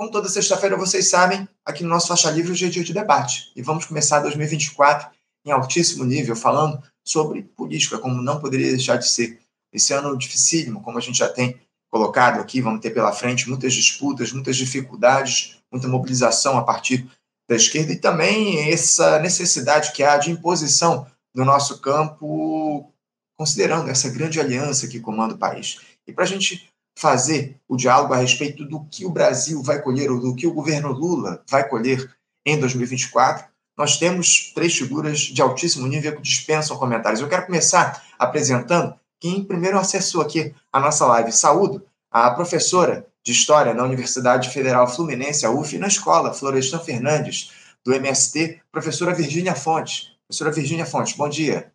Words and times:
como 0.00 0.10
toda 0.10 0.30
sexta-feira 0.30 0.78
vocês 0.78 1.10
sabem, 1.10 1.46
aqui 1.62 1.82
no 1.82 1.90
nosso 1.90 2.08
Faixa 2.08 2.30
Livre 2.30 2.52
hoje 2.52 2.64
é 2.64 2.70
dia 2.70 2.82
de 2.82 2.94
debate. 2.94 3.52
E 3.54 3.60
vamos 3.60 3.84
começar 3.84 4.20
2024 4.20 5.10
em 5.44 5.50
altíssimo 5.50 6.06
nível, 6.06 6.34
falando 6.34 6.82
sobre 7.04 7.42
política, 7.42 7.98
como 7.98 8.22
não 8.22 8.40
poderia 8.40 8.70
deixar 8.70 8.96
de 8.96 9.06
ser. 9.06 9.38
Esse 9.70 9.92
ano 9.92 10.16
dificílimo, 10.16 10.80
como 10.80 10.96
a 10.96 11.02
gente 11.02 11.18
já 11.18 11.28
tem 11.28 11.60
colocado 11.90 12.40
aqui, 12.40 12.62
vamos 12.62 12.80
ter 12.80 12.92
pela 12.92 13.12
frente 13.12 13.46
muitas 13.46 13.74
disputas, 13.74 14.32
muitas 14.32 14.56
dificuldades, 14.56 15.58
muita 15.70 15.86
mobilização 15.86 16.56
a 16.56 16.64
partir 16.64 17.06
da 17.46 17.54
esquerda 17.54 17.92
e 17.92 17.96
também 17.96 18.72
essa 18.72 19.18
necessidade 19.18 19.92
que 19.92 20.02
há 20.02 20.16
de 20.16 20.30
imposição 20.30 21.06
do 21.34 21.44
nosso 21.44 21.78
campo, 21.78 22.90
considerando 23.38 23.90
essa 23.90 24.08
grande 24.08 24.40
aliança 24.40 24.88
que 24.88 24.98
comanda 24.98 25.34
o 25.34 25.38
país. 25.38 25.78
E 26.06 26.12
para 26.12 26.24
a 26.24 26.26
gente 26.26 26.69
fazer 27.00 27.56
o 27.66 27.76
diálogo 27.76 28.12
a 28.12 28.18
respeito 28.18 28.62
do 28.66 28.84
que 28.84 29.06
o 29.06 29.10
Brasil 29.10 29.62
vai 29.62 29.80
colher, 29.80 30.10
ou 30.10 30.20
do 30.20 30.36
que 30.36 30.46
o 30.46 30.52
governo 30.52 30.92
Lula 30.92 31.42
vai 31.48 31.66
colher 31.66 32.14
em 32.44 32.60
2024, 32.60 33.46
nós 33.74 33.96
temos 33.96 34.52
três 34.54 34.76
figuras 34.76 35.20
de 35.20 35.40
altíssimo 35.40 35.86
nível 35.86 36.14
que 36.14 36.20
dispensam 36.20 36.76
comentários. 36.76 37.22
Eu 37.22 37.28
quero 37.28 37.46
começar 37.46 38.02
apresentando 38.18 38.94
quem 39.18 39.42
primeiro 39.42 39.78
acessou 39.78 40.20
aqui 40.20 40.54
a 40.70 40.78
nossa 40.78 41.06
live. 41.06 41.32
Saúdo 41.32 41.82
a 42.10 42.30
professora 42.32 43.06
de 43.24 43.32
História 43.32 43.72
na 43.72 43.84
Universidade 43.84 44.50
Federal 44.50 44.86
Fluminense, 44.86 45.46
a 45.46 45.50
UF, 45.50 45.78
na 45.78 45.86
escola 45.86 46.34
Florestan 46.34 46.80
Fernandes, 46.80 47.50
do 47.82 47.94
MST, 47.94 48.60
professora 48.70 49.14
Virgínia 49.14 49.54
Fontes. 49.54 50.12
Professora 50.28 50.52
Virgínia 50.52 50.84
Fontes, 50.84 51.14
bom 51.14 51.30
dia. 51.30 51.72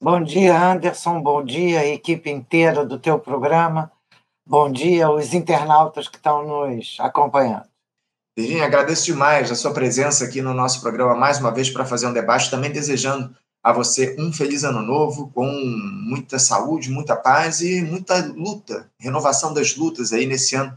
Bom 0.00 0.22
dia, 0.22 0.56
Anderson. 0.56 1.20
Bom 1.20 1.44
dia, 1.44 1.84
equipe 1.84 2.30
inteira 2.30 2.84
do 2.86 2.98
teu 2.98 3.18
programa. 3.18 3.90
Bom 4.52 4.70
dia 4.70 5.06
aos 5.06 5.32
internautas 5.32 6.08
que 6.08 6.18
estão 6.18 6.46
nos 6.46 6.98
acompanhando. 7.00 7.64
Virgínia, 8.36 8.66
agradeço 8.66 9.06
demais 9.06 9.50
a 9.50 9.54
sua 9.54 9.72
presença 9.72 10.26
aqui 10.26 10.42
no 10.42 10.52
nosso 10.52 10.82
programa 10.82 11.14
mais 11.14 11.38
uma 11.38 11.50
vez 11.50 11.70
para 11.70 11.86
fazer 11.86 12.06
um 12.06 12.12
debate, 12.12 12.50
também 12.50 12.70
desejando 12.70 13.34
a 13.64 13.72
você 13.72 14.14
um 14.18 14.30
feliz 14.30 14.62
ano 14.62 14.82
novo, 14.82 15.30
com 15.30 15.46
muita 15.46 16.38
saúde, 16.38 16.90
muita 16.90 17.16
paz 17.16 17.62
e 17.62 17.80
muita 17.80 18.26
luta, 18.26 18.90
renovação 18.98 19.54
das 19.54 19.74
lutas 19.74 20.12
aí 20.12 20.26
nesse 20.26 20.54
ano 20.54 20.76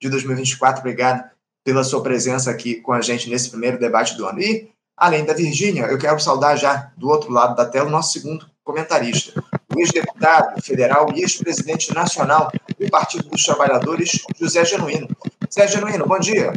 de 0.00 0.08
2024. 0.08 0.78
Obrigado 0.78 1.28
pela 1.64 1.82
sua 1.82 2.04
presença 2.04 2.48
aqui 2.48 2.76
com 2.76 2.92
a 2.92 3.00
gente 3.00 3.28
nesse 3.28 3.50
primeiro 3.50 3.76
debate 3.76 4.16
do 4.16 4.24
ano. 4.24 4.40
E, 4.40 4.70
além 4.96 5.24
da 5.24 5.34
Virgínia, 5.34 5.86
eu 5.86 5.98
quero 5.98 6.20
saudar 6.20 6.54
já 6.54 6.92
do 6.96 7.08
outro 7.08 7.32
lado 7.32 7.56
da 7.56 7.66
tela 7.66 7.88
o 7.88 7.90
nosso 7.90 8.12
segundo 8.12 8.48
comentarista, 8.62 9.42
ex-deputado 9.80 10.62
federal 10.62 11.08
e 11.14 11.20
ex-presidente 11.20 11.94
nacional 11.94 12.50
do 12.78 12.90
Partido 12.90 13.28
dos 13.28 13.44
Trabalhadores, 13.44 14.22
José 14.40 14.64
Genuíno. 14.64 15.08
José 15.48 15.68
Genuíno, 15.68 16.06
bom 16.06 16.18
dia. 16.18 16.52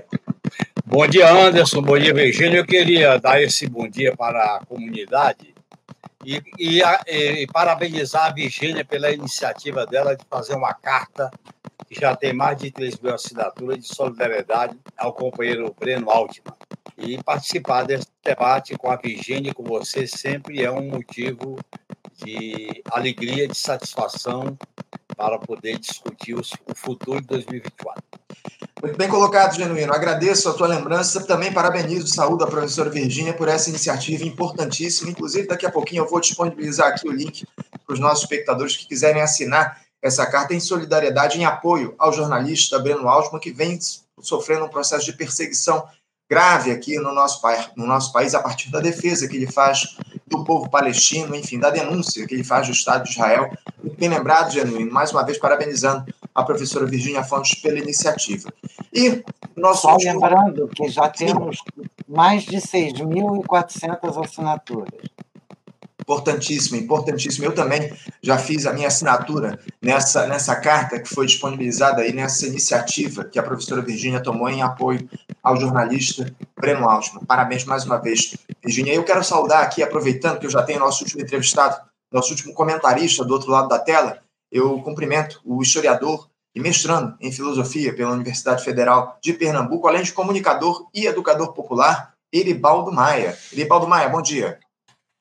Bom 0.85 1.05
dia, 1.07 1.31
Anderson. 1.31 1.81
Bom 1.81 1.99
dia, 1.99 2.13
Virgínia. 2.13 2.57
Eu 2.57 2.65
queria 2.65 3.17
dar 3.19 3.41
esse 3.41 3.67
bom 3.67 3.87
dia 3.87 4.15
para 4.15 4.55
a 4.55 4.65
comunidade 4.65 5.53
e, 6.25 6.41
e, 6.57 6.81
e, 7.07 7.47
parabenizar 7.47 8.25
a 8.25 8.33
Virgínia 8.33 8.83
pela 8.83 9.11
iniciativa 9.11 9.85
dela 9.85 10.15
de 10.15 10.25
fazer 10.29 10.55
uma 10.55 10.73
carta 10.73 11.29
que 11.87 11.99
já 11.99 12.15
tem 12.15 12.33
mais 12.33 12.57
de 12.57 12.71
3 12.71 12.99
mil 12.99 13.13
assinaturas 13.13 13.77
de 13.77 13.87
solidariedade 13.87 14.77
ao 14.97 15.13
companheiro 15.13 15.75
Breno 15.79 16.09
Altman. 16.09 16.53
E 16.97 17.21
participar 17.23 17.83
desse 17.83 18.07
debate 18.23 18.77
com 18.77 18.91
a 18.91 18.95
Virgínia 18.95 19.51
e 19.51 19.53
com 19.53 19.63
você 19.63 20.05
sempre 20.05 20.63
é 20.63 20.71
um 20.71 20.89
motivo 20.89 21.57
de 22.23 22.83
alegria, 22.91 23.47
de 23.47 23.57
satisfação 23.57 24.57
para 25.15 25.37
poder 25.39 25.77
discutir 25.79 26.35
o 26.35 26.43
futuro 26.75 27.21
de 27.21 27.27
2024. 27.27 28.03
Muito 28.81 28.97
bem 28.97 29.09
colocado, 29.09 29.55
Genuíno. 29.55 29.93
Agradeço 29.93 30.47
a 30.47 30.53
tua 30.53 30.67
lembrança. 30.67 31.21
Também 31.25 31.51
parabenizo 31.51 32.07
saúde 32.07 32.43
a 32.43 32.47
professora 32.47 32.89
Virgínia 32.89 33.33
por 33.33 33.49
essa 33.49 33.69
iniciativa 33.69 34.23
importantíssima. 34.23 35.11
Inclusive, 35.11 35.47
daqui 35.47 35.65
a 35.65 35.71
pouquinho 35.71 36.03
eu 36.03 36.09
vou 36.09 36.21
disponibilizar 36.21 36.87
aqui 36.87 37.07
o 37.07 37.11
link 37.11 37.45
para 37.85 37.93
os 37.93 37.99
nossos 37.99 38.23
espectadores 38.23 38.77
que 38.77 38.87
quiserem 38.87 39.21
assinar 39.21 39.81
essa 40.01 40.25
carta 40.25 40.53
em 40.53 40.59
solidariedade, 40.61 41.37
em 41.37 41.43
apoio 41.43 41.93
ao 41.99 42.13
jornalista 42.13 42.79
Breno 42.79 43.09
Altman, 43.09 43.41
que 43.41 43.51
vem 43.51 43.77
sofrendo 44.21 44.63
um 44.63 44.69
processo 44.69 45.05
de 45.05 45.13
perseguição 45.13 45.85
grave 46.29 46.71
aqui 46.71 46.97
no 46.97 47.13
nosso, 47.13 47.41
no 47.75 47.85
nosso 47.85 48.13
país 48.13 48.33
a 48.33 48.41
partir 48.41 48.71
da 48.71 48.79
defesa 48.79 49.27
que 49.27 49.35
ele 49.35 49.51
faz 49.51 49.97
do 50.29 50.43
povo 50.43 50.69
palestino, 50.69 51.35
enfim, 51.35 51.59
da 51.59 51.69
denúncia 51.69 52.25
que 52.27 52.35
ele 52.35 52.43
faz 52.43 52.67
do 52.67 52.73
Estado 52.73 53.03
de 53.03 53.09
Israel. 53.09 53.49
Bem 53.97 54.09
lembrado, 54.09 54.51
Genuíno, 54.51 54.91
mais 54.91 55.11
uma 55.11 55.25
vez 55.25 55.37
parabenizando 55.37 56.05
a 56.33 56.43
professora 56.43 56.85
Virginia 56.85 57.23
Fontes 57.23 57.59
pela 57.59 57.79
iniciativa. 57.79 58.53
E 58.93 59.23
nosso 59.55 59.81
Só 59.81 59.93
último... 59.93 60.13
lembrando 60.13 60.67
que 60.69 60.87
já 60.87 61.09
temos 61.09 61.63
mais 62.07 62.43
de 62.43 62.57
6.400 62.57 64.23
assinaturas. 64.23 64.89
Importantíssimo, 66.09 66.75
importantíssimo. 66.75 67.45
Eu 67.45 67.53
também 67.53 67.93
já 68.19 68.35
fiz 68.35 68.65
a 68.65 68.73
minha 68.73 68.87
assinatura 68.87 69.59
nessa, 69.79 70.25
nessa 70.25 70.55
carta 70.55 70.99
que 70.99 71.07
foi 71.07 71.27
disponibilizada 71.27 72.01
aí 72.01 72.11
nessa 72.11 72.47
iniciativa 72.47 73.23
que 73.23 73.37
a 73.37 73.43
professora 73.43 73.83
Virgínia 73.83 74.19
tomou 74.19 74.49
em 74.49 74.63
apoio 74.63 75.07
ao 75.43 75.55
jornalista 75.55 76.25
Breno 76.59 76.89
Altman. 76.89 77.23
Parabéns 77.25 77.63
mais 77.63 77.85
uma 77.85 77.97
vez, 77.97 78.35
Virgínia. 78.65 78.95
Eu 78.95 79.03
quero 79.03 79.23
saudar 79.23 79.61
aqui, 79.61 79.83
aproveitando 79.83 80.39
que 80.39 80.47
eu 80.47 80.49
já 80.49 80.63
tenho 80.63 80.79
nosso 80.79 81.03
último 81.03 81.21
entrevistado, 81.21 81.79
nosso 82.11 82.31
último 82.31 82.55
comentarista 82.55 83.23
do 83.23 83.31
outro 83.35 83.51
lado 83.51 83.67
da 83.67 83.77
tela, 83.77 84.17
eu 84.51 84.81
cumprimento 84.81 85.39
o 85.45 85.61
historiador 85.61 86.27
e 86.55 86.59
mestrando 86.59 87.15
em 87.21 87.31
filosofia 87.31 87.95
pela 87.95 88.13
Universidade 88.13 88.63
Federal 88.63 89.19
de 89.21 89.31
Pernambuco, 89.31 89.87
além 89.87 90.01
de 90.01 90.11
comunicador 90.11 90.87
e 90.91 91.05
educador 91.05 91.53
popular, 91.53 92.13
Eribaldo 92.33 92.91
Maia. 92.91 93.37
Eribaldo 93.53 93.87
Maia, 93.87 94.09
bom 94.09 94.23
dia. 94.23 94.59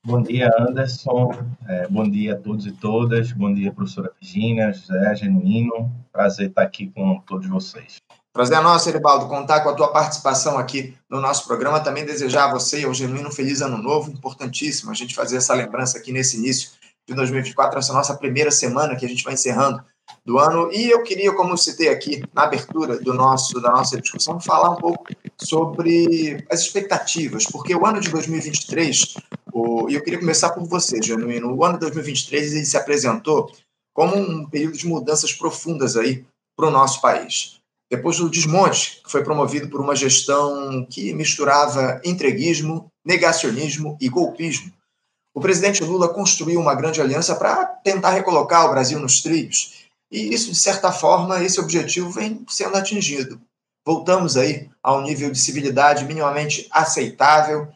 Bom 0.09 0.23
dia, 0.23 0.51
Anderson. 0.59 1.33
É, 1.69 1.87
bom 1.87 2.09
dia 2.09 2.33
a 2.33 2.37
todos 2.39 2.65
e 2.65 2.73
todas. 2.73 3.31
Bom 3.33 3.53
dia, 3.53 3.71
professora 3.71 4.11
Virginia, 4.19 4.73
José 4.73 5.15
Genuíno. 5.17 5.93
Prazer 6.11 6.49
estar 6.49 6.63
aqui 6.63 6.91
com 6.91 7.21
todos 7.27 7.47
vocês. 7.47 7.99
Prazer 8.33 8.57
é 8.57 8.61
nosso, 8.63 8.89
Eribaldo, 8.89 9.29
contar 9.29 9.61
com 9.61 9.69
a 9.69 9.75
tua 9.75 9.93
participação 9.93 10.57
aqui 10.57 10.97
no 11.11 11.21
nosso 11.21 11.47
programa. 11.47 11.79
Também 11.81 12.07
desejar 12.07 12.47
a 12.47 12.53
você 12.53 12.81
e 12.81 12.85
ao 12.87 12.95
Genuíno 12.95 13.29
um 13.29 13.31
feliz 13.31 13.61
ano 13.61 13.77
novo. 13.77 14.11
Importantíssimo 14.11 14.91
a 14.91 14.95
gente 14.95 15.15
fazer 15.15 15.37
essa 15.37 15.53
lembrança 15.53 15.99
aqui 15.99 16.11
nesse 16.11 16.39
início 16.39 16.71
de 17.07 17.15
2024, 17.15 17.79
essa 17.79 17.93
nossa 17.93 18.17
primeira 18.17 18.51
semana 18.51 18.97
que 18.97 19.05
a 19.05 19.09
gente 19.11 19.23
vai 19.23 19.35
encerrando 19.35 19.85
do 20.25 20.39
ano. 20.39 20.71
E 20.73 20.91
eu 20.91 21.03
queria, 21.03 21.33
como 21.33 21.57
citei 21.57 21.89
aqui 21.89 22.23
na 22.35 22.43
abertura 22.43 22.99
do 22.99 23.15
nosso, 23.15 23.61
da 23.61 23.71
nossa 23.71 24.01
discussão, 24.01 24.41
falar 24.41 24.71
um 24.71 24.77
pouco 24.77 25.07
sobre 25.37 26.45
as 26.51 26.61
expectativas, 26.61 27.47
porque 27.47 27.75
o 27.75 27.87
ano 27.87 28.01
de 28.01 28.11
2023, 28.11 29.15
o, 29.53 29.89
e 29.89 29.95
eu 29.95 30.03
queria 30.03 30.19
começar 30.19 30.51
por 30.51 30.65
você, 30.65 31.01
Genuíno, 31.01 31.55
o 31.55 31.65
ano 31.65 31.75
de 31.75 31.81
2023 31.81 32.55
ele 32.55 32.67
se 32.67 32.77
apresentou 32.77 33.51
como 33.95 34.17
um 34.17 34.47
período 34.47 34.77
de 34.77 34.87
mudanças 34.87 35.33
profundas 35.33 35.97
aí 35.97 36.25
para 36.57 36.69
o 36.69 36.71
nosso 36.71 37.01
país. 37.01 37.59
Depois 37.91 38.19
do 38.19 38.29
desmonte, 38.29 39.01
que 39.03 39.11
foi 39.11 39.25
promovido 39.25 39.69
por 39.69 39.81
uma 39.81 39.97
gestão 39.97 40.85
que 40.91 41.13
misturava 41.15 42.01
entreguismo, 42.05 42.91
negacionismo 43.05 43.97
e 44.01 44.09
golpismo, 44.09 44.71
o 45.35 45.41
presidente 45.41 45.85
Lula 45.85 46.09
construiu 46.09 46.61
uma 46.61 46.75
grande 46.75 47.01
aliança 47.01 47.35
para 47.37 47.65
tentar 47.65 48.11
recolocar 48.11 48.67
o 48.67 48.71
Brasil 48.71 48.99
nos 48.99 49.23
trilhos. 49.23 49.78
E 50.11 50.35
isso, 50.35 50.51
de 50.51 50.59
certa 50.59 50.91
forma, 50.91 51.43
esse 51.43 51.61
objetivo 51.61 52.11
vem 52.11 52.45
sendo 52.49 52.77
atingido. 52.77 53.41
Voltamos 53.87 54.37
aí 54.37 54.71
a 54.83 54.95
um 54.95 55.03
nível 55.03 55.31
de 55.31 55.39
civilidade 55.39 56.05
minimamente 56.05 56.67
aceitável, 56.71 57.69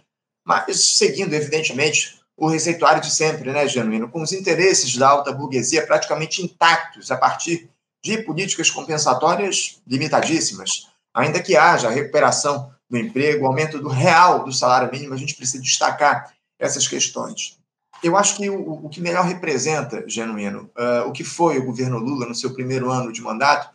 mas 0.45 0.97
seguindo, 0.97 1.33
evidentemente, 1.35 2.21
o 2.37 2.49
receituário 2.49 3.01
de 3.01 3.11
sempre, 3.11 3.53
né, 3.53 3.69
Genuíno? 3.69 4.09
Com 4.09 4.23
os 4.23 4.33
interesses 4.33 4.97
da 4.97 5.09
alta 5.09 5.33
burguesia 5.33 5.87
praticamente 5.87 6.43
intactos 6.43 7.11
a 7.11 7.17
partir 7.17 7.71
de 8.03 8.19
políticas 8.19 8.71
compensatórias 8.71 9.81
limitadíssimas. 9.87 10.89
Ainda 11.15 11.43
que 11.43 11.57
haja 11.57 11.91
recuperação 11.91 12.73
do 12.91 12.99
emprego, 12.99 13.47
aumento 13.47 13.79
do 13.79 13.89
real 13.89 14.45
do 14.45 14.53
salário 14.53 14.91
mínimo, 14.91 15.15
a 15.15 15.17
gente 15.17 15.35
precisa 15.35 15.63
destacar 15.63 16.35
essas 16.59 16.89
questões. 16.89 17.59
Eu 18.03 18.17
acho 18.17 18.37
que 18.37 18.51
o, 18.51 18.87
o 18.87 18.89
que 18.89 19.01
melhor 19.01 19.25
representa, 19.25 20.05
genuíno, 20.09 20.71
uh, 20.77 21.09
o 21.09 21.13
que 21.13 21.23
foi 21.23 21.59
o 21.59 21.65
governo 21.65 21.99
Lula 21.99 22.27
no 22.27 22.35
seu 22.35 22.53
primeiro 22.53 22.91
ano 22.91 23.13
de 23.13 23.23
mandato, 23.23 23.71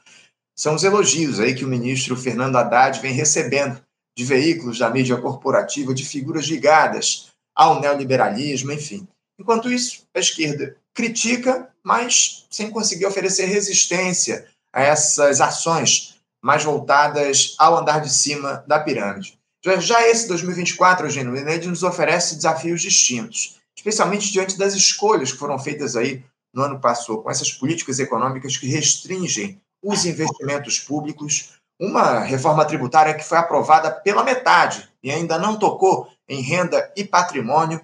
são 0.56 0.76
os 0.76 0.84
elogios 0.84 1.40
aí 1.40 1.54
que 1.56 1.64
o 1.64 1.68
ministro 1.68 2.16
Fernando 2.16 2.58
Haddad 2.58 3.00
vem 3.00 3.14
recebendo 3.14 3.80
de 4.18 4.26
veículos 4.26 4.80
da 4.80 4.90
mídia 4.90 5.16
corporativa, 5.18 5.94
de 5.94 6.04
figuras 6.04 6.46
ligadas 6.46 7.32
ao 7.56 7.80
neoliberalismo, 7.80 8.72
enfim. 8.72 9.08
Enquanto 9.40 9.72
isso, 9.72 10.04
a 10.16 10.20
esquerda 10.20 10.76
critica, 10.94 11.70
mas 11.84 12.48
sem 12.50 12.72
conseguir 12.72 13.06
oferecer 13.06 13.46
resistência 13.46 14.48
a 14.74 14.82
essas 14.82 15.40
ações 15.40 16.18
mais 16.44 16.64
voltadas 16.64 17.56
ao 17.60 17.78
andar 17.78 18.02
de 18.02 18.12
cima 18.12 18.64
da 18.68 18.80
pirâmide. 18.80 19.38
Já 19.80 20.08
esse 20.08 20.28
2024, 20.28 21.10
Genuíno, 21.10 21.50
ele 21.50 21.68
nos 21.68 21.84
oferece 21.84 22.36
desafios 22.36 22.82
distintos, 22.82 23.57
especialmente 23.78 24.32
diante 24.32 24.58
das 24.58 24.74
escolhas 24.74 25.32
que 25.32 25.38
foram 25.38 25.60
feitas 25.60 25.96
aí 25.96 26.24
no 26.54 26.64
ano 26.64 26.80
passado, 26.80 27.22
com 27.22 27.30
essas 27.30 27.52
políticas 27.52 28.00
econômicas 28.00 28.58
que 28.58 28.68
restringem 28.68 29.62
os 29.84 30.06
investimentos 30.06 30.80
públicos, 30.80 31.54
uma 31.80 32.20
reforma 32.20 32.66
tributária 32.66 33.14
que 33.14 33.24
foi 33.24 33.38
aprovada 33.38 33.92
pela 33.92 34.24
metade 34.24 34.90
e 35.04 35.12
ainda 35.12 35.38
não 35.38 35.60
tocou 35.60 36.10
em 36.28 36.42
renda 36.42 36.92
e 36.98 37.04
patrimônio. 37.04 37.80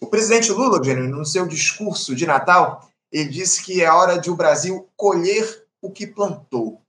O 0.00 0.06
presidente 0.06 0.50
Lula, 0.50 0.78
no 0.78 1.26
seu 1.26 1.46
discurso 1.46 2.14
de 2.14 2.26
Natal, 2.26 2.90
ele 3.12 3.28
disse 3.28 3.62
que 3.62 3.82
é 3.82 3.92
hora 3.92 4.18
de 4.18 4.30
o 4.30 4.36
Brasil 4.36 4.88
colher 4.96 5.66
o 5.82 5.90
que 5.90 6.06
plantou. 6.06 6.80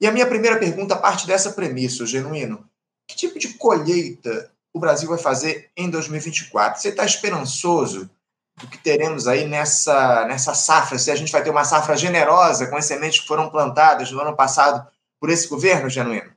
E 0.00 0.06
a 0.06 0.12
minha 0.12 0.26
primeira 0.26 0.58
pergunta 0.58 0.96
parte 0.96 1.26
dessa 1.26 1.52
premissa, 1.52 2.06
Genuíno. 2.06 2.64
Que 3.08 3.16
tipo 3.16 3.38
de 3.38 3.54
colheita 3.54 4.52
o 4.74 4.80
Brasil 4.80 5.08
vai 5.08 5.18
fazer 5.18 5.70
em 5.76 5.90
2024? 5.90 6.80
Você 6.80 6.88
está 6.88 7.04
esperançoso 7.04 8.10
do 8.58 8.66
que 8.66 8.78
teremos 8.78 9.26
aí 9.26 9.46
nessa, 9.46 10.24
nessa 10.26 10.54
safra? 10.54 10.98
Se 10.98 11.10
a 11.10 11.16
gente 11.16 11.32
vai 11.32 11.42
ter 11.42 11.50
uma 11.50 11.64
safra 11.64 11.96
generosa 11.96 12.66
com 12.66 12.76
as 12.76 12.84
sementes 12.84 13.20
que 13.20 13.26
foram 13.26 13.50
plantadas 13.50 14.10
no 14.10 14.20
ano 14.20 14.34
passado 14.34 14.86
por 15.20 15.30
esse 15.30 15.48
governo, 15.48 15.88
Genuíno? 15.88 16.32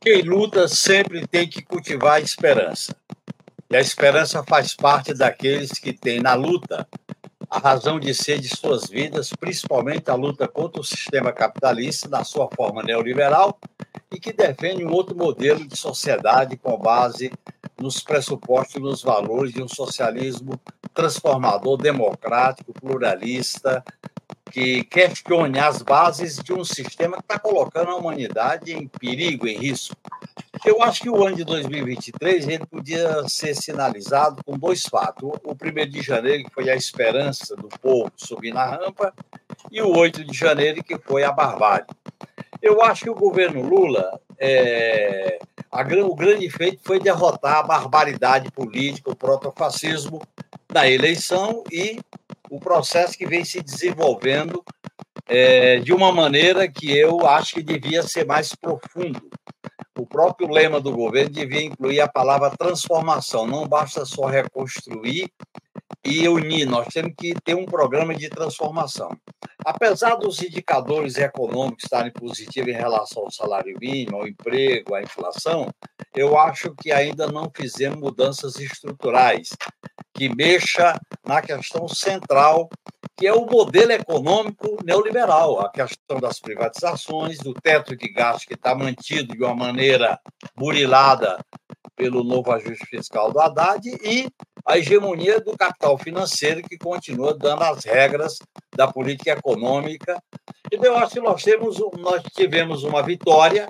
Quem 0.00 0.22
luta 0.22 0.66
sempre 0.66 1.26
tem 1.26 1.48
que 1.48 1.62
cultivar 1.62 2.14
a 2.14 2.20
esperança. 2.20 2.96
E 3.70 3.76
a 3.76 3.80
esperança 3.80 4.42
faz 4.42 4.74
parte 4.74 5.12
daqueles 5.12 5.72
que 5.72 5.92
têm 5.92 6.20
na 6.20 6.34
luta 6.34 6.86
a 7.54 7.58
razão 7.60 8.00
de 8.00 8.12
ser 8.12 8.40
de 8.40 8.48
suas 8.48 8.88
vidas, 8.88 9.30
principalmente 9.30 10.10
a 10.10 10.14
luta 10.16 10.48
contra 10.48 10.80
o 10.80 10.84
sistema 10.84 11.32
capitalista 11.32 12.08
na 12.08 12.24
sua 12.24 12.48
forma 12.52 12.82
neoliberal 12.82 13.60
e 14.10 14.18
que 14.18 14.32
defende 14.32 14.84
um 14.84 14.90
outro 14.90 15.16
modelo 15.16 15.64
de 15.64 15.76
sociedade 15.76 16.56
com 16.56 16.76
base 16.76 17.30
nos 17.80 18.00
pressupostos 18.00 18.74
e 18.74 18.80
nos 18.80 19.04
valores 19.04 19.52
de 19.52 19.62
um 19.62 19.68
socialismo 19.68 20.60
transformador, 20.92 21.76
democrático, 21.76 22.72
pluralista, 22.72 23.84
que 24.50 24.84
questione 24.84 25.58
as 25.58 25.82
bases 25.82 26.36
de 26.36 26.52
um 26.52 26.64
sistema 26.64 27.16
que 27.16 27.22
está 27.22 27.38
colocando 27.38 27.90
a 27.90 27.96
humanidade 27.96 28.72
em 28.72 28.86
perigo, 28.86 29.46
em 29.46 29.58
risco. 29.58 29.96
Eu 30.64 30.82
acho 30.82 31.02
que 31.02 31.10
o 31.10 31.24
ano 31.24 31.36
de 31.36 31.44
2023 31.44 32.48
ele 32.48 32.66
podia 32.66 33.28
ser 33.28 33.54
sinalizado 33.54 34.42
com 34.44 34.56
dois 34.56 34.82
fatos. 34.82 35.30
O 35.42 35.54
primeiro 35.54 35.90
de 35.90 36.00
janeiro, 36.02 36.44
que 36.44 36.54
foi 36.54 36.70
a 36.70 36.76
esperança 36.76 37.54
do 37.56 37.68
povo 37.68 38.10
subir 38.16 38.52
na 38.52 38.64
rampa, 38.64 39.12
e 39.70 39.80
o 39.82 39.96
8 39.96 40.24
de 40.24 40.36
janeiro, 40.36 40.82
que 40.82 40.98
foi 40.98 41.24
a 41.24 41.32
barbárie. 41.32 41.86
Eu 42.62 42.82
acho 42.82 43.04
que 43.04 43.10
o 43.10 43.14
governo 43.14 43.62
Lula, 43.62 44.18
é, 44.38 45.38
a, 45.70 45.82
o 45.82 46.14
grande 46.14 46.48
feito 46.48 46.80
foi 46.82 46.98
derrotar 46.98 47.58
a 47.58 47.62
barbaridade 47.62 48.50
política, 48.50 49.10
o 49.10 49.16
protofascismo 49.16 50.22
na 50.72 50.88
eleição 50.88 51.62
e 51.70 52.00
o 52.50 52.60
processo 52.60 53.16
que 53.16 53.26
vem 53.26 53.44
se 53.44 53.62
desenvolvendo 53.62 54.62
é, 55.26 55.78
de 55.78 55.92
uma 55.92 56.12
maneira 56.12 56.68
que 56.68 56.96
eu 56.96 57.26
acho 57.26 57.54
que 57.54 57.62
devia 57.62 58.02
ser 58.02 58.26
mais 58.26 58.54
profundo. 58.54 59.28
O 59.96 60.06
próprio 60.06 60.48
lema 60.48 60.80
do 60.80 60.92
governo 60.92 61.30
devia 61.30 61.62
incluir 61.62 62.00
a 62.00 62.08
palavra 62.08 62.50
transformação. 62.50 63.46
Não 63.46 63.66
basta 63.66 64.04
só 64.04 64.26
reconstruir 64.26 65.30
e 66.04 66.28
unir, 66.28 66.66
nós 66.66 66.88
temos 66.88 67.14
que 67.16 67.34
ter 67.42 67.54
um 67.54 67.64
programa 67.64 68.14
de 68.14 68.28
transformação. 68.28 69.08
Apesar 69.64 70.16
dos 70.16 70.42
indicadores 70.42 71.16
econômicos 71.16 71.84
estarem 71.84 72.12
positivos 72.12 72.68
em 72.68 72.76
relação 72.76 73.24
ao 73.24 73.30
salário 73.30 73.76
mínimo, 73.80 74.18
ao 74.18 74.28
emprego, 74.28 74.94
à 74.94 75.02
inflação, 75.02 75.68
eu 76.14 76.38
acho 76.38 76.74
que 76.74 76.92
ainda 76.92 77.26
não 77.26 77.50
fizemos 77.54 77.98
mudanças 77.98 78.56
estruturais 78.56 79.48
que 80.12 80.28
mexa 80.28 80.94
na 81.26 81.40
questão 81.40 81.88
central, 81.88 82.68
que 83.16 83.26
é 83.26 83.32
o 83.32 83.46
modelo 83.46 83.92
econômico 83.92 84.76
neoliberal, 84.84 85.60
a 85.60 85.70
questão 85.70 86.20
das 86.20 86.38
privatizações, 86.38 87.38
do 87.38 87.54
teto 87.54 87.96
de 87.96 88.12
gastos 88.12 88.44
que 88.44 88.54
está 88.54 88.74
mantido 88.74 89.34
de 89.34 89.42
uma 89.42 89.54
maneira 89.54 90.20
burilada 90.56 91.38
pelo 91.96 92.22
novo 92.22 92.52
ajuste 92.52 92.86
fiscal 92.86 93.32
do 93.32 93.40
Haddad 93.40 93.88
e 93.88 94.28
a 94.66 94.78
hegemonia 94.78 95.40
do 95.40 95.56
capital 95.56 95.98
financeiro 95.98 96.62
que 96.62 96.78
continua 96.78 97.34
dando 97.34 97.62
as 97.62 97.84
regras 97.84 98.38
da 98.74 98.90
política 98.90 99.32
econômica. 99.32 100.20
Então, 100.72 100.92
eu 100.92 100.96
acho 100.96 101.14
que 101.14 101.20
nós, 101.20 101.42
temos, 101.42 101.78
nós 101.98 102.22
tivemos 102.34 102.82
uma 102.82 103.02
vitória, 103.02 103.68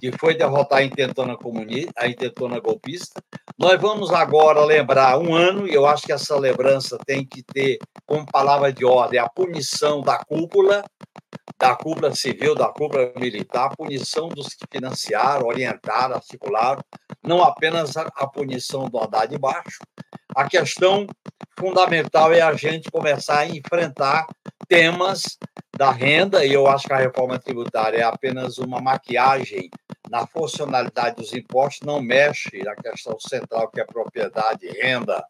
que 0.00 0.12
foi 0.12 0.36
derrotar 0.36 0.78
a 0.78 0.82
intentona, 0.82 1.36
comunista, 1.36 1.92
a 1.96 2.06
intentona 2.06 2.60
golpista. 2.60 3.20
Nós 3.58 3.80
vamos 3.80 4.12
agora 4.12 4.64
lembrar 4.64 5.18
um 5.18 5.34
ano, 5.34 5.66
e 5.66 5.74
eu 5.74 5.86
acho 5.86 6.04
que 6.04 6.12
essa 6.12 6.38
lembrança 6.38 6.96
tem 7.04 7.26
que 7.26 7.42
ter 7.42 7.78
como 8.06 8.24
palavra 8.26 8.72
de 8.72 8.84
ordem 8.84 9.18
a 9.18 9.28
punição 9.28 10.00
da 10.00 10.18
cúpula, 10.18 10.84
da 11.58 11.74
cúpula 11.76 12.14
civil, 12.14 12.54
da 12.54 12.68
cúpula 12.68 13.12
militar, 13.16 13.66
a 13.66 13.76
punição 13.76 14.28
dos 14.28 14.48
que 14.48 14.66
financiaram, 14.70 15.46
orientaram, 15.46 16.16
articularam, 16.16 16.82
não 17.22 17.42
apenas 17.42 17.96
a, 17.96 18.02
a 18.16 18.26
punição 18.26 18.88
do 18.88 18.98
Haddad 18.98 19.28
de 19.28 19.38
baixo. 19.38 19.78
A 20.34 20.48
questão 20.48 21.06
fundamental 21.58 22.32
é 22.32 22.40
a 22.40 22.52
gente 22.54 22.90
começar 22.90 23.40
a 23.40 23.46
enfrentar 23.46 24.26
temas 24.68 25.38
da 25.76 25.90
renda, 25.90 26.44
e 26.44 26.52
eu 26.52 26.66
acho 26.66 26.86
que 26.86 26.92
a 26.92 26.98
reforma 26.98 27.38
tributária 27.38 27.98
é 27.98 28.02
apenas 28.02 28.58
uma 28.58 28.80
maquiagem 28.80 29.70
na 30.10 30.26
funcionalidade 30.26 31.16
dos 31.16 31.32
impostos, 31.32 31.86
não 31.86 32.00
mexe 32.00 32.62
na 32.64 32.74
questão 32.74 33.18
central, 33.20 33.70
que 33.70 33.80
é 33.80 33.84
propriedade, 33.84 34.66
renda 34.68 35.24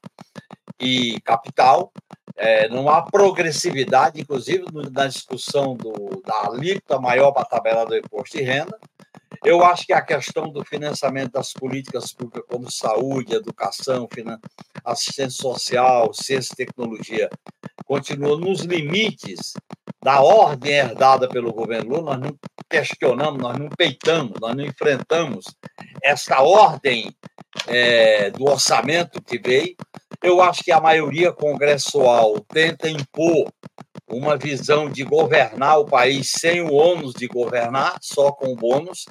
e 0.81 1.21
capital. 1.21 1.93
É, 2.37 2.67
há 2.67 3.03
progressividade, 3.03 4.21
inclusive 4.21 4.65
na 4.93 5.07
discussão 5.07 5.77
do, 5.77 6.23
da 6.25 6.47
alíquota 6.47 7.01
maior 7.01 7.33
para 7.33 7.43
a 7.43 7.47
tabela 7.47 7.87
do 7.87 7.97
imposto 7.97 8.37
de 8.37 8.45
renda. 8.45 8.79
Eu 9.45 9.65
acho 9.65 9.87
que 9.87 9.93
a 9.93 10.01
questão 10.01 10.51
do 10.51 10.65
financiamento 10.65 11.33
das 11.33 11.53
políticas 11.53 12.13
públicas, 12.13 12.45
como 12.49 12.71
saúde, 12.71 13.35
educação, 13.35 14.09
assistência 14.85 15.43
social, 15.43 16.13
ciência 16.13 16.53
e 16.53 16.57
tecnologia, 16.57 17.31
continua 17.85 18.37
nos 18.37 18.61
limites 18.61 19.53
da 20.03 20.21
ordem 20.21 20.73
herdada 20.73 21.29
pelo 21.29 21.53
governo 21.53 21.97
Lula. 21.97 22.17
Nós 22.17 22.31
não 22.31 22.39
questionamos, 22.69 23.41
nós 23.41 23.59
não 23.59 23.69
peitamos, 23.69 24.39
nós 24.41 24.55
não 24.57 24.65
enfrentamos 24.65 25.47
essa 26.03 26.41
ordem 26.41 27.15
é, 27.67 28.31
do 28.31 28.45
orçamento 28.45 29.23
que 29.23 29.39
veio. 29.39 29.77
Eu 30.23 30.43
acho 30.43 30.65
que 30.65 30.73
a 30.73 30.81
maioria 30.81 31.33
congressual 31.33 32.41
tenta 32.49 32.89
impor 32.89 33.53
uma 34.09 34.37
visão 34.37 34.91
de 34.91 35.05
governar 35.05 35.79
o 35.79 35.85
país 35.85 36.33
sem 36.33 36.61
o 36.61 36.73
ônus 36.73 37.13
de 37.13 37.29
governar, 37.29 37.97
só 38.01 38.33
com 38.33 38.53
o 38.53 38.57
bônus. 38.57 39.05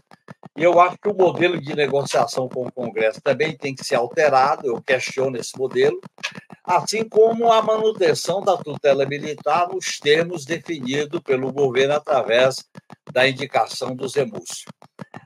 E 0.57 0.63
eu 0.63 0.79
acho 0.79 0.97
que 0.97 1.09
o 1.09 1.13
modelo 1.13 1.61
de 1.61 1.75
negociação 1.75 2.49
com 2.49 2.65
o 2.65 2.71
Congresso 2.71 3.21
também 3.21 3.55
tem 3.55 3.75
que 3.75 3.85
ser 3.85 3.95
alterado, 3.95 4.65
eu 4.65 4.81
questiono 4.81 5.37
esse 5.37 5.57
modelo, 5.57 5.99
assim 6.63 7.07
como 7.07 7.51
a 7.51 7.61
manutenção 7.61 8.41
da 8.41 8.57
tutela 8.57 9.05
militar 9.05 9.67
nos 9.69 9.99
termos 9.99 10.45
definidos 10.45 11.21
pelo 11.21 11.53
governo 11.53 11.93
através 11.93 12.65
da 13.11 13.27
indicação 13.27 13.95
dos 13.95 14.15
emúcios. 14.15 14.65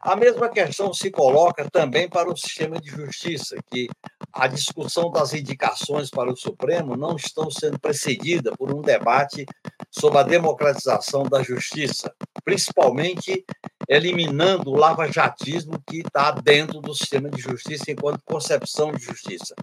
A 0.02 0.16
mesma 0.16 0.50
questão 0.50 0.94
se 0.94 1.12
coloca 1.12 1.70
também 1.70 2.10
para 2.10 2.30
o 2.30 2.36
sistema 2.36 2.80
de 2.80 2.90
justiça, 2.90 3.56
que 3.72 3.88
a 4.34 4.48
discussão 4.48 5.12
das 5.12 5.34
indicações 5.34 6.10
para 6.10 6.32
o 6.32 6.36
Supremo 6.36 6.96
não 6.96 7.16
estão 7.16 7.50
sendo 7.52 7.80
precedida 7.80 8.52
por 8.58 8.74
um 8.74 8.82
debate 8.82 9.46
sobre 9.92 10.20
a 10.20 10.24
democratização 10.24 11.24
da 11.24 11.44
justiça, 11.44 12.14
principalmente 12.44 13.46
eliminando 13.88 14.72
o 14.72 14.78
lavajatismo 14.92 15.82
que 15.88 16.00
está 16.00 16.32
dentro 16.32 16.80
do 16.80 16.94
sistema 16.94 17.30
de 17.30 17.42
justiça 17.42 17.92
enquanto 17.92 18.22
concepção 18.26 18.92
de 18.92 19.04
justiça. 19.04 19.56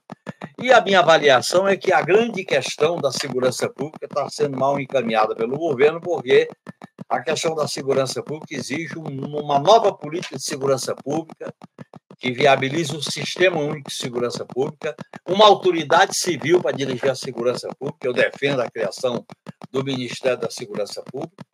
E 0.61 0.73
a 0.73 0.81
minha 0.81 1.01
avaliação 1.01 1.69
é 1.69 1.77
que 1.77 1.93
a 1.93 2.03
grande 2.03 2.45
questão 2.45 2.97
da 2.97 3.13
segurança 3.13 3.69
pública 3.69 4.07
está 4.07 4.29
sendo 4.29 4.59
mal 4.59 4.81
encaminhada 4.81 5.35
pelo 5.35 5.57
governo, 5.57 6.01
porque 6.01 6.49
a 7.09 7.21
questão 7.21 7.55
da 7.55 7.67
segurança 7.67 8.23
pública 8.23 8.55
exige 8.55 8.99
uma 8.99 9.59
nova 9.59 9.93
política 9.93 10.37
de 10.37 10.43
segurança 10.43 10.95
pública 10.95 11.55
que 12.19 12.33
viabilize 12.33 12.95
um 12.95 13.01
sistema 13.01 13.61
único 13.61 13.89
de 13.89 13.97
segurança 13.97 14.45
pública, 14.45 14.95
uma 15.27 15.47
autoridade 15.47 16.17
civil 16.17 16.61
para 16.61 16.77
dirigir 16.77 17.09
a 17.09 17.15
segurança 17.15 17.69
pública. 17.79 18.07
Eu 18.07 18.13
defendo 18.13 18.61
a 18.61 18.69
criação 18.69 19.25
do 19.71 19.85
Ministério 19.85 20.39
da 20.39 20.51
Segurança 20.51 21.03
Pública. 21.03 21.45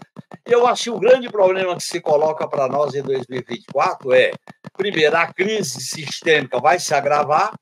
E 0.47 0.53
eu 0.53 0.67
acho 0.67 0.85
que 0.85 0.91
o 0.91 0.99
grande 0.99 1.29
problema 1.29 1.77
que 1.77 1.83
se 1.83 2.01
coloca 2.01 2.49
para 2.49 2.67
nós 2.67 2.95
em 2.95 3.03
2024 3.03 4.13
é, 4.13 4.33
primeiro, 4.77 5.17
a 5.17 5.27
crise 5.33 5.81
sistêmica 5.81 6.61
vai 6.61 6.79
se 6.79 6.95
agravar 6.95 7.53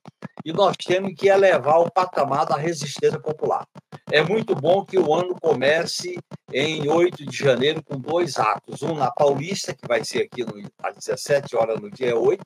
e 0.45 0.53
nós 0.53 0.77
temos 0.77 1.13
que 1.17 1.29
elevar 1.29 1.81
o 1.81 1.91
patamar 1.91 2.47
da 2.47 2.57
resistência 2.57 3.21
popular. 3.21 3.67
É 4.11 4.23
muito 4.23 4.55
bom 4.55 4.85
que 4.85 4.99
o 4.99 5.15
ano 5.15 5.37
comece 5.41 6.19
em 6.53 6.89
8 6.89 7.25
de 7.25 7.37
janeiro 7.37 7.83
com 7.83 7.99
dois 7.99 8.39
atos, 8.39 8.83
um 8.83 8.95
na 8.95 9.11
Paulista, 9.11 9.75
que 9.75 9.87
vai 9.87 10.05
ser 10.05 10.23
aqui 10.23 10.45
no, 10.45 10.55
às 10.83 10.97
17 10.97 11.57
horas 11.57 11.81
no 11.81 11.91
dia 11.91 12.19
8, 12.19 12.45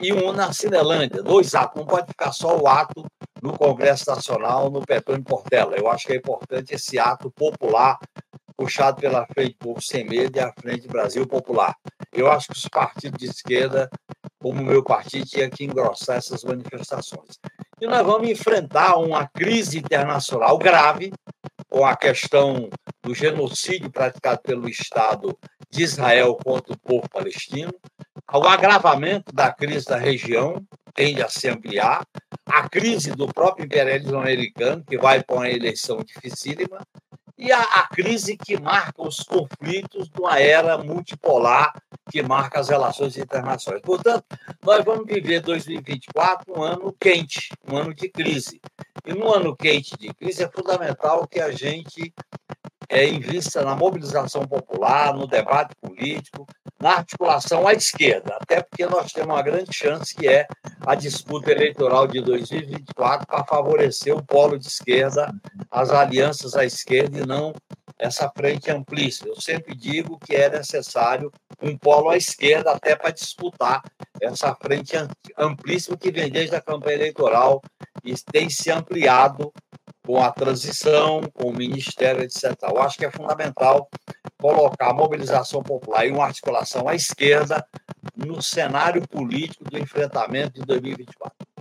e 0.00 0.12
um 0.12 0.32
na 0.32 0.52
Cinelândia, 0.52 1.22
dois 1.22 1.54
atos, 1.54 1.80
não 1.80 1.86
pode 1.86 2.08
ficar 2.08 2.32
só 2.32 2.58
o 2.58 2.66
ato 2.66 3.06
no 3.40 3.56
Congresso 3.56 4.04
Nacional, 4.08 4.70
no 4.70 4.82
Petrônio 4.82 5.24
Portela. 5.24 5.76
Eu 5.76 5.88
acho 5.88 6.06
que 6.06 6.12
é 6.12 6.16
importante 6.16 6.74
esse 6.74 6.98
ato 6.98 7.30
popular 7.30 7.98
puxado 8.56 9.00
pela 9.00 9.26
Frente 9.26 9.56
Povo 9.58 9.80
Sem 9.80 10.04
Medo 10.04 10.36
e 10.36 10.40
a 10.40 10.52
Frente 10.52 10.86
Brasil 10.86 11.26
Popular. 11.26 11.74
eu 12.12 12.30
acho 12.30 12.48
que 12.48 12.54
os 12.54 12.68
partidos 12.68 13.18
de 13.18 13.26
esquerda, 13.26 13.88
como 14.40 14.60
o 14.60 14.64
meu 14.64 14.82
partido, 14.82 15.26
tinha 15.26 15.50
que 15.50 15.64
engrossar 15.64 16.18
essas 16.18 16.44
manifestações. 16.44 17.38
E 17.80 17.86
nós 17.86 18.06
vamos 18.06 18.28
enfrentar 18.28 18.96
uma 18.98 19.26
crise 19.26 19.78
internacional 19.78 20.56
grave, 20.58 21.12
com 21.68 21.84
a 21.84 21.96
questão 21.96 22.68
do 23.02 23.14
genocídio 23.14 23.90
praticado 23.90 24.40
pelo 24.42 24.68
Estado 24.68 25.36
de 25.68 25.82
Israel 25.82 26.36
contra 26.36 26.72
o 26.72 26.78
povo 26.78 27.08
palestino, 27.08 27.74
o 28.32 28.44
agravamento 28.46 29.32
da 29.34 29.52
crise 29.52 29.86
da 29.86 29.96
região 29.96 30.64
tende 30.94 31.22
a 31.22 31.28
se 31.28 31.48
ampliar, 31.48 32.06
a 32.46 32.68
crise 32.68 33.10
do 33.10 33.26
próprio 33.26 33.64
imperialismo 33.64 34.18
americano, 34.18 34.84
que 34.84 34.96
vai 34.96 35.22
para 35.22 35.36
uma 35.36 35.50
eleição 35.50 35.98
dificílima, 35.98 36.78
e 37.36 37.50
a, 37.52 37.60
a, 37.60 37.88
crise 37.88 38.36
que 38.36 38.60
marca 38.60 39.02
os 39.02 39.20
conflitos 39.20 40.08
de 40.08 40.20
uma 40.20 40.38
era 40.38 40.78
multipolar 40.78 41.72
que 42.10 42.22
marca 42.22 42.60
as 42.60 42.68
relações 42.68 43.16
internacionais. 43.16 43.82
Portanto, 43.82 44.24
nós 44.62 44.84
vamos 44.84 45.06
viver 45.06 45.40
2024 45.40 46.52
um 46.56 46.62
ano 46.62 46.94
quente, 46.98 47.48
um 47.68 47.76
ano 47.76 47.94
de 47.94 48.08
crise. 48.08 48.60
E 49.04 49.12
no 49.12 49.32
ano 49.32 49.56
quente 49.56 49.96
de 49.96 50.12
crise 50.14 50.44
é 50.44 50.48
fundamental 50.48 51.26
que 51.26 51.40
a 51.40 51.50
gente 51.50 52.14
é, 52.88 53.06
invista 53.06 53.62
na 53.62 53.74
mobilização 53.74 54.46
popular, 54.46 55.14
no 55.14 55.26
debate 55.26 55.74
político, 55.80 56.46
na 56.80 56.96
articulação 56.96 57.66
à 57.66 57.72
esquerda, 57.72 58.36
até 58.40 58.62
porque 58.62 58.86
nós 58.86 59.12
temos 59.12 59.34
uma 59.34 59.42
grande 59.42 59.74
chance 59.74 60.14
que 60.14 60.28
é 60.28 60.46
a 60.86 60.94
disputa 60.94 61.50
eleitoral 61.50 62.06
de 62.06 62.20
2024 62.20 63.26
para 63.26 63.44
favorecer 63.44 64.14
o 64.14 64.24
polo 64.24 64.58
de 64.58 64.66
esquerda, 64.66 65.32
as 65.70 65.90
alianças 65.90 66.54
à 66.54 66.64
esquerda 66.64 67.20
e 67.20 67.26
não 67.26 67.54
essa 67.98 68.30
frente 68.36 68.70
amplíssima. 68.70 69.28
Eu 69.28 69.40
sempre 69.40 69.74
digo 69.74 70.18
que 70.18 70.34
é 70.34 70.50
necessário 70.50 71.32
um 71.62 71.76
polo 71.76 72.10
à 72.10 72.16
esquerda 72.16 72.72
até 72.72 72.96
para 72.96 73.10
disputar 73.10 73.82
essa 74.20 74.54
frente 74.54 74.94
amplíssima 75.38 75.96
que 75.96 76.10
vem 76.10 76.30
desde 76.30 76.56
a 76.56 76.60
campanha 76.60 76.96
eleitoral 76.96 77.62
e 78.04 78.14
tem 78.30 78.50
se 78.50 78.70
ampliado 78.70 79.52
com 80.06 80.20
a 80.20 80.30
transição, 80.30 81.22
com 81.32 81.48
o 81.48 81.56
ministério, 81.56 82.22
etc. 82.22 82.54
Eu 82.62 82.80
acho 82.82 82.98
que 82.98 83.06
é 83.06 83.10
fundamental 83.10 83.88
colocar 84.38 84.90
a 84.90 84.94
mobilização 84.94 85.62
popular 85.62 86.06
e 86.06 86.10
uma 86.10 86.26
articulação 86.26 86.88
à 86.88 86.94
esquerda 86.94 87.66
no 88.14 88.42
cenário 88.42 89.06
político 89.08 89.64
do 89.64 89.78
enfrentamento 89.78 90.60
de 90.60 90.66
2024. 90.66 91.53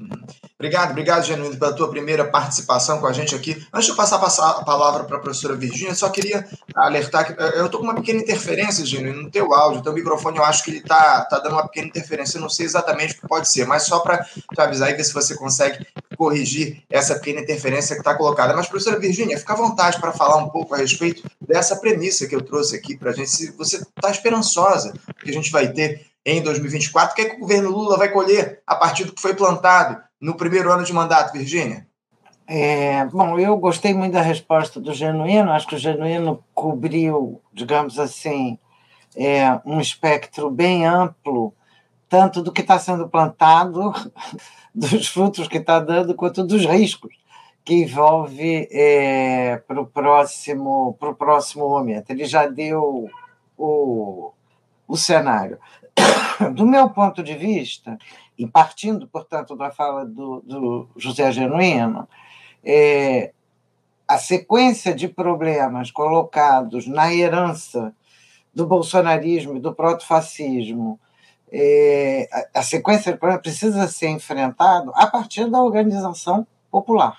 Obrigado, 0.64 0.92
obrigado, 0.92 1.26
Genuíno, 1.26 1.58
pela 1.58 1.74
tua 1.74 1.90
primeira 1.90 2.24
participação 2.26 3.00
com 3.00 3.06
a 3.06 3.12
gente 3.12 3.36
aqui. 3.36 3.62
Antes 3.74 3.86
de 3.86 3.92
eu 3.92 3.98
passar 3.98 4.16
a 4.16 4.64
palavra 4.64 5.04
para 5.04 5.18
a 5.18 5.20
professora 5.20 5.56
Virgínia, 5.56 5.94
só 5.94 6.10
queria 6.10 6.48
alertar 6.74 7.26
que 7.26 7.42
eu 7.58 7.66
estou 7.66 7.82
com 7.82 7.86
uma 7.86 7.96
pequena 7.96 8.22
interferência, 8.22 8.86
Genuíno, 8.86 9.24
no 9.24 9.30
teu 9.30 9.54
áudio. 9.54 9.84
Teu 9.84 9.92
microfone, 9.92 10.38
eu 10.38 10.44
acho 10.46 10.64
que 10.64 10.72
ele 10.72 10.78
está 10.78 11.26
tá 11.26 11.40
dando 11.40 11.54
uma 11.54 11.68
pequena 11.68 11.88
interferência. 11.88 12.38
Eu 12.38 12.42
não 12.42 12.50
sei 12.50 12.66
exatamente 12.66 13.14
o 13.14 13.22
que 13.22 13.28
pode 13.28 13.50
ser, 13.50 13.68
mas 13.68 13.84
só 13.84 14.00
para 14.00 14.24
te 14.24 14.62
avisar 14.62 14.90
e 14.90 14.94
ver 14.94 15.04
se 15.04 15.14
você 15.14 15.36
consegue 15.36 15.86
corrigir 16.16 16.82
essa 16.90 17.16
pequena 17.16 17.42
interferência 17.42 17.96
que 17.96 18.02
está 18.02 18.16
colocada. 18.16 18.56
Mas, 18.56 18.68
professora 18.68 18.98
Virgínia, 18.98 19.38
fica 19.38 19.52
à 19.52 19.58
vontade 19.58 20.00
para 20.00 20.14
falar 20.14 20.38
um 20.38 20.50
pouco 20.50 20.74
a 20.74 20.78
respeito 20.78 21.24
dessa 21.42 21.76
premissa 21.76 22.26
que 22.26 22.36
eu 22.36 22.42
trouxe 22.42 22.78
aqui 22.78 22.98
para 22.98 23.12
a 23.12 23.14
gente. 23.14 23.30
Se 23.30 23.52
você 23.52 23.78
está 23.78 24.10
esperançosa 24.10 24.94
que 25.22 25.30
a 25.30 25.34
gente 25.34 25.52
vai 25.52 25.68
ter 25.74 26.13
em 26.26 26.42
2024, 26.42 27.12
o 27.12 27.16
que, 27.16 27.22
é 27.22 27.30
que 27.30 27.36
o 27.36 27.40
governo 27.40 27.70
Lula 27.70 27.98
vai 27.98 28.10
colher 28.10 28.62
a 28.66 28.76
partir 28.76 29.04
do 29.04 29.14
que 29.14 29.22
foi 29.22 29.34
plantado 29.34 30.02
no 30.20 30.36
primeiro 30.36 30.72
ano 30.72 30.84
de 30.84 30.94
mandato, 30.94 31.34
Virgínia? 31.34 31.88
É, 32.48 33.06
bom, 33.06 33.40
eu 33.40 33.58
gostei 33.58 33.94
muito 33.94 34.14
da 34.14 34.22
resposta 34.22 34.80
do 34.80 34.94
Genuíno, 34.94 35.52
acho 35.52 35.68
que 35.68 35.76
o 35.76 35.80
Genuíno 35.80 36.44
cobriu, 36.54 37.42
digamos 37.54 38.00
assim, 38.00 38.58
é, 39.16 39.60
um 39.66 39.80
espectro 39.80 40.50
bem 40.50 40.86
amplo, 40.86 41.54
tanto 42.10 42.42
do 42.42 42.52
que 42.52 42.62
está 42.62 42.78
sendo 42.78 43.08
plantado, 43.08 43.94
dos 44.76 45.08
frutos 45.08 45.48
que 45.48 45.58
está 45.58 45.80
dando, 45.80 46.16
quanto 46.16 46.44
dos 46.44 46.66
riscos 46.66 47.16
que 47.64 47.76
envolve 47.76 48.68
é, 48.72 49.58
para 49.68 49.80
o 49.80 49.88
próximo, 49.88 50.98
próximo 51.18 51.70
momento. 51.70 52.10
Ele 52.10 52.26
já 52.26 52.46
deu 52.46 53.10
o, 53.58 54.34
o 54.88 54.98
cenário. 54.98 55.58
Do 56.54 56.66
meu 56.66 56.90
ponto 56.90 57.24
de 57.24 57.36
vista, 57.36 57.98
e 58.38 58.48
partindo, 58.48 59.08
portanto, 59.08 59.56
da 59.56 59.72
fala 59.72 60.06
do, 60.06 60.42
do 60.42 60.90
José 60.98 61.32
Genuíno, 61.32 62.08
é, 62.64 63.32
a 64.08 64.18
sequência 64.18 64.94
de 64.94 65.08
problemas 65.08 65.92
colocados 65.92 66.88
na 66.88 67.14
herança 67.14 67.94
do 68.54 68.66
bolsonarismo 68.68 69.58
e 69.58 69.60
do 69.60 69.74
protofascismo, 69.74 71.00
é, 71.52 72.28
a, 72.32 72.60
a 72.60 72.64
sequência 72.64 73.12
de 73.14 73.20
problemas 73.20 73.44
precisa 73.44 73.88
ser 73.88 74.10
enfrentado 74.10 74.92
a 74.96 75.08
partir 75.08 75.50
da 75.50 75.62
organização 75.62 76.46
popular. 76.70 77.18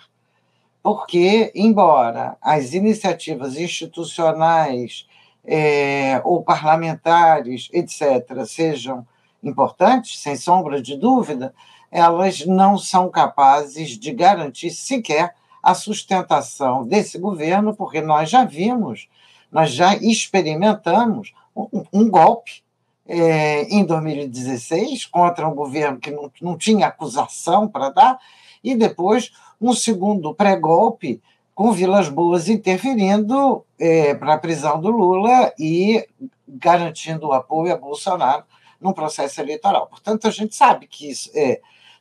Porque, 0.83 1.51
embora 1.55 2.37
as 2.43 2.75
iniciativas 2.75 3.57
institucionais 3.57 5.07
é, 5.45 6.21
ou 6.25 6.43
parlamentares, 6.43 7.69
etc., 7.73 8.45
sejam 8.47 9.07
importantes, 9.43 10.19
sem 10.21 10.37
sombra 10.37 10.81
de 10.81 10.97
dúvida, 10.97 11.55
elas 11.91 12.45
não 12.47 12.79
são 12.79 13.11
capazes 13.11 13.91
de 13.91 14.13
garantir 14.13 14.71
sequer 14.71 15.35
a 15.63 15.75
sustentação 15.75 16.87
desse 16.87 17.19
governo, 17.19 17.75
porque 17.75 18.01
nós 18.01 18.29
já 18.29 18.45
vimos, 18.45 19.09
nós 19.51 19.71
já 19.71 19.95
experimentamos 19.97 21.33
um, 21.55 21.85
um 21.93 22.11
golpe 22.11 22.63
é, 23.07 23.63
em 23.65 23.85
2016 23.85 25.07
contra 25.07 25.49
um 25.49 25.55
governo 25.55 25.99
que 25.99 26.11
não, 26.11 26.31
não 26.41 26.59
tinha 26.59 26.87
acusação 26.87 27.69
para 27.69 27.91
dar, 27.91 28.19
e 28.63 28.75
depois 28.75 29.31
um 29.61 29.73
segundo 29.73 30.35
pré-golpe 30.35 31.23
com 31.55 31.73
Vilas 31.73 32.09
Boas 32.09 32.49
interferindo 32.49 33.65
é, 33.79 34.15
para 34.15 34.35
a 34.35 34.39
prisão 34.39 34.81
do 34.81 34.91
Lula 34.91 35.53
e 35.59 36.07
garantindo 36.49 37.29
o 37.29 37.33
apoio 37.33 37.73
a 37.73 37.77
Bolsonaro 37.77 38.45
num 38.81 38.93
processo 38.93 39.41
eleitoral. 39.41 39.87
Portanto, 39.87 40.27
a 40.27 40.31
gente 40.31 40.55
sabe 40.55 40.87
que 40.87 41.11
isso 41.11 41.31
é 41.35 41.61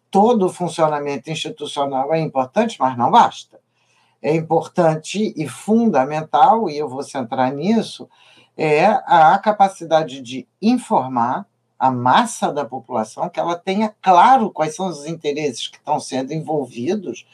todo 0.09 0.45
o 0.45 0.53
funcionamento 0.53 1.31
institucional 1.31 2.13
é 2.13 2.19
importante, 2.19 2.77
mas 2.79 2.97
não 2.97 3.09
basta. 3.09 3.59
É 4.21 4.35
importante 4.35 5.33
e 5.35 5.47
fundamental, 5.47 6.69
e 6.69 6.77
eu 6.77 6.87
vou 6.87 7.03
centrar 7.03 7.51
nisso, 7.51 8.07
é 8.55 8.85
a 8.85 9.37
capacidade 9.39 10.21
de 10.21 10.47
informar 10.61 11.45
a 11.79 11.91
massa 11.91 12.53
da 12.53 12.63
população, 12.63 13.27
que 13.27 13.39
ela 13.39 13.57
tenha 13.57 13.93
claro 14.01 14.49
quais 14.51 14.75
são 14.75 14.87
os 14.87 15.05
interesses 15.05 15.67
que 15.67 15.77
estão 15.77 15.99
sendo 15.99 16.31
envolvidos 16.31 17.25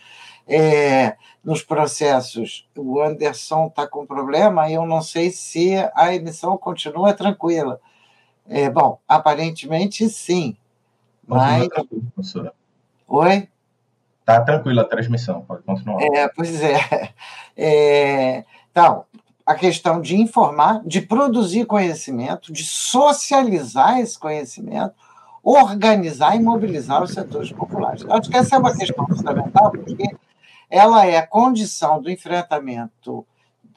é, 0.49 1.15
nos 1.43 1.61
processos. 1.61 2.67
O 2.75 2.99
Anderson 2.99 3.67
está 3.67 3.87
com 3.87 4.05
problema, 4.05 4.69
e 4.69 4.73
eu 4.73 4.85
não 4.85 5.01
sei 5.01 5.29
se 5.29 5.75
a 5.93 6.13
emissão 6.13 6.57
continua 6.57 7.13
tranquila. 7.13 7.79
É, 8.47 8.69
bom, 8.69 8.99
aparentemente 9.07 10.09
sim. 10.09 10.57
Mas. 11.25 11.67
professora. 12.15 12.51
Oi? 13.07 13.47
Está 14.21 14.41
tranquila 14.41 14.81
a 14.81 14.85
transmissão, 14.85 15.41
pode 15.41 15.63
continuar. 15.63 16.01
É, 16.01 16.27
pois 16.27 16.61
é. 16.61 17.13
é. 17.55 18.45
Então, 18.71 19.05
a 19.45 19.55
questão 19.55 20.01
de 20.01 20.15
informar, 20.15 20.81
de 20.85 21.01
produzir 21.01 21.65
conhecimento, 21.65 22.51
de 22.51 22.63
socializar 22.63 23.99
esse 23.99 24.17
conhecimento, 24.17 24.93
organizar 25.43 26.35
e 26.35 26.39
mobilizar 26.39 27.01
os 27.01 27.11
setores 27.11 27.51
populares. 27.51 28.05
Acho 28.09 28.29
que 28.29 28.37
essa 28.37 28.55
é 28.55 28.59
uma 28.59 28.75
questão 28.75 29.07
fundamental, 29.07 29.71
porque 29.71 30.15
ela 30.69 31.05
é 31.05 31.17
a 31.17 31.27
condição 31.27 32.01
do 32.01 32.11
enfrentamento 32.11 33.25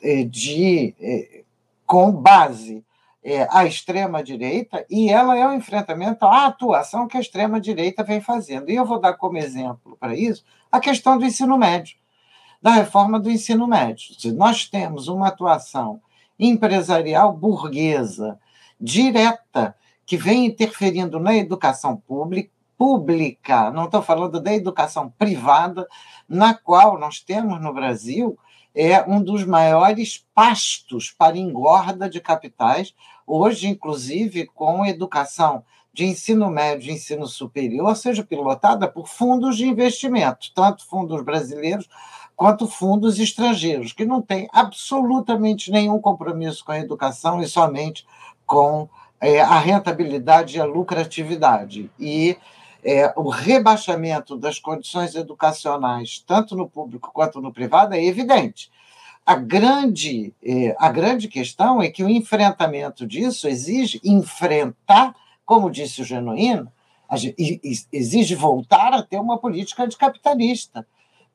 eh, 0.03 0.25
de, 0.25 0.95
eh, 1.01 1.45
com 1.87 2.13
base 2.13 2.85
é, 3.25 3.47
a 3.51 3.65
extrema-direita 3.65 4.85
e 4.91 5.09
ela 5.09 5.37
é 5.39 5.47
o 5.47 5.51
um 5.51 5.55
enfrentamento 5.55 6.25
à 6.25 6.47
atuação 6.47 7.07
que 7.07 7.17
a 7.17 7.21
extrema-direita 7.21 8.03
vem 8.03 8.21
fazendo. 8.21 8.69
E 8.69 8.75
eu 8.75 8.85
vou 8.85 8.99
dar 8.99 9.15
como 9.15 9.39
exemplo 9.39 9.97
para 9.99 10.17
isso 10.17 10.45
a 10.71 10.81
questão 10.81 11.17
do 11.17 11.25
ensino 11.25 11.57
médio, 11.57 11.97
da 12.61 12.73
reforma 12.73 13.21
do 13.21 13.31
ensino 13.31 13.67
médio. 13.67 14.15
Se 14.19 14.33
nós 14.33 14.67
temos 14.67 15.07
uma 15.07 15.29
atuação 15.29 16.01
empresarial 16.39 17.33
burguesa, 17.33 18.39
direta, 18.81 19.77
que 20.05 20.17
vem 20.17 20.47
interferindo 20.47 21.21
na 21.21 21.37
educação 21.37 21.97
pública, 21.97 22.52
pública, 22.83 23.71
não 23.71 23.85
estou 23.85 24.03
falando 24.03 24.41
da 24.41 24.53
educação 24.53 25.09
privada, 25.17 25.87
na 26.29 26.53
qual 26.53 26.99
nós 26.99 27.21
temos 27.21 27.63
no 27.63 27.73
Brasil 27.73 28.37
é 28.75 29.09
um 29.09 29.23
dos 29.23 29.45
maiores 29.45 30.27
pastos 30.35 31.15
para 31.17 31.39
engorda 31.39 32.11
de 32.11 32.21
capitais, 32.21 32.93
hoje, 33.25 33.69
inclusive, 33.69 34.47
com 34.47 34.85
educação 34.85 35.63
de 35.95 36.07
ensino 36.07 36.51
médio 36.51 36.91
e 36.91 36.95
ensino 36.95 37.25
superior, 37.29 37.95
seja 37.95 38.25
pilotada 38.25 38.89
por 38.89 39.07
fundos 39.07 39.57
de 39.57 39.65
investimento, 39.65 40.51
tanto 40.53 40.85
fundos 40.85 41.23
brasileiros 41.23 41.89
quanto 42.35 42.67
fundos 42.67 43.21
estrangeiros, 43.21 43.93
que 43.93 44.05
não 44.05 44.21
têm 44.21 44.49
absolutamente 44.53 45.71
nenhum 45.71 46.01
compromisso 46.01 46.65
com 46.65 46.73
a 46.73 46.81
educação 46.81 47.41
e 47.41 47.47
somente 47.47 48.05
com 48.45 48.89
é, 49.21 49.41
a 49.41 49.61
rentabilidade 49.61 50.57
e 50.57 50.61
a 50.61 50.65
lucratividade. 50.65 51.89
E 51.97 52.37
é, 52.83 53.13
o 53.17 53.29
rebaixamento 53.29 54.37
das 54.37 54.59
condições 54.59 55.15
educacionais, 55.15 56.23
tanto 56.27 56.57
no 56.57 56.69
público 56.69 57.11
quanto 57.13 57.41
no 57.41 57.53
privado, 57.53 57.95
é 57.95 58.05
evidente. 58.05 58.71
A 59.25 59.37
grande, 59.37 60.35
é, 60.45 60.75
a 60.79 60.91
grande 60.91 61.29
questão 61.29 61.81
é 61.81 61.89
que 61.89 62.03
o 62.03 62.09
enfrentamento 62.09 63.07
disso 63.07 63.47
exige 63.47 64.01
enfrentar, 64.05 65.15
como 65.45 65.71
disse 65.71 66.03
o 66.03 66.05
Genuíno, 66.05 66.73
exige 67.93 68.35
voltar 68.35 68.93
a 68.93 69.03
ter 69.03 69.21
uma 69.21 69.39
política 69.39 69.85
anticapitalista. 69.85 70.87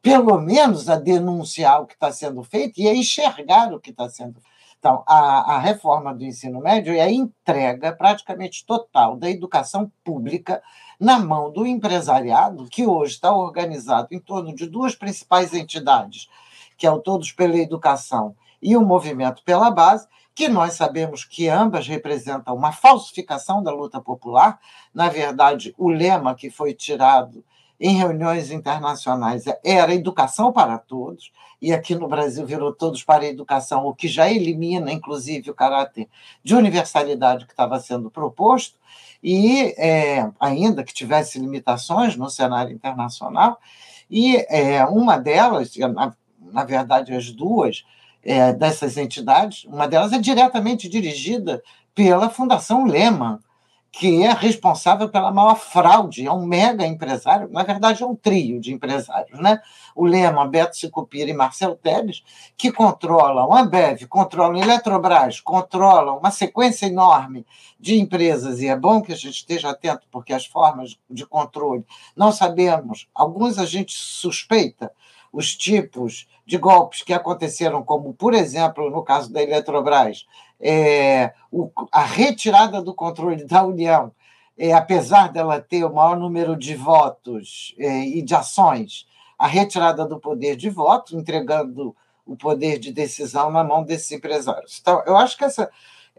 Pelo 0.02 0.40
menos 0.40 0.90
a 0.90 0.96
denunciar 0.96 1.82
o 1.82 1.86
que 1.86 1.94
está 1.94 2.12
sendo 2.12 2.44
feito 2.44 2.80
e 2.80 2.88
a 2.88 2.96
enxergar 2.96 3.74
o 3.74 3.80
que 3.80 3.92
está 3.92 4.10
sendo 4.10 4.34
feito. 4.34 4.58
Então, 4.80 5.04
a, 5.08 5.56
a 5.56 5.60
reforma 5.60 6.14
do 6.14 6.24
ensino 6.24 6.62
médio 6.62 6.94
é 6.94 7.02
a 7.02 7.12
entrega 7.12 7.92
praticamente 7.92 8.66
total 8.66 9.18
da 9.18 9.30
educação 9.30 9.92
pública 10.04 10.62
na 11.00 11.20
mão 11.20 11.52
do 11.52 11.66
empresariado, 11.66 12.66
que 12.66 12.86
hoje 12.86 13.14
está 13.14 13.34
organizado 13.34 14.08
em 14.12 14.20
torno 14.20 14.54
de 14.54 14.66
duas 14.66 14.96
principais 14.96 15.54
entidades, 15.54 16.28
que 16.78 16.88
é 16.88 16.92
o 16.92 17.00
Todos 17.00 17.32
pela 17.32 17.58
Educação 17.58 18.36
e 18.62 18.76
o 18.76 18.82
Movimento 18.82 19.44
pela 19.44 19.70
Base, 19.70 20.08
que 20.34 20.48
nós 20.48 20.74
sabemos 20.74 21.24
que 21.24 21.50
ambas 21.50 21.88
representam 21.88 22.56
uma 22.56 22.72
falsificação 22.72 23.64
da 23.64 23.72
luta 23.72 24.00
popular. 24.00 24.60
Na 24.94 25.10
verdade, 25.10 25.74
o 25.78 25.90
lema 25.90 26.36
que 26.36 26.50
foi 26.50 26.74
tirado 26.74 27.44
em 27.80 27.96
reuniões 27.96 28.52
internacionais 28.52 29.46
era 29.64 29.94
educação 29.94 30.52
para 30.52 30.78
todos, 30.78 31.32
e 31.62 31.74
aqui 31.74 31.96
no 31.96 32.08
Brasil 32.08 32.46
virou 32.46 32.74
todos 32.74 33.04
para 33.04 33.24
a 33.24 33.28
educação, 33.28 33.86
o 33.86 33.94
que 33.94 34.08
já 34.08 34.30
elimina, 34.32 34.92
inclusive, 34.92 35.50
o 35.50 35.56
caráter 35.56 36.08
de 36.44 36.56
universalidade 36.56 37.46
que 37.46 37.54
estava 37.54 37.80
sendo 37.80 38.10
proposto, 38.10 38.78
e 39.24 39.74
é, 39.78 40.30
ainda 40.40 40.84
que 40.84 40.94
tivesse 40.94 41.40
limitações 41.40 42.16
no 42.16 42.30
cenário 42.30 42.74
internacional, 42.74 43.60
e 44.10 44.38
é, 44.50 44.86
uma 44.86 45.18
delas, 45.18 45.76
na, 45.76 46.16
na 46.40 46.64
verdade, 46.64 47.14
as 47.14 47.32
duas 47.32 47.84
é, 48.24 48.54
dessas 48.54 48.98
entidades, 48.98 49.66
uma 49.66 49.88
delas 49.88 50.14
é 50.14 50.20
diretamente 50.20 50.88
dirigida 50.88 51.62
pela 51.94 52.30
Fundação 52.30 52.86
Lehman, 52.86 53.40
que 53.98 54.24
é 54.24 54.32
responsável 54.32 55.10
pela 55.10 55.32
maior 55.32 55.56
fraude, 55.56 56.28
é 56.28 56.32
um 56.32 56.46
mega 56.46 56.86
empresário, 56.86 57.50
na 57.50 57.64
verdade 57.64 58.04
é 58.04 58.06
um 58.06 58.16
trio 58.16 58.60
de 58.60 58.72
empresários, 58.72 59.40
né? 59.40 59.60
O 59.96 60.06
Lema, 60.06 60.48
Beto 60.48 60.78
Sicupira 60.78 61.32
e 61.32 61.34
Marcel 61.34 61.76
Teles, 61.76 62.24
que 62.56 62.72
controlam 62.72 63.52
a 63.52 63.62
Ambev, 63.62 64.06
controlam 64.06 64.62
a 64.62 64.64
Eletrobras, 64.64 65.40
controlam 65.40 66.20
uma 66.20 66.30
sequência 66.30 66.86
enorme 66.86 67.44
de 67.80 68.00
empresas, 68.00 68.62
e 68.62 68.68
é 68.68 68.76
bom 68.76 69.02
que 69.02 69.14
a 69.14 69.16
gente 69.16 69.38
esteja 69.38 69.72
atento, 69.72 70.06
porque 70.12 70.32
as 70.32 70.46
formas 70.46 70.96
de 71.10 71.26
controle 71.26 71.84
não 72.16 72.32
sabemos, 72.32 73.08
alguns 73.16 73.58
a 73.58 73.66
gente 73.66 73.94
suspeita, 73.94 74.92
os 75.34 75.56
tipos 75.56 76.28
de 76.46 76.58
golpes 76.58 77.02
que 77.02 77.14
aconteceram, 77.14 77.84
como, 77.84 78.14
por 78.14 78.34
exemplo, 78.34 78.90
no 78.90 79.04
caso 79.04 79.34
da 79.34 79.42
Eletrobras, 79.42 80.26
é, 80.60 81.34
o, 81.52 81.70
a 81.92 82.04
retirada 82.04 82.82
do 82.82 82.94
controle 82.94 83.46
da 83.46 83.64
União, 83.64 84.12
é, 84.58 84.74
apesar 84.74 85.32
dela 85.32 85.62
ter 85.62 85.84
o 85.84 85.94
maior 85.94 86.18
número 86.18 86.56
de 86.56 86.76
votos 86.76 87.76
é, 87.78 88.00
e 88.00 88.22
de 88.22 88.34
ações, 88.34 89.08
a 89.38 89.46
retirada 89.46 90.06
do 90.06 90.20
poder 90.20 90.56
de 90.56 90.70
voto, 90.70 91.16
entregando 91.16 91.96
o 92.26 92.36
poder 92.36 92.80
de 92.80 92.92
decisão 92.92 93.52
na 93.52 93.64
mão 93.64 93.84
desses 93.84 94.12
empresários. 94.12 94.80
Então, 94.82 95.02
eu 95.06 95.16
acho 95.16 95.38
que 95.38 95.46
essa 95.46 95.70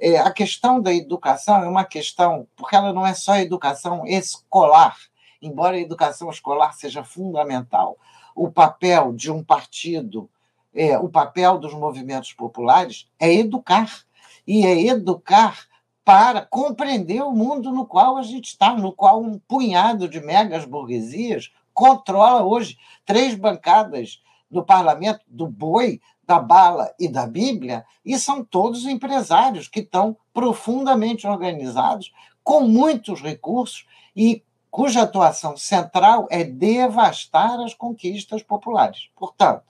é, 0.00 0.18
a 0.18 0.30
questão 0.30 0.80
da 0.80 0.94
educação 0.94 1.62
é 1.62 1.68
uma 1.68 1.84
questão, 1.84 2.46
porque 2.56 2.76
ela 2.76 2.92
não 2.92 3.06
é 3.06 3.14
só 3.14 3.36
educação 3.36 4.06
escolar, 4.06 4.96
embora 5.42 5.76
a 5.76 5.80
educação 5.80 6.30
escolar 6.30 6.72
seja 6.72 7.02
fundamental. 7.02 7.98
O 8.34 8.50
papel 8.50 9.12
de 9.12 9.30
um 9.30 9.42
partido, 9.42 10.30
é, 10.74 10.96
o 10.98 11.08
papel 11.08 11.58
dos 11.58 11.74
movimentos 11.74 12.32
populares 12.32 13.08
é 13.18 13.32
educar 13.34 14.04
e 14.48 14.64
é 14.64 14.86
educar 14.86 15.68
para 16.02 16.40
compreender 16.40 17.22
o 17.22 17.32
mundo 17.32 17.70
no 17.70 17.84
qual 17.84 18.16
a 18.16 18.22
gente 18.22 18.46
está, 18.46 18.74
no 18.74 18.90
qual 18.90 19.22
um 19.22 19.38
punhado 19.38 20.08
de 20.08 20.22
megas 20.22 20.64
burguesias 20.64 21.52
controla 21.74 22.42
hoje 22.42 22.78
três 23.04 23.34
bancadas 23.34 24.22
no 24.50 24.64
parlamento 24.64 25.20
do 25.28 25.46
boi, 25.46 26.00
da 26.26 26.38
bala 26.38 26.94
e 26.98 27.08
da 27.08 27.26
Bíblia, 27.26 27.84
e 28.02 28.18
são 28.18 28.42
todos 28.42 28.86
empresários 28.86 29.68
que 29.68 29.80
estão 29.80 30.16
profundamente 30.32 31.26
organizados, 31.26 32.10
com 32.42 32.62
muitos 32.62 33.20
recursos 33.20 33.86
e 34.16 34.42
cuja 34.70 35.02
atuação 35.02 35.58
central 35.58 36.26
é 36.30 36.42
devastar 36.42 37.60
as 37.60 37.74
conquistas 37.74 38.42
populares. 38.42 39.10
Portanto, 39.14 39.62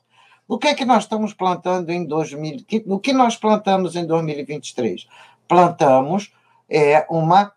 o 0.48 0.58
que 0.58 0.68
é 0.68 0.74
que 0.74 0.87
nós 0.87 1.04
estamos 1.04 1.34
plantando 1.34 1.90
em 1.90 2.06
2000? 2.06 2.64
O 2.87 2.98
que 2.98 3.12
nós 3.12 3.37
plantamos 3.37 3.94
em 3.94 4.06
2023? 4.06 5.06
Plantamos 5.46 6.32
é, 6.68 7.06
uma, 7.11 7.52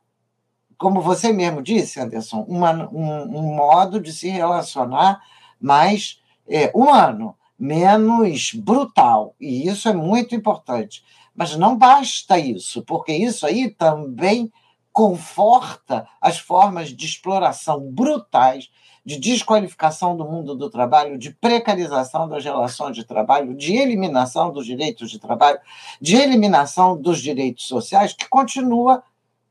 como 0.77 0.99
você 0.99 1.31
mesmo 1.31 1.61
disse, 1.61 2.01
Anderson, 2.01 2.45
uma, 2.49 2.89
um, 2.91 3.37
um 3.37 3.55
modo 3.55 3.99
de 3.99 4.11
se 4.11 4.27
relacionar 4.27 5.21
mais 5.59 6.21
é, 6.47 6.69
humano, 6.73 7.33
menos 7.57 8.53
brutal. 8.53 9.35
E 9.39 9.67
isso 9.67 9.87
é 9.87 9.93
muito 9.93 10.35
importante. 10.35 11.01
Mas 11.33 11.55
não 11.55 11.77
basta 11.77 12.37
isso, 12.37 12.83
porque 12.83 13.13
isso 13.13 13.45
aí 13.45 13.69
também 13.69 14.51
conforta 14.91 16.07
as 16.19 16.39
formas 16.39 16.89
de 16.89 17.05
exploração 17.05 17.79
brutais 17.79 18.69
de 19.03 19.17
desqualificação 19.17 20.15
do 20.15 20.25
mundo 20.25 20.55
do 20.55 20.69
trabalho, 20.69 21.17
de 21.17 21.31
precarização 21.31 22.29
das 22.29 22.43
relações 22.43 22.95
de 22.95 23.03
trabalho, 23.03 23.55
de 23.55 23.75
eliminação 23.75 24.51
dos 24.51 24.65
direitos 24.65 25.09
de 25.09 25.17
trabalho, 25.17 25.59
de 25.99 26.15
eliminação 26.15 26.95
dos 26.99 27.19
direitos 27.19 27.67
sociais, 27.67 28.13
que 28.13 28.29
continua 28.29 29.03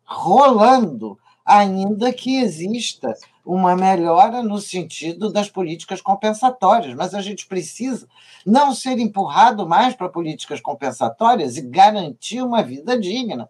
rolando, 0.05 1.19
ainda 1.45 2.13
que 2.13 2.39
exista 2.39 3.13
uma 3.45 3.75
melhora 3.75 4.43
no 4.43 4.59
sentido 4.59 5.33
das 5.33 5.49
políticas 5.49 6.01
compensatórias, 6.01 6.95
mas 6.95 7.15
a 7.15 7.21
gente 7.21 7.47
precisa 7.47 8.07
não 8.47 8.73
ser 8.73 8.99
empurrado 8.99 9.67
mais 9.67 9.95
para 9.95 10.09
políticas 10.09 10.61
compensatórias 10.61 11.57
e 11.57 11.63
garantir 11.63 12.41
uma 12.43 12.63
vida 12.63 12.99
digna 12.99 13.49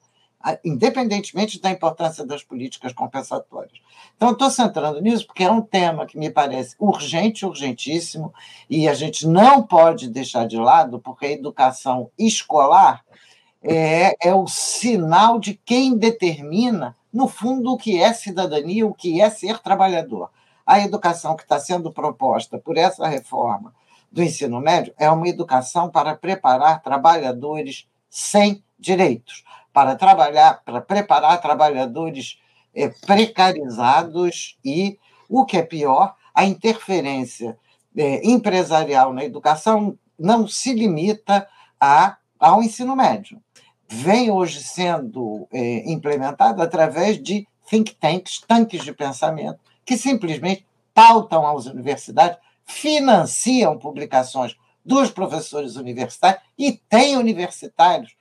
independentemente 0.65 1.61
da 1.61 1.71
importância 1.71 2.25
das 2.25 2.43
políticas 2.43 2.93
compensatórias. 2.93 3.79
Então, 4.17 4.31
estou 4.31 4.51
centrando 4.51 5.01
nisso 5.01 5.27
porque 5.27 5.45
é 5.45 5.51
um 5.51 5.61
tema 5.61 6.07
que 6.07 6.19
me 6.19 6.31
parece 6.31 6.75
urgente, 6.79 7.45
urgentíssimo, 7.45 8.33
e 8.69 8.89
a 8.89 8.95
gente 8.95 9.27
não 9.27 9.63
pode 9.63 10.09
deixar 10.09 10.47
de 10.47 10.57
lado, 10.57 10.99
porque 10.99 11.27
a 11.27 11.33
educação 11.33 12.11
escolar 12.19 13.05
é, 13.63 14.15
é 14.29 14.35
o 14.35 14.47
sinal 14.47 15.39
de 15.39 15.55
quem 15.55 15.97
determina, 15.97 16.97
no 17.13 17.29
fundo, 17.29 17.73
o 17.73 17.77
que 17.77 18.01
é 18.01 18.13
cidadania, 18.15 18.87
o 18.87 18.95
que 18.95 19.21
é 19.21 19.29
ser 19.29 19.59
trabalhador. 19.59 20.31
A 20.65 20.81
educação 20.81 21.37
que 21.37 21.43
está 21.43 21.59
sendo 21.59 21.93
proposta 21.93 22.57
por 22.57 22.79
essa 22.79 23.07
reforma 23.07 23.75
do 24.11 24.23
ensino 24.23 24.61
médio 24.61 24.95
é 24.99 25.11
uma 25.11 25.29
educação 25.29 25.91
para 25.91 26.15
preparar 26.15 26.83
trabalhadores 26.83 27.87
sem 28.09 28.63
direitos 28.79 29.45
para 29.73 29.95
trabalhar, 29.97 30.63
para 30.65 30.81
preparar 30.81 31.41
trabalhadores 31.41 32.39
é, 32.75 32.89
precarizados 32.89 34.59
e, 34.65 34.99
o 35.29 35.45
que 35.45 35.57
é 35.57 35.63
pior, 35.63 36.15
a 36.35 36.45
interferência 36.45 37.59
é, 37.97 38.27
empresarial 38.27 39.13
na 39.13 39.25
educação 39.25 39.97
não 40.19 40.47
se 40.47 40.73
limita 40.73 41.49
a, 41.81 42.17
ao 42.39 42.63
ensino 42.63 42.95
médio. 42.95 43.41
Vem 43.89 44.31
hoje 44.31 44.63
sendo 44.63 45.49
é, 45.53 45.85
através 46.59 47.21
de 47.21 47.47
think 47.69 47.95
tanks, 47.95 48.41
tanques 48.47 48.85
de 48.85 48.93
pensamento, 48.93 49.59
que 49.85 49.97
simplesmente 49.97 50.67
pautam 50.95 51.47
as 51.47 51.67
universidades, 51.67 52.39
financiam 52.65 53.79
publicações 53.79 54.57
dos 54.85 55.11
professores 55.11 55.77
universitários 55.77 56.43
e 56.59 56.73
têm 56.73 57.17
universitários 57.17 58.15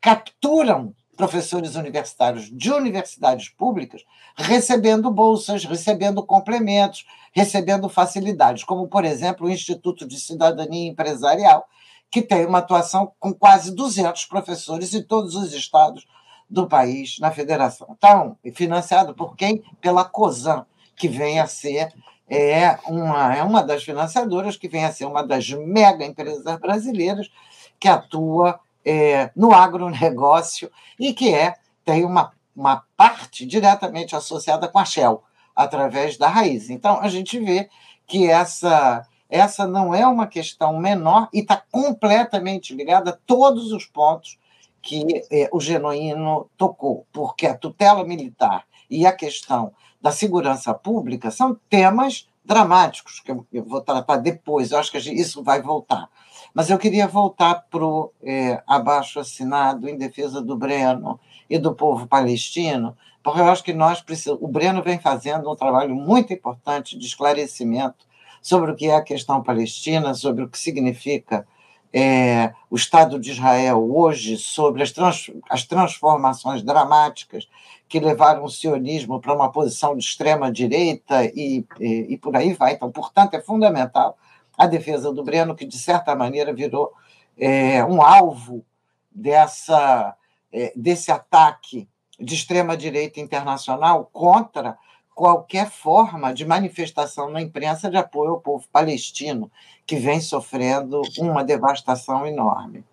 capturam 0.00 0.94
professores 1.16 1.76
universitários 1.76 2.50
de 2.50 2.72
universidades 2.72 3.48
públicas 3.48 4.02
recebendo 4.36 5.10
bolsas, 5.10 5.64
recebendo 5.64 6.24
complementos, 6.24 7.06
recebendo 7.32 7.88
facilidades, 7.88 8.64
como, 8.64 8.88
por 8.88 9.04
exemplo, 9.04 9.46
o 9.46 9.50
Instituto 9.50 10.06
de 10.06 10.18
Cidadania 10.18 10.90
Empresarial, 10.90 11.66
que 12.10 12.22
tem 12.22 12.46
uma 12.46 12.58
atuação 12.58 13.12
com 13.20 13.32
quase 13.32 13.74
200 13.74 14.24
professores 14.26 14.94
em 14.94 15.02
todos 15.02 15.34
os 15.34 15.52
estados 15.52 16.06
do 16.48 16.66
país 16.66 17.18
na 17.18 17.30
federação. 17.30 17.94
Então, 17.96 18.36
financiado 18.54 19.14
por 19.14 19.36
quem? 19.36 19.62
Pela 19.80 20.04
COSAN, 20.04 20.66
que 20.96 21.08
vem 21.08 21.40
a 21.40 21.46
ser 21.46 21.92
é 22.28 22.78
uma, 22.86 23.34
é 23.36 23.42
uma 23.42 23.62
das 23.62 23.84
financiadoras, 23.84 24.56
que 24.56 24.68
vem 24.68 24.84
a 24.84 24.92
ser 24.92 25.04
uma 25.04 25.22
das 25.22 25.50
mega 25.50 26.04
empresas 26.04 26.58
brasileiras 26.58 27.30
que 27.78 27.88
atua 27.88 28.58
é, 28.84 29.30
no 29.36 29.52
agronegócio 29.52 30.70
e 30.98 31.12
que 31.12 31.34
é 31.34 31.54
tem 31.84 32.04
uma 32.04 32.32
uma 32.54 32.84
parte 32.96 33.44
diretamente 33.46 34.14
associada 34.14 34.68
com 34.68 34.78
a 34.78 34.84
Shell, 34.84 35.22
através 35.56 36.16
da 36.16 36.28
raiz. 36.28 36.70
Então, 36.70 37.00
a 37.00 37.08
gente 37.08 37.38
vê 37.38 37.68
que 38.06 38.28
essa, 38.28 39.06
essa 39.28 39.66
não 39.66 39.94
é 39.94 40.06
uma 40.06 40.26
questão 40.26 40.78
menor 40.78 41.28
e 41.32 41.40
está 41.40 41.62
completamente 41.70 42.74
ligada 42.74 43.10
a 43.10 43.18
todos 43.26 43.72
os 43.72 43.86
pontos 43.86 44.38
que 44.80 45.24
é, 45.30 45.48
o 45.52 45.60
Genuíno 45.60 46.50
tocou, 46.56 47.06
porque 47.12 47.46
a 47.46 47.56
tutela 47.56 48.04
militar 48.04 48.64
e 48.90 49.06
a 49.06 49.12
questão 49.12 49.72
da 50.00 50.10
segurança 50.10 50.74
pública 50.74 51.30
são 51.30 51.56
temas 51.70 52.28
dramáticos, 52.44 53.20
que 53.20 53.30
eu 53.30 53.46
vou 53.64 53.80
tratar 53.80 54.16
depois, 54.16 54.72
eu 54.72 54.78
acho 54.78 54.90
que 54.90 54.98
isso 54.98 55.44
vai 55.44 55.62
voltar. 55.62 56.08
Mas 56.54 56.68
eu 56.68 56.78
queria 56.78 57.06
voltar 57.06 57.66
para 57.70 57.84
o 57.84 58.12
é, 58.22 58.62
abaixo 58.66 59.18
assinado 59.18 59.88
em 59.88 59.96
defesa 59.96 60.40
do 60.40 60.56
Breno 60.56 61.18
e 61.48 61.58
do 61.58 61.74
povo 61.74 62.06
palestino, 62.06 62.96
porque 63.22 63.40
eu 63.40 63.48
acho 63.48 63.64
que 63.64 63.72
nós 63.72 64.00
precisamos. 64.00 64.42
O 64.42 64.48
Breno 64.48 64.82
vem 64.82 64.98
fazendo 64.98 65.50
um 65.50 65.56
trabalho 65.56 65.94
muito 65.94 66.32
importante 66.32 66.98
de 66.98 67.06
esclarecimento 67.06 68.06
sobre 68.42 68.72
o 68.72 68.74
que 68.74 68.86
é 68.86 68.96
a 68.96 69.02
questão 69.02 69.42
palestina, 69.42 70.12
sobre 70.14 70.44
o 70.44 70.48
que 70.48 70.58
significa 70.58 71.46
é, 71.92 72.54
o 72.70 72.76
Estado 72.76 73.18
de 73.18 73.30
Israel 73.30 73.78
hoje, 73.94 74.36
sobre 74.36 74.82
as, 74.82 74.90
trans, 74.90 75.30
as 75.48 75.64
transformações 75.64 76.62
dramáticas 76.62 77.46
que 77.88 78.00
levaram 78.00 78.44
o 78.44 78.48
sionismo 78.48 79.20
para 79.20 79.34
uma 79.34 79.52
posição 79.52 79.94
de 79.94 80.02
extrema-direita 80.02 81.24
e, 81.26 81.64
e, 81.78 82.14
e, 82.14 82.18
por 82.18 82.34
aí 82.34 82.54
vai. 82.54 82.72
Então, 82.72 82.90
portanto, 82.90 83.34
é 83.34 83.40
fundamental 83.40 84.16
a 84.56 84.66
defesa 84.66 85.12
do 85.12 85.24
Breno, 85.24 85.54
que, 85.54 85.66
de 85.66 85.78
certa 85.78 86.14
maneira, 86.14 86.52
virou 86.52 86.92
é, 87.38 87.84
um 87.84 88.02
alvo 88.02 88.64
dessa, 89.10 90.16
é, 90.52 90.72
desse 90.76 91.10
ataque 91.10 91.88
de 92.18 92.34
extrema-direita 92.34 93.20
internacional 93.20 94.08
contra 94.12 94.78
qualquer 95.14 95.70
forma 95.70 96.32
de 96.32 96.44
manifestação 96.44 97.30
na 97.30 97.40
imprensa 97.40 97.90
de 97.90 97.96
apoio 97.96 98.32
ao 98.32 98.40
povo 98.40 98.64
palestino, 98.72 99.50
que 99.86 99.96
vem 99.96 100.20
sofrendo 100.20 101.02
uma 101.18 101.44
devastação 101.44 102.26
enorme. 102.26 102.84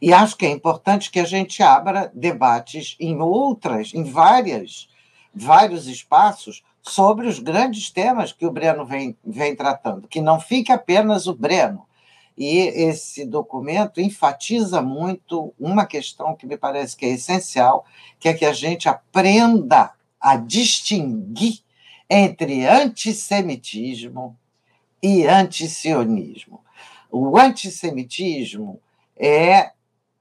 E 0.00 0.12
acho 0.12 0.36
que 0.36 0.46
é 0.46 0.50
importante 0.50 1.10
que 1.10 1.20
a 1.20 1.24
gente 1.24 1.62
abra 1.62 2.10
debates 2.14 2.96
em 2.98 3.20
outras, 3.20 3.92
em 3.94 4.04
várias, 4.04 4.88
vários 5.34 5.86
espaços 5.86 6.62
sobre 6.88 7.26
os 7.26 7.38
grandes 7.38 7.90
temas 7.90 8.32
que 8.32 8.46
o 8.46 8.50
Breno 8.50 8.84
vem, 8.84 9.16
vem 9.24 9.56
tratando, 9.56 10.06
que 10.06 10.20
não 10.20 10.38
fique 10.38 10.70
apenas 10.70 11.26
o 11.26 11.34
Breno. 11.34 11.84
E 12.38 12.58
esse 12.58 13.24
documento 13.24 14.00
enfatiza 14.00 14.82
muito 14.82 15.54
uma 15.58 15.86
questão 15.86 16.36
que 16.36 16.46
me 16.46 16.56
parece 16.56 16.96
que 16.96 17.06
é 17.06 17.10
essencial, 17.10 17.84
que 18.20 18.28
é 18.28 18.34
que 18.34 18.44
a 18.44 18.52
gente 18.52 18.88
aprenda 18.88 19.92
a 20.20 20.36
distinguir 20.36 21.60
entre 22.08 22.66
antissemitismo 22.66 24.36
e 25.02 25.26
antisionismo. 25.26 26.62
O 27.10 27.38
antissemitismo 27.38 28.80
é 29.16 29.70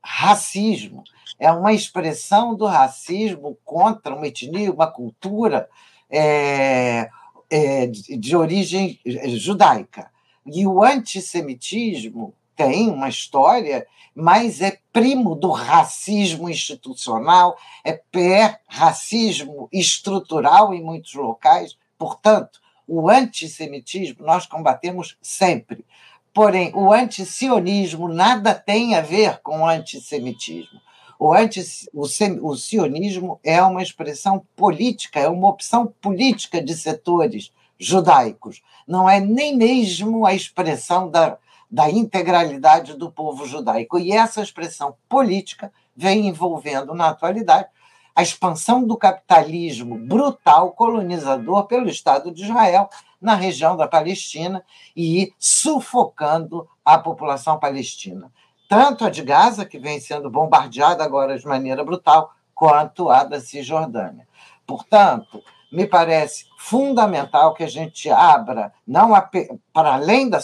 racismo, 0.01 1.04
é 1.38 1.51
uma 1.51 1.73
expressão 1.73 2.56
do 2.56 2.65
racismo 2.65 3.58
contra 3.65 4.15
uma 4.15 4.28
etnia, 4.28 4.71
uma 4.71 4.89
cultura 4.89 5.69
é, 6.10 7.10
é, 7.50 7.88
de, 7.88 8.36
origem 8.36 9.00
judaica. 9.38 10.12
E 10.46 10.65
o 10.68 10.84
antissemitismo 10.84 12.34
tem 12.56 12.89
uma 12.89 13.10
história, 13.10 13.86
mas 14.13 14.62
é 14.62 14.80
primo 14.94 15.36
do 15.36 15.52
racismo 15.52 16.50
institucional, 16.50 17.58
é 17.84 17.94
pré-racismo 17.94 19.68
estrutural 19.72 20.74
em 20.74 20.82
muitos 20.82 21.13
locais. 21.13 21.78
Portanto, 21.98 22.62
o 22.88 23.10
antissemitismo 23.10 24.26
nós 24.26 24.46
combatemos 24.46 25.18
sempre. 25.22 25.86
Porém, 26.34 26.72
o 26.76 26.91
antisionismo 26.91 28.08
nada 28.08 28.54
tem 28.54 28.96
a 28.96 29.02
ver 29.02 29.39
com 29.41 29.62
o 29.62 29.68
antissemitismo. 29.68 30.82
O, 31.17 31.34
anti, 31.34 31.62
o, 31.93 32.04
o 32.41 32.56
sionismo 32.56 33.39
é 33.43 33.62
uma 33.62 33.82
expressão 33.82 34.45
política, 34.56 35.19
é 35.19 35.28
uma 35.28 35.49
opção 35.49 35.93
política 36.01 36.62
de 36.62 36.75
setores 36.75 37.51
judaicos. 37.80 38.62
Não 38.88 39.10
é 39.10 39.19
nem 39.19 39.56
mesmo 39.56 40.25
a 40.25 40.34
expressão 40.34 41.10
da, 41.10 41.38
da 41.69 41.89
integralidade 41.89 42.95
do 42.95 43.12
povo 43.12 43.45
judaico. 43.45 43.97
E 43.97 44.12
essa 44.12 44.41
expressão 44.41 44.95
política 45.08 45.71
vem 45.95 46.28
envolvendo, 46.28 46.93
na 46.93 47.10
atualidade, 47.10 47.67
a 48.15 48.23
expansão 48.23 48.86
do 48.86 48.95
capitalismo 48.95 49.97
brutal, 49.97 50.71
colonizador 50.71 51.65
pelo 51.65 51.89
Estado 51.89 52.32
de 52.32 52.43
Israel 52.43 52.89
na 53.19 53.36
região 53.36 53.75
da 53.75 53.88
Palestina 53.88 54.63
e 54.95 55.34
sufocando 55.38 56.67
a 56.84 56.97
população 56.97 57.60
palestina. 57.60 58.32
Tanto 58.67 59.06
a 59.06 59.10
de 59.10 59.21
Gaza, 59.21 59.65
que 59.65 59.78
vem 59.78 59.99
sendo 59.99 60.30
bombardeada 60.30 61.04
agora 61.04 61.38
de 61.38 61.45
maneira 61.45 61.84
brutal, 61.84 62.34
quanto 62.54 63.10
a 63.10 63.23
da 63.23 63.39
Cisjordânia. 63.39 64.28
Portanto, 64.65 65.43
me 65.71 65.86
parece 65.86 66.45
fundamental 66.58 67.54
que 67.54 67.63
a 67.63 67.67
gente 67.67 68.10
abra, 68.10 68.73
não 68.88 69.12
para 69.73 69.93
além 69.93 70.30
da 70.30 70.39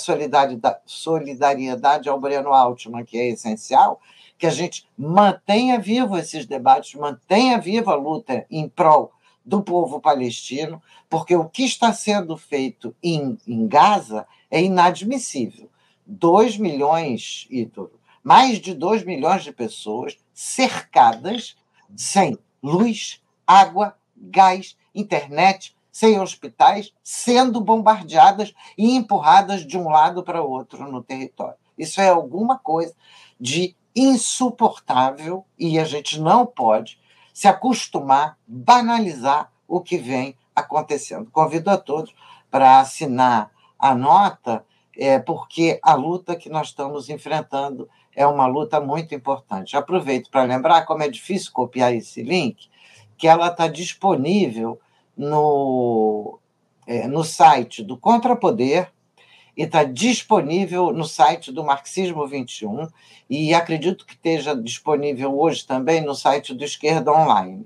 solidariedade 0.85 2.09
ao 2.09 2.19
Breno 2.19 2.53
Altman, 2.53 3.05
que 3.05 3.17
é 3.17 3.29
essencial, 3.29 3.99
que 4.37 4.45
a 4.45 4.51
gente 4.51 4.87
mantenha 4.97 5.79
vivo 5.79 6.17
esses 6.17 6.45
debates, 6.45 6.99
mantenha 6.99 7.59
viva 7.59 7.91
a 7.93 7.95
luta 7.95 8.45
em 8.51 8.67
prol 8.67 9.13
do 9.45 9.63
povo 9.63 9.99
palestino, 9.99 10.81
porque 11.09 11.35
o 11.35 11.45
que 11.45 11.63
está 11.63 11.93
sendo 11.93 12.35
feito 12.35 12.95
em, 13.01 13.37
em 13.47 13.67
Gaza 13.67 14.27
é 14.49 14.61
inadmissível. 14.61 15.69
2 16.05 16.57
milhões, 16.57 17.47
Ídolo, 17.49 18.00
mais 18.23 18.59
de 18.59 18.73
2 18.73 19.03
milhões 19.03 19.43
de 19.43 19.51
pessoas 19.51 20.17
cercadas 20.33 21.55
sem 21.95 22.37
luz, 22.61 23.21
água, 23.45 23.95
gás, 24.15 24.77
internet, 24.93 25.75
sem 25.91 26.19
hospitais, 26.19 26.93
sendo 27.03 27.59
bombardeadas 27.59 28.53
e 28.77 28.95
empurradas 28.95 29.65
de 29.65 29.77
um 29.77 29.89
lado 29.89 30.23
para 30.23 30.41
o 30.41 30.49
outro 30.49 30.89
no 30.89 31.03
território. 31.03 31.57
Isso 31.77 31.99
é 31.99 32.09
alguma 32.09 32.57
coisa 32.57 32.95
de 33.39 33.75
insuportável 33.95 35.45
e 35.59 35.77
a 35.77 35.83
gente 35.83 36.19
não 36.19 36.45
pode 36.45 36.99
se 37.33 37.47
acostumar, 37.47 38.37
banalizar 38.47 39.51
o 39.67 39.81
que 39.81 39.97
vem 39.97 40.35
acontecendo. 40.55 41.29
Convido 41.31 41.69
a 41.69 41.77
todos 41.77 42.13
para 42.49 42.79
assinar 42.79 43.51
a 43.79 43.95
nota, 43.95 44.65
é, 44.97 45.17
porque 45.19 45.79
a 45.81 45.93
luta 45.93 46.35
que 46.35 46.49
nós 46.49 46.67
estamos 46.67 47.09
enfrentando 47.09 47.89
é 48.15 48.25
uma 48.25 48.45
luta 48.45 48.79
muito 48.79 49.15
importante. 49.15 49.77
Aproveito 49.77 50.29
para 50.29 50.43
lembrar 50.43 50.85
como 50.85 51.03
é 51.03 51.09
difícil 51.09 51.51
copiar 51.51 51.93
esse 51.93 52.21
link, 52.21 52.69
que 53.17 53.27
ela 53.27 53.47
está 53.47 53.67
disponível 53.67 54.79
no, 55.15 56.39
é, 56.87 57.07
no 57.07 57.23
site 57.23 57.83
do 57.83 57.97
Contrapoder 57.97 58.91
e 59.55 59.63
está 59.63 59.83
disponível 59.83 60.91
no 60.91 61.05
site 61.05 61.51
do 61.51 61.63
Marxismo 61.63 62.27
21 62.27 62.87
e 63.29 63.53
acredito 63.53 64.05
que 64.05 64.13
esteja 64.13 64.55
disponível 64.55 65.37
hoje 65.37 65.65
também 65.65 66.01
no 66.01 66.15
site 66.15 66.53
do 66.53 66.63
Esquerda 66.63 67.11
Online. 67.11 67.65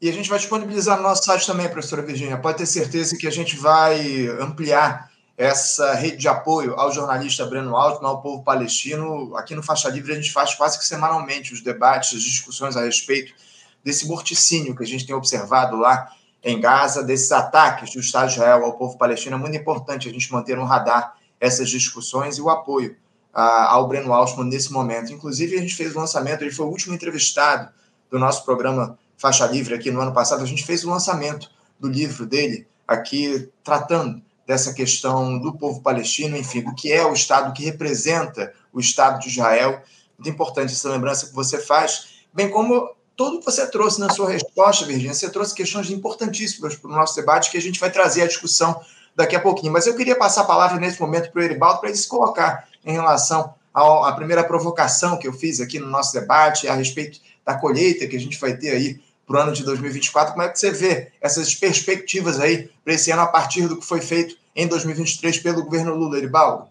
E 0.00 0.08
a 0.08 0.12
gente 0.12 0.28
vai 0.28 0.38
disponibilizar 0.38 0.96
no 0.96 1.04
nosso 1.04 1.24
site 1.24 1.46
também, 1.46 1.68
professora 1.68 2.02
Virginia. 2.02 2.36
Pode 2.36 2.58
ter 2.58 2.66
certeza 2.66 3.16
que 3.16 3.26
a 3.26 3.30
gente 3.30 3.56
vai 3.56 4.26
ampliar 4.40 5.11
essa 5.42 5.94
rede 5.94 6.18
de 6.18 6.28
apoio 6.28 6.78
ao 6.78 6.92
jornalista 6.92 7.44
Breno 7.44 7.76
Altman, 7.76 8.08
ao 8.08 8.22
povo 8.22 8.44
palestino. 8.44 9.36
Aqui 9.36 9.56
no 9.56 9.62
Faixa 9.62 9.88
Livre 9.88 10.12
a 10.12 10.14
gente 10.14 10.30
faz 10.30 10.54
quase 10.54 10.78
que 10.78 10.84
semanalmente 10.86 11.52
os 11.52 11.60
debates, 11.60 12.16
as 12.16 12.22
discussões 12.22 12.76
a 12.76 12.84
respeito 12.84 13.34
desse 13.82 14.06
morticínio 14.06 14.76
que 14.76 14.84
a 14.84 14.86
gente 14.86 15.04
tem 15.04 15.16
observado 15.16 15.76
lá 15.76 16.08
em 16.44 16.60
Gaza, 16.60 17.02
desses 17.02 17.32
ataques 17.32 17.92
do 17.92 17.98
Estado 17.98 18.28
de 18.28 18.34
Israel 18.34 18.64
ao 18.64 18.74
povo 18.74 18.96
palestino. 18.96 19.34
É 19.34 19.38
muito 19.38 19.56
importante 19.56 20.08
a 20.08 20.12
gente 20.12 20.30
manter 20.32 20.56
no 20.56 20.64
radar 20.64 21.16
essas 21.40 21.68
discussões 21.68 22.38
e 22.38 22.40
o 22.40 22.48
apoio 22.48 22.96
ao 23.32 23.88
Breno 23.88 24.12
Altman 24.12 24.46
nesse 24.46 24.72
momento. 24.72 25.12
Inclusive, 25.12 25.56
a 25.56 25.60
gente 25.60 25.74
fez 25.74 25.96
o 25.96 25.98
lançamento, 25.98 26.42
ele 26.42 26.52
foi 26.52 26.66
o 26.66 26.68
último 26.68 26.94
entrevistado 26.94 27.68
do 28.08 28.16
nosso 28.16 28.44
programa 28.44 28.96
Faixa 29.16 29.44
Livre 29.46 29.74
aqui 29.74 29.90
no 29.90 30.00
ano 30.00 30.12
passado. 30.12 30.40
A 30.40 30.46
gente 30.46 30.64
fez 30.64 30.84
o 30.84 30.90
lançamento 30.90 31.50
do 31.80 31.88
livro 31.88 32.26
dele 32.26 32.64
aqui, 32.86 33.50
tratando 33.64 34.22
dessa 34.46 34.72
questão 34.72 35.38
do 35.38 35.52
povo 35.52 35.80
palestino, 35.80 36.36
enfim, 36.36 36.62
do 36.62 36.74
que 36.74 36.92
é 36.92 37.04
o 37.04 37.12
Estado, 37.12 37.52
que 37.52 37.64
representa 37.64 38.52
o 38.72 38.80
Estado 38.80 39.20
de 39.20 39.28
Israel. 39.28 39.82
Muito 40.18 40.30
importante 40.30 40.72
essa 40.72 40.88
lembrança 40.88 41.26
que 41.26 41.34
você 41.34 41.58
faz, 41.58 42.08
bem 42.32 42.50
como 42.50 42.90
tudo 43.16 43.38
que 43.38 43.44
você 43.44 43.66
trouxe 43.66 44.00
na 44.00 44.10
sua 44.10 44.30
resposta, 44.30 44.86
Virginia, 44.86 45.14
você 45.14 45.28
trouxe 45.30 45.54
questões 45.54 45.90
importantíssimas 45.90 46.74
para 46.74 46.90
o 46.90 46.94
nosso 46.94 47.14
debate 47.14 47.50
que 47.50 47.58
a 47.58 47.62
gente 47.62 47.78
vai 47.78 47.90
trazer 47.90 48.22
à 48.22 48.26
discussão 48.26 48.80
daqui 49.14 49.36
a 49.36 49.40
pouquinho. 49.40 49.72
Mas 49.72 49.86
eu 49.86 49.94
queria 49.94 50.16
passar 50.16 50.42
a 50.42 50.44
palavra 50.44 50.78
nesse 50.78 51.00
momento 51.00 51.30
para 51.30 51.40
o 51.40 51.44
Eribaldo 51.44 51.80
para 51.80 51.90
ele 51.90 51.98
se 51.98 52.08
colocar 52.08 52.66
em 52.84 52.92
relação 52.92 53.54
à 53.74 54.12
primeira 54.12 54.44
provocação 54.44 55.18
que 55.18 55.28
eu 55.28 55.32
fiz 55.32 55.60
aqui 55.60 55.78
no 55.78 55.86
nosso 55.86 56.12
debate 56.12 56.66
a 56.68 56.74
respeito 56.74 57.20
da 57.44 57.54
colheita 57.54 58.06
que 58.06 58.16
a 58.16 58.20
gente 58.20 58.38
vai 58.38 58.56
ter 58.56 58.70
aí 58.70 59.00
para 59.26 59.38
o 59.38 59.42
ano 59.42 59.52
de 59.52 59.64
2024. 59.64 60.32
Como 60.32 60.44
é 60.44 60.48
que 60.48 60.58
você 60.58 60.70
vê 60.70 61.12
essas 61.20 61.54
perspectivas 61.54 62.40
aí 62.40 62.70
para 62.84 62.94
esse 62.94 63.10
ano 63.10 63.22
a 63.22 63.26
partir 63.26 63.68
do 63.68 63.78
que 63.78 63.86
foi 63.86 64.00
feito 64.00 64.36
em 64.54 64.66
2023 64.66 65.38
pelo 65.38 65.64
governo 65.64 65.94
Lula, 65.94 66.18
Eribaldo? 66.18 66.68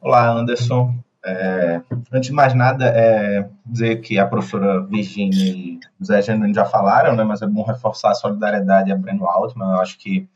Olá, 0.00 0.28
Anderson. 0.30 0.94
É, 1.24 1.80
antes 2.12 2.30
de 2.30 2.32
mais 2.34 2.52
nada, 2.52 2.86
é, 2.86 3.48
dizer 3.64 4.00
que 4.00 4.18
a 4.18 4.26
professora 4.26 4.84
Virginia 4.84 5.38
e 5.38 5.78
Zé 6.04 6.20
Genuíno 6.20 6.52
já 6.52 6.64
falaram, 6.64 7.14
né, 7.14 7.22
mas 7.22 7.42
é 7.42 7.46
bom 7.46 7.62
reforçar 7.62 8.10
a 8.10 8.14
solidariedade 8.14 8.90
a 8.90 8.96
Breno 8.96 9.26
Altman. 9.26 9.70
Eu 9.70 9.80
acho 9.80 9.96
que 9.98 10.28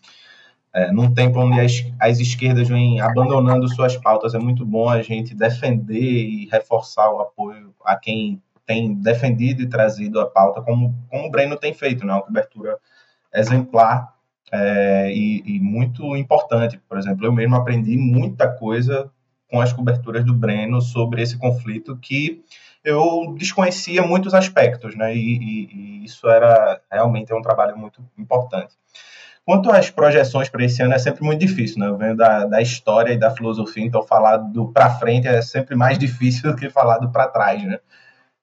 é, 0.72 0.92
num 0.92 1.12
tempo 1.12 1.40
onde 1.40 1.58
as, 1.58 1.84
as 1.98 2.20
esquerdas 2.20 2.68
vêm 2.68 3.00
abandonando 3.00 3.66
suas 3.66 3.96
pautas, 3.96 4.34
é 4.34 4.38
muito 4.38 4.64
bom 4.64 4.88
a 4.88 5.02
gente 5.02 5.34
defender 5.34 5.98
e 5.98 6.48
reforçar 6.52 7.10
o 7.10 7.20
apoio 7.20 7.74
a 7.84 7.96
quem 7.96 8.40
tem 8.66 8.94
defendido 8.94 9.62
e 9.62 9.68
trazido 9.68 10.20
a 10.20 10.26
pauta, 10.26 10.60
como, 10.60 10.94
como 11.08 11.26
o 11.26 11.30
Breno 11.30 11.56
tem 11.56 11.72
feito, 11.72 12.04
né, 12.04 12.12
uma 12.12 12.22
cobertura 12.22 12.78
exemplar 13.32 14.14
é, 14.52 15.12
e, 15.12 15.42
e 15.46 15.60
muito 15.60 16.16
importante. 16.16 16.80
Por 16.88 16.98
exemplo, 16.98 17.24
eu 17.24 17.32
mesmo 17.32 17.56
aprendi 17.56 17.96
muita 17.96 18.48
coisa 18.48 19.10
com 19.48 19.60
as 19.60 19.72
coberturas 19.72 20.24
do 20.24 20.34
Breno 20.34 20.80
sobre 20.80 21.22
esse 21.22 21.38
conflito 21.38 21.96
que 21.96 22.42
eu 22.84 23.34
desconhecia 23.36 24.02
muitos 24.02 24.34
aspectos, 24.34 24.96
né? 24.96 25.14
E, 25.14 25.18
e, 25.18 25.68
e 25.72 26.04
isso 26.04 26.28
era 26.28 26.80
realmente 26.90 27.32
é 27.32 27.34
um 27.34 27.42
trabalho 27.42 27.76
muito 27.76 28.00
importante. 28.16 28.74
Quanto 29.44 29.70
às 29.70 29.90
projeções 29.90 30.48
para 30.48 30.64
esse 30.64 30.82
ano 30.82 30.94
é 30.94 30.98
sempre 30.98 31.22
muito 31.24 31.40
difícil, 31.40 31.78
né? 31.78 31.86
Eu 31.86 31.96
venho 31.96 32.16
da, 32.16 32.44
da 32.44 32.60
história 32.60 33.12
e 33.12 33.18
da 33.18 33.30
filosofia, 33.30 33.84
então 33.84 34.02
falar 34.02 34.36
do 34.38 34.72
para 34.72 34.90
frente 34.98 35.28
é 35.28 35.40
sempre 35.42 35.76
mais 35.76 35.98
difícil 35.98 36.50
do 36.50 36.56
que 36.56 36.70
falar 36.70 36.98
do 36.98 37.10
para 37.10 37.28
trás, 37.28 37.62
né? 37.64 37.78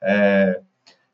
É, 0.04 0.60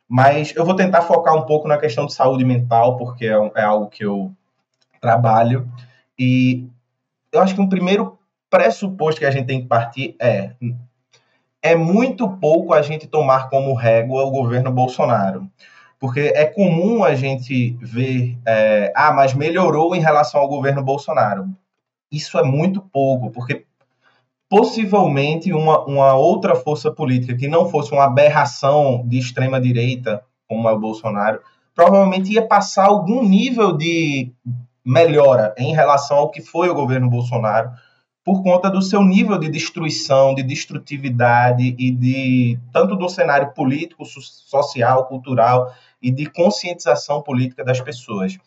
mas 0.08 0.56
eu 0.56 0.65
vou 0.65 0.75
tentar 0.75 1.04
focar 1.04 1.36
um 1.36 1.43
pouco 1.43 1.67
na 1.67 1.78
questão 1.78 2.06
de 2.06 2.13
saúde 2.13 2.43
mental, 2.43 2.97
porque 2.97 3.25
é, 3.25 3.52
é 3.56 3.62
algo 3.62 3.88
que 3.88 4.04
eu 4.04 4.32
trabalho. 4.99 5.71
E 6.17 6.67
eu 7.32 7.41
acho 7.41 7.56
que 7.56 7.62
um 7.62 7.69
primeiro 7.69 8.17
pressuposto 8.49 9.19
que 9.19 9.25
a 9.25 9.32
gente 9.32 9.45
tem 9.45 9.62
que 9.62 9.67
partir 9.67 10.15
é 10.19 10.52
é 11.62 11.75
muito 11.75 12.30
pouco 12.38 12.73
a 12.73 12.82
gente 12.82 13.08
tomar 13.08 13.49
como 13.49 13.73
régua 13.73 14.23
o 14.23 14.32
governo 14.32 14.71
Bolsonaro. 14.71 15.49
Porque 15.99 16.32
é 16.34 16.45
comum 16.45 17.04
a 17.04 17.13
gente 17.13 17.78
ver, 17.82 18.38
é, 18.45 18.93
ah, 18.95 19.12
mas 19.12 19.34
melhorou 19.34 19.93
em 19.93 19.99
relação 19.99 20.39
ao 20.39 20.47
governo 20.47 20.82
Bolsonaro. 20.82 21.49
Isso 22.10 22.38
é 22.39 22.43
muito 22.43 22.82
pouco, 22.82 23.30
porque 23.30 23.65
possivelmente 24.49 25.53
uma, 25.53 25.85
uma 25.85 26.15
outra 26.15 26.55
força 26.55 26.91
política 26.91 27.38
que 27.38 27.47
não 27.47 27.69
fosse 27.69 27.91
uma 27.91 28.05
aberração 28.05 29.03
de 29.07 29.19
extrema 29.19 29.62
direita, 29.62 30.23
como 30.47 30.67
é 30.67 30.73
o 30.73 30.79
Bolsonaro, 30.79 31.39
provavelmente 31.75 32.33
ia 32.33 32.45
passar 32.45 32.88
algum 32.88 33.23
nível 33.23 33.77
de 33.77 34.33
melhora 34.83 35.53
em 35.57 35.73
relação 35.73 36.17
ao 36.17 36.31
que 36.31 36.41
foi 36.41 36.67
o 36.67 36.73
governo 36.73 37.09
Bolsonaro, 37.09 37.69
por 38.25 38.43
conta 38.43 38.69
do 38.69 38.81
seu 38.81 39.03
nível 39.03 39.38
de 39.38 39.49
destruição, 39.49 40.35
de 40.35 40.43
destrutividade 40.43 41.75
e 41.77 41.91
de 41.91 42.59
tanto 42.73 42.95
do 42.95 43.07
cenário 43.07 43.53
político, 43.53 44.03
social, 44.05 45.05
cultural 45.05 45.73
e 46.01 46.12
de 46.12 46.25
conscientização 46.25 47.21
política 47.21 47.63
das 47.63 47.79
pessoas. 47.79 48.38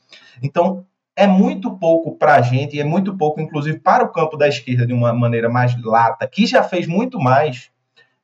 Então, 0.42 0.84
é 1.16 1.26
muito 1.26 1.76
pouco 1.78 2.16
para 2.16 2.36
a 2.36 2.42
gente, 2.42 2.76
e 2.76 2.80
é 2.80 2.84
muito 2.84 3.16
pouco, 3.16 3.40
inclusive, 3.40 3.78
para 3.78 4.04
o 4.04 4.08
campo 4.08 4.36
da 4.36 4.48
esquerda, 4.48 4.86
de 4.86 4.92
uma 4.92 5.12
maneira 5.12 5.48
mais 5.48 5.74
lata, 5.82 6.26
que 6.26 6.46
já 6.46 6.62
fez 6.62 6.86
muito 6.86 7.18
mais, 7.18 7.70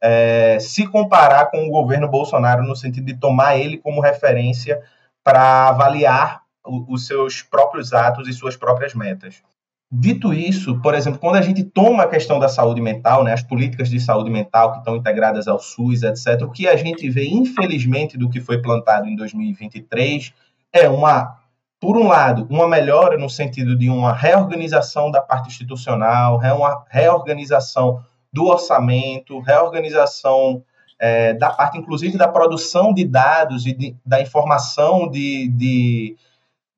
é, 0.01 0.59
se 0.61 0.87
comparar 0.87 1.51
com 1.51 1.66
o 1.66 1.70
governo 1.70 2.09
Bolsonaro, 2.09 2.62
no 2.62 2.74
sentido 2.74 3.07
de 3.07 3.14
tomar 3.14 3.59
ele 3.59 3.77
como 3.77 4.01
referência 4.01 4.81
para 5.22 5.68
avaliar 5.68 6.42
o, 6.64 6.94
os 6.94 7.07
seus 7.07 7.42
próprios 7.42 7.92
atos 7.92 8.29
e 8.29 8.33
suas 8.33 8.57
próprias 8.57 8.94
metas. 8.94 9.42
Dito 9.90 10.35
isso, 10.35 10.79
por 10.83 10.94
exemplo, 10.94 11.18
quando 11.18 11.37
a 11.37 11.42
gente 11.42 11.64
toma 11.64 12.03
a 12.03 12.09
questão 12.09 12.38
da 12.38 12.48
saúde 12.48 12.81
mental, 12.81 13.24
né, 13.24 13.33
as 13.33 13.42
políticas 13.42 13.88
de 13.88 13.98
saúde 13.98 14.31
mental 14.31 14.72
que 14.72 14.79
estão 14.79 14.94
integradas 14.94 15.48
ao 15.48 15.59
SUS, 15.59 16.03
etc., 16.03 16.42
o 16.42 16.51
que 16.51 16.68
a 16.68 16.77
gente 16.77 17.09
vê, 17.09 17.27
infelizmente, 17.27 18.18
do 18.18 18.29
que 18.29 18.38
foi 18.38 18.61
plantado 18.61 19.07
em 19.09 19.16
2023 19.16 20.35
é 20.70 20.90
uma, 20.90 21.38
por 21.81 21.97
um 21.97 22.09
lado, 22.09 22.47
uma 22.51 22.67
melhora 22.67 23.17
no 23.17 23.31
sentido 23.31 23.77
de 23.77 23.88
uma 23.88 24.12
reorganização 24.12 25.11
da 25.11 25.21
parte 25.21 25.49
institucional, 25.49 26.38
uma 26.38 26.85
reorganização 26.88 28.03
do 28.33 28.47
orçamento, 28.47 29.38
reorganização 29.41 30.62
é, 30.99 31.33
da 31.35 31.51
parte, 31.51 31.79
inclusive, 31.79 32.19
da 32.19 32.27
produção 32.27 32.93
de 32.93 33.05
dados 33.05 33.67
e 33.67 33.73
de, 33.73 33.97
da 34.05 34.21
informação 34.21 35.09
de, 35.09 35.49
de, 35.49 36.17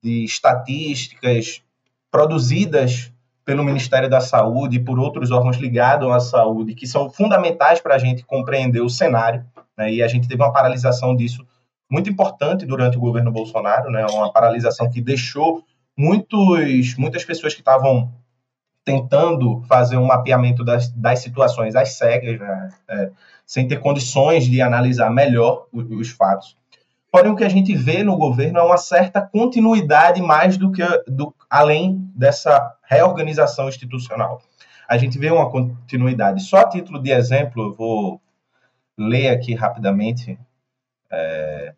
de 0.03 0.25
estatísticas 0.25 1.63
produzidas 2.11 3.11
pelo 3.45 3.65
Ministério 3.65 4.09
da 4.09 4.21
Saúde 4.21 4.77
e 4.77 4.85
por 4.85 4.99
outros 4.99 5.31
órgãos 5.31 5.57
ligados 5.57 6.11
à 6.11 6.21
saúde, 6.21 6.75
que 6.75 6.87
são 6.87 7.09
fundamentais 7.09 7.81
para 7.81 7.95
a 7.95 7.99
gente 7.99 8.25
compreender 8.25 8.83
o 8.83 8.91
cenário, 8.91 9.45
né? 9.77 9.93
e 9.93 10.03
a 10.03 10.09
gente 10.09 10.29
teve 10.29 10.43
uma 10.43 10.53
paralisação 10.53 11.17
disso 11.17 11.45
muito 11.91 12.09
importante 12.09 12.65
durante 12.65 12.97
o 12.97 13.01
governo 13.01 13.33
Bolsonaro, 13.33 13.91
né? 13.91 14.07
uma 14.07 14.33
paralisação 14.33 14.89
que 14.89 15.01
deixou 15.01 15.65
muitos, 15.97 16.97
muitas 16.97 17.25
pessoas 17.25 17.53
que 17.53 17.61
estavam 17.61 18.13
tentando 18.85 19.63
fazer 19.63 19.97
um 19.97 20.07
mapeamento 20.07 20.65
das, 20.65 20.89
das 20.91 21.19
situações 21.19 21.75
às 21.77 21.95
cegas, 21.95 22.39
né? 22.39 22.69
é, 22.89 23.11
sem 23.45 23.67
ter 23.67 23.81
condições 23.81 24.45
de 24.45 24.63
analisar 24.63 25.11
melhor 25.11 25.67
os, 25.73 25.91
os 25.91 26.11
fatos. 26.11 26.57
Porém, 27.13 27.33
o 27.33 27.37
que 27.37 27.45
a 27.45 27.49
gente 27.49 27.75
vê 27.75 28.05
no 28.05 28.17
governo 28.17 28.61
é 28.61 28.63
uma 28.63 28.77
certa 28.77 29.21
continuidade 29.21 30.23
mais 30.23 30.57
do 30.57 30.71
que 30.71 30.83
do, 31.09 31.35
além 31.49 32.09
dessa 32.15 32.77
reorganização 32.85 33.69
institucional. 33.69 34.41
A 34.89 34.97
gente 34.97 35.19
vê 35.19 35.31
uma 35.31 35.51
continuidade. 35.51 36.43
Só 36.43 36.59
a 36.59 36.69
título 36.69 37.03
de 37.03 37.11
exemplo, 37.11 37.65
eu 37.65 37.75
vou 37.75 38.21
ler 38.97 39.29
aqui 39.29 39.55
rapidamente. 39.55 40.39
É, 41.11 41.75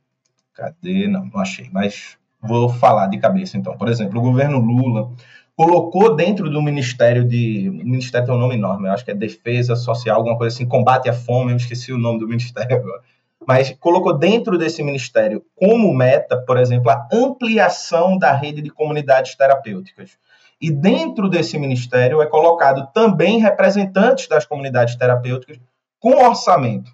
cadê? 0.55 1.09
Não, 1.09 1.25
não 1.27 1.41
achei, 1.41 1.69
mas 1.73 2.17
vou 2.41 2.69
falar 2.69 3.07
de 3.07 3.19
cabeça 3.19 3.57
então. 3.57 3.77
Por 3.77 3.89
exemplo, 3.89 4.19
o 4.19 4.23
governo 4.23 4.59
Lula 4.59 5.11
colocou 5.57 6.15
dentro 6.15 6.51
do 6.51 6.63
Ministério 6.63 7.25
de. 7.25 7.69
O 7.69 7.73
Ministério 7.73 8.27
tem 8.27 8.35
um 8.35 8.39
nome 8.39 8.55
enorme, 8.55 8.89
eu 8.89 8.93
acho 8.93 9.05
que 9.05 9.11
é 9.11 9.15
Defesa 9.15 9.77
Social, 9.77 10.17
alguma 10.17 10.37
coisa 10.37 10.55
assim, 10.55 10.67
combate 10.67 11.09
à 11.09 11.13
fome, 11.13 11.53
eu 11.53 11.57
esqueci 11.57 11.93
o 11.93 11.99
nome 11.99 12.19
do 12.19 12.29
ministério 12.29 12.77
agora 12.77 13.03
mas 13.47 13.75
colocou 13.79 14.17
dentro 14.17 14.59
desse 14.59 14.83
ministério 14.83 15.45
como 15.55 15.93
meta, 15.95 16.37
por 16.37 16.57
exemplo, 16.57 16.91
a 16.91 17.09
ampliação 17.13 18.19
da 18.19 18.33
rede 18.33 18.63
de 18.63 18.71
comunidades 18.71 19.35
terapêuticas. 19.35 20.17
E 20.61 20.71
dentro 20.71 21.29
desse 21.29 21.59
ministério 21.59 22.23
é 22.23 22.27
colocado 22.27 22.89
também 22.93 23.41
representantes 23.41 24.29
das 24.29 24.47
comunidades 24.47 24.95
terapêuticas 24.97 25.59
com 25.99 26.25
orçamento. 26.25 26.93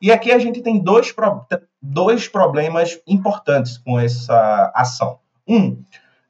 E 0.00 0.12
aqui 0.12 0.30
a 0.30 0.38
gente 0.38 0.62
tem 0.62 0.78
dois, 0.78 1.12
dois 1.80 2.28
problemas 2.28 3.00
importantes 3.06 3.78
com 3.78 3.98
essa 3.98 4.72
ação. 4.74 5.18
Um, 5.46 5.82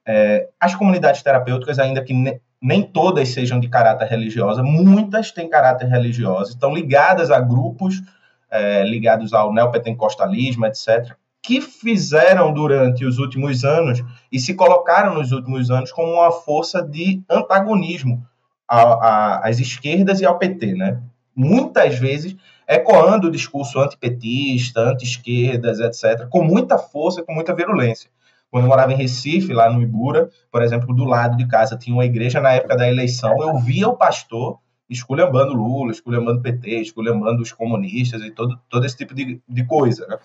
é, 0.07 0.49
as 0.61 0.75
comunidades 0.75 1.23
terapêuticas, 1.23 1.79
ainda 1.79 2.03
que 2.03 2.15
ne, 2.15 2.41
nem 2.61 2.83
todas 2.83 3.29
sejam 3.29 3.61
de 3.61 3.69
caráter 3.69 4.07
religioso, 4.09 4.63
muitas 4.63 5.31
têm 5.31 5.49
caráter 5.49 5.89
religioso, 5.89 6.53
estão 6.53 6.75
ligadas 6.75 7.31
a 7.31 7.41
grupos 7.41 8.03
é, 8.51 8.83
ligados 8.85 9.33
ao 9.33 9.53
neopentecostalismo, 9.53 10.67
etc., 10.67 11.15
que 11.43 11.61
fizeram 11.61 12.53
durante 12.53 13.05
os 13.05 13.19
últimos 13.19 13.65
anos 13.65 14.03
e 14.31 14.39
se 14.39 14.55
colocaram 14.55 15.15
nos 15.15 15.33
últimos 15.33 15.71
anos 15.71 15.93
como 15.93 16.15
uma 16.15 16.33
força 16.33 16.83
de 16.83 17.23
antagonismo 17.31 18.27
às 18.69 19.59
esquerdas 19.59 20.21
e 20.21 20.27
ao 20.27 20.37
PT, 20.39 20.75
né? 20.75 21.01
Muitas 21.35 21.99
vezes 21.99 22.37
ecoando 22.69 23.29
o 23.29 23.31
discurso 23.31 23.81
antipetista, 23.81 24.81
anti-esquerdas, 24.81 25.81
etc., 25.81 26.29
com 26.29 26.45
muita 26.45 26.77
força, 26.77 27.23
com 27.23 27.33
muita 27.33 27.55
virulência. 27.55 28.11
Quando 28.51 28.65
eu 28.65 28.69
morava 28.69 28.93
em 28.93 28.97
Recife, 28.97 29.53
lá 29.53 29.71
no 29.71 29.83
Ibura, 29.83 30.31
por 30.51 30.63
exemplo, 30.63 30.95
do 30.95 31.05
lado 31.05 31.37
de 31.37 31.47
casa 31.47 31.77
tinha 31.77 31.95
uma 31.95 32.05
igreja 32.05 32.41
na 32.41 32.53
época 32.53 32.77
da 32.77 32.89
eleição, 32.89 33.43
eu 33.43 33.59
via 33.59 33.89
o 33.89 33.97
pastor 33.97 34.59
esculhambando 34.89 35.53
Lula, 35.53 35.93
esculhambando 35.93 36.41
PT, 36.41 36.81
esculhambando 36.81 37.43
os 37.43 37.53
comunistas 37.53 38.23
e 38.23 38.31
todo, 38.31 38.59
todo 38.69 38.87
esse 38.87 38.97
tipo 38.97 39.15
de, 39.15 39.41
de 39.47 39.67
coisa. 39.67 40.07
Né? 40.07 40.19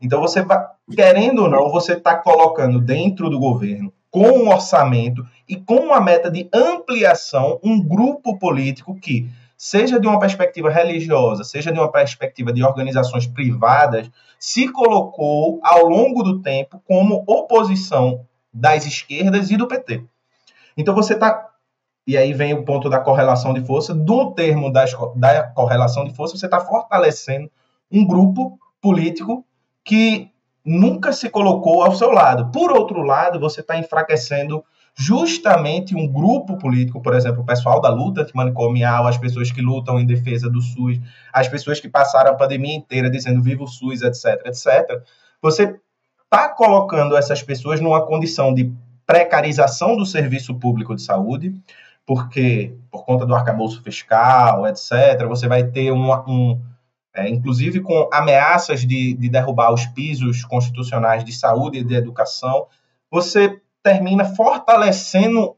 Então, 0.00 0.20
você 0.20 0.42
vai, 0.42 0.64
querendo 0.92 1.42
ou 1.42 1.50
não, 1.50 1.70
você 1.70 1.92
está 1.92 2.16
colocando 2.16 2.80
dentro 2.80 3.30
do 3.30 3.38
governo, 3.38 3.92
com 4.10 4.28
um 4.28 4.48
orçamento 4.48 5.24
e 5.48 5.56
com 5.56 5.76
uma 5.76 6.00
meta 6.00 6.30
de 6.30 6.48
ampliação, 6.52 7.60
um 7.62 7.80
grupo 7.80 8.38
político 8.38 8.98
que, 8.98 9.28
seja 9.58 9.98
de 9.98 10.06
uma 10.06 10.20
perspectiva 10.20 10.70
religiosa, 10.70 11.42
seja 11.42 11.72
de 11.72 11.78
uma 11.80 11.90
perspectiva 11.90 12.52
de 12.52 12.62
organizações 12.62 13.26
privadas, 13.26 14.08
se 14.38 14.68
colocou 14.70 15.58
ao 15.64 15.84
longo 15.88 16.22
do 16.22 16.40
tempo 16.40 16.80
como 16.86 17.24
oposição 17.26 18.24
das 18.54 18.86
esquerdas 18.86 19.50
e 19.50 19.56
do 19.56 19.66
PT. 19.66 20.04
Então 20.76 20.94
você 20.94 21.14
está 21.14 21.48
e 22.06 22.16
aí 22.16 22.32
vem 22.32 22.54
o 22.54 22.64
ponto 22.64 22.88
da 22.88 22.98
correlação 22.98 23.52
de 23.52 23.62
força. 23.66 23.94
Do 23.94 24.32
termo 24.32 24.72
das, 24.72 24.96
da 25.14 25.42
correlação 25.42 26.04
de 26.04 26.14
força, 26.14 26.38
você 26.38 26.46
está 26.46 26.58
fortalecendo 26.58 27.50
um 27.92 28.06
grupo 28.06 28.58
político 28.80 29.44
que 29.84 30.30
nunca 30.64 31.12
se 31.12 31.28
colocou 31.28 31.82
ao 31.82 31.94
seu 31.94 32.10
lado. 32.10 32.50
Por 32.50 32.72
outro 32.72 33.02
lado, 33.02 33.38
você 33.38 33.60
está 33.60 33.76
enfraquecendo 33.76 34.64
justamente 35.00 35.94
um 35.94 36.08
grupo 36.08 36.58
político, 36.58 37.00
por 37.00 37.14
exemplo, 37.14 37.42
o 37.42 37.46
pessoal 37.46 37.80
da 37.80 37.88
luta 37.88 38.22
antimanicomial, 38.22 39.06
as 39.06 39.16
pessoas 39.16 39.52
que 39.52 39.62
lutam 39.62 40.00
em 40.00 40.04
defesa 40.04 40.50
do 40.50 40.60
SUS, 40.60 40.98
as 41.32 41.46
pessoas 41.46 41.78
que 41.78 41.88
passaram 41.88 42.32
a 42.32 42.34
pandemia 42.34 42.74
inteira 42.74 43.08
dizendo 43.08 43.40
viva 43.40 43.62
o 43.62 43.68
SUS, 43.68 44.02
etc, 44.02 44.44
etc. 44.46 45.00
Você 45.40 45.78
está 46.24 46.48
colocando 46.48 47.16
essas 47.16 47.40
pessoas 47.44 47.80
numa 47.80 48.04
condição 48.04 48.52
de 48.52 48.72
precarização 49.06 49.96
do 49.96 50.04
serviço 50.04 50.56
público 50.56 50.96
de 50.96 51.02
saúde, 51.02 51.54
porque 52.04 52.74
por 52.90 53.04
conta 53.04 53.24
do 53.24 53.36
arcabouço 53.36 53.80
fiscal, 53.84 54.66
etc., 54.66 55.24
você 55.28 55.46
vai 55.46 55.62
ter 55.62 55.92
um, 55.92 56.12
um 56.26 56.60
é, 57.14 57.28
inclusive 57.28 57.80
com 57.80 58.10
ameaças 58.12 58.80
de, 58.80 59.14
de 59.14 59.28
derrubar 59.28 59.72
os 59.72 59.86
pisos 59.86 60.44
constitucionais 60.44 61.24
de 61.24 61.32
saúde 61.32 61.78
e 61.78 61.84
de 61.84 61.94
educação, 61.94 62.66
você 63.08 63.60
termina 63.88 64.26
fortalecendo 64.26 65.56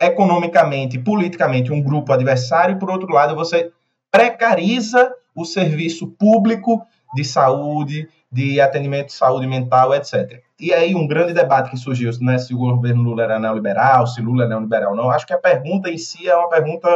economicamente 0.00 1.00
politicamente 1.00 1.72
um 1.72 1.82
grupo 1.82 2.12
adversário, 2.12 2.76
e 2.76 2.78
por 2.78 2.88
outro 2.88 3.12
lado, 3.12 3.34
você 3.34 3.72
precariza 4.08 5.12
o 5.34 5.44
serviço 5.44 6.06
público 6.12 6.86
de 7.12 7.24
saúde, 7.24 8.08
de 8.30 8.60
atendimento 8.60 9.06
de 9.06 9.14
saúde 9.14 9.48
mental, 9.48 9.92
etc. 9.94 10.40
E 10.60 10.72
aí 10.72 10.94
um 10.94 11.08
grande 11.08 11.32
debate 11.32 11.70
que 11.70 11.76
surgiu, 11.76 12.10
né, 12.20 12.38
se 12.38 12.54
o 12.54 12.58
governo 12.58 13.02
Lula 13.02 13.24
era 13.24 13.40
neoliberal, 13.40 14.06
se 14.06 14.20
Lula 14.22 14.44
é 14.44 14.48
neoliberal 14.48 14.90
ou 14.92 14.96
não, 14.96 15.10
acho 15.10 15.26
que 15.26 15.34
a 15.34 15.38
pergunta 15.38 15.90
em 15.90 15.98
si 15.98 16.28
é 16.28 16.36
uma 16.36 16.48
pergunta 16.48 16.88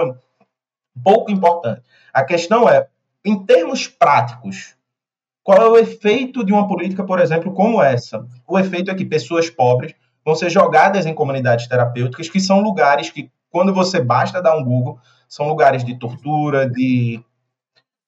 pouco 1.02 1.32
importante. 1.32 1.82
A 2.12 2.22
questão 2.22 2.68
é, 2.68 2.86
em 3.24 3.44
termos 3.44 3.88
práticos, 3.88 4.76
qual 5.42 5.62
é 5.62 5.68
o 5.68 5.76
efeito 5.76 6.44
de 6.44 6.52
uma 6.52 6.68
política, 6.68 7.04
por 7.04 7.18
exemplo, 7.18 7.52
como 7.52 7.82
essa? 7.82 8.24
O 8.46 8.58
efeito 8.58 8.90
é 8.90 8.94
que 8.94 9.04
pessoas 9.04 9.50
pobres 9.50 9.94
vão 10.26 10.34
ser 10.34 10.50
jogadas 10.50 11.06
em 11.06 11.14
comunidades 11.14 11.68
terapêuticas, 11.68 12.28
que 12.28 12.40
são 12.40 12.60
lugares 12.60 13.10
que, 13.10 13.30
quando 13.48 13.72
você 13.72 14.00
basta 14.00 14.42
dar 14.42 14.56
um 14.56 14.64
Google, 14.64 14.98
são 15.28 15.46
lugares 15.46 15.84
de 15.84 15.96
tortura, 15.96 16.68
de 16.68 17.22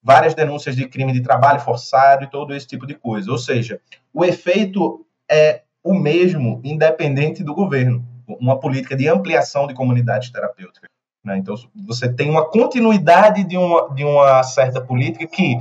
várias 0.03 0.35
denúncias 0.35 0.75
de 0.75 0.89
crime 0.89 1.13
de 1.13 1.23
trabalho 1.23 1.61
forçado 1.61 2.25
e 2.25 2.31
todo 2.31 2.53
esse 2.53 2.67
tipo 2.67 2.89
de 2.89 2.95
coisa. 2.95 3.31
Ou 3.31 3.39
seja, 3.39 3.81
o 4.13 4.25
efeito 4.25 5.07
é 5.31 5.63
o 5.81 5.95
mesmo, 5.95 6.61
independente 6.65 7.45
do 7.45 7.55
governo. 7.55 8.05
Uma 8.27 8.59
política 8.59 8.97
de 8.97 9.09
ampliação 9.09 9.69
de 9.69 9.75
comunidades 9.75 10.31
terapêuticas. 10.31 10.91
Né? 11.25 11.39
Então, 11.39 11.55
você 11.87 12.13
tem 12.13 12.29
uma 12.29 12.45
continuidade 12.45 13.45
de 13.45 13.57
uma, 13.57 13.95
de 13.95 14.03
uma 14.03 14.43
certa 14.43 14.81
política 14.81 15.27
que 15.27 15.57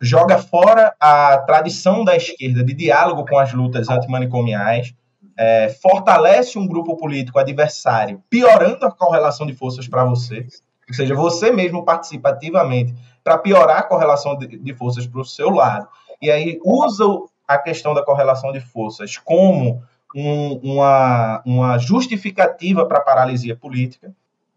joga 0.00 0.38
fora 0.38 0.94
a 0.98 1.36
tradição 1.38 2.02
da 2.02 2.16
esquerda 2.16 2.64
de 2.64 2.72
diálogo 2.72 3.26
com 3.26 3.38
as 3.38 3.52
lutas 3.52 3.90
antimanicomiais, 3.90 4.94
é, 5.42 5.70
fortalece 5.70 6.58
um 6.58 6.66
grupo 6.66 6.98
político 6.98 7.38
adversário, 7.38 8.22
piorando 8.28 8.84
a 8.84 8.90
correlação 8.90 9.46
de 9.46 9.54
forças 9.54 9.88
para 9.88 10.04
você, 10.04 10.46
ou 10.86 10.94
seja, 10.94 11.14
você 11.14 11.50
mesmo 11.50 11.82
participa 11.82 12.28
ativamente 12.28 12.94
para 13.24 13.38
piorar 13.38 13.78
a 13.78 13.82
correlação 13.82 14.36
de, 14.36 14.58
de 14.58 14.74
forças 14.74 15.06
para 15.06 15.18
o 15.18 15.24
seu 15.24 15.48
lado, 15.48 15.88
e 16.20 16.30
aí 16.30 16.60
usa 16.62 17.04
a 17.48 17.56
questão 17.56 17.94
da 17.94 18.04
correlação 18.04 18.52
de 18.52 18.60
forças 18.60 19.16
como 19.16 19.82
um, 20.14 20.60
uma, 20.62 21.42
uma 21.46 21.78
justificativa 21.78 22.84
para 22.84 22.98
a 22.98 23.02
paralisia 23.02 23.56
política, 23.56 24.12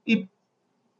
e 0.06 0.28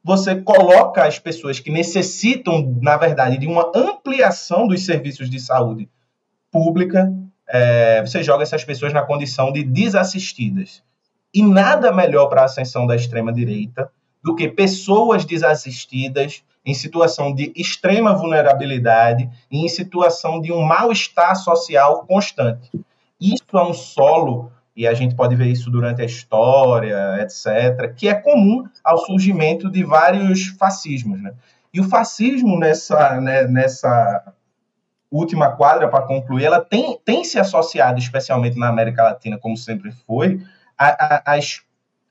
você 0.02 0.34
coloca 0.42 1.04
as 1.04 1.20
pessoas 1.20 1.60
que 1.60 1.70
necessitam, 1.70 2.74
na 2.82 2.96
verdade, 2.96 3.38
de 3.38 3.48
uma 3.48 3.70
ampliação 3.76 4.66
dos 4.66 4.86
serviços 4.86 5.30
de 5.30 5.42
saúde 5.42 5.90
pública 6.50 7.14
é, 7.48 8.02
você 8.02 8.24
joga 8.24 8.44
essas 8.44 8.64
pessoas 8.64 8.94
na 8.94 9.02
condição 9.02 9.52
de 9.52 9.64
desassistidas. 9.64 10.84
E 11.34 11.42
nada 11.42 11.92
melhor 11.92 12.28
para 12.28 12.42
a 12.42 12.46
ascensão 12.46 12.86
da 12.86 12.96
extrema-direita 12.96 13.90
do 14.24 14.36
que 14.36 14.48
pessoas 14.48 15.26
desassistidas 15.26 16.44
em 16.66 16.74
situação 16.74 17.34
de 17.34 17.52
extrema 17.56 18.16
vulnerabilidade 18.16 19.30
e 19.52 19.66
em 19.66 19.68
situação 19.68 20.40
de 20.40 20.52
um 20.52 20.62
mal-estar 20.62 21.36
social 21.36 22.06
constante. 22.06 22.72
Isso 23.20 23.44
é 23.54 23.64
um 23.64 23.74
solo, 23.74 24.52
e 24.76 24.88
a 24.88 24.94
gente 24.94 25.16
pode 25.16 25.36
ver 25.36 25.48
isso 25.48 25.70
durante 25.70 26.02
a 26.02 26.06
história, 26.06 27.22
etc., 27.22 27.94
que 27.96 28.08
é 28.08 28.14
comum 28.14 28.64
ao 28.84 28.98
surgimento 29.00 29.70
de 29.70 29.84
vários 29.84 30.48
fascismos. 30.58 31.22
Né? 31.22 31.34
E 31.74 31.82
o 31.82 31.90
fascismo, 31.90 32.58
nessa, 32.58 33.20
né, 33.20 33.46
nessa 33.46 34.34
última 35.18 35.52
quadra, 35.52 35.88
para 35.88 36.06
concluir, 36.06 36.46
ela 36.46 36.60
tem, 36.60 36.98
tem 37.04 37.24
se 37.24 37.40
associado, 37.40 38.00
especialmente 38.00 38.58
na 38.58 38.68
América 38.68 39.04
Latina, 39.04 39.38
como 39.38 39.56
sempre 39.56 39.92
foi, 39.92 40.42
às 40.78 41.62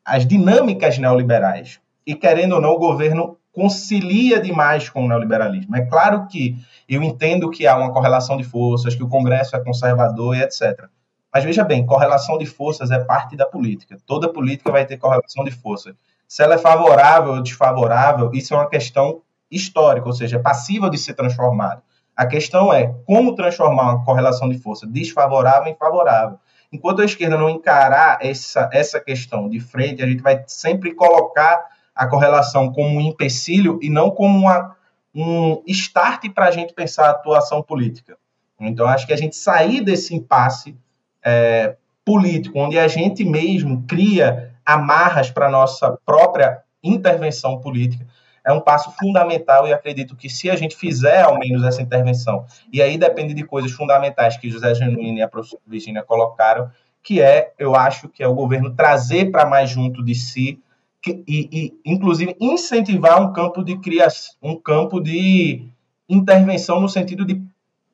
as 0.05 0.27
dinâmicas 0.27 0.99
neoliberais. 0.99 1.81
E, 2.07 2.15
querendo 2.15 2.57
ou 2.57 2.61
não, 2.61 2.73
o 2.73 2.79
governo 2.79 3.39
concilia 3.53 4.41
demais 4.41 4.89
com 4.89 5.05
o 5.05 5.09
neoliberalismo. 5.09 5.77
É 5.77 5.83
claro 5.83 6.27
que 6.27 6.57
eu 6.89 7.03
entendo 7.03 7.51
que 7.51 7.67
há 7.67 7.77
uma 7.77 7.93
correlação 7.93 8.37
de 8.37 8.45
forças, 8.45 8.95
que 8.95 9.03
o 9.03 9.09
Congresso 9.09 9.55
é 9.55 9.61
conservador 9.61 10.37
e 10.37 10.43
etc. 10.43 10.87
Mas 11.33 11.45
veja 11.45 11.63
bem, 11.63 11.87
correlação 11.87 12.39
de 12.39 12.47
forças 12.47 12.91
é 12.91 12.99
parte 12.99 13.37
da 13.37 13.47
política. 13.47 13.99
Toda 14.07 14.33
política 14.33 14.73
vai 14.73 14.85
ter 14.85 14.97
correlação 14.97 15.45
de 15.45 15.51
forças. 15.51 15.95
Se 16.27 16.43
ela 16.43 16.55
é 16.55 16.59
favorável 16.59 17.35
ou 17.35 17.43
desfavorável, 17.43 18.31
isso 18.33 18.55
é 18.55 18.57
uma 18.57 18.69
questão 18.69 19.21
histórica, 19.51 20.07
ou 20.07 20.15
seja, 20.15 20.37
é 20.37 20.41
passiva 20.41 20.89
de 20.89 20.97
ser 20.97 21.15
transformada. 21.15 21.83
A 22.17 22.27
questão 22.27 22.73
é 22.73 22.95
como 23.07 23.35
transformar 23.35 23.95
uma 23.95 24.05
correlação 24.05 24.49
de 24.49 24.59
força 24.59 24.87
desfavorável 24.87 25.73
em 25.73 25.77
favorável. 25.77 26.39
Enquanto 26.73 27.03
a 27.03 27.05
esquerda 27.05 27.37
não 27.37 27.51
encarar 27.51 28.19
essa, 28.21 28.69
essa 28.73 29.01
questão 29.01 29.49
de 29.49 29.61
frente, 29.61 30.03
a 30.03 30.07
gente 30.07 30.23
vai 30.23 30.43
sempre 30.47 30.95
colocar 30.95 31.67
a 31.95 32.07
correlação 32.07 32.73
como 32.73 32.97
um 32.97 33.01
empecilho 33.01 33.79
e 33.83 33.91
não 33.91 34.11
como 34.11 34.39
uma, 34.39 34.77
um 35.15 35.63
start 35.67 36.31
para 36.35 36.47
a 36.47 36.51
gente 36.51 36.73
pensar 36.73 37.07
a 37.07 37.11
atuação 37.11 37.63
política. 37.63 38.17
Então, 38.59 38.87
acho 38.87 39.07
que 39.07 39.13
a 39.13 39.17
gente 39.17 39.37
sair 39.37 39.83
desse 39.83 40.15
impasse 40.15 40.77
é, 41.25 41.77
político, 42.05 42.59
onde 42.59 42.79
a 42.79 42.89
gente 42.89 43.25
mesmo 43.25 43.85
cria 43.87 44.55
amarras 44.65 45.31
para 45.31 45.47
a 45.47 45.51
nossa 45.51 45.99
própria 46.05 46.63
intervenção 46.83 47.61
política, 47.61 48.07
é 48.45 48.53
um 48.53 48.61
passo 48.61 48.91
fundamental 48.99 49.67
e 49.67 49.73
acredito 49.73 50.17
que 50.17 50.29
se 50.29 50.51
a 50.51 50.57
gente 50.57 50.77
fizer 50.77 51.23
ao 51.23 51.39
menos 51.39 51.63
essa 51.65 51.83
intervenção, 51.83 52.45
e 52.73 52.83
aí 52.83 52.99
depende 52.99 53.35
de 53.35 53.45
coisas 53.45 53.73
fundamentais 53.73 54.37
que 54.37 54.51
José 54.51 54.75
Genuíno 54.75 55.19
e 55.19 55.23
a 55.23 55.29
professora 55.29 55.63
Virginia 55.67 56.03
colocaram, 56.03 56.71
que 57.03 57.21
é, 57.21 57.53
eu 57.59 57.75
acho, 57.75 58.09
que 58.09 58.23
é 58.23 58.29
o 58.29 58.35
governo 58.35 58.75
trazer 58.75 59.31
para 59.31 59.47
mais 59.47 59.71
junto 59.71 60.05
de 60.05 60.15
si 60.15 60.61
que, 61.03 61.23
e, 61.27 61.49
e, 61.53 61.81
inclusive, 61.85 62.37
incentivar 62.41 63.21
um 63.21 63.33
campo 63.33 63.65
de 63.65 63.77
criação, 63.79 64.35
um 64.41 64.57
campo 64.57 65.01
de 65.01 65.69
intervenção 66.09 66.81
no 66.81 66.89
sentido 66.89 67.25
de 67.25 67.43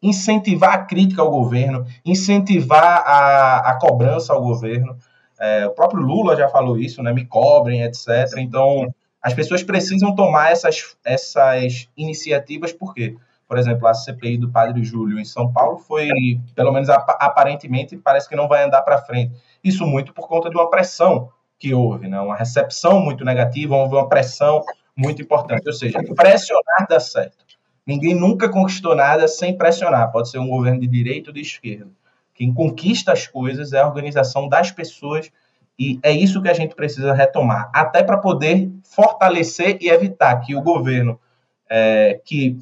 incentivar 0.02 0.74
a 0.74 0.84
crítica 0.84 1.22
ao 1.22 1.30
governo, 1.30 1.86
incentivar 2.04 3.02
a, 3.04 3.70
a 3.70 3.78
cobrança 3.78 4.32
ao 4.34 4.42
governo. 4.42 4.96
É, 5.40 5.66
o 5.66 5.70
próprio 5.70 6.02
Lula 6.02 6.36
já 6.36 6.48
falou 6.48 6.76
isso, 6.76 7.02
né? 7.02 7.12
Me 7.12 7.24
cobrem, 7.24 7.82
etc. 7.82 8.36
Então, 8.36 8.94
as 9.28 9.34
pessoas 9.34 9.62
precisam 9.62 10.14
tomar 10.14 10.52
essas, 10.52 10.96
essas 11.04 11.86
iniciativas, 11.94 12.72
porque, 12.72 13.14
por 13.46 13.58
exemplo, 13.58 13.86
a 13.86 13.92
CPI 13.92 14.38
do 14.38 14.50
Padre 14.50 14.82
Júlio 14.82 15.18
em 15.18 15.24
São 15.24 15.52
Paulo 15.52 15.78
foi, 15.78 16.08
pelo 16.54 16.72
menos 16.72 16.88
aparentemente, 16.88 17.94
parece 17.98 18.26
que 18.26 18.34
não 18.34 18.48
vai 18.48 18.64
andar 18.64 18.80
para 18.80 18.96
frente. 19.02 19.34
Isso 19.62 19.86
muito 19.86 20.14
por 20.14 20.26
conta 20.26 20.48
de 20.48 20.56
uma 20.56 20.70
pressão 20.70 21.28
que 21.58 21.74
houve, 21.74 22.08
né? 22.08 22.18
uma 22.18 22.36
recepção 22.36 23.00
muito 23.00 23.22
negativa, 23.22 23.76
houve 23.76 23.96
uma 23.96 24.08
pressão 24.08 24.62
muito 24.96 25.20
importante. 25.20 25.66
Ou 25.66 25.74
seja, 25.74 25.98
pressionar 26.16 26.86
dá 26.88 26.98
certo. 26.98 27.44
Ninguém 27.86 28.14
nunca 28.14 28.48
conquistou 28.48 28.94
nada 28.94 29.28
sem 29.28 29.58
pressionar. 29.58 30.10
Pode 30.10 30.30
ser 30.30 30.38
um 30.38 30.48
governo 30.48 30.80
de 30.80 30.86
direita 30.86 31.28
ou 31.28 31.34
de 31.34 31.42
esquerda. 31.42 31.90
Quem 32.32 32.54
conquista 32.54 33.12
as 33.12 33.26
coisas 33.26 33.74
é 33.74 33.80
a 33.80 33.86
organização 33.86 34.48
das 34.48 34.70
pessoas 34.70 35.30
e 35.78 36.00
é 36.02 36.10
isso 36.10 36.42
que 36.42 36.48
a 36.48 36.54
gente 36.54 36.74
precisa 36.74 37.14
retomar, 37.14 37.70
até 37.72 38.02
para 38.02 38.18
poder 38.18 38.68
fortalecer 38.82 39.78
e 39.80 39.88
evitar 39.88 40.40
que 40.40 40.56
o 40.56 40.62
governo, 40.62 41.20
é, 41.70 42.20
que 42.24 42.58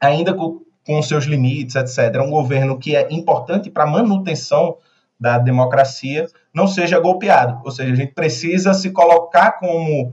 ainda 0.00 0.34
com, 0.34 0.62
com 0.84 1.00
seus 1.02 1.24
limites, 1.24 1.76
etc., 1.76 2.16
é 2.16 2.20
um 2.20 2.30
governo 2.30 2.78
que 2.78 2.96
é 2.96 3.06
importante 3.12 3.70
para 3.70 3.84
a 3.84 3.86
manutenção 3.86 4.78
da 5.18 5.38
democracia, 5.38 6.26
não 6.52 6.66
seja 6.66 6.98
golpeado. 6.98 7.60
Ou 7.62 7.70
seja, 7.70 7.92
a 7.92 7.96
gente 7.96 8.14
precisa 8.14 8.74
se 8.74 8.90
colocar 8.90 9.52
como 9.52 10.12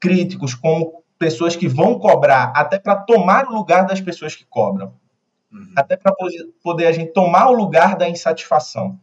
críticos, 0.00 0.54
como 0.54 1.04
pessoas 1.18 1.56
que 1.56 1.68
vão 1.68 1.98
cobrar, 1.98 2.52
até 2.54 2.78
para 2.78 2.96
tomar 2.96 3.46
o 3.46 3.54
lugar 3.54 3.86
das 3.86 4.00
pessoas 4.00 4.34
que 4.34 4.44
cobram. 4.44 4.92
Uhum. 5.50 5.72
Até 5.74 5.96
para 5.96 6.12
poder 6.62 6.86
a 6.86 6.92
gente 6.92 7.12
tomar 7.12 7.48
o 7.48 7.54
lugar 7.54 7.96
da 7.96 8.08
insatisfação. 8.08 8.98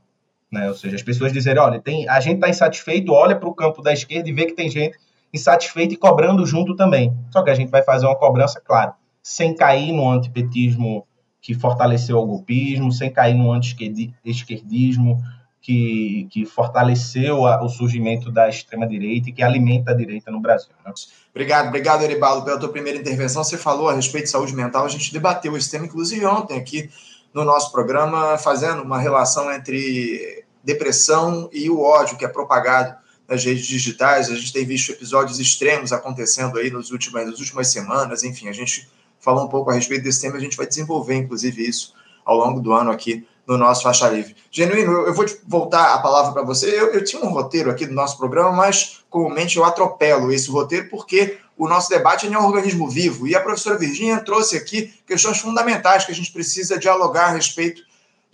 Né? 0.55 0.69
Ou 0.69 0.73
seja, 0.73 0.95
as 0.95 1.03
pessoas 1.03 1.33
dizerem, 1.33 1.61
olha, 1.61 1.81
tem, 1.81 2.07
a 2.07 2.21
gente 2.21 2.35
está 2.35 2.49
insatisfeito, 2.49 3.11
olha 3.11 3.35
para 3.35 3.49
o 3.49 3.53
campo 3.53 3.81
da 3.81 3.91
esquerda 3.91 4.29
e 4.29 4.33
vê 4.33 4.45
que 4.45 4.53
tem 4.53 4.69
gente 4.69 4.97
insatisfeita 5.33 5.93
e 5.93 5.97
cobrando 5.97 6.45
junto 6.45 6.77
também. 6.77 7.13
Só 7.29 7.43
que 7.43 7.49
a 7.49 7.53
gente 7.53 7.69
vai 7.69 7.83
fazer 7.83 8.05
uma 8.05 8.15
cobrança, 8.15 8.61
claro, 8.63 8.93
sem 9.21 9.53
cair 9.53 9.91
no 9.91 10.09
antipetismo 10.09 11.05
que 11.41 11.53
fortaleceu 11.53 12.17
o 12.17 12.25
golpismo, 12.25 12.89
sem 12.89 13.11
cair 13.11 13.35
no 13.35 13.51
anti-esquerdismo, 13.51 15.21
que, 15.61 16.27
que 16.31 16.45
fortaleceu 16.45 17.45
a, 17.45 17.61
o 17.61 17.67
surgimento 17.67 18.31
da 18.31 18.47
extrema-direita 18.47 19.29
e 19.29 19.33
que 19.33 19.43
alimenta 19.43 19.91
a 19.91 19.93
direita 19.93 20.31
no 20.31 20.39
Brasil. 20.39 20.69
Né? 20.85 20.93
Obrigado, 21.31 21.67
obrigado, 21.67 22.01
Eribaldo, 22.01 22.45
pela 22.45 22.57
tua 22.57 22.69
primeira 22.69 22.97
intervenção. 22.97 23.43
Você 23.43 23.57
falou 23.57 23.89
a 23.89 23.93
respeito 23.93 24.23
de 24.23 24.31
saúde 24.31 24.55
mental, 24.55 24.85
a 24.85 24.89
gente 24.89 25.11
debateu 25.11 25.55
esse 25.57 25.69
tema, 25.69 25.85
inclusive 25.85 26.25
ontem 26.25 26.57
aqui 26.57 26.89
no 27.35 27.43
nosso 27.43 27.69
programa, 27.69 28.37
fazendo 28.37 28.81
uma 28.81 28.97
relação 28.97 29.51
entre 29.51 30.44
depressão 30.65 31.49
e 31.53 31.69
o 31.69 31.79
ódio 31.79 32.17
que 32.17 32.25
é 32.25 32.27
propagado 32.27 32.95
nas 33.27 33.43
redes 33.45 33.65
digitais. 33.65 34.29
A 34.29 34.35
gente 34.35 34.51
tem 34.51 34.65
visto 34.65 34.91
episódios 34.91 35.39
extremos 35.39 35.93
acontecendo 35.93 36.57
aí 36.57 36.69
nos 36.69 36.91
últimos, 36.91 37.25
nas 37.25 37.39
últimas 37.39 37.71
semanas. 37.71 38.23
Enfim, 38.23 38.49
a 38.49 38.53
gente 38.53 38.89
falou 39.19 39.45
um 39.45 39.47
pouco 39.47 39.69
a 39.69 39.73
respeito 39.73 40.03
desse 40.03 40.21
tema. 40.21 40.35
A 40.35 40.39
gente 40.39 40.57
vai 40.57 40.67
desenvolver, 40.67 41.15
inclusive, 41.15 41.65
isso 41.65 41.93
ao 42.25 42.37
longo 42.37 42.59
do 42.59 42.73
ano 42.73 42.91
aqui 42.91 43.25
no 43.45 43.57
nosso 43.57 43.83
Faixa 43.83 44.09
Livre. 44.09 44.35
Genuíno, 44.49 44.91
eu 44.91 45.13
vou 45.13 45.25
voltar 45.47 45.93
a 45.93 45.99
palavra 45.99 46.31
para 46.33 46.41
você. 46.41 46.67
Eu, 46.67 46.93
eu, 46.93 47.03
tinha 47.03 47.23
um 47.23 47.29
roteiro 47.29 47.69
aqui 47.69 47.85
do 47.85 47.93
nosso 47.93 48.17
programa, 48.17 48.51
mas 48.51 49.03
comumente 49.09 49.57
eu 49.57 49.63
atropelo 49.63 50.31
esse 50.31 50.49
roteiro 50.49 50.89
porque 50.89 51.37
o 51.55 51.67
nosso 51.67 51.89
debate 51.89 52.25
é 52.25 52.39
um 52.39 52.45
organismo 52.45 52.89
vivo. 52.89 53.27
E 53.27 53.35
a 53.35 53.39
professora 53.39 53.77
Virginia 53.77 54.19
trouxe 54.19 54.57
aqui 54.57 54.93
questões 55.05 55.37
fundamentais 55.37 56.05
que 56.05 56.11
a 56.11 56.15
gente 56.15 56.31
precisa 56.31 56.79
dialogar 56.79 57.27
a 57.27 57.31
respeito 57.33 57.83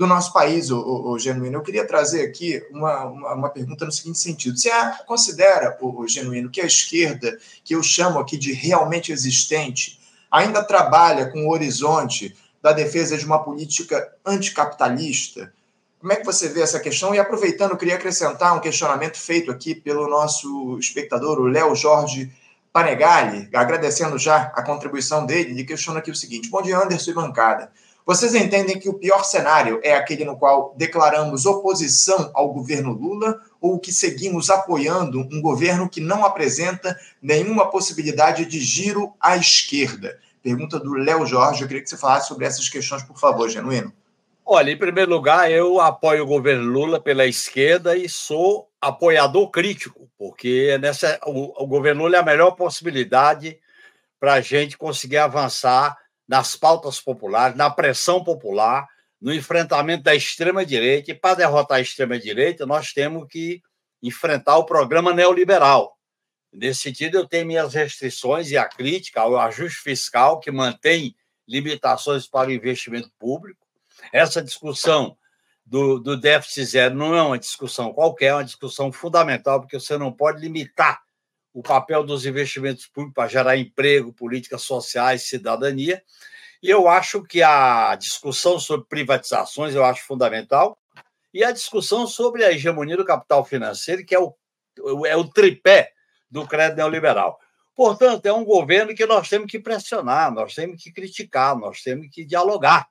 do 0.01 0.07
nosso 0.07 0.33
país, 0.33 0.71
o, 0.71 0.79
o, 0.79 1.11
o 1.11 1.19
Genuíno. 1.19 1.57
Eu 1.57 1.61
queria 1.61 1.85
trazer 1.85 2.23
aqui 2.23 2.59
uma, 2.71 3.05
uma, 3.05 3.33
uma, 3.35 3.49
pergunta 3.49 3.85
no 3.85 3.91
seguinte 3.91 4.17
sentido. 4.17 4.57
Você 4.57 4.71
considera, 5.05 5.77
o, 5.79 6.01
o 6.01 6.07
Genuíno, 6.07 6.49
que 6.49 6.59
a 6.59 6.65
esquerda, 6.65 7.37
que 7.63 7.75
eu 7.75 7.83
chamo 7.83 8.17
aqui 8.17 8.35
de 8.35 8.51
realmente 8.51 9.11
existente, 9.11 9.99
ainda 10.31 10.63
trabalha 10.63 11.27
com 11.27 11.45
o 11.45 11.51
horizonte 11.51 12.35
da 12.63 12.73
defesa 12.73 13.15
de 13.15 13.23
uma 13.23 13.43
política 13.43 14.11
anticapitalista? 14.25 15.53
Como 15.99 16.11
é 16.11 16.15
que 16.15 16.25
você 16.25 16.49
vê 16.49 16.61
essa 16.63 16.79
questão? 16.79 17.13
E 17.13 17.19
aproveitando, 17.19 17.77
queria 17.77 17.93
acrescentar 17.93 18.57
um 18.57 18.59
questionamento 18.59 19.19
feito 19.19 19.51
aqui 19.51 19.75
pelo 19.75 20.09
nosso 20.09 20.79
espectador, 20.79 21.39
o 21.39 21.45
Léo 21.45 21.75
Jorge 21.75 22.33
Panegali, 22.73 23.47
agradecendo 23.53 24.17
já 24.17 24.51
a 24.55 24.63
contribuição 24.63 25.27
dele, 25.27 25.51
ele 25.51 25.63
questiona 25.63 25.99
aqui 25.99 26.09
o 26.09 26.15
seguinte: 26.15 26.49
Bom 26.49 26.63
dia, 26.63 26.79
Anderson 26.79 27.11
e 27.11 27.13
bancada. 27.13 27.71
Vocês 28.05 28.33
entendem 28.33 28.79
que 28.79 28.89
o 28.89 28.95
pior 28.95 29.23
cenário 29.23 29.79
é 29.83 29.95
aquele 29.95 30.25
no 30.25 30.37
qual 30.37 30.73
declaramos 30.75 31.45
oposição 31.45 32.31
ao 32.33 32.51
governo 32.51 32.91
Lula 32.91 33.39
ou 33.59 33.79
que 33.79 33.91
seguimos 33.91 34.49
apoiando 34.49 35.19
um 35.31 35.41
governo 35.41 35.87
que 35.87 36.01
não 36.01 36.25
apresenta 36.25 36.97
nenhuma 37.21 37.69
possibilidade 37.69 38.45
de 38.45 38.59
giro 38.59 39.13
à 39.19 39.37
esquerda? 39.37 40.17
Pergunta 40.41 40.79
do 40.79 40.93
Léo 40.93 41.25
Jorge. 41.25 41.61
Eu 41.61 41.67
queria 41.67 41.83
que 41.83 41.89
você 41.89 41.97
falasse 41.97 42.27
sobre 42.27 42.45
essas 42.45 42.67
questões, 42.67 43.03
por 43.03 43.19
favor, 43.19 43.47
Genuíno. 43.47 43.93
Olha, 44.43 44.71
em 44.71 44.77
primeiro 44.77 45.11
lugar, 45.11 45.49
eu 45.51 45.79
apoio 45.79 46.23
o 46.23 46.27
governo 46.27 46.63
Lula 46.63 46.99
pela 46.99 47.27
esquerda 47.27 47.95
e 47.95 48.09
sou 48.09 48.67
apoiador 48.81 49.49
crítico, 49.51 50.09
porque 50.17 50.77
nessa, 50.81 51.19
o, 51.27 51.63
o 51.63 51.67
governo 51.67 52.03
Lula 52.03 52.17
é 52.17 52.19
a 52.19 52.25
melhor 52.25 52.51
possibilidade 52.51 53.59
para 54.19 54.33
a 54.33 54.41
gente 54.41 54.77
conseguir 54.77 55.17
avançar 55.17 55.95
nas 56.31 56.55
pautas 56.55 57.01
populares, 57.01 57.57
na 57.57 57.69
pressão 57.69 58.23
popular, 58.23 58.87
no 59.19 59.33
enfrentamento 59.33 60.03
da 60.03 60.15
extrema-direita. 60.15 61.11
E 61.11 61.13
para 61.13 61.35
derrotar 61.35 61.79
a 61.79 61.81
extrema-direita, 61.81 62.65
nós 62.65 62.93
temos 62.93 63.27
que 63.27 63.61
enfrentar 64.01 64.57
o 64.57 64.65
programa 64.65 65.13
neoliberal. 65.13 65.97
Nesse 66.49 66.83
sentido, 66.83 67.17
eu 67.17 67.27
tenho 67.27 67.45
minhas 67.45 67.73
restrições 67.73 68.49
e 68.49 68.55
a 68.55 68.63
crítica 68.63 69.19
ao 69.19 69.37
ajuste 69.37 69.81
fiscal, 69.81 70.39
que 70.39 70.49
mantém 70.49 71.13
limitações 71.45 72.25
para 72.25 72.47
o 72.47 72.53
investimento 72.53 73.11
público. 73.19 73.67
Essa 74.13 74.41
discussão 74.41 75.17
do, 75.65 75.99
do 75.99 76.15
déficit 76.15 76.63
zero 76.63 76.95
não 76.95 77.13
é 77.13 77.21
uma 77.21 77.37
discussão 77.37 77.91
qualquer, 77.91 78.27
é 78.27 78.35
uma 78.35 78.45
discussão 78.45 78.89
fundamental, 78.89 79.59
porque 79.59 79.77
você 79.77 79.97
não 79.97 80.13
pode 80.13 80.39
limitar 80.39 81.01
o 81.53 81.61
papel 81.61 82.03
dos 82.03 82.25
investimentos 82.25 82.87
públicos 82.87 83.15
para 83.15 83.27
gerar 83.27 83.57
emprego, 83.57 84.13
políticas 84.13 84.61
sociais, 84.61 85.27
cidadania. 85.27 86.03
E 86.61 86.69
eu 86.69 86.87
acho 86.87 87.23
que 87.23 87.41
a 87.41 87.95
discussão 87.95 88.59
sobre 88.59 88.85
privatizações 88.87 89.73
eu 89.73 89.83
acho 89.83 90.05
fundamental 90.05 90.79
e 91.33 91.43
a 91.43 91.51
discussão 91.51 92.05
sobre 92.05 92.43
a 92.43 92.51
hegemonia 92.51 92.97
do 92.97 93.05
capital 93.05 93.43
financeiro, 93.43 94.05
que 94.05 94.13
é 94.13 94.19
o, 94.19 94.35
é 95.05 95.15
o 95.15 95.27
tripé 95.27 95.91
do 96.29 96.47
crédito 96.47 96.77
neoliberal. 96.77 97.39
Portanto, 97.75 98.25
é 98.25 98.33
um 98.33 98.43
governo 98.43 98.93
que 98.93 99.05
nós 99.05 99.27
temos 99.27 99.49
que 99.49 99.59
pressionar, 99.59 100.31
nós 100.31 100.53
temos 100.53 100.81
que 100.81 100.91
criticar, 100.91 101.57
nós 101.57 101.81
temos 101.81 102.07
que 102.11 102.23
dialogar. 102.23 102.87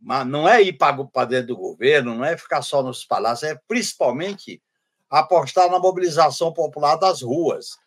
Mas 0.00 0.26
não 0.26 0.48
é 0.48 0.62
ir 0.62 0.74
para 0.74 1.24
dentro 1.24 1.48
do 1.48 1.56
governo, 1.56 2.14
não 2.14 2.24
é 2.24 2.36
ficar 2.36 2.62
só 2.62 2.82
nos 2.82 3.04
palácios, 3.04 3.50
é 3.50 3.60
principalmente 3.66 4.62
apostar 5.10 5.70
na 5.70 5.78
mobilização 5.78 6.52
popular 6.52 6.96
das 6.96 7.22
ruas. 7.22 7.78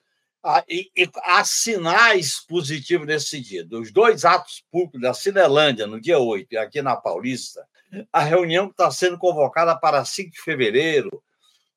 Ah, 0.43 0.63
e, 0.67 0.89
e 0.95 1.07
há 1.23 1.43
sinais 1.43 2.39
positivos 2.47 3.05
nesse 3.05 3.27
sentido. 3.27 3.79
Os 3.79 3.91
dois 3.91 4.25
atos 4.25 4.63
públicos 4.71 4.99
da 4.99 5.13
Cinelândia, 5.13 5.85
no 5.85 6.01
dia 6.01 6.17
8, 6.17 6.53
e 6.53 6.57
aqui 6.57 6.81
na 6.81 6.95
Paulista, 6.95 7.63
a 8.11 8.21
reunião 8.21 8.67
que 8.67 8.73
está 8.73 8.89
sendo 8.89 9.19
convocada 9.19 9.75
para 9.75 10.03
5 10.03 10.31
de 10.31 10.41
fevereiro, 10.41 11.21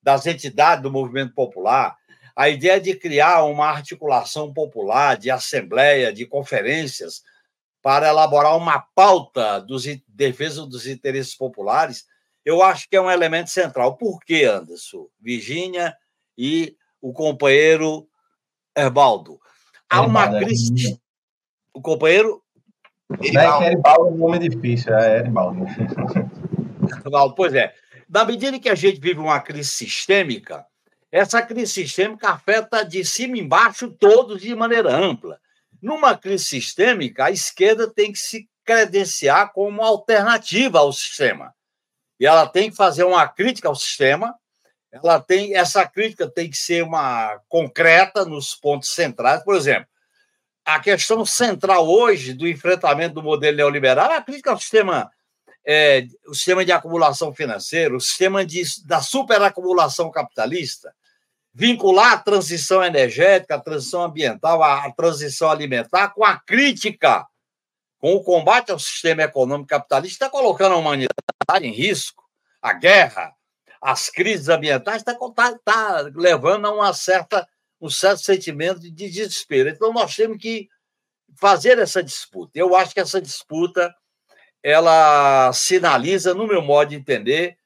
das 0.03 0.26
entidades 0.26 0.82
do 0.82 0.90
movimento 0.90 1.34
popular, 1.34 1.97
a 2.36 2.49
ideia 2.49 2.80
de 2.80 2.95
criar 2.95 3.45
uma 3.45 3.66
articulação 3.66 4.53
popular, 4.53 5.16
de 5.16 5.30
assembleia, 5.30 6.12
de 6.12 6.26
conferências, 6.26 7.22
para 7.80 8.09
elaborar 8.09 8.57
uma 8.57 8.80
pauta 8.95 9.61
dos 9.61 9.84
defesa 10.09 10.66
dos 10.66 10.86
interesses 10.86 11.34
populares, 11.34 12.07
eu 12.45 12.62
acho 12.62 12.88
que 12.88 12.97
é 12.97 13.01
um 13.01 13.11
elemento 13.11 13.49
central. 13.49 13.97
Por 13.97 14.20
quê, 14.20 14.45
Anderson? 14.45 15.09
Virgínia 15.18 15.97
e 16.36 16.76
o 17.01 17.12
companheiro 17.12 18.07
Herbaldo. 18.76 19.40
Há 19.88 20.03
uma 20.03 20.36
é 20.36 20.45
crise. 20.45 21.01
O 21.72 21.80
companheiro. 21.80 22.42
Eribaldo. 23.20 23.66
Eribaldo 23.66 24.07
é 24.07 24.11
um 24.11 24.16
nome 24.16 24.38
difícil, 24.49 24.95
é 24.95 25.20
Eribaldo. 25.20 25.64
Pois 27.34 27.55
é. 27.55 27.74
Na 28.09 28.24
medida 28.24 28.59
que 28.59 28.68
a 28.68 28.74
gente 28.74 29.01
vive 29.01 29.20
uma 29.20 29.40
crise 29.40 29.70
sistêmica, 29.70 30.66
essa 31.11 31.40
crise 31.40 31.72
sistêmica 31.72 32.30
afeta 32.30 32.84
de 32.84 33.05
cima 33.05 33.36
e 33.36 33.40
embaixo 33.40 33.90
todos 33.90 34.42
de 34.42 34.55
maneira 34.55 34.95
ampla. 34.95 35.40
Numa 35.80 36.16
crise 36.16 36.45
sistêmica, 36.45 37.24
a 37.26 37.30
esquerda 37.30 37.88
tem 37.88 38.12
que 38.12 38.18
se 38.18 38.49
credenciar 38.64 39.53
como 39.53 39.82
alternativa 39.82 40.78
ao 40.78 40.92
sistema 40.92 41.55
e 42.25 42.27
ela 42.27 42.47
tem 42.47 42.70
que 42.70 42.77
fazer 42.77 43.05
uma 43.05 43.29
crítica 43.29 43.68
ao 43.68 43.75
sistema. 43.75 44.35
Ela 44.91 45.20
tem 45.20 45.55
essa 45.55 45.87
crítica 45.87 46.27
tem 46.27 46.49
que 46.49 46.57
ser 46.57 46.83
uma 46.83 47.39
concreta 47.51 48.25
nos 48.25 48.55
pontos 48.55 48.95
centrais. 48.95 49.45
Por 49.45 49.55
exemplo, 49.55 49.87
a 50.64 50.81
questão 50.81 51.27
central 51.27 51.87
hoje 51.87 52.33
do 52.33 52.49
enfrentamento 52.49 53.16
do 53.16 53.22
modelo 53.22 53.59
neoliberal 53.59 54.11
é 54.11 54.16
a 54.16 54.22
crítica 54.22 54.53
ao 54.53 54.59
sistema, 54.59 55.11
é, 55.66 56.07
o 56.27 56.35
sistema 56.35 56.64
de 56.64 56.72
acumulação 56.72 57.31
financeira, 57.35 57.95
o 57.95 58.01
sistema 58.01 58.43
de, 58.43 58.62
da 58.87 59.03
superacumulação 59.03 60.11
capitalista, 60.11 60.95
vincular 61.53 62.14
a 62.14 62.18
transição 62.18 62.83
energética, 62.83 63.57
a 63.57 63.61
transição 63.61 64.03
ambiental, 64.03 64.62
a, 64.62 64.87
a 64.87 64.93
transição 64.93 65.51
alimentar 65.51 66.09
com 66.14 66.25
a 66.25 66.41
crítica 66.41 67.27
com 68.05 68.16
o 68.16 68.22
combate 68.22 68.70
ao 68.70 68.78
sistema 68.78 69.22
econômico 69.22 69.68
capitalista, 69.68 70.26
está 70.26 70.28
colocando 70.28 70.74
a 70.74 70.76
humanidade 70.76 71.09
em 71.62 71.72
risco. 71.72 72.22
A 72.61 72.74
guerra, 72.74 73.32
as 73.80 74.11
crises 74.11 74.50
ambientais, 74.50 74.98
está 74.98 75.14
tá, 75.14 75.59
tá 75.64 76.11
levando 76.14 76.66
a 76.66 76.70
uma 76.70 76.92
certa, 76.92 77.48
um 77.80 77.88
certo 77.88 78.18
sentimento 78.18 78.78
de 78.78 78.90
desespero. 78.90 79.70
Então, 79.70 79.90
nós 79.90 80.14
temos 80.14 80.36
que 80.36 80.68
fazer 81.40 81.78
essa 81.78 82.02
disputa. 82.02 82.50
Eu 82.55 82.76
acho 82.76 82.92
que 82.92 83.00
essa 83.00 83.22
disputa 83.22 83.90
ela 84.62 85.50
sinaliza, 85.55 86.34
no 86.34 86.46
meu 86.46 86.61
modo 86.61 86.90
de 86.90 86.96
entender, 86.96 87.57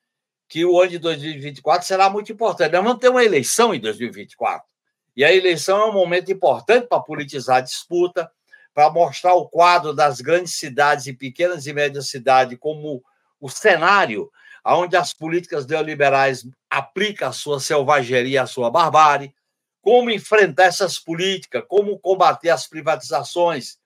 que 0.48 0.64
o 0.64 0.80
ano 0.80 0.90
de 0.90 0.98
2024 1.00 1.84
será 1.84 2.08
muito 2.08 2.30
importante. 2.30 2.70
Nós 2.70 2.84
vamos 2.84 3.00
ter 3.00 3.08
uma 3.08 3.24
eleição 3.24 3.74
em 3.74 3.80
2024. 3.80 4.64
E 5.16 5.24
a 5.24 5.34
eleição 5.34 5.80
é 5.80 5.86
um 5.86 5.92
momento 5.92 6.30
importante 6.30 6.86
para 6.86 7.02
politizar 7.02 7.56
a 7.56 7.60
disputa, 7.60 8.30
para 8.78 8.90
mostrar 8.90 9.34
o 9.34 9.48
quadro 9.48 9.92
das 9.92 10.20
grandes 10.20 10.54
cidades 10.54 11.08
e 11.08 11.12
pequenas 11.12 11.66
e 11.66 11.72
médias 11.72 12.08
cidades 12.08 12.56
como 12.60 13.02
o 13.40 13.48
cenário 13.48 14.30
onde 14.64 14.96
as 14.96 15.12
políticas 15.12 15.66
neoliberais 15.66 16.46
aplicam 16.70 17.28
a 17.28 17.32
sua 17.32 17.58
selvageria, 17.58 18.44
a 18.44 18.46
sua 18.46 18.70
barbárie, 18.70 19.34
como 19.82 20.12
enfrentar 20.12 20.66
essas 20.66 20.96
políticas, 20.96 21.64
como 21.66 21.98
combater 21.98 22.50
as 22.50 22.68
privatizações. 22.68 23.78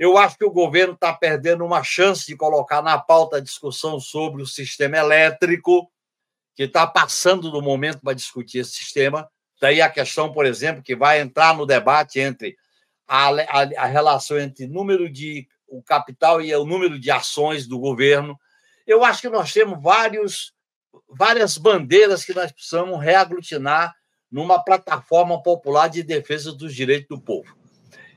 Eu 0.00 0.18
acho 0.18 0.36
que 0.36 0.44
o 0.44 0.50
governo 0.50 0.94
está 0.94 1.12
perdendo 1.12 1.64
uma 1.64 1.84
chance 1.84 2.26
de 2.26 2.34
colocar 2.34 2.82
na 2.82 2.98
pauta 2.98 3.36
a 3.36 3.40
discussão 3.40 4.00
sobre 4.00 4.42
o 4.42 4.46
sistema 4.46 4.96
elétrico, 4.96 5.88
que 6.56 6.64
está 6.64 6.88
passando 6.88 7.52
do 7.52 7.62
momento 7.62 8.00
para 8.00 8.14
discutir 8.14 8.58
esse 8.58 8.72
sistema. 8.72 9.30
Daí 9.60 9.80
a 9.80 9.88
questão, 9.88 10.32
por 10.32 10.44
exemplo, 10.44 10.82
que 10.82 10.96
vai 10.96 11.20
entrar 11.20 11.56
no 11.56 11.64
debate 11.64 12.18
entre 12.18 12.56
a, 13.10 13.28
a, 13.28 13.62
a 13.76 13.86
relação 13.86 14.38
entre 14.38 14.68
número 14.68 15.10
de 15.10 15.48
o 15.66 15.82
capital 15.82 16.40
e 16.40 16.54
o 16.54 16.64
número 16.64 16.98
de 16.98 17.10
ações 17.10 17.66
do 17.66 17.76
governo. 17.76 18.38
Eu 18.86 19.04
acho 19.04 19.20
que 19.20 19.28
nós 19.28 19.52
temos 19.52 19.82
vários, 19.82 20.52
várias 21.08 21.58
bandeiras 21.58 22.24
que 22.24 22.32
nós 22.32 22.52
precisamos 22.52 23.00
reaglutinar 23.00 23.94
numa 24.30 24.62
plataforma 24.62 25.42
popular 25.42 25.88
de 25.88 26.04
defesa 26.04 26.52
dos 26.52 26.72
direitos 26.72 27.08
do 27.08 27.20
povo. 27.20 27.56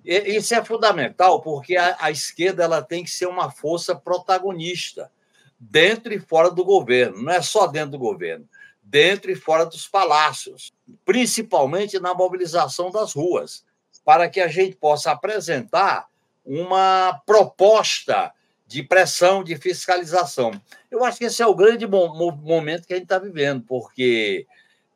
E, 0.05 0.35
isso 0.35 0.53
é 0.53 0.63
fundamental, 0.63 1.41
porque 1.41 1.75
a, 1.75 1.97
a 1.99 2.11
esquerda 2.11 2.63
ela 2.63 2.81
tem 2.81 3.03
que 3.03 3.09
ser 3.09 3.25
uma 3.25 3.49
força 3.49 3.95
protagonista, 3.95 5.11
dentro 5.59 6.13
e 6.13 6.19
fora 6.19 6.51
do 6.51 6.63
governo, 6.63 7.21
não 7.21 7.33
é 7.33 7.41
só 7.41 7.65
dentro 7.65 7.91
do 7.91 7.99
governo, 7.99 8.47
dentro 8.81 9.31
e 9.31 9.35
fora 9.35 9.65
dos 9.65 9.87
palácios, 9.87 10.71
principalmente 11.05 11.99
na 11.99 12.13
mobilização 12.13 12.91
das 12.91 13.13
ruas, 13.13 13.63
para 14.05 14.29
que 14.29 14.39
a 14.39 14.47
gente 14.47 14.75
possa 14.75 15.11
apresentar 15.11 16.07
uma 16.45 17.21
proposta 17.25 18.31
de 18.67 18.83
pressão, 18.83 19.43
de 19.43 19.55
fiscalização. 19.55 20.51
Eu 20.89 21.03
acho 21.03 21.19
que 21.19 21.25
esse 21.25 21.41
é 21.41 21.47
o 21.47 21.55
grande 21.55 21.87
momento 21.87 22.87
que 22.87 22.93
a 22.93 22.97
gente 22.97 23.05
está 23.05 23.19
vivendo, 23.19 23.63
porque 23.67 24.47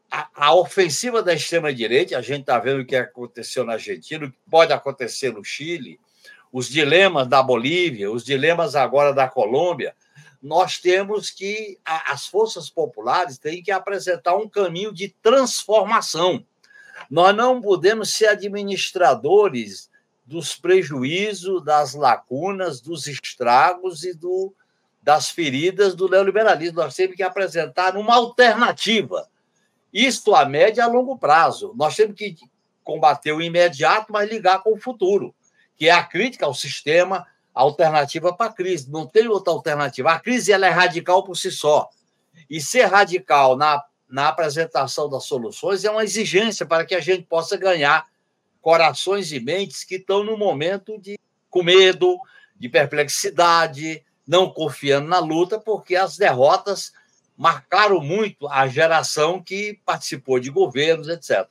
a, 0.10 0.28
a 0.36 0.56
ofensiva 0.56 1.22
da 1.22 1.34
extrema-direita, 1.34 2.18
a 2.18 2.22
gente 2.22 2.42
está 2.42 2.58
vendo 2.60 2.82
o 2.82 2.86
que 2.86 2.96
aconteceu 2.96 3.64
na 3.64 3.74
Argentina, 3.74 4.26
o 4.26 4.32
que 4.32 4.38
pode 4.50 4.74
acontecer 4.74 5.32
no 5.32 5.44
Chile, 5.44 6.00
os 6.52 6.70
dilemas 6.70 7.28
da 7.28 7.44
Bolívia, 7.44 8.12
os 8.12 8.24
dilemas 8.24 8.76
agora 8.76 9.14
da 9.14 9.28
Colômbia, 9.28 9.94
nós 10.42 10.80
temos 10.80 11.30
que, 11.30 11.78
as 11.86 12.28
forças 12.28 12.70
populares 12.70 13.38
têm 13.38 13.62
que 13.62 13.72
apresentar 13.72 14.36
um 14.36 14.48
caminho 14.48 14.94
de 14.94 15.10
transformação. 15.22 16.46
Nós 17.10 17.36
não 17.36 17.62
podemos 17.62 18.14
ser 18.14 18.28
administradores 18.28 19.90
dos 20.26 20.56
prejuízos, 20.56 21.64
das 21.64 21.94
lacunas, 21.94 22.82
dos 22.82 23.08
estragos 23.08 24.04
e 24.04 24.14
do, 24.14 24.54
das 25.02 25.30
feridas 25.30 25.96
do 25.96 26.10
neoliberalismo. 26.10 26.82
Nós 26.82 26.96
temos 26.96 27.16
que 27.16 27.24
apresentar 27.24 27.96
uma 27.96 28.16
alternativa. 28.16 29.28
Isto 29.94 30.36
a 30.36 30.46
médio 30.46 30.80
e 30.80 30.82
a 30.82 30.88
longo 30.88 31.18
prazo. 31.18 31.74
Nós 31.78 31.96
temos 31.96 32.16
que 32.16 32.36
combater 32.84 33.32
o 33.32 33.42
imediato, 33.42 34.12
mas 34.12 34.30
ligar 34.30 34.62
com 34.62 34.74
o 34.74 34.80
futuro, 34.80 35.34
que 35.78 35.88
é 35.88 35.92
a 35.92 36.04
crítica 36.04 36.46
ao 36.46 36.54
sistema, 36.54 37.26
alternativa 37.54 38.34
para 38.34 38.52
a 38.52 38.54
crise. 38.54 38.92
Não 38.92 39.08
tem 39.08 39.28
outra 39.28 39.54
alternativa. 39.54 40.12
A 40.12 40.20
crise 40.20 40.52
ela 40.52 40.68
é 40.68 40.70
radical 40.70 41.24
por 41.24 41.36
si 41.36 41.52
só. 41.52 41.90
E 42.50 42.62
ser 42.62 42.86
radical 42.86 43.56
na, 43.58 43.84
na 44.10 44.30
apresentação 44.30 45.10
das 45.10 45.26
soluções 45.26 45.84
é 45.84 45.92
uma 45.92 46.04
exigência 46.04 46.66
para 46.66 46.86
que 46.86 46.96
a 46.96 47.00
gente 47.00 47.24
possa 47.24 47.58
ganhar 47.58 48.06
corações 48.62 49.32
e 49.32 49.40
mentes 49.40 49.84
que 49.84 49.96
estão 49.96 50.24
no 50.24 50.38
momento 50.38 50.98
de 51.00 51.18
com 51.50 51.64
medo, 51.64 52.20
de 52.56 52.70
perplexidade, 52.70 54.04
não 54.28 54.50
confiando 54.50 55.08
na 55.08 55.20
luta, 55.20 55.60
porque 55.60 55.96
as 55.96 56.18
derrotas 56.18 56.92
marcaram 57.38 58.02
muito 58.02 58.48
a 58.48 58.68
geração 58.68 59.42
que 59.42 59.80
participou 59.86 60.40
de 60.40 60.50
governos, 60.50 61.08
etc. 61.08 61.48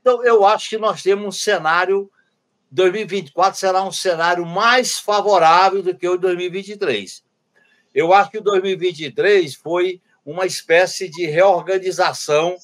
Então, 0.00 0.24
eu 0.24 0.44
acho 0.44 0.70
que 0.70 0.78
nós 0.78 1.02
temos 1.02 1.26
um 1.26 1.32
cenário 1.32 2.10
2024 2.74 3.56
será 3.56 3.84
um 3.84 3.92
cenário 3.92 4.44
mais 4.44 4.98
favorável 4.98 5.80
do 5.80 5.96
que 5.96 6.08
o 6.08 6.18
2023. 6.18 7.22
Eu 7.94 8.12
acho 8.12 8.32
que 8.32 8.38
o 8.38 8.42
2023 8.42 9.54
foi 9.54 10.02
uma 10.24 10.46
espécie 10.46 11.08
de 11.08 11.26
reorganização 11.26 12.56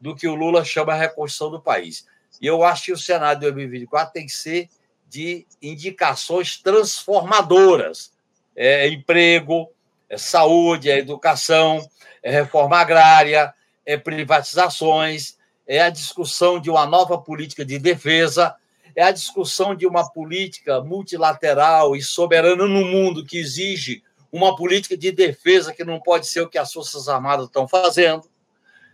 do 0.00 0.14
que 0.14 0.28
o 0.28 0.34
Lula 0.34 0.64
chama 0.64 0.94
de 0.94 1.00
reconstrução 1.00 1.50
do 1.50 1.60
país. 1.60 2.06
E 2.40 2.46
eu 2.46 2.62
acho 2.62 2.84
que 2.84 2.92
o 2.92 2.98
cenário 2.98 3.40
de 3.40 3.46
2024 3.46 4.12
tem 4.12 4.26
que 4.26 4.32
ser 4.32 4.68
de 5.08 5.46
indicações 5.60 6.56
transformadoras. 6.58 8.12
É 8.54 8.88
emprego, 8.88 9.70
é 10.08 10.18
saúde, 10.18 10.90
é 10.90 10.98
educação, 10.98 11.88
é 12.22 12.30
reforma 12.30 12.78
agrária, 12.78 13.52
é 13.84 13.96
privatizações, 13.96 15.36
é 15.66 15.80
a 15.80 15.90
discussão 15.90 16.60
de 16.60 16.70
uma 16.70 16.86
nova 16.86 17.18
política 17.18 17.64
de 17.64 17.78
defesa 17.78 18.56
é 18.98 19.02
a 19.04 19.12
discussão 19.12 19.76
de 19.76 19.86
uma 19.86 20.10
política 20.10 20.80
multilateral 20.80 21.94
e 21.94 22.02
soberana 22.02 22.66
no 22.66 22.84
mundo 22.84 23.24
que 23.24 23.38
exige 23.38 24.02
uma 24.30 24.54
política 24.54 24.96
de 24.96 25.10
defesa 25.10 25.72
que 25.72 25.84
não 25.84 26.00
pode 26.00 26.26
ser 26.26 26.42
o 26.42 26.48
que 26.48 26.58
as 26.58 26.72
Forças 26.72 27.08
Armadas 27.08 27.46
estão 27.46 27.66
fazendo, 27.66 28.28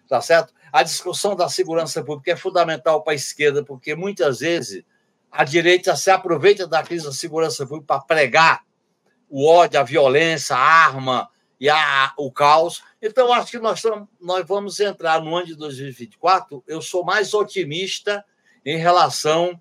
tá 0.08 0.20
certo? 0.20 0.52
A 0.72 0.82
discussão 0.82 1.34
da 1.36 1.48
segurança 1.48 2.02
pública 2.02 2.32
é 2.32 2.36
fundamental 2.36 3.02
para 3.02 3.12
a 3.12 3.16
esquerda, 3.16 3.64
porque 3.64 3.94
muitas 3.94 4.40
vezes 4.40 4.84
a 5.30 5.44
direita 5.44 5.96
se 5.96 6.10
aproveita 6.10 6.66
da 6.66 6.82
crise 6.82 7.04
da 7.04 7.12
segurança 7.12 7.66
pública 7.66 7.86
para 7.86 8.00
pregar 8.00 8.64
o 9.28 9.48
ódio, 9.48 9.80
a 9.80 9.82
violência, 9.82 10.54
a 10.54 10.60
arma 10.60 11.28
e 11.58 11.68
a, 11.68 12.12
o 12.16 12.30
caos. 12.30 12.82
Então, 13.02 13.32
acho 13.32 13.50
que 13.50 13.58
nós, 13.58 13.82
nós 14.20 14.46
vamos 14.46 14.78
entrar 14.78 15.20
no 15.20 15.34
ano 15.34 15.46
de 15.46 15.56
2024. 15.56 16.62
Eu 16.66 16.80
sou 16.80 17.04
mais 17.04 17.34
otimista 17.34 18.24
em 18.64 18.76
relação 18.76 19.60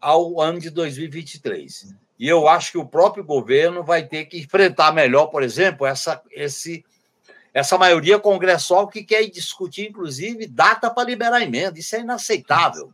ao 0.00 0.40
ano 0.40 0.60
de 0.60 0.70
2023. 0.70 1.94
E 2.18 2.28
eu 2.28 2.48
acho 2.48 2.72
que 2.72 2.78
o 2.78 2.86
próprio 2.86 3.24
governo 3.24 3.82
vai 3.82 4.04
ter 4.04 4.24
que 4.26 4.38
enfrentar 4.38 4.92
melhor, 4.92 5.26
por 5.26 5.42
exemplo, 5.42 5.86
essa, 5.86 6.20
esse, 6.32 6.84
essa 7.54 7.78
maioria 7.78 8.18
congressual 8.18 8.88
que 8.88 9.04
quer 9.04 9.24
discutir, 9.28 9.88
inclusive, 9.88 10.46
data 10.46 10.90
para 10.90 11.08
liberar 11.08 11.42
emenda. 11.42 11.78
Isso 11.78 11.94
é 11.94 12.00
inaceitável. 12.00 12.92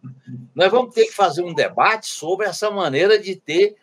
Nós 0.55 0.71
vamos 0.71 0.95
ter 0.95 1.07
que 1.07 1.13
fazer 1.13 1.43
um 1.43 1.55
debate 1.55 2.07
sobre 2.07 2.47
essa 2.47 2.71
maneira 2.71 3.19
de 3.19 3.35
ter 3.35 3.77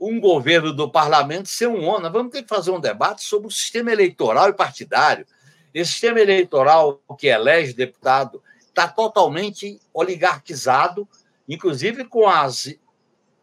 um 0.00 0.20
governo 0.20 0.72
do 0.72 0.90
parlamento 0.90 1.48
ser 1.48 1.68
um 1.68 1.86
ONU. 1.86 2.00
Nós 2.00 2.12
vamos 2.12 2.32
ter 2.32 2.42
que 2.42 2.48
fazer 2.48 2.70
um 2.70 2.80
debate 2.80 3.24
sobre 3.24 3.48
o 3.48 3.50
sistema 3.50 3.92
eleitoral 3.92 4.48
e 4.48 4.52
partidário. 4.52 5.26
Esse 5.74 5.92
sistema 5.92 6.20
eleitoral 6.20 7.00
que 7.18 7.26
elege 7.28 7.72
deputado 7.72 8.42
está 8.68 8.88
totalmente 8.88 9.80
oligarquizado 9.92 11.08
inclusive 11.48 12.04
com 12.04 12.28
as 12.28 12.74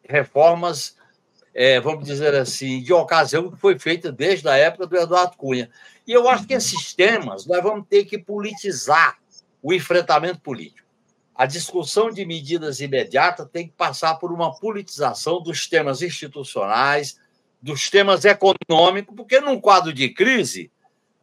reformas, 0.07 0.95
é, 1.57 1.79
vamos 1.79 2.03
dizer 2.03 2.35
assim, 2.35 2.81
de 2.81 2.91
ocasião 2.91 3.49
que 3.49 3.57
foi 3.57 3.79
feita 3.79 4.11
desde 4.11 4.45
a 4.49 4.57
época 4.57 4.85
do 4.85 4.97
Eduardo 4.97 5.37
Cunha. 5.37 5.69
E 6.05 6.11
eu 6.11 6.27
acho 6.27 6.45
que 6.45 6.53
esses 6.53 6.93
temas 6.93 7.45
nós 7.45 7.63
vamos 7.63 7.87
ter 7.87 8.03
que 8.03 8.17
politizar 8.17 9.17
o 9.63 9.73
enfrentamento 9.73 10.41
político. 10.41 10.85
A 11.33 11.45
discussão 11.45 12.11
de 12.11 12.25
medidas 12.25 12.81
imediatas 12.81 13.47
tem 13.51 13.67
que 13.67 13.73
passar 13.73 14.15
por 14.15 14.33
uma 14.33 14.53
politização 14.59 15.41
dos 15.41 15.65
temas 15.67 16.01
institucionais, 16.01 17.17
dos 17.61 17.89
temas 17.89 18.25
econômicos, 18.25 19.15
porque 19.15 19.39
num 19.39 19.59
quadro 19.59 19.93
de 19.93 20.09
crise, 20.09 20.69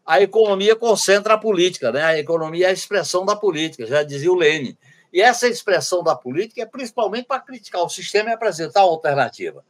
a 0.04 0.20
economia 0.20 0.74
concentra 0.74 1.34
a 1.34 1.38
política, 1.38 1.92
né? 1.92 2.02
A 2.02 2.18
economia 2.18 2.66
é 2.66 2.70
a 2.70 2.72
expressão 2.72 3.24
da 3.26 3.36
política, 3.36 3.86
já 3.86 4.02
dizia 4.02 4.32
o 4.32 4.34
Lênin. 4.36 4.76
E 5.12 5.20
essa 5.20 5.46
expressão 5.46 6.02
da 6.02 6.16
política 6.16 6.62
é 6.62 6.66
principalmente 6.66 7.26
para 7.26 7.40
criticar 7.40 7.82
o 7.82 7.88
sistema 7.88 8.30
e 8.30 8.32
apresentar 8.32 8.80
alternativa. 8.80 9.62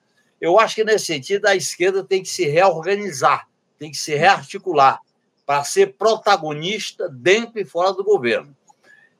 Eu 0.42 0.58
acho 0.58 0.74
que, 0.74 0.82
nesse 0.82 1.06
sentido, 1.06 1.46
a 1.46 1.54
esquerda 1.54 2.02
tem 2.02 2.20
que 2.20 2.28
se 2.28 2.44
reorganizar, 2.46 3.48
tem 3.78 3.92
que 3.92 3.96
se 3.96 4.12
rearticular 4.16 4.98
para 5.46 5.62
ser 5.62 5.94
protagonista 5.94 7.08
dentro 7.08 7.60
e 7.60 7.64
fora 7.64 7.92
do 7.92 8.02
governo. 8.02 8.52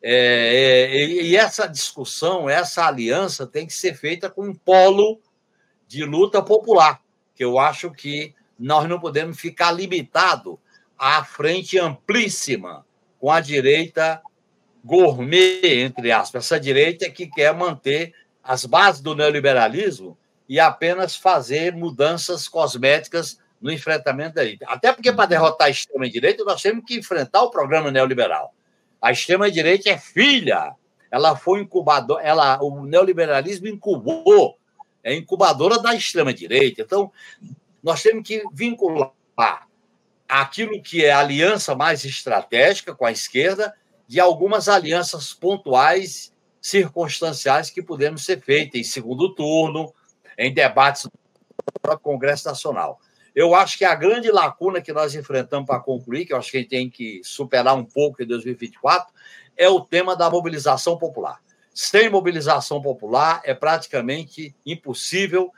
É, 0.03 0.89
é, 0.91 1.07
e 1.07 1.37
essa 1.37 1.68
discussão, 1.68 2.51
essa 2.51 2.85
aliança 2.85 3.47
tem 3.47 3.68
que 3.68 3.73
ser 3.73 3.95
feita 3.95 4.29
com 4.29 4.49
um 4.49 4.53
polo 4.53 5.20
de 5.87 6.05
luta 6.05 6.43
popular, 6.43 7.01
que 7.37 7.45
eu 7.45 7.57
acho 7.57 7.93
que 7.93 8.35
nós 8.59 8.89
não 8.89 8.99
podemos 8.99 9.39
ficar 9.39 9.70
limitado 9.70 10.59
à 10.99 11.25
frente 11.25 11.79
amplíssima 11.79 12.85
com 13.20 13.31
a 13.31 13.39
direita 13.39 14.20
gourmet, 14.85 15.85
entre 15.85 16.11
aspas, 16.11 16.47
essa 16.47 16.59
direita 16.59 17.09
que 17.09 17.29
quer 17.29 17.55
manter 17.55 18.12
as 18.43 18.66
bases 18.66 19.01
do 19.01 19.14
neoliberalismo 19.14 20.18
e 20.53 20.61
apenas 20.61 21.17
fazer 21.17 21.75
mudanças 21.75 22.47
cosméticas 22.47 23.39
no 23.59 23.73
enfrentamento 23.73 24.35
da 24.35 24.45
elite. 24.45 24.63
Até 24.69 24.93
porque, 24.93 25.11
para 25.11 25.25
derrotar 25.25 25.69
a 25.69 25.71
extrema-direita, 25.71 26.45
nós 26.45 26.61
temos 26.61 26.85
que 26.85 26.99
enfrentar 26.99 27.41
o 27.41 27.51
programa 27.51 27.91
neoliberal. 27.91 28.53
A 29.01 29.11
extrema-direita 29.11 29.89
é 29.89 29.97
filha, 29.97 30.75
ela 31.11 31.35
foi 31.35 31.63
incubadora, 31.63 32.23
ela, 32.23 32.63
o 32.63 32.85
neoliberalismo 32.85 33.67
incubou, 33.67 34.59
é 35.03 35.15
incubadora 35.15 35.79
da 35.79 35.95
extrema-direita. 35.95 36.83
Então, 36.83 37.11
nós 37.83 38.03
temos 38.03 38.23
que 38.23 38.43
vincular 38.53 39.15
aquilo 40.29 40.83
que 40.83 41.03
é 41.03 41.13
aliança 41.13 41.75
mais 41.75 42.05
estratégica 42.05 42.95
com 42.95 43.07
a 43.07 43.11
esquerda 43.11 43.75
de 44.07 44.21
algumas 44.21 44.69
alianças 44.69 45.33
pontuais, 45.33 46.31
circunstanciais 46.61 47.71
que 47.71 47.83
podemos 47.83 48.23
ser 48.23 48.43
feitas 48.43 48.79
em 48.79 48.85
segundo 48.85 49.35
turno, 49.35 49.95
em 50.39 50.53
debates 50.53 51.05
do 51.05 51.99
Congresso 51.99 52.49
Nacional. 52.49 53.01
Eu 53.35 53.55
acho 53.55 53.78
que 53.78 53.85
a 53.85 53.95
grande 53.95 54.30
lacuna 54.30 54.80
que 54.80 54.93
nós 54.93 55.14
enfrentamos 55.14 55.66
para 55.66 55.80
concluir, 55.80 56.26
que 56.26 56.33
eu 56.33 56.37
acho 56.37 56.51
que 56.51 56.59
a 56.59 56.61
gente 56.61 56.70
tem 56.70 56.91
que 56.91 57.20
superar 57.24 57.74
um 57.74 57.85
pouco 57.85 58.22
em 58.22 58.26
2024, 58.26 59.12
é 59.57 59.68
o 59.68 59.80
tema 59.80 60.14
da 60.14 60.28
mobilização 60.28 60.99
popular. 60.99 61.41
Sem 61.74 62.11
mobilização 62.11 62.83
popular, 62.83 63.41
é 63.45 63.55
praticamente 63.55 64.55
impossível 64.66 65.51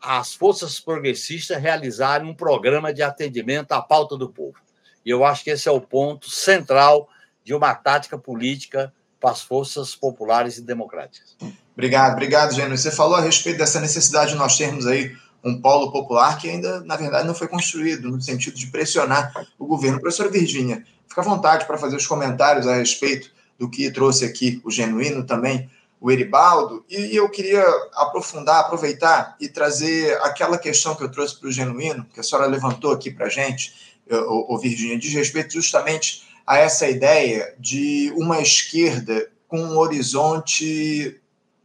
as 0.00 0.34
forças 0.34 0.80
progressistas 0.80 1.62
realizarem 1.62 2.28
um 2.28 2.34
programa 2.34 2.92
de 2.92 3.02
atendimento 3.02 3.72
à 3.72 3.80
pauta 3.80 4.16
do 4.16 4.28
povo. 4.28 4.58
E 5.04 5.10
eu 5.10 5.24
acho 5.24 5.44
que 5.44 5.50
esse 5.50 5.68
é 5.68 5.72
o 5.72 5.80
ponto 5.80 6.28
central 6.28 7.08
de 7.44 7.54
uma 7.54 7.74
tática 7.74 8.18
política 8.18 8.92
para 9.22 9.30
as 9.30 9.40
forças 9.40 9.94
populares 9.94 10.58
e 10.58 10.62
democráticas. 10.62 11.36
Obrigado, 11.72 12.12
obrigado, 12.12 12.54
Gênio. 12.54 12.76
Você 12.76 12.90
falou 12.90 13.14
a 13.14 13.20
respeito 13.20 13.58
dessa 13.58 13.80
necessidade 13.80 14.32
de 14.32 14.36
nós 14.36 14.58
termos 14.58 14.84
aí 14.86 15.16
um 15.44 15.60
polo 15.60 15.90
popular 15.90 16.36
que 16.38 16.50
ainda, 16.50 16.80
na 16.80 16.96
verdade, 16.96 17.26
não 17.26 17.34
foi 17.34 17.48
construído, 17.48 18.10
no 18.10 18.20
sentido 18.20 18.56
de 18.56 18.66
pressionar 18.66 19.32
o 19.58 19.64
governo. 19.64 20.00
Professora 20.00 20.28
Virgínia, 20.28 20.84
fica 21.08 21.20
à 21.20 21.24
vontade 21.24 21.64
para 21.66 21.78
fazer 21.78 21.96
os 21.96 22.06
comentários 22.06 22.66
a 22.66 22.74
respeito 22.74 23.30
do 23.58 23.70
que 23.70 23.90
trouxe 23.90 24.24
aqui 24.24 24.60
o 24.64 24.70
Genuíno 24.70 25.24
também, 25.24 25.70
o 26.00 26.10
Eribaldo, 26.10 26.84
e 26.90 27.14
eu 27.14 27.28
queria 27.28 27.64
aprofundar, 27.94 28.58
aproveitar 28.58 29.36
e 29.40 29.48
trazer 29.48 30.20
aquela 30.22 30.58
questão 30.58 30.96
que 30.96 31.04
eu 31.04 31.08
trouxe 31.08 31.38
para 31.38 31.48
o 31.48 31.52
Genuíno, 31.52 32.04
que 32.12 32.18
a 32.18 32.24
senhora 32.24 32.48
levantou 32.48 32.90
aqui 32.90 33.08
para 33.08 33.26
a 33.26 33.28
gente, 33.28 33.72
o 34.10 34.58
Virgínia, 34.58 34.98
diz 34.98 35.14
respeito 35.14 35.54
justamente 35.54 36.28
a 36.46 36.58
essa 36.58 36.88
ideia 36.88 37.54
de 37.58 38.12
uma 38.16 38.40
esquerda 38.40 39.28
com 39.48 39.60
um 39.60 39.78
horizonte 39.78 41.20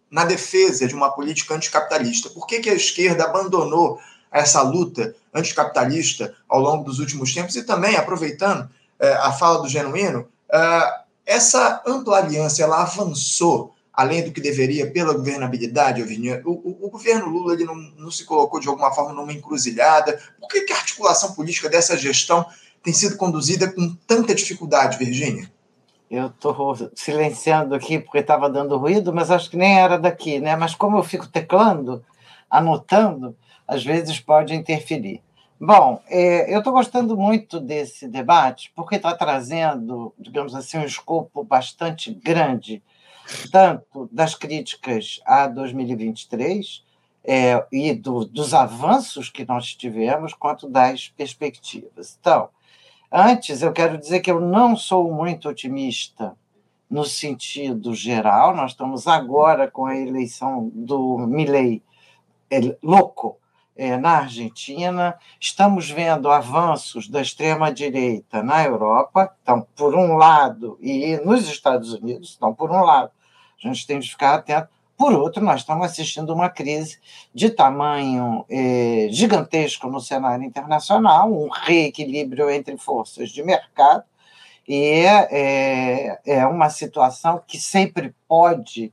na 0.10 0.26
defesa 0.26 0.88
de 0.88 0.96
uma 0.96 1.12
política 1.12 1.56
anticapitalista. 1.56 2.30
Por 2.30 2.46
que, 2.46 2.60
que 2.60 2.70
a 2.70 2.76
esquerda 2.76 3.26
abandonou 3.26 4.00
essa 4.32 4.62
luta 4.62 5.16
anticapitalista 5.34 6.36
ao 6.48 6.62
longo 6.62 6.84
dos 6.84 7.00
últimos 7.00 7.34
tempos? 7.34 7.56
E 7.56 7.64
também, 7.64 7.96
aproveitando 7.96 8.70
é, 9.00 9.14
a 9.14 9.32
fala 9.32 9.62
do 9.62 9.70
Genuíno, 9.70 10.28
é, 10.52 11.02
essa 11.26 11.82
ampla 11.86 12.18
aliança 12.18 12.64
ela 12.64 12.82
avançou 12.82 13.76
além 13.98 14.24
do 14.24 14.32
que 14.32 14.40
deveria 14.40 14.92
pela 14.92 15.12
governabilidade, 15.12 16.04
o, 16.46 16.52
o, 16.52 16.86
o 16.86 16.90
governo 16.92 17.30
Lula 17.30 17.54
ele 17.54 17.66
não, 17.66 17.74
não, 17.74 18.12
se 18.12 18.26
colocou 18.26 18.60
de 18.60 18.68
alguma 18.68 18.92
forma 18.92 19.12
numa 19.12 19.34
encruzilhada. 19.34 20.22
Por 20.40 20.48
que, 20.48 20.62
que 20.62 20.72
a 20.72 20.76
articulação 20.76 21.34
política 21.34 21.68
dessa 21.68 21.98
gestão 21.98 22.46
tem 22.88 22.94
sido 22.94 23.18
conduzida 23.18 23.70
com 23.70 23.94
tanta 24.08 24.34
dificuldade, 24.34 24.98
Virgínia? 24.98 25.52
Eu 26.10 26.28
estou 26.28 26.74
silenciando 26.96 27.76
aqui 27.76 28.00
porque 28.00 28.20
estava 28.20 28.50
dando 28.50 28.78
ruído, 28.78 29.14
mas 29.14 29.30
acho 29.30 29.50
que 29.50 29.58
nem 29.58 29.78
era 29.78 30.00
daqui, 30.00 30.40
né? 30.40 30.56
Mas 30.56 30.74
como 30.74 30.98
eu 30.98 31.04
fico 31.04 31.28
teclando, 31.28 32.02
anotando, 32.50 33.36
às 33.68 33.84
vezes 33.84 34.22
pode 34.22 34.56
interferir. 34.56 35.22
Bom, 35.60 36.02
é, 36.08 36.54
eu 36.54 36.60
estou 36.60 36.72
gostando 36.72 37.18
muito 37.18 37.60
desse 37.60 38.08
debate 38.08 38.72
porque 38.74 38.96
está 38.96 39.14
trazendo, 39.14 40.14
digamos 40.18 40.56
assim, 40.56 40.78
um 40.78 40.86
escopo 40.86 41.44
bastante 41.44 42.14
grande, 42.14 42.82
tanto 43.52 44.08
das 44.14 44.34
críticas 44.34 45.20
a 45.26 45.46
2023 45.48 46.86
é, 47.26 47.66
e 47.70 47.94
do, 47.94 48.24
dos 48.24 48.54
avanços 48.54 49.30
que 49.30 49.44
nós 49.46 49.76
tivemos, 49.76 50.34
quanto 50.34 50.70
das 50.70 51.10
perspectivas. 51.10 52.18
Então, 52.18 52.48
Antes, 53.12 53.62
eu 53.62 53.72
quero 53.72 53.98
dizer 53.98 54.20
que 54.20 54.30
eu 54.30 54.42
não 54.42 54.76
sou 54.76 55.14
muito 55.14 55.48
otimista 55.48 56.36
no 56.90 57.06
sentido 57.06 57.94
geral. 57.96 58.54
Nós 58.54 58.72
estamos 58.72 59.08
agora 59.08 59.72
com 59.72 59.86
a 59.86 59.96
eleição 59.96 60.70
do 60.74 61.18
Milley 61.20 61.82
louco 62.84 63.38
é, 63.78 63.96
na 63.96 64.18
Argentina. 64.18 65.18
Estamos 65.40 65.90
vendo 65.90 66.30
avanços 66.30 67.08
da 67.08 67.22
extrema-direita 67.22 68.44
na 68.44 68.66
Europa, 68.66 69.34
então, 69.42 69.66
por 69.76 69.96
um 69.96 70.18
lado, 70.18 70.78
e 70.82 71.16
nos 71.18 71.48
Estados 71.48 71.94
Unidos, 71.94 72.36
então, 72.36 72.54
por 72.54 72.72
um 72.72 72.82
lado, 72.82 73.12
a 73.64 73.68
gente 73.68 73.88
tem 73.88 74.00
de 74.00 74.10
ficar 74.10 74.36
atento. 74.36 74.77
Por 74.98 75.14
outro, 75.14 75.44
nós 75.44 75.62
estamos 75.62 75.86
assistindo 75.86 76.34
uma 76.34 76.50
crise 76.50 76.98
de 77.32 77.52
tamanho 77.52 78.44
eh, 78.50 79.08
gigantesco 79.12 79.88
no 79.88 80.02
cenário 80.02 80.44
internacional, 80.44 81.32
um 81.32 81.50
reequilíbrio 81.50 82.50
entre 82.50 82.76
forças 82.78 83.30
de 83.30 83.44
mercado, 83.44 84.04
e 84.68 85.06
é, 85.06 86.20
é 86.26 86.48
uma 86.48 86.72
situação 86.72 87.40
que 87.48 87.60
sempre 87.60 88.14
pode 88.28 88.92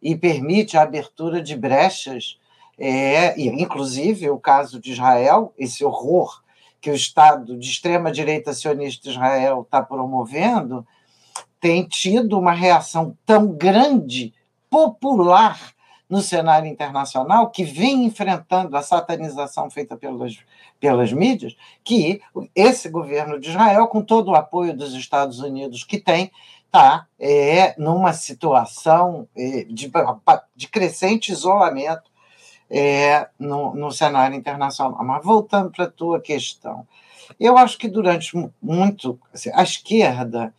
e 0.00 0.14
permite 0.14 0.76
a 0.76 0.82
abertura 0.82 1.42
de 1.42 1.56
brechas, 1.56 2.38
é, 2.78 3.40
inclusive 3.40 4.28
o 4.28 4.38
caso 4.38 4.78
de 4.78 4.92
Israel, 4.92 5.54
esse 5.58 5.82
horror 5.82 6.42
que 6.82 6.90
o 6.90 6.94
Estado 6.94 7.58
de 7.58 7.68
extrema-direita 7.68 8.52
sionista 8.52 9.04
de 9.04 9.10
Israel 9.10 9.62
está 9.62 9.82
promovendo, 9.82 10.86
tem 11.58 11.82
tido 11.88 12.38
uma 12.38 12.52
reação 12.52 13.16
tão 13.24 13.48
grande 13.48 14.34
popular 14.76 15.58
no 16.08 16.20
cenário 16.20 16.68
internacional, 16.68 17.50
que 17.50 17.64
vem 17.64 18.04
enfrentando 18.04 18.76
a 18.76 18.82
satanização 18.82 19.70
feita 19.70 19.96
pelas, 19.96 20.38
pelas 20.78 21.12
mídias, 21.12 21.56
que 21.82 22.20
esse 22.54 22.88
governo 22.88 23.40
de 23.40 23.48
Israel, 23.48 23.88
com 23.88 24.02
todo 24.02 24.30
o 24.30 24.34
apoio 24.36 24.76
dos 24.76 24.94
Estados 24.94 25.40
Unidos 25.40 25.82
que 25.82 25.98
tem, 25.98 26.30
está 26.66 27.06
é, 27.18 27.74
numa 27.80 28.12
situação 28.12 29.26
é, 29.34 29.64
de, 29.64 29.90
de 30.54 30.68
crescente 30.68 31.32
isolamento 31.32 32.10
é, 32.70 33.28
no, 33.38 33.74
no 33.74 33.90
cenário 33.90 34.36
internacional. 34.36 35.02
Mas 35.02 35.24
voltando 35.24 35.70
para 35.70 35.86
a 35.86 35.90
tua 35.90 36.20
questão, 36.20 36.86
eu 37.40 37.56
acho 37.56 37.78
que 37.78 37.88
durante 37.88 38.30
muito 38.62 39.18
assim, 39.32 39.50
a 39.54 39.62
esquerda 39.62 40.54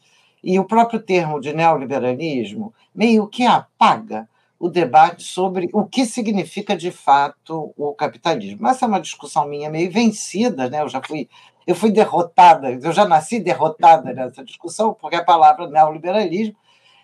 e 0.48 0.58
o 0.58 0.64
próprio 0.64 1.02
termo 1.02 1.42
de 1.42 1.52
neoliberalismo 1.52 2.74
meio 2.96 3.28
que 3.28 3.46
apaga 3.46 4.30
o 4.58 4.70
debate 4.70 5.24
sobre 5.24 5.70
o 5.74 5.84
que 5.84 6.06
significa 6.06 6.74
de 6.74 6.90
fato 6.90 7.74
o 7.76 7.94
capitalismo. 7.94 8.66
Essa 8.66 8.86
é 8.86 8.88
uma 8.88 9.02
discussão 9.02 9.46
minha 9.46 9.70
meio 9.70 9.92
vencida, 9.92 10.70
né? 10.70 10.82
Eu 10.82 10.88
já 10.88 11.02
fui, 11.06 11.28
eu 11.68 11.76
fui 11.76 11.92
derrotada, 11.92 12.72
eu 12.72 12.94
já 12.94 13.06
nasci 13.06 13.42
derrotada 13.42 14.14
nessa 14.14 14.42
discussão, 14.42 14.94
porque 14.94 15.18
a 15.18 15.24
palavra 15.24 15.68
neoliberalismo 15.68 16.56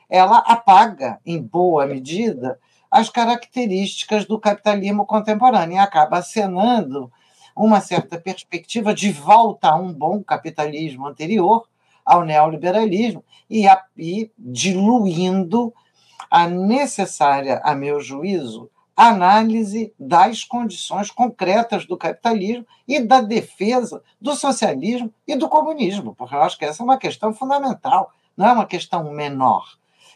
ela 0.10 0.38
apaga, 0.38 1.20
em 1.26 1.42
boa 1.42 1.86
medida, 1.86 2.58
as 2.90 3.10
características 3.10 4.24
do 4.24 4.40
capitalismo 4.40 5.06
contemporâneo 5.06 5.76
e 5.76 5.80
acaba 5.80 6.20
acenando 6.20 7.12
uma 7.54 7.82
certa 7.82 8.18
perspectiva 8.18 8.94
de 8.94 9.12
volta 9.12 9.68
a 9.68 9.76
um 9.76 9.92
bom 9.92 10.24
capitalismo 10.24 11.08
anterior, 11.08 11.68
ao 12.06 12.24
neoliberalismo 12.24 13.24
e, 13.50 13.68
a, 13.68 13.82
e 13.98 14.32
diluindo 14.38 15.74
a 16.30 16.48
necessária, 16.48 17.62
a 17.64 17.76
meu 17.76 18.00
juízo, 18.00 18.70
análise 18.96 19.94
das 20.00 20.44
condições 20.44 21.10
concretas 21.10 21.86
do 21.86 21.98
capitalismo 21.98 22.66
e 22.88 23.00
da 23.00 23.22
defesa 23.22 24.04
do 24.22 24.36
socialismo 24.36 25.12
e 25.28 25.36
do 25.36 25.50
comunismo, 25.50 26.14
porque 26.16 26.36
eu 26.36 26.42
acho 26.42 26.58
que 26.58 26.66
essa 26.66 26.84
é 26.84 26.86
uma 26.86 26.98
questão 26.98 27.34
fundamental, 27.34 28.12
não 28.38 28.48
é 28.48 28.54
uma 28.54 28.66
questão 28.66 29.12
menor, 29.12 29.66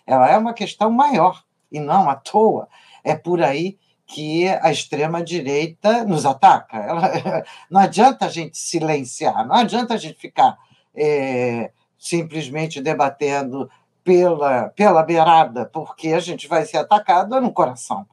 ela 0.06 0.30
é 0.30 0.38
uma 0.38 0.54
questão 0.54 0.92
maior, 0.92 1.44
e 1.72 1.80
não 1.80 2.10
à 2.10 2.16
toa. 2.16 2.68
É 3.04 3.16
por 3.16 3.42
aí 3.42 3.78
que 4.06 4.48
a 4.48 4.72
extrema-direita 4.72 6.06
nos 6.06 6.26
ataca. 6.26 6.78
Ela, 6.78 7.44
não 7.70 7.82
adianta 7.82 8.26
a 8.26 8.30
gente 8.30 8.58
silenciar, 8.58 9.46
não 9.46 9.56
adianta 9.56 9.94
a 9.94 9.98
gente 9.98 10.18
ficar 10.18 10.58
é, 10.96 11.72
simplesmente 11.98 12.82
debatendo 12.82 13.70
pela, 14.04 14.70
pela 14.70 15.04
beirada, 15.04 15.66
porque 15.66 16.10
a 16.10 16.20
gente 16.20 16.48
vai 16.48 16.66
ser 16.66 16.78
atacado 16.78 17.40
no 17.42 17.52
coração. 17.52 18.06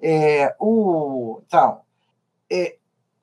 É, 0.00 0.54
o, 0.58 1.40
então, 1.46 1.80
é, 2.50 2.76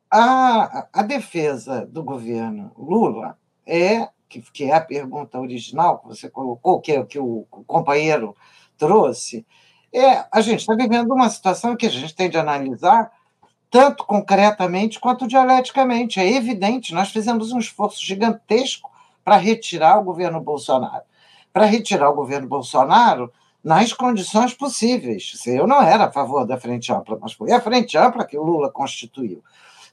a, 0.09 0.87
a 0.93 1.03
defesa 1.03 1.85
do 1.85 2.03
governo 2.03 2.71
Lula 2.77 3.37
é, 3.65 4.07
que, 4.31 4.41
que 4.41 4.63
é 4.65 4.73
a 4.73 4.81
pergunta 4.81 5.39
original 5.39 5.99
que 5.99 6.07
você 6.07 6.29
colocou, 6.29 6.79
que, 6.79 6.91
é, 6.91 7.03
que 7.03 7.19
o, 7.19 7.45
o 7.51 7.63
companheiro 7.65 8.35
trouxe, 8.77 9.45
é, 9.93 10.25
a 10.31 10.41
gente 10.41 10.61
está 10.61 10.73
vivendo 10.75 11.11
uma 11.13 11.29
situação 11.29 11.75
que 11.75 11.85
a 11.85 11.89
gente 11.89 12.15
tem 12.15 12.29
de 12.29 12.37
analisar 12.37 13.11
tanto 13.69 14.05
concretamente 14.05 14.99
quanto 14.99 15.27
dialeticamente. 15.27 16.19
É 16.19 16.29
evidente, 16.29 16.93
nós 16.93 17.09
fizemos 17.11 17.51
um 17.51 17.59
esforço 17.59 18.05
gigantesco 18.05 18.90
para 19.23 19.37
retirar 19.37 19.99
o 19.99 20.03
governo 20.03 20.41
Bolsonaro. 20.41 21.03
Para 21.53 21.65
retirar 21.65 22.09
o 22.09 22.15
governo 22.15 22.47
Bolsonaro 22.47 23.31
nas 23.63 23.93
condições 23.93 24.53
possíveis. 24.53 25.33
Eu 25.45 25.67
não 25.67 25.81
era 25.81 26.05
a 26.05 26.11
favor 26.11 26.45
da 26.45 26.59
Frente 26.59 26.91
Ampla, 26.91 27.17
mas 27.21 27.33
foi 27.33 27.51
a 27.51 27.61
Frente 27.61 27.97
Ampla 27.97 28.25
que 28.25 28.37
o 28.37 28.43
Lula 28.43 28.71
constituiu. 28.71 29.43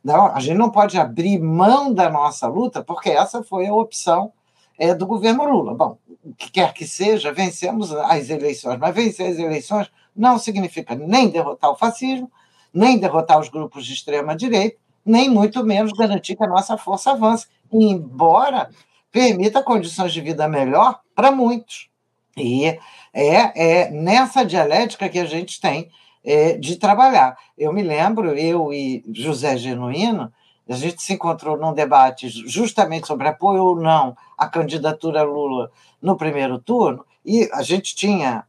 Não, 0.03 0.27
a 0.27 0.41
gente 0.41 0.57
não 0.57 0.71
pode 0.71 0.99
abrir 0.99 1.39
mão 1.39 1.93
da 1.93 2.09
nossa 2.09 2.47
luta, 2.47 2.83
porque 2.83 3.11
essa 3.11 3.43
foi 3.43 3.67
a 3.67 3.75
opção 3.75 4.33
é, 4.79 4.95
do 4.95 5.07
governo 5.07 5.45
Lula. 5.45 5.75
Bom, 5.75 5.99
o 6.25 6.35
que 6.35 6.51
quer 6.51 6.73
que 6.73 6.87
seja, 6.87 7.33
vencemos 7.33 7.93
as 7.93 8.31
eleições, 8.31 8.79
mas 8.79 8.95
vencer 8.95 9.31
as 9.31 9.39
eleições 9.39 9.91
não 10.15 10.39
significa 10.39 10.95
nem 10.95 11.29
derrotar 11.29 11.71
o 11.71 11.77
fascismo, 11.77 12.31
nem 12.73 12.99
derrotar 12.99 13.39
os 13.39 13.49
grupos 13.49 13.85
de 13.85 13.93
extrema-direita, 13.93 14.77
nem 15.05 15.29
muito 15.29 15.65
menos 15.65 15.93
garantir 15.93 16.37
que 16.37 16.45
a 16.45 16.49
nossa 16.49 16.77
força 16.77 17.13
avance. 17.13 17.47
Embora 17.73 18.71
permita 19.19 19.65
condições 19.65 20.13
de 20.13 20.21
vida 20.21 20.47
melhor 20.47 21.01
para 21.13 21.33
muitos. 21.33 21.89
E 22.37 22.67
é, 23.13 23.83
é 23.83 23.91
nessa 23.91 24.45
dialética 24.45 25.09
que 25.09 25.19
a 25.19 25.25
gente 25.25 25.61
tem 25.61 25.91
é, 26.25 26.57
de 26.57 26.77
trabalhar. 26.77 27.37
Eu 27.59 27.73
me 27.73 27.83
lembro, 27.83 28.39
eu 28.39 28.73
e 28.73 29.05
José 29.13 29.57
Genuíno, 29.57 30.33
a 30.69 30.75
gente 30.75 31.03
se 31.03 31.15
encontrou 31.15 31.57
num 31.57 31.73
debate 31.73 32.29
justamente 32.29 33.09
sobre 33.09 33.27
apoio 33.27 33.65
ou 33.65 33.75
não 33.75 34.17
à 34.37 34.47
candidatura 34.47 35.25
Lula 35.25 35.73
no 36.01 36.17
primeiro 36.17 36.61
turno, 36.61 37.05
e 37.27 37.51
a 37.53 37.63
gente 37.63 37.97
tinha 37.97 38.45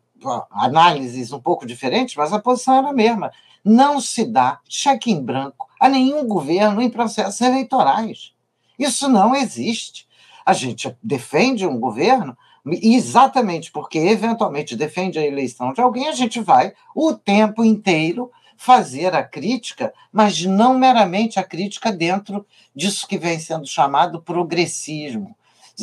análises 0.51 1.31
um 1.31 1.39
pouco 1.39 1.65
diferentes, 1.65 2.15
mas 2.15 2.31
a 2.31 2.37
posição 2.37 2.77
era 2.77 2.89
a 2.89 2.93
mesma. 2.93 3.31
Não 3.65 3.99
se 3.99 4.23
dá 4.23 4.59
cheque 4.69 5.09
em 5.09 5.19
branco 5.19 5.67
a 5.79 5.89
nenhum 5.89 6.27
governo 6.27 6.79
em 6.79 6.91
processos 6.91 7.41
eleitorais. 7.41 8.33
Isso 8.77 9.09
não 9.09 9.35
existe. 9.35 10.07
A 10.49 10.53
gente 10.53 10.97
defende 11.03 11.67
um 11.67 11.79
governo 11.79 12.35
exatamente 12.65 13.71
porque 13.71 13.99
eventualmente 13.99 14.75
defende 14.75 15.19
a 15.19 15.23
eleição 15.23 15.71
de 15.73 15.79
alguém, 15.79 16.07
a 16.07 16.11
gente 16.11 16.39
vai 16.39 16.73
o 16.95 17.13
tempo 17.13 17.63
inteiro 17.63 18.31
fazer 18.57 19.13
a 19.13 19.21
crítica, 19.21 19.93
mas 20.11 20.43
não 20.43 20.75
meramente 20.75 21.39
a 21.39 21.43
crítica 21.43 21.91
dentro 21.91 22.47
disso 22.75 23.07
que 23.07 23.15
vem 23.15 23.37
sendo 23.37 23.67
chamado 23.67 24.23
progressismo. 24.23 25.35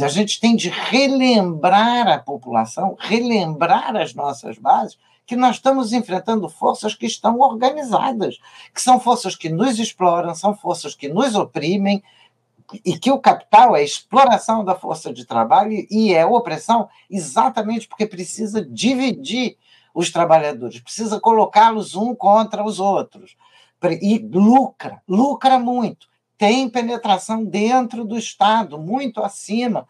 A 0.03 0.09
gente 0.09 0.41
tem 0.41 0.57
de 0.57 0.69
relembrar 0.69 2.09
a 2.09 2.19
população, 2.19 2.97
relembrar 2.99 3.95
as 3.95 4.15
nossas 4.15 4.59
bases, 4.59 4.99
que 5.25 5.37
nós 5.37 5.57
estamos 5.57 5.93
enfrentando 5.93 6.49
forças 6.49 6.93
que 6.93 7.07
estão 7.07 7.39
organizadas, 7.39 8.39
que 8.75 8.83
são 8.83 8.99
forças 8.99 9.37
que 9.37 9.49
nos 9.49 9.79
exploram, 9.79 10.35
são 10.35 10.57
forças 10.57 10.93
que 10.93 11.09
nos 11.09 11.37
oprimem, 11.37 12.03
e 12.85 12.99
que 12.99 13.11
o 13.11 13.19
capital 13.19 13.77
é 13.77 13.83
exploração 13.83 14.65
da 14.65 14.75
força 14.75 15.13
de 15.13 15.25
trabalho 15.25 15.87
e 15.91 16.13
é 16.13 16.25
opressão 16.25 16.89
exatamente 17.11 17.89
porque 17.89 18.07
precisa 18.07 18.65
dividir 18.65 19.57
os 19.95 20.11
trabalhadores, 20.11 20.81
precisa 20.81 21.19
colocá-los 21.19 21.95
um 21.95 22.15
contra 22.15 22.63
os 22.63 22.79
outros. 22.79 23.37
E 24.03 24.19
lucra, 24.19 25.03
lucra 25.09 25.59
muito. 25.59 26.09
Tem 26.37 26.69
penetração 26.69 27.45
dentro 27.45 28.05
do 28.05 28.19
Estado, 28.19 28.79
muito 28.79 29.23
acima 29.23 29.87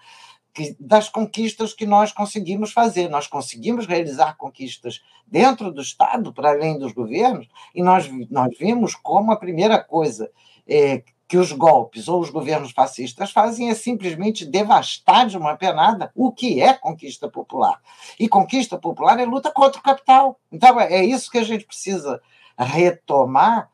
das 0.78 1.08
conquistas 1.08 1.74
que 1.74 1.84
nós 1.84 2.12
conseguimos 2.12 2.72
fazer. 2.72 3.08
Nós 3.08 3.26
conseguimos 3.26 3.86
realizar 3.86 4.36
conquistas 4.36 5.02
dentro 5.26 5.72
do 5.72 5.82
Estado, 5.82 6.32
para 6.32 6.50
além 6.50 6.78
dos 6.78 6.92
governos, 6.92 7.48
e 7.74 7.82
nós, 7.82 8.08
nós 8.30 8.56
vimos 8.58 8.94
como 8.94 9.32
a 9.32 9.36
primeira 9.36 9.82
coisa 9.82 10.30
é, 10.66 11.02
que 11.28 11.36
os 11.36 11.50
golpes 11.52 12.06
ou 12.06 12.20
os 12.20 12.30
governos 12.30 12.70
fascistas 12.70 13.32
fazem 13.32 13.68
é 13.68 13.74
simplesmente 13.74 14.44
devastar 14.44 15.26
de 15.26 15.36
uma 15.36 15.56
penada 15.56 16.10
o 16.14 16.30
que 16.30 16.62
é 16.62 16.72
conquista 16.72 17.28
popular. 17.28 17.80
E 18.18 18.28
conquista 18.28 18.78
popular 18.78 19.18
é 19.18 19.24
luta 19.24 19.50
contra 19.50 19.80
o 19.80 19.82
capital. 19.82 20.38
Então, 20.52 20.80
é 20.80 21.04
isso 21.04 21.30
que 21.30 21.38
a 21.38 21.44
gente 21.44 21.64
precisa 21.64 22.20
retomar 22.56 23.68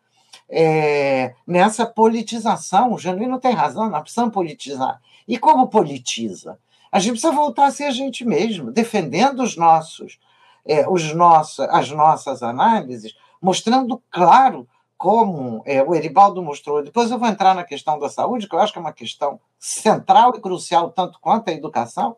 é, 0.48 1.34
nessa 1.46 1.84
politização. 1.84 2.92
O 2.92 2.98
Genuíno 2.98 3.38
tem 3.38 3.52
razão, 3.52 3.90
nós 3.90 4.02
precisamos 4.02 4.32
politizar. 4.32 5.00
E 5.28 5.38
como 5.38 5.68
politiza? 5.68 6.58
A 6.90 6.98
gente 6.98 7.12
precisa 7.12 7.32
voltar 7.32 7.66
a 7.66 7.70
ser 7.70 7.84
a 7.84 7.90
gente 7.90 8.24
mesmo, 8.24 8.70
defendendo 8.70 9.42
os 9.42 9.56
nossos, 9.56 10.18
é, 10.66 10.88
os 10.88 11.14
nossos, 11.14 11.60
as 11.60 11.90
nossas 11.90 12.42
análises, 12.42 13.14
mostrando 13.40 14.02
claro 14.10 14.66
como 15.02 15.64
é, 15.66 15.82
o 15.82 15.96
Eribaldo 15.96 16.40
mostrou, 16.40 16.80
depois 16.80 17.10
eu 17.10 17.18
vou 17.18 17.26
entrar 17.26 17.56
na 17.56 17.64
questão 17.64 17.98
da 17.98 18.08
saúde, 18.08 18.48
que 18.48 18.54
eu 18.54 18.60
acho 18.60 18.72
que 18.72 18.78
é 18.78 18.80
uma 18.80 18.92
questão 18.92 19.40
central 19.58 20.32
e 20.36 20.40
crucial, 20.40 20.92
tanto 20.92 21.18
quanto 21.20 21.48
a 21.48 21.52
educação, 21.52 22.16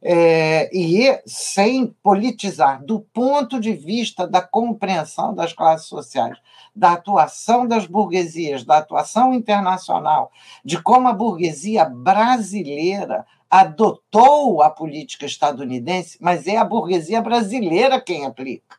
é, 0.00 0.70
e 0.72 1.20
sem 1.26 1.88
politizar, 2.00 2.80
do 2.84 3.00
ponto 3.00 3.58
de 3.58 3.72
vista 3.72 4.24
da 4.24 4.40
compreensão 4.40 5.34
das 5.34 5.52
classes 5.52 5.88
sociais, 5.88 6.38
da 6.76 6.92
atuação 6.92 7.66
das 7.66 7.86
burguesias, 7.86 8.62
da 8.62 8.78
atuação 8.78 9.34
internacional, 9.34 10.30
de 10.64 10.80
como 10.80 11.08
a 11.08 11.12
burguesia 11.12 11.84
brasileira 11.86 13.26
adotou 13.50 14.62
a 14.62 14.70
política 14.70 15.26
estadunidense, 15.26 16.18
mas 16.20 16.46
é 16.46 16.56
a 16.56 16.64
burguesia 16.64 17.20
brasileira 17.20 18.00
quem 18.00 18.24
aplica. 18.24 18.76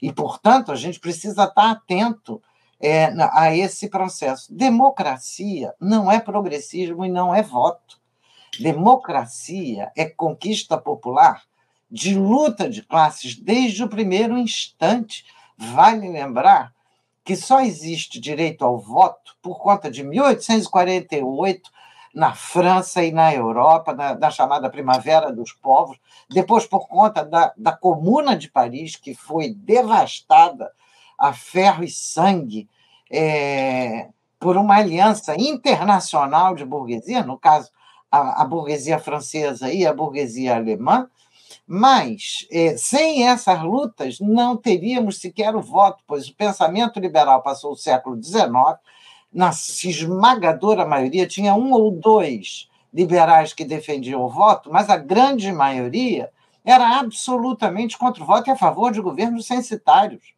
E, 0.00 0.10
portanto, 0.10 0.72
a 0.72 0.74
gente 0.74 0.98
precisa 0.98 1.44
estar 1.44 1.70
atento 1.70 2.40
é, 2.80 3.12
a 3.32 3.54
esse 3.54 3.88
processo. 3.88 4.52
Democracia 4.54 5.74
não 5.80 6.10
é 6.10 6.20
progressismo 6.20 7.04
e 7.04 7.08
não 7.08 7.34
é 7.34 7.42
voto. 7.42 7.98
Democracia 8.58 9.90
é 9.96 10.04
conquista 10.04 10.78
popular 10.78 11.42
de 11.90 12.14
luta 12.14 12.68
de 12.68 12.82
classes 12.82 13.36
desde 13.36 13.82
o 13.82 13.88
primeiro 13.88 14.36
instante. 14.36 15.24
Vale 15.56 16.08
lembrar 16.08 16.72
que 17.24 17.36
só 17.36 17.60
existe 17.60 18.18
direito 18.18 18.64
ao 18.64 18.78
voto 18.78 19.36
por 19.42 19.58
conta 19.58 19.90
de 19.90 20.02
1848 20.02 21.70
na 22.14 22.34
França 22.34 23.04
e 23.04 23.12
na 23.12 23.34
Europa, 23.34 23.92
na, 23.92 24.14
na, 24.14 24.30
chamada 24.30 24.70
Primavera 24.70 25.30
dos 25.30 25.52
Povos, 25.52 25.98
depois 26.28 26.66
por 26.66 26.88
conta 26.88 27.22
da, 27.24 27.52
da 27.56 27.72
Comuna 27.72 28.34
de 28.34 28.50
Paris, 28.50 28.96
que 28.96 29.14
foi 29.14 29.52
devastada 29.52 30.72
a 31.18 31.32
ferro 31.32 31.82
e 31.82 31.90
sangue 31.90 32.68
é, 33.10 34.08
por 34.38 34.56
uma 34.56 34.76
aliança 34.76 35.34
internacional 35.36 36.54
de 36.54 36.64
burguesia, 36.64 37.24
no 37.24 37.38
caso, 37.38 37.70
a, 38.10 38.42
a 38.42 38.44
burguesia 38.44 38.98
francesa 38.98 39.72
e 39.72 39.86
a 39.86 39.92
burguesia 39.92 40.56
alemã, 40.56 41.08
mas 41.66 42.46
é, 42.50 42.76
sem 42.76 43.28
essas 43.28 43.62
lutas 43.62 44.20
não 44.20 44.56
teríamos 44.56 45.18
sequer 45.18 45.54
o 45.54 45.60
voto, 45.60 46.02
pois 46.06 46.28
o 46.28 46.34
pensamento 46.34 47.00
liberal 47.00 47.42
passou 47.42 47.72
o 47.72 47.76
século 47.76 48.22
XIX, 48.22 48.48
na 49.32 49.50
esmagadora 49.50 50.86
maioria, 50.86 51.26
tinha 51.26 51.54
um 51.54 51.72
ou 51.72 51.90
dois 51.90 52.68
liberais 52.92 53.52
que 53.52 53.64
defendiam 53.64 54.22
o 54.22 54.28
voto, 54.28 54.70
mas 54.72 54.88
a 54.88 54.96
grande 54.96 55.52
maioria 55.52 56.30
era 56.64 56.98
absolutamente 56.98 57.98
contra 57.98 58.22
o 58.22 58.26
voto 58.26 58.48
e 58.48 58.50
a 58.50 58.56
favor 58.56 58.90
de 58.90 59.00
governos 59.00 59.46
censitários. 59.46 60.37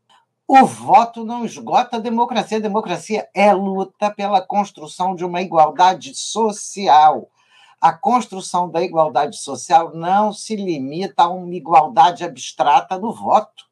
O 0.53 0.67
voto 0.67 1.25
não 1.25 1.45
esgota 1.45 1.97
a 1.97 2.01
democracia. 2.01 2.59
A 2.59 2.61
democracia 2.61 3.29
é 3.33 3.53
luta 3.53 4.11
pela 4.11 4.45
construção 4.45 5.15
de 5.15 5.25
uma 5.25 5.41
igualdade 5.41 6.13
social. 6.13 7.31
A 7.81 7.93
construção 7.93 8.69
da 8.69 8.83
igualdade 8.83 9.37
social 9.37 9.95
não 9.95 10.33
se 10.33 10.57
limita 10.57 11.23
a 11.23 11.29
uma 11.29 11.55
igualdade 11.55 12.25
abstrata 12.25 12.99
do 12.99 13.13
voto. 13.13 13.65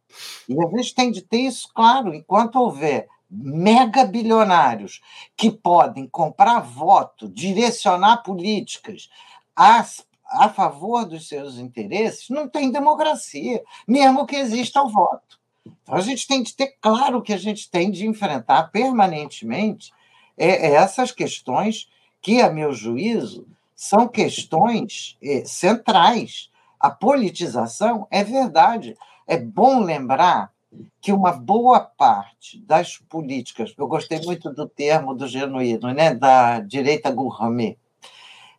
E 0.48 0.54
a 0.56 0.68
gente 0.68 0.94
tem 0.94 1.10
de 1.10 1.20
ter 1.20 1.38
isso 1.38 1.68
claro. 1.74 2.14
Enquanto 2.14 2.60
houver 2.60 3.08
mega 3.28 4.04
bilionários 4.04 5.00
que 5.36 5.50
podem 5.50 6.06
comprar 6.06 6.60
voto, 6.60 7.28
direcionar 7.28 8.18
políticas 8.18 9.10
a 9.56 10.48
favor 10.48 11.04
dos 11.04 11.26
seus 11.26 11.58
interesses, 11.58 12.28
não 12.30 12.48
tem 12.48 12.70
democracia, 12.70 13.64
mesmo 13.84 14.24
que 14.24 14.36
exista 14.36 14.80
o 14.80 14.88
voto. 14.88 15.37
Então, 15.82 15.94
a 15.94 16.00
gente 16.00 16.26
tem 16.26 16.42
de 16.42 16.54
ter 16.54 16.74
claro 16.80 17.22
que 17.22 17.32
a 17.32 17.36
gente 17.36 17.70
tem 17.70 17.90
de 17.90 18.06
enfrentar 18.06 18.64
permanentemente 18.70 19.92
é, 20.36 20.68
é 20.68 20.74
essas 20.74 21.12
questões 21.12 21.88
que, 22.20 22.40
a 22.40 22.50
meu 22.50 22.72
juízo, 22.72 23.46
são 23.74 24.08
questões 24.08 25.16
é, 25.22 25.44
centrais. 25.44 26.50
A 26.80 26.90
politização 26.90 28.06
é 28.10 28.24
verdade. 28.24 28.96
É 29.26 29.36
bom 29.36 29.80
lembrar 29.80 30.52
que 31.00 31.12
uma 31.12 31.32
boa 31.32 31.80
parte 31.80 32.58
das 32.60 32.98
políticas, 32.98 33.72
eu 33.76 33.86
gostei 33.86 34.20
muito 34.20 34.52
do 34.52 34.68
termo 34.68 35.14
do 35.14 35.26
genuíno, 35.26 35.92
né, 35.92 36.14
da 36.14 36.60
direita 36.60 37.10
gourmet. 37.10 37.76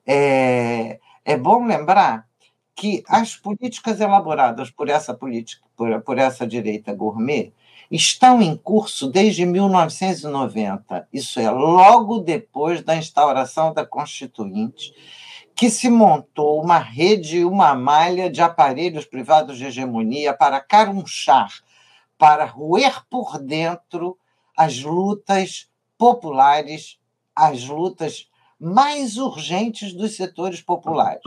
É, 0.06 1.00
é 1.24 1.38
bom 1.38 1.66
lembrar 1.66 2.29
que 2.80 3.04
as 3.10 3.36
políticas 3.36 4.00
elaboradas 4.00 4.72
por 4.72 4.88
essa 4.88 5.14
política, 5.14 5.62
por, 5.76 6.02
por 6.02 6.18
essa 6.18 6.48
direita 6.48 6.94
gourmet, 6.94 7.52
estão 7.92 8.42
em 8.42 8.56
curso 8.56 9.12
desde 9.12 9.46
1990. 9.46 11.06
Isso 11.12 11.42
é, 11.42 11.52
logo 11.52 12.20
depois 12.20 12.82
da 12.82 12.96
instauração 12.96 13.74
da 13.74 13.86
Constituinte, 13.86 14.94
que 15.54 15.70
se 15.70 15.90
montou 15.90 16.64
uma 16.64 16.78
rede, 16.78 17.44
uma 17.44 17.76
malha 17.76 18.30
de 18.30 18.42
aparelhos 18.42 19.04
privados 19.04 19.58
de 19.58 19.66
hegemonia 19.66 20.34
para 20.34 20.62
carunchar, 20.62 21.52
para 22.18 22.46
roer 22.46 23.06
por 23.10 23.38
dentro 23.40 24.18
as 24.56 24.82
lutas 24.82 25.70
populares, 25.98 26.98
as 27.36 27.66
lutas 27.66 28.30
mais 28.58 29.18
urgentes 29.18 29.92
dos 29.92 30.16
setores 30.16 30.62
populares. 30.62 31.22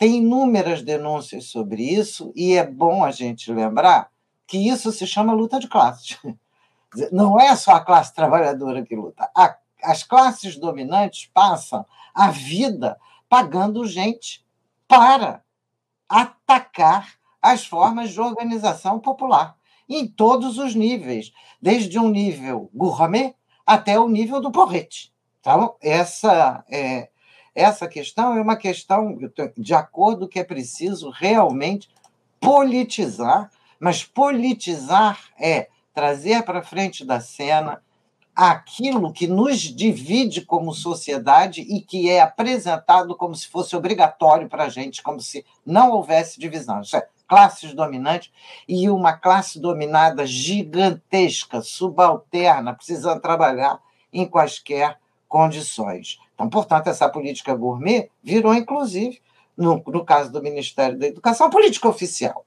Tem 0.00 0.16
inúmeras 0.16 0.80
denúncias 0.80 1.50
sobre 1.50 1.82
isso, 1.82 2.32
e 2.34 2.54
é 2.54 2.66
bom 2.66 3.04
a 3.04 3.10
gente 3.10 3.52
lembrar 3.52 4.10
que 4.46 4.56
isso 4.56 4.90
se 4.92 5.06
chama 5.06 5.34
luta 5.34 5.60
de 5.60 5.68
classes. 5.68 6.18
Não 7.12 7.38
é 7.38 7.54
só 7.54 7.72
a 7.72 7.84
classe 7.84 8.14
trabalhadora 8.14 8.82
que 8.82 8.96
luta. 8.96 9.30
as 9.82 10.02
classes 10.02 10.56
dominantes 10.56 11.30
passam 11.34 11.84
a 12.14 12.30
vida 12.30 12.98
pagando 13.28 13.86
gente 13.86 14.42
para 14.88 15.44
atacar 16.08 17.16
as 17.42 17.66
formas 17.66 18.10
de 18.10 18.20
organização 18.22 18.98
popular. 18.98 19.54
em 19.86 20.06
todos 20.06 20.56
os 20.56 20.74
níveis, 20.74 21.30
desde 21.60 21.98
um 21.98 22.08
nível 22.08 22.70
gourmet 22.72 23.34
até 23.66 23.98
o 23.98 24.08
nível 24.08 24.40
do 24.40 24.50
porrete. 24.50 25.12
Então, 25.40 25.74
essa, 25.82 26.64
é, 26.70 27.10
essa 27.54 27.88
questão 27.88 28.36
é 28.36 28.40
uma 28.40 28.56
questão 28.56 29.18
de 29.56 29.74
acordo 29.74 30.28
que 30.28 30.38
é 30.38 30.44
preciso 30.44 31.10
realmente 31.10 31.88
politizar, 32.40 33.50
mas 33.78 34.04
politizar 34.04 35.18
é 35.38 35.68
trazer 35.92 36.42
para 36.44 36.62
frente 36.62 37.04
da 37.04 37.20
cena 37.20 37.82
aquilo 38.34 39.12
que 39.12 39.26
nos 39.26 39.60
divide 39.60 40.42
como 40.42 40.72
sociedade 40.72 41.60
e 41.62 41.80
que 41.80 42.08
é 42.08 42.20
apresentado 42.20 43.14
como 43.16 43.34
se 43.34 43.46
fosse 43.48 43.76
obrigatório 43.76 44.48
para 44.48 44.64
a 44.64 44.68
gente, 44.68 45.02
como 45.02 45.20
se 45.20 45.44
não 45.66 45.90
houvesse 45.90 46.40
divisão. 46.40 46.80
Isso 46.80 46.96
é 46.96 47.06
classes 47.28 47.74
dominantes 47.74 48.32
e 48.66 48.88
uma 48.88 49.12
classe 49.12 49.60
dominada 49.60 50.26
gigantesca, 50.26 51.60
subalterna, 51.60 52.74
precisando 52.74 53.20
trabalhar 53.20 53.78
em 54.12 54.26
quaisquer 54.26 54.98
condições. 55.28 56.18
Então, 56.40 56.48
portanto, 56.48 56.86
essa 56.86 57.06
política 57.06 57.54
gourmet 57.54 58.08
virou, 58.22 58.54
inclusive, 58.54 59.20
no, 59.54 59.82
no 59.86 60.04
caso 60.06 60.32
do 60.32 60.42
Ministério 60.42 60.98
da 60.98 61.06
Educação, 61.06 61.50
política 61.50 61.86
oficial. 61.86 62.46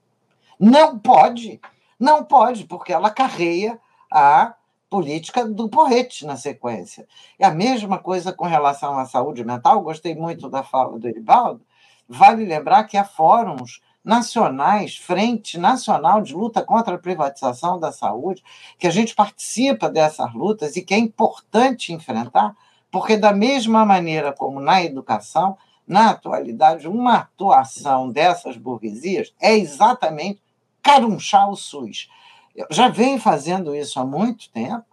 Não 0.59 0.97
pode, 0.97 1.61
não 1.99 2.23
pode, 2.23 2.65
porque 2.65 2.91
ela 2.91 3.11
carreia 3.11 3.79
a 4.11 4.55
política 4.89 5.45
do 5.45 5.69
porrete 5.69 6.25
na 6.25 6.35
sequência. 6.35 7.07
É 7.37 7.45
a 7.45 7.51
mesma 7.51 7.99
coisa 7.99 8.33
com 8.33 8.47
relação 8.47 8.97
à 8.97 9.05
saúde 9.05 9.45
mental. 9.45 9.81
Gostei 9.81 10.15
muito 10.15 10.49
da 10.49 10.63
fala 10.63 10.97
do 10.97 11.07
Eribaldo. 11.07 11.61
Vale 12.09 12.45
lembrar 12.45 12.85
que 12.85 12.97
há 12.97 13.03
fóruns 13.03 13.79
nacionais, 14.03 14.97
Frente 14.97 15.59
Nacional 15.59 16.19
de 16.19 16.33
Luta 16.33 16.63
contra 16.63 16.95
a 16.95 16.99
Privatização 16.99 17.79
da 17.79 17.91
Saúde, 17.91 18.43
que 18.79 18.87
a 18.87 18.91
gente 18.91 19.13
participa 19.13 19.87
dessas 19.87 20.33
lutas 20.33 20.75
e 20.75 20.81
que 20.81 20.95
é 20.95 20.97
importante 20.97 21.93
enfrentar, 21.93 22.55
porque, 22.93 23.17
da 23.17 23.33
mesma 23.33 23.83
maneira 23.83 24.31
como 24.31 24.59
na 24.59 24.83
educação, 24.83 25.57
na 25.85 26.11
atualidade, 26.11 26.87
uma 26.87 27.15
atuação 27.15 28.11
dessas 28.11 28.55
burguesias 28.55 29.33
é 29.41 29.57
exatamente 29.57 30.39
carunchar 30.79 31.49
o 31.49 31.55
SUS. 31.55 32.07
Eu 32.55 32.67
já 32.69 32.89
venho 32.89 33.19
fazendo 33.19 33.75
isso 33.75 33.99
há 33.99 34.05
muito 34.05 34.47
tempo, 34.51 34.85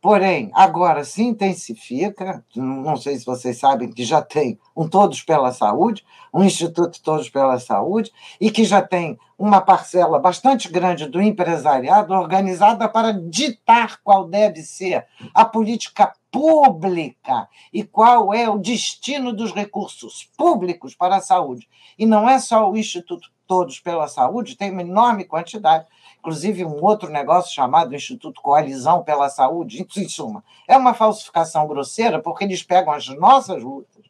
porém, 0.00 0.50
agora 0.54 1.04
se 1.04 1.22
intensifica. 1.22 2.42
Não 2.56 2.96
sei 2.96 3.18
se 3.18 3.26
vocês 3.26 3.58
sabem 3.58 3.92
que 3.92 4.04
já 4.04 4.22
tem 4.22 4.58
um 4.74 4.88
Todos 4.88 5.20
pela 5.20 5.52
Saúde, 5.52 6.02
um 6.32 6.42
Instituto 6.42 7.02
Todos 7.02 7.28
pela 7.28 7.58
Saúde, 7.58 8.10
e 8.40 8.50
que 8.50 8.64
já 8.64 8.80
tem 8.80 9.18
uma 9.38 9.60
parcela 9.60 10.18
bastante 10.18 10.66
grande 10.70 11.06
do 11.06 11.20
empresariado 11.20 12.14
organizada 12.14 12.88
para 12.88 13.12
ditar 13.12 14.00
qual 14.02 14.26
deve 14.26 14.62
ser 14.62 15.06
a 15.34 15.44
política 15.44 16.10
pública. 16.34 17.48
E 17.72 17.84
qual 17.84 18.34
é 18.34 18.50
o 18.50 18.58
destino 18.58 19.32
dos 19.32 19.52
recursos 19.52 20.28
públicos 20.36 20.92
para 20.92 21.16
a 21.16 21.20
saúde. 21.20 21.68
E 21.96 22.04
não 22.04 22.28
é 22.28 22.40
só 22.40 22.68
o 22.68 22.76
Instituto 22.76 23.32
Todos 23.46 23.78
pela 23.78 24.08
Saúde, 24.08 24.56
tem 24.56 24.70
uma 24.70 24.80
enorme 24.80 25.22
quantidade. 25.24 25.86
Inclusive 26.18 26.64
um 26.64 26.82
outro 26.82 27.10
negócio 27.10 27.54
chamado 27.54 27.94
Instituto 27.94 28.40
Coalizão 28.40 29.04
pela 29.04 29.28
Saúde, 29.28 29.86
em 29.96 30.08
suma, 30.08 30.42
é 30.66 30.76
uma 30.76 30.94
falsificação 30.94 31.68
grosseira 31.68 32.20
porque 32.20 32.44
eles 32.44 32.62
pegam 32.62 32.92
as 32.92 33.06
nossas 33.08 33.62
lutas, 33.62 34.02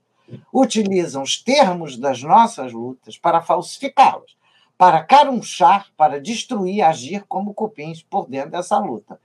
utilizam 0.53 1.23
os 1.23 1.43
termos 1.43 1.99
das 1.99 2.23
nossas 2.23 2.73
lutas 2.73 3.19
para 3.19 3.43
falsificá-las, 3.43 4.37
para 4.77 5.03
carunchar, 5.03 5.89
para 5.97 6.21
destruir, 6.21 6.83
agir 6.83 7.25
como 7.29 7.55
cupins 7.55 8.03
por 8.03 8.29
dentro 8.29 8.51
dessa 8.51 8.79
luta. 8.79 9.21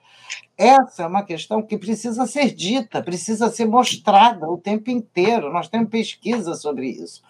Essa 0.57 1.03
é 1.03 1.07
uma 1.07 1.23
questão 1.23 1.61
que 1.61 1.77
precisa 1.77 2.27
ser 2.27 2.53
dita, 2.53 3.01
precisa 3.01 3.49
ser 3.49 3.65
mostrada 3.65 4.49
o 4.49 4.57
tempo 4.57 4.89
inteiro. 4.91 5.51
Nós 5.51 5.67
temos 5.67 5.89
pesquisa 5.89 6.53
sobre 6.53 6.87
isso. 6.89 7.23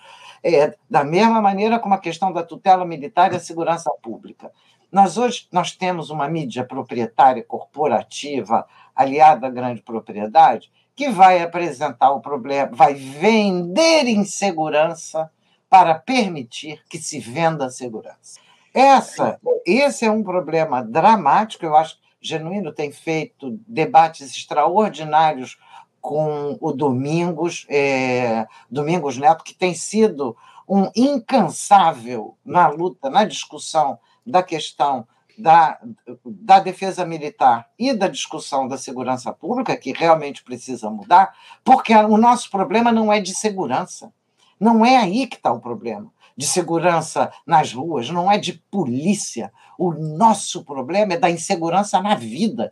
É, 0.43 0.75
da 0.89 1.03
mesma 1.03 1.41
maneira 1.41 1.79
como 1.79 1.93
a 1.93 1.99
questão 1.99 2.31
da 2.31 2.43
tutela 2.43 2.85
militar 2.85 3.31
e 3.31 3.35
a 3.35 3.39
segurança 3.39 3.91
pública. 4.01 4.51
Nós 4.91 5.17
hoje 5.17 5.47
nós 5.51 5.71
temos 5.71 6.09
uma 6.09 6.27
mídia 6.27 6.65
proprietária 6.65 7.43
corporativa 7.43 8.65
aliada 8.95 9.47
à 9.47 9.49
grande 9.49 9.81
propriedade 9.81 10.71
que 10.95 11.09
vai 11.09 11.41
apresentar 11.41 12.11
o 12.11 12.19
problema, 12.19 12.71
vai 12.73 12.93
vender 12.93 14.07
insegurança 14.07 15.31
para 15.69 15.95
permitir 15.95 16.81
que 16.89 16.97
se 16.97 17.19
venda 17.19 17.65
a 17.65 17.69
segurança. 17.69 18.39
Essa, 18.73 19.39
esse 19.65 20.05
é 20.05 20.11
um 20.11 20.23
problema 20.23 20.83
dramático. 20.83 21.65
Eu 21.65 21.75
acho 21.75 21.95
que 21.95 22.01
Genuíno 22.21 22.71
tem 22.71 22.91
feito 22.91 23.59
debates 23.67 24.35
extraordinários 24.35 25.57
com 26.01 26.57
o 26.59 26.71
Domingos, 26.71 27.65
é, 27.69 28.47
Domingos 28.69 29.17
Neto, 29.17 29.43
que 29.43 29.53
tem 29.53 29.73
sido 29.73 30.35
um 30.67 30.89
incansável 30.95 32.37
na 32.45 32.67
luta, 32.67 33.09
na 33.09 33.25
discussão 33.25 33.99
da 34.25 34.43
questão 34.43 35.07
da, 35.37 35.79
da 36.25 36.59
defesa 36.59 37.05
militar 37.05 37.69
e 37.77 37.93
da 37.93 38.07
discussão 38.07 38.67
da 38.67 38.77
segurança 38.77 39.31
pública, 39.33 39.75
que 39.77 39.93
realmente 39.93 40.43
precisa 40.43 40.89
mudar, 40.89 41.33
porque 41.63 41.93
o 41.95 42.17
nosso 42.17 42.51
problema 42.51 42.91
não 42.91 43.11
é 43.11 43.19
de 43.19 43.33
segurança. 43.33 44.11
Não 44.59 44.85
é 44.85 44.97
aí 44.97 45.25
que 45.25 45.37
está 45.37 45.51
o 45.51 45.61
problema. 45.61 46.11
De 46.35 46.45
segurança 46.45 47.31
nas 47.45 47.73
ruas, 47.73 48.09
não 48.09 48.31
é 48.31 48.37
de 48.37 48.53
polícia. 48.53 49.51
O 49.77 49.93
nosso 49.93 50.63
problema 50.63 51.13
é 51.13 51.17
da 51.17 51.29
insegurança 51.29 52.01
na 52.01 52.15
vida. 52.15 52.71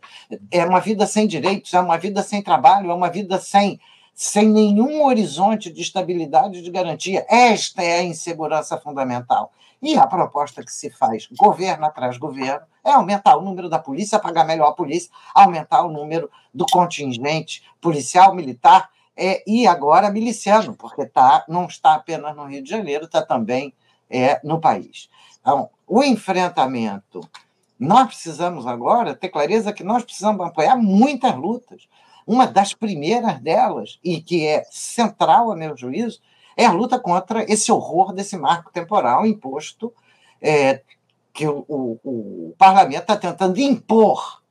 É 0.50 0.64
uma 0.64 0.80
vida 0.80 1.06
sem 1.06 1.26
direitos, 1.26 1.72
é 1.72 1.80
uma 1.80 1.96
vida 1.96 2.22
sem 2.22 2.42
trabalho, 2.42 2.90
é 2.90 2.94
uma 2.94 3.10
vida 3.10 3.38
sem, 3.38 3.80
sem 4.14 4.48
nenhum 4.48 5.04
horizonte 5.04 5.70
de 5.70 5.80
estabilidade 5.80 6.58
e 6.58 6.62
de 6.62 6.70
garantia. 6.70 7.26
Esta 7.28 7.82
é 7.82 8.00
a 8.00 8.04
insegurança 8.04 8.78
fundamental. 8.78 9.52
E 9.80 9.96
a 9.96 10.06
proposta 10.06 10.62
que 10.62 10.72
se 10.72 10.90
faz, 10.90 11.28
governo 11.38 11.86
atrás 11.86 12.18
governo, 12.18 12.66
é 12.84 12.92
aumentar 12.92 13.36
o 13.36 13.42
número 13.42 13.68
da 13.68 13.78
polícia, 13.78 14.18
pagar 14.18 14.44
melhor 14.44 14.68
a 14.68 14.74
polícia, 14.74 15.10
aumentar 15.34 15.84
o 15.84 15.92
número 15.92 16.30
do 16.52 16.66
contingente 16.66 17.62
policial, 17.80 18.34
militar 18.34 18.90
é, 19.18 19.42
e 19.44 19.66
agora 19.66 20.10
miliciano, 20.10 20.76
porque 20.76 21.04
tá, 21.04 21.44
não 21.48 21.66
está 21.66 21.94
apenas 21.94 22.36
no 22.36 22.44
Rio 22.44 22.62
de 22.62 22.70
Janeiro, 22.70 23.06
está 23.06 23.20
também 23.20 23.74
é, 24.08 24.40
no 24.44 24.60
país. 24.60 25.10
Então, 25.40 25.68
o 25.86 26.04
enfrentamento. 26.04 27.20
Nós 27.78 28.08
precisamos 28.08 28.66
agora 28.66 29.14
ter 29.14 29.28
clareza 29.28 29.72
que 29.72 29.84
nós 29.84 30.02
precisamos 30.02 30.44
apoiar 30.44 30.76
muitas 30.76 31.34
lutas. 31.36 31.88
Uma 32.26 32.44
das 32.44 32.74
primeiras 32.74 33.40
delas, 33.40 34.00
e 34.02 34.20
que 34.20 34.46
é 34.46 34.64
central, 34.70 35.52
a 35.52 35.56
meu 35.56 35.76
juízo, 35.76 36.20
é 36.56 36.64
a 36.64 36.72
luta 36.72 36.98
contra 36.98 37.44
esse 37.50 37.70
horror 37.70 38.12
desse 38.12 38.36
marco 38.36 38.72
temporal 38.72 39.24
imposto 39.24 39.92
é, 40.42 40.82
que 41.32 41.46
o, 41.46 41.64
o, 41.68 42.00
o 42.02 42.54
parlamento 42.58 43.02
está 43.02 43.16
tentando 43.16 43.60
impor 43.60 44.42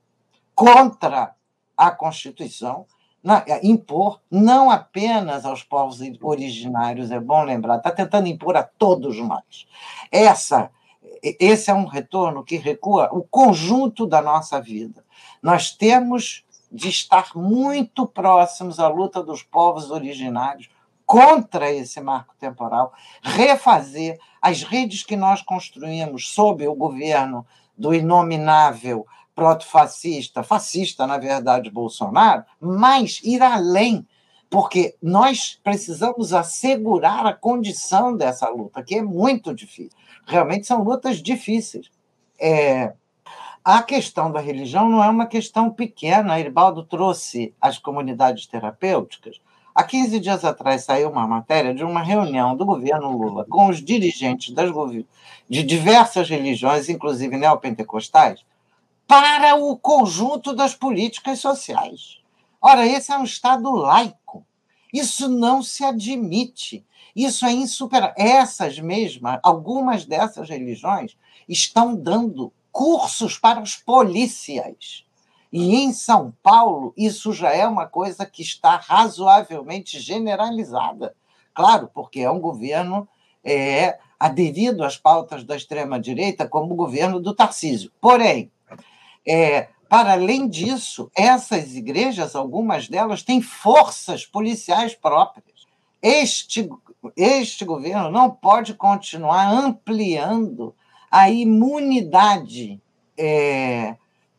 contra 0.56 1.36
a 1.76 1.92
Constituição, 1.92 2.86
é, 3.46 3.66
impor 3.66 4.22
não 4.30 4.70
apenas 4.70 5.46
aos 5.46 5.64
povos 5.64 6.00
originários, 6.22 7.12
é 7.12 7.20
bom 7.20 7.44
lembrar, 7.44 7.78
está 7.78 7.92
tentando 7.92 8.28
impor 8.28 8.56
a 8.56 8.64
todos 8.64 9.18
nós. 9.18 9.68
Essa, 10.12 10.72
esse 11.22 11.70
é 11.70 11.74
um 11.74 11.86
retorno 11.86 12.44
que 12.44 12.58
recua 12.58 13.10
o 13.12 13.22
conjunto 13.24 14.06
da 14.06 14.22
nossa 14.22 14.62
vida. 14.62 15.04
Nós 15.42 15.72
temos 15.72 16.46
de 16.72 16.90
estar 16.90 17.32
muito 17.36 18.06
próximos 18.06 18.80
à 18.80 18.88
luta 18.88 19.24
dos 19.24 19.42
povos 19.42 19.90
originários, 19.92 20.70
contra 21.08 21.72
esse 21.72 22.02
marco 22.02 22.36
temporal, 22.38 22.94
refazer 23.24 24.20
as 24.42 24.62
redes 24.62 25.04
que 25.04 25.16
nós 25.16 25.42
construímos 25.42 26.28
sob 26.28 26.68
o 26.68 26.76
governo 26.76 27.48
do 27.78 27.94
inominável 27.94 29.08
proto-fascista, 29.38 30.42
fascista, 30.42 31.06
na 31.06 31.20
verdade, 31.20 31.70
Bolsonaro, 31.70 32.44
mas 32.60 33.22
ir 33.24 33.40
além, 33.44 34.04
porque 34.50 34.96
nós 35.00 35.60
precisamos 35.64 36.34
assegurar 36.34 37.24
a 37.24 37.34
condição 37.34 38.18
dessa 38.18 38.50
luta, 38.50 38.82
que 38.82 38.96
é 38.96 39.02
muito 39.04 39.54
difícil. 39.54 39.96
Realmente 40.26 40.66
são 40.66 40.82
lutas 40.82 41.22
difíceis. 41.22 41.92
É, 42.42 42.94
a 43.64 43.84
questão 43.84 44.32
da 44.32 44.40
religião 44.40 44.90
não 44.90 45.04
é 45.04 45.08
uma 45.08 45.28
questão 45.28 45.70
pequena. 45.70 46.40
Iribaldo 46.40 46.84
trouxe 46.84 47.54
as 47.62 47.78
comunidades 47.78 48.48
terapêuticas. 48.48 49.40
Há 49.76 49.84
15 49.84 50.20
dias 50.20 50.44
atrás 50.46 50.84
saiu 50.84 51.12
uma 51.12 51.28
matéria 51.28 51.76
de 51.76 51.84
uma 51.84 52.02
reunião 52.02 52.56
do 52.56 52.66
governo 52.66 53.16
Lula 53.16 53.46
com 53.48 53.68
os 53.68 53.84
dirigentes 53.84 54.52
das 54.52 54.72
de 55.48 55.62
diversas 55.62 56.28
religiões, 56.28 56.90
inclusive 56.90 57.38
neopentecostais, 57.38 58.44
para 59.08 59.56
o 59.56 59.78
conjunto 59.78 60.54
das 60.54 60.76
políticas 60.76 61.40
sociais. 61.40 62.20
Ora, 62.62 62.86
esse 62.86 63.12
é 63.12 63.18
um 63.18 63.24
Estado 63.24 63.72
laico. 63.72 64.46
Isso 64.94 65.30
não 65.30 65.64
se 65.64 65.84
admite. 65.84 66.86
Isso 67.16 67.46
é 67.46 67.52
insuperável. 67.52 68.16
Essas 68.18 68.80
mesmas, 68.80 69.40
algumas 69.42 70.06
dessas 70.06 70.50
religiões, 70.50 71.18
estão 71.48 71.96
dando 71.96 72.52
cursos 72.72 73.38
para 73.40 73.62
os 73.62 73.76
polícias. 73.76 75.06
E 75.52 75.76
em 75.76 75.94
São 75.94 76.34
Paulo, 76.44 76.94
isso 76.98 77.32
já 77.32 77.54
é 77.54 77.66
uma 77.66 77.88
coisa 77.88 78.26
que 78.26 78.42
está 78.42 78.76
razoavelmente 78.76 80.00
generalizada. 80.00 81.16
Claro, 81.54 81.90
porque 81.94 82.20
é 82.20 82.30
um 82.30 82.40
governo 82.40 83.08
é, 83.44 83.98
aderido 84.20 84.84
às 84.84 84.98
pautas 84.98 85.44
da 85.44 85.56
extrema-direita, 85.56 86.48
como 86.48 86.74
o 86.74 86.78
governo 86.78 87.20
do 87.20 87.34
Tarcísio. 87.34 87.92
Porém, 88.02 88.52
é, 89.28 89.68
para 89.90 90.14
além 90.14 90.48
disso, 90.48 91.12
essas 91.16 91.76
igrejas, 91.76 92.36
algumas 92.36 92.88
delas, 92.88 93.24
têm 93.24 93.42
forças 93.42 94.26
policiais 94.26 94.96
próprias. 94.96 95.66
Este, 96.02 96.70
este 97.16 97.66
governo 97.66 98.12
não 98.12 98.30
pode 98.30 98.74
continuar 98.74 99.48
ampliando 99.48 100.76
a 101.10 101.30
imunidade 101.30 102.82
é, 103.18 103.96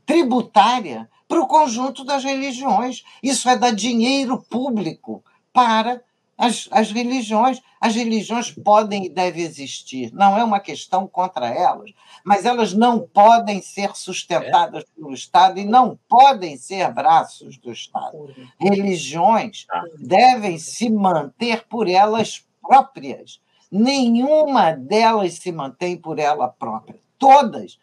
tributária 0.07 1.09
para 1.27 1.41
o 1.41 1.47
conjunto 1.47 2.05
das 2.05 2.25
religiões. 2.25 3.05
Isso 3.23 3.49
é 3.49 3.57
dar 3.57 3.73
dinheiro 3.73 4.43
público 4.49 5.23
para 5.53 6.03
as, 6.39 6.69
as 6.71 6.93
religiões. 6.93 7.61
As 7.81 7.95
religiões 7.95 8.51
podem 8.51 9.07
e 9.07 9.09
devem 9.09 9.43
existir, 9.43 10.13
não 10.13 10.37
é 10.37 10.43
uma 10.43 10.59
questão 10.59 11.07
contra 11.07 11.47
elas, 11.47 11.93
mas 12.25 12.45
elas 12.45 12.75
não 12.75 12.99
podem 12.99 13.63
ser 13.63 13.95
sustentadas 13.95 14.83
é. 14.83 14.87
pelo 14.97 15.15
Estado 15.15 15.61
e 15.61 15.65
não 15.65 15.97
podem 16.09 16.57
ser 16.57 16.93
braços 16.93 17.57
do 17.57 17.71
Estado. 17.71 18.35
Religiões 18.59 19.65
tá. 19.65 19.85
devem 19.97 20.59
se 20.59 20.91
manter 20.91 21.67
por 21.69 21.89
elas 21.89 22.45
próprias. 22.61 23.41
Nenhuma 23.71 24.73
delas 24.73 25.35
se 25.35 25.53
mantém 25.53 25.97
por 25.97 26.19
ela 26.19 26.49
própria. 26.49 26.99
Todas, 27.17 27.79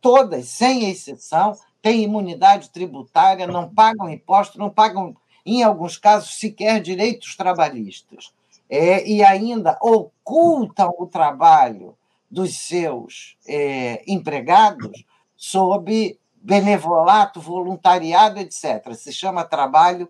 todas, 0.00 0.48
sem 0.48 0.90
exceção, 0.90 1.56
têm 1.80 2.02
imunidade 2.02 2.70
tributária, 2.70 3.46
não 3.46 3.72
pagam 3.72 4.10
imposto, 4.10 4.58
não 4.58 4.70
pagam 4.70 5.14
em 5.44 5.62
alguns 5.62 5.96
casos, 5.96 6.38
sequer 6.38 6.80
direitos 6.80 7.36
trabalhistas, 7.36 8.32
é, 8.68 9.06
e 9.08 9.22
ainda 9.22 9.76
ocultam 9.82 10.92
o 10.98 11.06
trabalho 11.06 11.96
dos 12.30 12.56
seus 12.56 13.36
é, 13.46 14.02
empregados 14.06 15.04
sob 15.36 16.16
benevolato, 16.40 17.40
voluntariado, 17.40 18.38
etc. 18.38 18.94
Se 18.94 19.12
chama 19.12 19.44
trabalho 19.44 20.08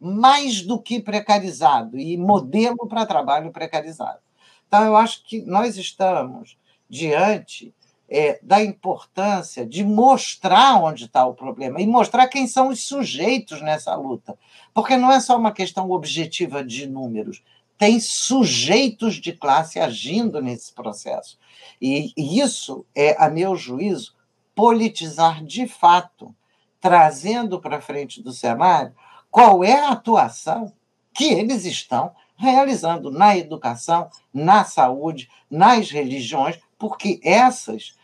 mais 0.00 0.62
do 0.62 0.80
que 0.80 0.98
precarizado 0.98 1.98
e 1.98 2.16
modelo 2.16 2.88
para 2.88 3.06
trabalho 3.06 3.50
precarizado. 3.52 4.18
Então, 4.66 4.84
eu 4.84 4.96
acho 4.96 5.22
que 5.24 5.42
nós 5.42 5.76
estamos 5.76 6.56
diante 6.88 7.74
é, 8.10 8.40
da 8.42 8.62
importância 8.62 9.64
de 9.64 9.84
mostrar 9.84 10.82
onde 10.82 11.04
está 11.04 11.24
o 11.24 11.34
problema 11.34 11.80
e 11.80 11.86
mostrar 11.86 12.26
quem 12.26 12.48
são 12.48 12.68
os 12.68 12.82
sujeitos 12.82 13.62
nessa 13.62 13.94
luta. 13.94 14.36
Porque 14.74 14.96
não 14.96 15.12
é 15.12 15.20
só 15.20 15.38
uma 15.38 15.52
questão 15.52 15.88
objetiva 15.92 16.64
de 16.64 16.88
números, 16.88 17.40
tem 17.78 18.00
sujeitos 18.00 19.14
de 19.14 19.32
classe 19.32 19.78
agindo 19.78 20.42
nesse 20.42 20.72
processo. 20.72 21.38
E, 21.80 22.12
e 22.16 22.40
isso 22.40 22.84
é, 22.94 23.16
a 23.22 23.30
meu 23.30 23.54
juízo, 23.54 24.14
politizar 24.54 25.44
de 25.44 25.68
fato, 25.68 26.34
trazendo 26.80 27.60
para 27.60 27.80
frente 27.80 28.20
do 28.20 28.32
cenário 28.32 28.92
qual 29.30 29.62
é 29.62 29.78
a 29.78 29.90
atuação 29.90 30.72
que 31.14 31.24
eles 31.24 31.64
estão 31.64 32.12
realizando 32.36 33.10
na 33.10 33.36
educação, 33.36 34.10
na 34.32 34.64
saúde, 34.64 35.28
nas 35.48 35.90
religiões, 35.90 36.58
porque 36.78 37.20
essas 37.22 37.94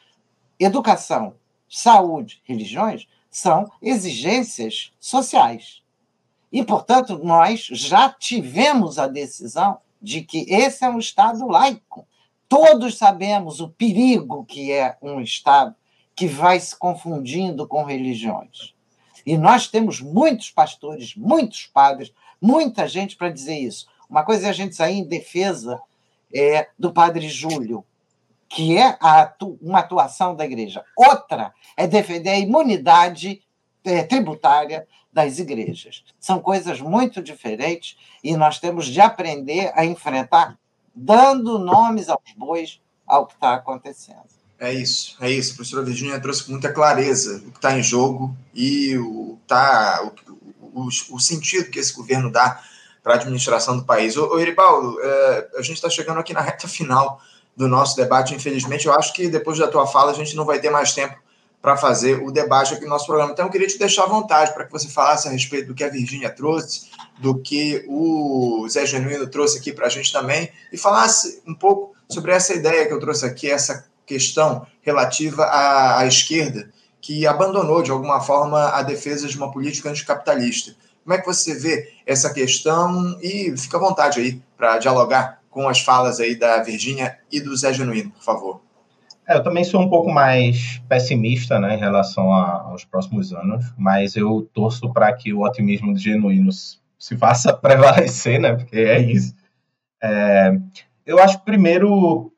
educação, 0.58 1.34
saúde, 1.68 2.40
religiões 2.44 3.06
são 3.30 3.70
exigências 3.82 4.92
sociais. 4.98 5.82
E, 6.50 6.64
portanto, 6.64 7.18
nós 7.22 7.66
já 7.70 8.08
tivemos 8.10 8.98
a 8.98 9.06
decisão 9.06 9.78
de 10.00 10.22
que 10.22 10.46
esse 10.48 10.84
é 10.84 10.88
um 10.88 10.98
Estado 10.98 11.46
laico. 11.46 12.06
Todos 12.48 12.96
sabemos 12.96 13.60
o 13.60 13.68
perigo 13.68 14.44
que 14.44 14.72
é 14.72 14.96
um 15.02 15.20
Estado 15.20 15.74
que 16.14 16.26
vai 16.26 16.58
se 16.58 16.74
confundindo 16.74 17.66
com 17.66 17.82
religiões. 17.84 18.74
E 19.26 19.36
nós 19.36 19.66
temos 19.66 20.00
muitos 20.00 20.50
pastores, 20.50 21.14
muitos 21.16 21.66
padres, 21.66 22.12
muita 22.40 22.86
gente 22.86 23.16
para 23.16 23.28
dizer 23.28 23.58
isso. 23.58 23.86
Uma 24.08 24.22
coisa 24.22 24.46
é 24.46 24.50
a 24.50 24.54
gente 24.54 24.76
sair 24.76 24.98
em 24.98 25.04
defesa 25.04 25.80
é, 26.32 26.68
do 26.78 26.92
padre 26.92 27.28
Júlio, 27.28 27.84
que 28.48 28.76
é 28.76 28.96
atu 29.00 29.58
uma 29.60 29.80
atuação 29.80 30.34
da 30.34 30.44
igreja. 30.44 30.84
Outra 30.96 31.52
é 31.76 31.86
defender 31.86 32.30
a 32.30 32.38
imunidade 32.38 33.42
é, 33.84 34.02
tributária 34.02 34.86
das 35.12 35.38
igrejas. 35.38 36.04
São 36.20 36.40
coisas 36.40 36.80
muito 36.80 37.22
diferentes 37.22 37.96
e 38.22 38.36
nós 38.36 38.58
temos 38.58 38.86
de 38.86 39.00
aprender 39.00 39.72
a 39.74 39.84
enfrentar, 39.84 40.58
dando 40.94 41.58
nomes 41.58 42.08
aos 42.08 42.32
bois 42.36 42.80
ao 43.06 43.26
que 43.26 43.34
está 43.34 43.54
acontecendo. 43.54 44.36
É 44.58 44.72
isso, 44.72 45.16
é 45.20 45.30
isso. 45.30 45.52
A 45.52 45.56
professora 45.56 45.84
Virginia 45.84 46.20
trouxe 46.20 46.44
com 46.44 46.52
muita 46.52 46.72
clareza 46.72 47.42
o 47.46 47.50
que 47.50 47.58
está 47.58 47.78
em 47.78 47.82
jogo 47.82 48.36
e 48.54 48.96
o, 48.96 49.38
tá, 49.46 50.02
o, 50.02 50.80
o, 50.80 50.86
o, 50.86 51.20
sentido 51.20 51.70
que 51.70 51.78
esse 51.78 51.92
governo 51.92 52.30
dá 52.30 52.62
para 53.02 53.14
a 53.14 53.16
administração 53.16 53.76
do 53.76 53.84
país. 53.84 54.16
Ô, 54.16 54.34
ô 54.34 54.38
Eribaldo, 54.38 54.98
é, 55.00 55.48
a 55.58 55.62
gente 55.62 55.76
está 55.76 55.90
chegando 55.90 56.20
aqui 56.20 56.32
na 56.32 56.40
reta 56.40 56.66
final 56.66 57.20
do 57.56 57.66
nosso 57.66 57.96
debate. 57.96 58.34
Infelizmente, 58.34 58.86
eu 58.86 58.92
acho 58.92 59.12
que 59.12 59.28
depois 59.28 59.58
da 59.58 59.66
tua 59.66 59.86
fala 59.86 60.10
a 60.10 60.14
gente 60.14 60.36
não 60.36 60.44
vai 60.44 60.58
ter 60.60 60.70
mais 60.70 60.92
tempo 60.92 61.16
para 61.62 61.76
fazer 61.76 62.22
o 62.22 62.30
debate 62.30 62.74
aqui 62.74 62.84
no 62.84 62.90
nosso 62.90 63.06
programa. 63.06 63.32
Então, 63.32 63.46
eu 63.46 63.50
queria 63.50 63.66
te 63.66 63.78
deixar 63.78 64.04
à 64.04 64.06
vontade 64.06 64.52
para 64.52 64.64
que 64.64 64.70
você 64.70 64.88
falasse 64.88 65.26
a 65.26 65.30
respeito 65.30 65.68
do 65.68 65.74
que 65.74 65.82
a 65.82 65.88
Virgínia 65.88 66.30
trouxe, 66.30 66.90
do 67.18 67.38
que 67.40 67.84
o 67.88 68.68
Zé 68.68 68.86
Genuíno 68.86 69.26
trouxe 69.26 69.58
aqui 69.58 69.72
para 69.72 69.86
a 69.86 69.88
gente 69.88 70.12
também, 70.12 70.48
e 70.72 70.76
falasse 70.76 71.42
um 71.46 71.54
pouco 71.54 71.96
sobre 72.08 72.32
essa 72.32 72.54
ideia 72.54 72.86
que 72.86 72.92
eu 72.92 73.00
trouxe 73.00 73.24
aqui, 73.24 73.50
essa 73.50 73.86
questão 74.04 74.64
relativa 74.82 75.44
à, 75.44 75.98
à 75.98 76.06
esquerda, 76.06 76.70
que 77.00 77.26
abandonou, 77.26 77.82
de 77.82 77.90
alguma 77.90 78.20
forma, 78.20 78.68
a 78.68 78.82
defesa 78.82 79.26
de 79.26 79.36
uma 79.36 79.50
política 79.50 79.90
anticapitalista. 79.90 80.76
Como 81.02 81.14
é 81.14 81.18
que 81.18 81.26
você 81.26 81.54
vê 81.54 81.92
essa 82.04 82.32
questão? 82.32 83.18
E 83.20 83.56
fica 83.56 83.76
à 83.76 83.80
vontade 83.80 84.20
aí 84.20 84.40
para 84.56 84.78
dialogar 84.78 85.40
com 85.56 85.66
as 85.66 85.80
falas 85.80 86.20
aí 86.20 86.38
da 86.38 86.62
Virgínia 86.62 87.16
e 87.32 87.40
do 87.40 87.56
Zé 87.56 87.72
Genuíno, 87.72 88.10
por 88.10 88.22
favor. 88.22 88.60
É, 89.26 89.38
eu 89.38 89.42
também 89.42 89.64
sou 89.64 89.80
um 89.80 89.88
pouco 89.88 90.12
mais 90.12 90.82
pessimista 90.86 91.58
né, 91.58 91.74
em 91.74 91.78
relação 91.78 92.30
a, 92.30 92.60
aos 92.64 92.84
próximos 92.84 93.32
anos, 93.32 93.64
mas 93.74 94.16
eu 94.16 94.46
torço 94.52 94.92
para 94.92 95.10
que 95.14 95.32
o 95.32 95.40
otimismo 95.40 95.94
de 95.94 96.02
Genuíno 96.02 96.50
se 96.52 97.16
faça 97.16 97.54
prevalecer, 97.56 98.38
né, 98.38 98.54
porque 98.54 98.76
é 98.76 99.00
isso. 99.00 99.34
É, 100.02 100.52
eu 101.06 101.18
acho, 101.18 101.40
primeiro, 101.40 102.30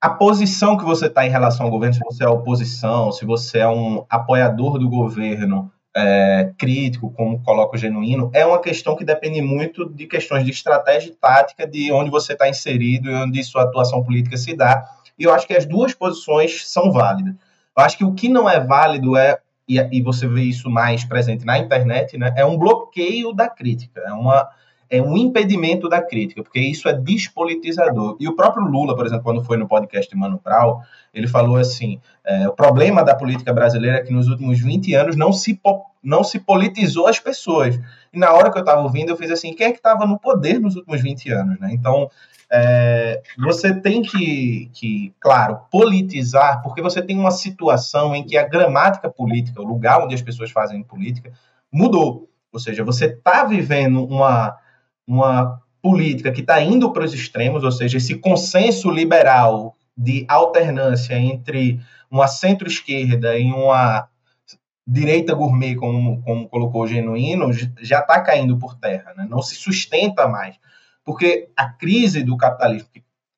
a 0.00 0.08
posição 0.08 0.78
que 0.78 0.86
você 0.86 1.04
está 1.04 1.26
em 1.26 1.30
relação 1.30 1.66
ao 1.66 1.70
governo, 1.70 1.96
se 1.96 2.00
você 2.00 2.24
é 2.24 2.28
oposição, 2.28 3.12
se 3.12 3.26
você 3.26 3.58
é 3.58 3.68
um 3.68 4.06
apoiador 4.08 4.78
do 4.78 4.88
governo, 4.88 5.70
é, 5.98 6.52
crítico, 6.56 7.10
como 7.10 7.42
coloca 7.42 7.76
o 7.76 7.78
genuíno, 7.78 8.30
é 8.32 8.46
uma 8.46 8.60
questão 8.60 8.94
que 8.94 9.04
depende 9.04 9.42
muito 9.42 9.88
de 9.88 10.06
questões 10.06 10.44
de 10.44 10.52
estratégia 10.52 11.10
e 11.10 11.14
tática, 11.14 11.66
de 11.66 11.90
onde 11.90 12.08
você 12.08 12.34
está 12.34 12.48
inserido 12.48 13.10
e 13.10 13.14
onde 13.14 13.42
sua 13.42 13.64
atuação 13.64 14.04
política 14.04 14.36
se 14.36 14.54
dá. 14.54 14.84
E 15.18 15.24
eu 15.24 15.34
acho 15.34 15.46
que 15.46 15.54
as 15.54 15.66
duas 15.66 15.92
posições 15.92 16.68
são 16.68 16.92
válidas. 16.92 17.34
Eu 17.76 17.82
acho 17.82 17.98
que 17.98 18.04
o 18.04 18.14
que 18.14 18.28
não 18.28 18.48
é 18.48 18.60
válido 18.60 19.16
é, 19.16 19.38
e, 19.68 19.76
e 19.78 20.00
você 20.00 20.28
vê 20.28 20.42
isso 20.42 20.70
mais 20.70 21.04
presente 21.04 21.44
na 21.44 21.58
internet, 21.58 22.16
né, 22.16 22.32
é 22.36 22.44
um 22.44 22.56
bloqueio 22.56 23.32
da 23.32 23.48
crítica, 23.48 24.00
é 24.06 24.12
uma 24.12 24.48
é 24.90 25.02
um 25.02 25.16
impedimento 25.16 25.88
da 25.88 26.00
crítica, 26.00 26.42
porque 26.42 26.60
isso 26.60 26.88
é 26.88 26.92
despolitizador. 26.92 28.16
E 28.18 28.28
o 28.28 28.34
próprio 28.34 28.64
Lula, 28.64 28.96
por 28.96 29.06
exemplo, 29.06 29.24
quando 29.24 29.44
foi 29.44 29.56
no 29.56 29.68
podcast 29.68 30.14
Mano 30.16 30.40
Brown, 30.42 30.80
ele 31.12 31.26
falou 31.26 31.56
assim: 31.56 32.00
é, 32.24 32.48
o 32.48 32.52
problema 32.52 33.04
da 33.04 33.14
política 33.14 33.52
brasileira 33.52 33.98
é 33.98 34.02
que 34.02 34.12
nos 34.12 34.28
últimos 34.28 34.60
20 34.60 34.94
anos 34.94 35.16
não 35.16 35.32
se, 35.32 35.60
não 36.02 36.24
se 36.24 36.38
politizou 36.38 37.06
as 37.06 37.18
pessoas. 37.18 37.78
E 38.12 38.18
na 38.18 38.32
hora 38.32 38.50
que 38.50 38.58
eu 38.58 38.62
estava 38.62 38.80
ouvindo, 38.80 39.10
eu 39.10 39.16
fiz 39.16 39.30
assim: 39.30 39.54
quem 39.54 39.66
é 39.66 39.70
que 39.70 39.78
estava 39.78 40.06
no 40.06 40.18
poder 40.18 40.58
nos 40.58 40.76
últimos 40.76 41.00
20 41.00 41.30
anos? 41.32 41.60
Né? 41.60 41.70
Então, 41.72 42.10
é, 42.50 43.20
você 43.38 43.74
tem 43.74 44.00
que, 44.00 44.70
que, 44.72 45.12
claro, 45.20 45.60
politizar, 45.70 46.62
porque 46.62 46.80
você 46.80 47.02
tem 47.02 47.18
uma 47.18 47.30
situação 47.30 48.14
em 48.14 48.24
que 48.24 48.38
a 48.38 48.48
gramática 48.48 49.10
política, 49.10 49.60
o 49.60 49.66
lugar 49.66 50.02
onde 50.02 50.14
as 50.14 50.22
pessoas 50.22 50.50
fazem 50.50 50.82
política, 50.82 51.30
mudou. 51.70 52.28
Ou 52.50 52.58
seja, 52.58 52.82
você 52.82 53.06
está 53.06 53.44
vivendo 53.44 54.02
uma, 54.06 54.56
uma 55.08 55.60
política 55.80 56.30
que 56.30 56.42
está 56.42 56.60
indo 56.60 56.92
para 56.92 57.04
os 57.04 57.14
extremos, 57.14 57.64
ou 57.64 57.72
seja, 57.72 57.96
esse 57.96 58.16
consenso 58.16 58.90
liberal 58.90 59.74
de 59.96 60.26
alternância 60.28 61.18
entre 61.18 61.80
uma 62.10 62.28
centro-esquerda 62.28 63.38
e 63.38 63.50
uma 63.50 64.08
direita 64.86 65.34
gourmet, 65.34 65.74
como, 65.74 66.22
como 66.22 66.48
colocou 66.48 66.82
o 66.82 66.86
Genuíno, 66.86 67.52
já 67.52 68.00
está 68.00 68.20
caindo 68.20 68.58
por 68.58 68.74
terra, 68.76 69.14
né? 69.16 69.26
não 69.28 69.42
se 69.42 69.54
sustenta 69.54 70.28
mais. 70.28 70.56
Porque 71.04 71.48
a 71.56 71.68
crise 71.70 72.22
do 72.22 72.36
capitalismo, 72.36 72.88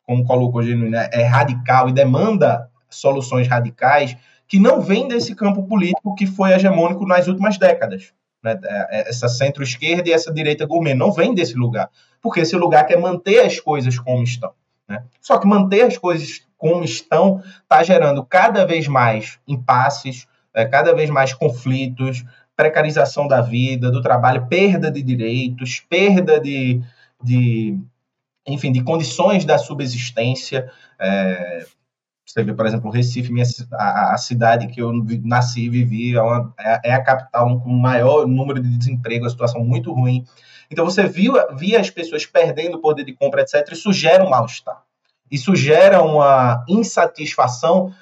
como 0.03 0.25
colocou 0.25 0.61
o 0.61 0.65
Genuíno, 0.65 0.97
é 0.97 1.25
radical 1.25 1.89
e 1.89 1.93
demanda 1.93 2.69
soluções 2.89 3.47
radicais 3.47 4.17
que 4.47 4.59
não 4.59 4.81
vem 4.81 5.07
desse 5.07 5.35
campo 5.35 5.63
político 5.63 6.15
que 6.15 6.27
foi 6.27 6.53
hegemônico 6.53 7.07
nas 7.07 7.29
últimas 7.29 7.57
décadas. 7.57 8.13
Né? 8.43 8.59
É, 8.65 9.01
é, 9.01 9.09
essa 9.09 9.29
centro-esquerda 9.29 10.09
e 10.09 10.13
essa 10.13 10.33
direita 10.33 10.67
gourmet 10.67 10.95
não 10.95 11.13
vem 11.13 11.35
desse 11.35 11.55
lugar, 11.55 11.91
porque 12.23 12.41
esse 12.41 12.57
lugar 12.57 12.87
quer 12.87 12.99
manter 12.99 13.41
as 13.41 13.61
coisas 13.61 13.99
como 13.99 14.23
estão. 14.23 14.53
Né? 14.89 15.03
Só 15.21 15.39
que 15.39 15.47
manter 15.47 15.83
as 15.83 15.99
coisas 15.99 16.43
como 16.57 16.85
estão 16.85 17.43
está 17.63 17.83
gerando 17.83 18.25
cada 18.25 18.67
vez 18.67 18.87
mais 18.87 19.39
impasses, 19.47 20.27
é, 20.55 20.65
cada 20.67 20.95
vez 20.95 21.09
mais 21.09 21.33
conflitos, 21.33 22.25
precarização 22.57 23.27
da 23.27 23.41
vida, 23.41 23.91
do 23.91 24.03
trabalho, 24.03 24.47
perda 24.47 24.91
de 24.91 25.03
direitos, 25.03 25.81
perda 25.89 26.39
de, 26.39 26.83
de 27.23 27.79
enfim, 28.47 28.73
de 28.73 28.83
condições 28.83 29.45
da 29.45 29.57
subsistência. 29.57 30.71
É, 30.99 31.65
você 32.31 32.45
vê, 32.45 32.55
por 32.55 32.65
exemplo, 32.65 32.89
o 32.89 32.93
Recife, 32.93 33.33
minha, 33.33 33.45
a, 33.73 34.15
a, 34.15 34.17
cidade 34.17 34.69
que 34.69 34.81
eu 34.81 34.93
nasci 35.25 35.65
e 35.65 35.69
vivi, 35.69 36.15
é, 36.15 36.23
uma, 36.23 36.55
é, 36.61 36.91
é 36.91 36.93
a 36.93 37.03
capital 37.03 37.61
com 37.61 37.71
maior 37.71 38.25
número 38.25 38.63
de 38.63 38.69
desemprego, 38.79 39.27
a 39.27 39.31
situação 39.31 39.65
muito 39.65 39.93
ruim. 39.93 40.25
Então, 40.71 40.85
você 40.85 41.09
viu, 41.09 41.35
via 41.57 41.81
as 41.81 41.91
pessoas 41.91 42.25
perdendo 42.25 42.77
o 42.77 42.81
poder 42.81 43.05
de 43.05 43.15
compra, 43.15 43.43
etc., 43.43 43.73
isso 43.73 43.93
gera 43.93 44.25
um 44.25 44.31
mal-estar. 44.31 44.81
Isso 45.29 45.57
gera 45.57 46.03
uma 46.03 46.65
insatisfação 46.69 47.93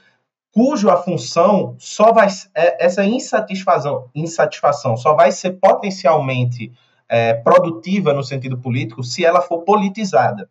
cuja 0.52 0.96
função 0.98 1.74
só 1.78 2.12
vai 2.12 2.28
é, 2.54 2.84
essa 2.84 3.04
insatisfação, 3.04 4.10
insatisfação 4.14 4.96
só 4.96 5.14
vai 5.14 5.32
ser 5.32 5.52
potencialmente 5.52 6.70
é, 7.08 7.32
produtiva 7.32 8.12
no 8.12 8.22
sentido 8.22 8.58
político 8.58 9.02
se 9.02 9.24
ela 9.24 9.40
for 9.40 9.62
politizada. 9.62 10.50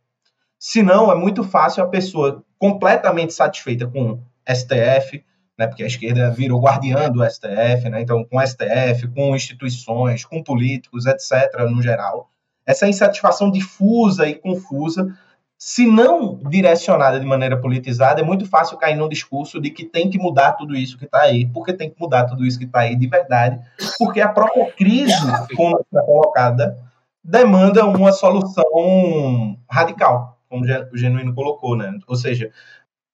Senão, 0.58 1.12
é 1.12 1.16
muito 1.16 1.44
fácil 1.44 1.84
a 1.84 1.88
pessoa 1.88 2.44
completamente 2.60 3.34
satisfeita 3.34 3.88
com 3.88 4.20
STF, 4.48 5.24
né, 5.58 5.68
porque 5.68 5.84
a 5.84 5.88
esquerda 5.88 6.30
virou 6.30 6.62
guardiã 6.62 7.10
do 7.10 7.24
STF, 7.28 7.90
né, 7.90 8.02
então 8.02 8.24
com 8.24 8.40
STF, 8.46 9.08
com 9.14 9.36
instituições, 9.36 10.24
com 10.24 10.44
políticos, 10.44 11.06
etc., 11.06 11.62
no 11.70 11.82
geral. 11.82 12.30
Essa 12.66 12.88
insatisfação 12.88 13.50
difusa 13.50 14.28
e 14.28 14.36
confusa 14.36 15.16
se 15.58 15.88
não 15.88 16.36
direcionada 16.36 17.20
de 17.20 17.26
maneira 17.26 17.60
politizada, 17.60 18.22
é 18.22 18.24
muito 18.24 18.46
fácil 18.46 18.78
cair 18.78 18.96
num 18.96 19.10
discurso 19.10 19.60
de 19.60 19.72
que 19.72 19.84
tem 19.84 20.10
que 20.10 20.20
mudar 20.20 20.52
tudo 20.54 20.76
isso 20.76 20.98
que 20.98 21.06
está 21.06 21.22
aí, 21.22 21.48
porque 21.48 21.74
tem 21.74 21.90
que 21.90 22.00
mudar 22.00 22.26
tudo 22.26 22.46
isso 22.46 22.60
que 22.60 22.66
está 22.66 22.82
aí 22.82 22.96
de 22.96 23.08
verdade, 23.08 23.60
porque 23.98 24.22
a 24.22 24.30
própria 24.30 24.72
crise, 24.74 25.26
como 25.56 25.80
está 25.80 26.04
colocada, 26.04 26.78
demanda 27.24 27.86
uma 27.86 28.12
solução 28.12 29.58
radical, 29.68 30.37
como 30.50 30.64
o 30.64 30.98
Genuíno 30.98 31.34
colocou, 31.34 31.76
né? 31.76 31.98
Ou 32.08 32.16
seja, 32.16 32.52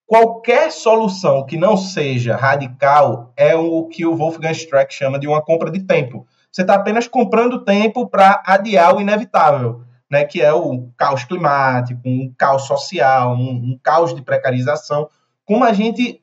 qualquer 0.06 0.72
solução 0.72 1.46
que 1.46 1.58
não 1.58 1.76
seja 1.76 2.36
radical 2.36 3.34
é 3.36 3.56
o 3.56 3.86
que 3.88 4.06
o 4.06 4.16
Wolfgang 4.16 4.52
Streck 4.52 4.94
chama 4.94 5.20
de 5.20 5.28
uma 5.28 5.42
compra 5.42 5.72
de 5.72 5.82
tempo. 5.82 6.28
Você 6.52 6.62
está 6.62 6.76
apenas 6.76 7.08
comprando 7.08 7.64
tempo 7.64 8.08
para 8.08 8.42
adiar 8.46 8.96
o 8.96 9.02
inevitável 9.02 9.84
né, 10.14 10.24
que 10.26 10.40
é 10.40 10.54
o 10.54 10.92
caos 10.96 11.24
climático, 11.24 12.00
um 12.06 12.32
caos 12.38 12.68
social, 12.68 13.34
um, 13.34 13.50
um 13.50 13.80
caos 13.82 14.14
de 14.14 14.22
precarização, 14.22 15.10
como 15.44 15.64
a 15.64 15.74
gente 15.74 16.22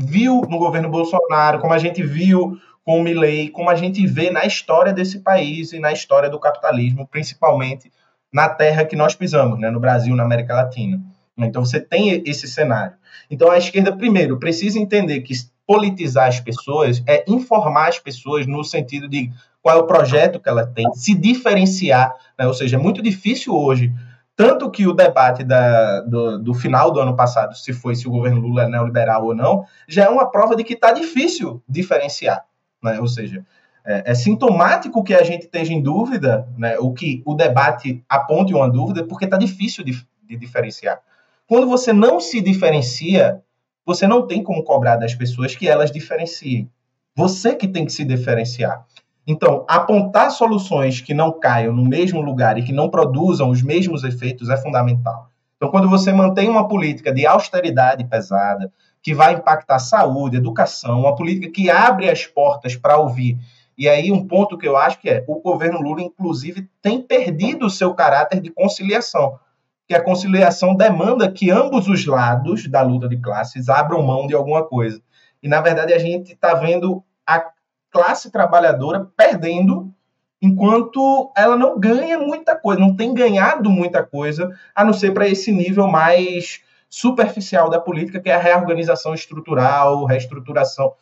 viu 0.00 0.40
no 0.50 0.58
governo 0.58 0.90
Bolsonaro, 0.90 1.60
como 1.60 1.72
a 1.72 1.78
gente 1.78 2.02
viu 2.02 2.58
com 2.84 2.98
o 2.98 3.02
Milley, 3.04 3.50
como 3.50 3.70
a 3.70 3.76
gente 3.76 4.04
vê 4.04 4.30
na 4.30 4.44
história 4.44 4.92
desse 4.92 5.20
país 5.20 5.72
e 5.72 5.78
na 5.78 5.92
história 5.92 6.28
do 6.28 6.40
capitalismo, 6.40 7.06
principalmente 7.06 7.88
na 8.34 8.48
terra 8.48 8.84
que 8.84 8.96
nós 8.96 9.14
pisamos, 9.14 9.60
né, 9.60 9.70
no 9.70 9.78
Brasil, 9.78 10.16
na 10.16 10.24
América 10.24 10.54
Latina. 10.54 11.00
Então 11.38 11.64
você 11.64 11.78
tem 11.78 12.20
esse 12.26 12.48
cenário. 12.48 12.94
Então 13.30 13.48
a 13.48 13.56
esquerda, 13.56 13.96
primeiro, 13.96 14.40
precisa 14.40 14.76
entender 14.76 15.20
que 15.20 15.32
politizar 15.64 16.26
as 16.26 16.40
pessoas 16.40 17.00
é 17.06 17.24
informar 17.28 17.88
as 17.88 17.98
pessoas 18.00 18.44
no 18.44 18.64
sentido 18.64 19.08
de 19.08 19.30
qual 19.62 19.78
é 19.78 19.80
o 19.80 19.86
projeto 19.86 20.40
que 20.40 20.48
ela 20.48 20.66
tem, 20.66 20.84
se 20.94 21.14
diferenciar, 21.14 22.12
né? 22.36 22.46
ou 22.46 22.52
seja, 22.52 22.76
é 22.76 22.78
muito 22.78 23.00
difícil 23.00 23.54
hoje, 23.54 23.94
tanto 24.36 24.68
que 24.68 24.86
o 24.86 24.92
debate 24.92 25.44
da, 25.44 26.00
do, 26.00 26.38
do, 26.38 26.52
final 26.52 26.90
do 26.90 27.00
ano 27.00 27.16
passado, 27.16 27.56
se 27.56 27.72
foi 27.72 27.94
se 27.94 28.06
o 28.06 28.10
governo 28.10 28.40
Lula 28.40 28.64
é 28.64 28.68
neoliberal 28.68 29.24
ou 29.24 29.34
não, 29.34 29.64
já 29.88 30.04
é 30.04 30.08
uma 30.08 30.30
prova 30.30 30.54
de 30.54 30.64
que 30.64 30.74
está 30.74 30.92
difícil 30.92 31.62
diferenciar, 31.68 32.44
né? 32.82 33.00
ou 33.00 33.06
seja, 33.06 33.42
é, 33.86 34.12
é, 34.12 34.14
sintomático 34.14 35.04
que 35.04 35.14
a 35.14 35.22
gente 35.22 35.42
esteja 35.42 35.72
em 35.72 35.82
dúvida, 35.82 36.48
né? 36.56 36.78
o 36.78 36.92
que 36.92 37.22
o 37.24 37.34
debate 37.34 38.02
aponte 38.08 38.54
uma 38.54 38.68
dúvida, 38.68 39.04
porque 39.04 39.24
está 39.24 39.36
difícil 39.36 39.84
de, 39.84 39.92
de 40.22 40.36
diferenciar. 40.36 41.00
Quando 41.46 41.66
você 41.66 41.92
não 41.92 42.20
se 42.20 42.40
diferencia, 42.40 43.42
você 43.84 44.06
não 44.06 44.26
tem 44.26 44.42
como 44.42 44.64
cobrar 44.64 44.96
das 44.96 45.14
pessoas 45.14 45.54
que 45.54 45.68
elas 45.68 45.90
diferenciem. 45.90 46.70
Você 47.14 47.54
que 47.54 47.68
tem 47.68 47.84
que 47.84 47.92
se 47.92 48.04
diferenciar. 48.04 48.84
Então, 49.26 49.64
apontar 49.68 50.30
soluções 50.30 51.00
que 51.00 51.14
não 51.14 51.32
caiam 51.38 51.72
no 51.72 51.84
mesmo 51.84 52.20
lugar 52.20 52.58
e 52.58 52.62
que 52.62 52.72
não 52.72 52.90
produzam 52.90 53.50
os 53.50 53.62
mesmos 53.62 54.04
efeitos 54.04 54.50
é 54.50 54.56
fundamental. 54.56 55.28
Então, 55.56 55.70
quando 55.70 55.88
você 55.88 56.12
mantém 56.12 56.48
uma 56.48 56.68
política 56.68 57.12
de 57.12 57.26
austeridade 57.26 58.04
pesada, 58.04 58.70
que 59.04 59.14
vai 59.14 59.34
impactar 59.34 59.78
saúde, 59.78 60.38
educação, 60.38 61.00
uma 61.00 61.14
política 61.14 61.52
que 61.52 61.70
abre 61.70 62.08
as 62.08 62.26
portas 62.26 62.74
para 62.74 62.96
ouvir. 62.96 63.38
E 63.76 63.88
aí, 63.88 64.12
um 64.12 64.26
ponto 64.26 64.56
que 64.56 64.66
eu 64.66 64.76
acho 64.76 65.00
que 65.00 65.08
é: 65.08 65.24
o 65.26 65.40
governo 65.40 65.80
Lula, 65.80 66.02
inclusive, 66.02 66.68
tem 66.80 67.02
perdido 67.02 67.66
o 67.66 67.70
seu 67.70 67.94
caráter 67.94 68.40
de 68.40 68.50
conciliação. 68.50 69.38
Que 69.86 69.94
a 69.94 70.02
conciliação 70.02 70.74
demanda 70.74 71.30
que 71.30 71.50
ambos 71.50 71.88
os 71.88 72.06
lados 72.06 72.68
da 72.68 72.80
luta 72.80 73.08
de 73.08 73.18
classes 73.18 73.68
abram 73.68 74.02
mão 74.02 74.26
de 74.26 74.34
alguma 74.34 74.64
coisa. 74.64 75.02
E, 75.42 75.48
na 75.48 75.60
verdade, 75.60 75.92
a 75.92 75.98
gente 75.98 76.32
está 76.32 76.54
vendo 76.54 77.04
a 77.26 77.44
classe 77.90 78.30
trabalhadora 78.30 79.06
perdendo 79.16 79.92
enquanto 80.40 81.32
ela 81.36 81.56
não 81.56 81.78
ganha 81.78 82.18
muita 82.18 82.54
coisa, 82.54 82.80
não 82.80 82.94
tem 82.94 83.14
ganhado 83.14 83.70
muita 83.70 84.02
coisa, 84.02 84.50
a 84.74 84.84
não 84.84 84.92
ser 84.92 85.12
para 85.12 85.26
esse 85.26 85.50
nível 85.50 85.86
mais 85.86 86.60
superficial 86.88 87.70
da 87.70 87.80
política, 87.80 88.20
que 88.20 88.28
é 88.28 88.34
a 88.34 88.38
reorganização 88.38 89.14
estrutural, 89.14 90.04
reestruturação 90.04 90.92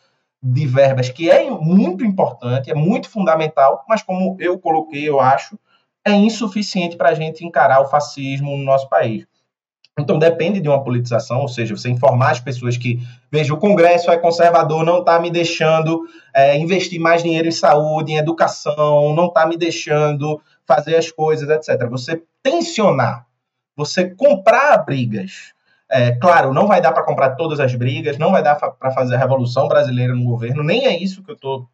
de 0.43 0.67
verbas, 0.67 1.07
que 1.07 1.31
é 1.31 1.49
muito 1.49 2.03
importante, 2.03 2.69
é 2.69 2.75
muito 2.75 3.09
fundamental, 3.09 3.85
mas 3.87 4.03
como 4.03 4.35
eu 4.41 4.59
coloquei, 4.59 5.07
eu 5.07 5.21
acho, 5.21 5.57
é 6.05 6.11
insuficiente 6.11 6.97
para 6.97 7.09
a 7.09 7.13
gente 7.13 7.45
encarar 7.45 7.79
o 7.79 7.85
fascismo 7.85 8.57
no 8.57 8.63
nosso 8.63 8.89
país. 8.89 9.25
Então 9.97 10.19
depende 10.19 10.59
de 10.59 10.67
uma 10.67 10.83
politização, 10.83 11.41
ou 11.41 11.47
seja, 11.47 11.77
você 11.77 11.87
informar 11.87 12.31
as 12.31 12.39
pessoas 12.41 12.75
que, 12.75 12.99
veja, 13.31 13.53
o 13.53 13.57
Congresso 13.57 14.11
é 14.11 14.17
conservador, 14.17 14.83
não 14.83 14.99
está 14.99 15.17
me 15.19 15.29
deixando 15.29 16.01
é, 16.35 16.57
investir 16.57 16.99
mais 16.99 17.23
dinheiro 17.23 17.47
em 17.47 17.51
saúde, 17.51 18.11
em 18.11 18.17
educação, 18.17 19.13
não 19.15 19.27
está 19.27 19.45
me 19.45 19.55
deixando 19.55 20.41
fazer 20.65 20.97
as 20.97 21.09
coisas, 21.09 21.47
etc. 21.47 21.87
Você 21.89 22.21
tensionar, 22.41 23.25
você 23.77 24.09
comprar 24.09 24.77
brigas. 24.79 25.53
É, 25.93 26.11
claro, 26.13 26.51
não 26.51 26.65
vai 26.65 26.81
dar 26.81 26.91
para 26.91 27.03
comprar 27.03 27.35
todas 27.35 27.59
as 27.59 27.75
brigas, 27.75 28.17
não 28.17 28.31
vai 28.31 28.41
dar 28.41 28.55
para 28.55 28.91
fazer 28.91 29.13
a 29.13 29.19
revolução 29.19 29.67
brasileira 29.67 30.15
no 30.15 30.23
governo, 30.23 30.63
nem 30.63 30.87
é 30.87 30.97
isso 30.97 31.21
que 31.21 31.29
eu 31.29 31.35
estou 31.35 31.69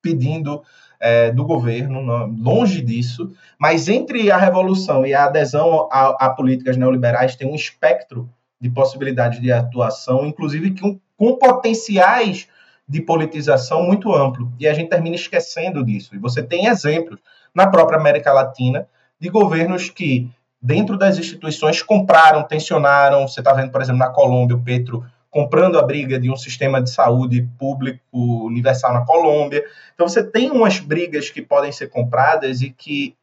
pedindo 0.00 0.62
é, 0.98 1.30
do 1.30 1.44
governo, 1.44 2.26
longe 2.26 2.80
disso, 2.80 3.30
mas 3.58 3.86
entre 3.86 4.30
a 4.30 4.38
revolução 4.38 5.04
e 5.04 5.12
a 5.12 5.24
adesão 5.24 5.88
a, 5.92 6.26
a, 6.26 6.30
políticas 6.30 6.78
neoliberais 6.78 7.36
tem 7.36 7.46
um 7.46 7.54
espectro 7.54 8.30
de 8.58 8.70
possibilidades 8.70 9.40
de 9.40 9.52
atuação, 9.52 10.26
inclusive 10.26 10.78
com, 10.80 10.98
com 11.14 11.36
potenciais 11.36 12.48
de 12.88 13.02
politização 13.02 13.82
muito 13.82 14.14
amplo. 14.14 14.50
E 14.58 14.66
a 14.66 14.72
gente 14.72 14.88
termina 14.88 15.16
esquecendo 15.16 15.84
disso. 15.84 16.14
E 16.14 16.18
você 16.18 16.42
tem 16.42 16.66
exemplos 16.66 17.20
na 17.54 17.66
própria 17.66 17.98
América 17.98 18.32
Latina 18.32 18.86
de 19.18 19.28
governos 19.28 19.90
que, 19.90 20.30
dentro 20.60 20.98
das 20.98 21.18
instituições, 21.18 21.82
compraram, 21.82 22.42
tensionaram. 22.42 23.26
Você 23.26 23.40
está 23.40 23.52
vendo, 23.52 23.70
por 23.70 23.80
exemplo, 23.80 23.98
na 23.98 24.10
Colômbia, 24.10 24.56
o 24.56 24.62
Petro 24.62 25.04
comprando 25.30 25.78
a 25.78 25.82
briga 25.82 26.18
de 26.18 26.30
um 26.30 26.36
sistema 26.36 26.82
de 26.82 26.90
saúde 26.90 27.48
público 27.56 28.00
universal 28.12 28.92
na 28.92 29.04
Colômbia. 29.04 29.64
Então 29.94 30.08
você 30.08 30.22
tem 30.22 30.50
umas 30.50 30.80
brigas 30.80 31.30
que 31.30 31.40
podem 31.40 31.70
ser 31.70 31.88
compradas 31.88 32.60
e 32.62 32.70
que, 32.70 33.14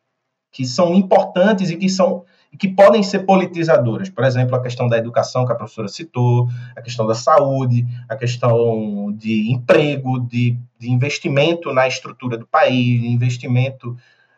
que 0.52 0.66
são 0.66 0.96
importantes 0.96 1.70
e 1.70 1.76
que 1.76 1.90
são 1.90 2.24
e 2.52 2.56
que 2.56 2.70
podem 2.70 3.04
ser 3.04 3.20
politizadoras. 3.26 4.10
Por 4.10 4.24
exemplo, 4.24 4.56
a 4.56 4.64
questão 4.64 4.88
da 4.88 4.98
educação 4.98 5.46
que 5.46 5.52
a 5.52 5.56
professora 5.56 5.90
citou, 5.90 6.48
a 6.78 6.82
questão 6.82 7.06
da 7.06 7.14
saúde, 7.14 7.86
a 8.08 8.16
questão 8.16 9.12
de 9.12 9.52
emprego, 9.52 10.22
de, 10.22 10.58
de 10.80 10.90
investimento 10.90 11.74
na 11.74 11.90
estrutura 11.90 12.38
do 12.38 12.48
país, 12.48 13.04
investimento 13.04 13.98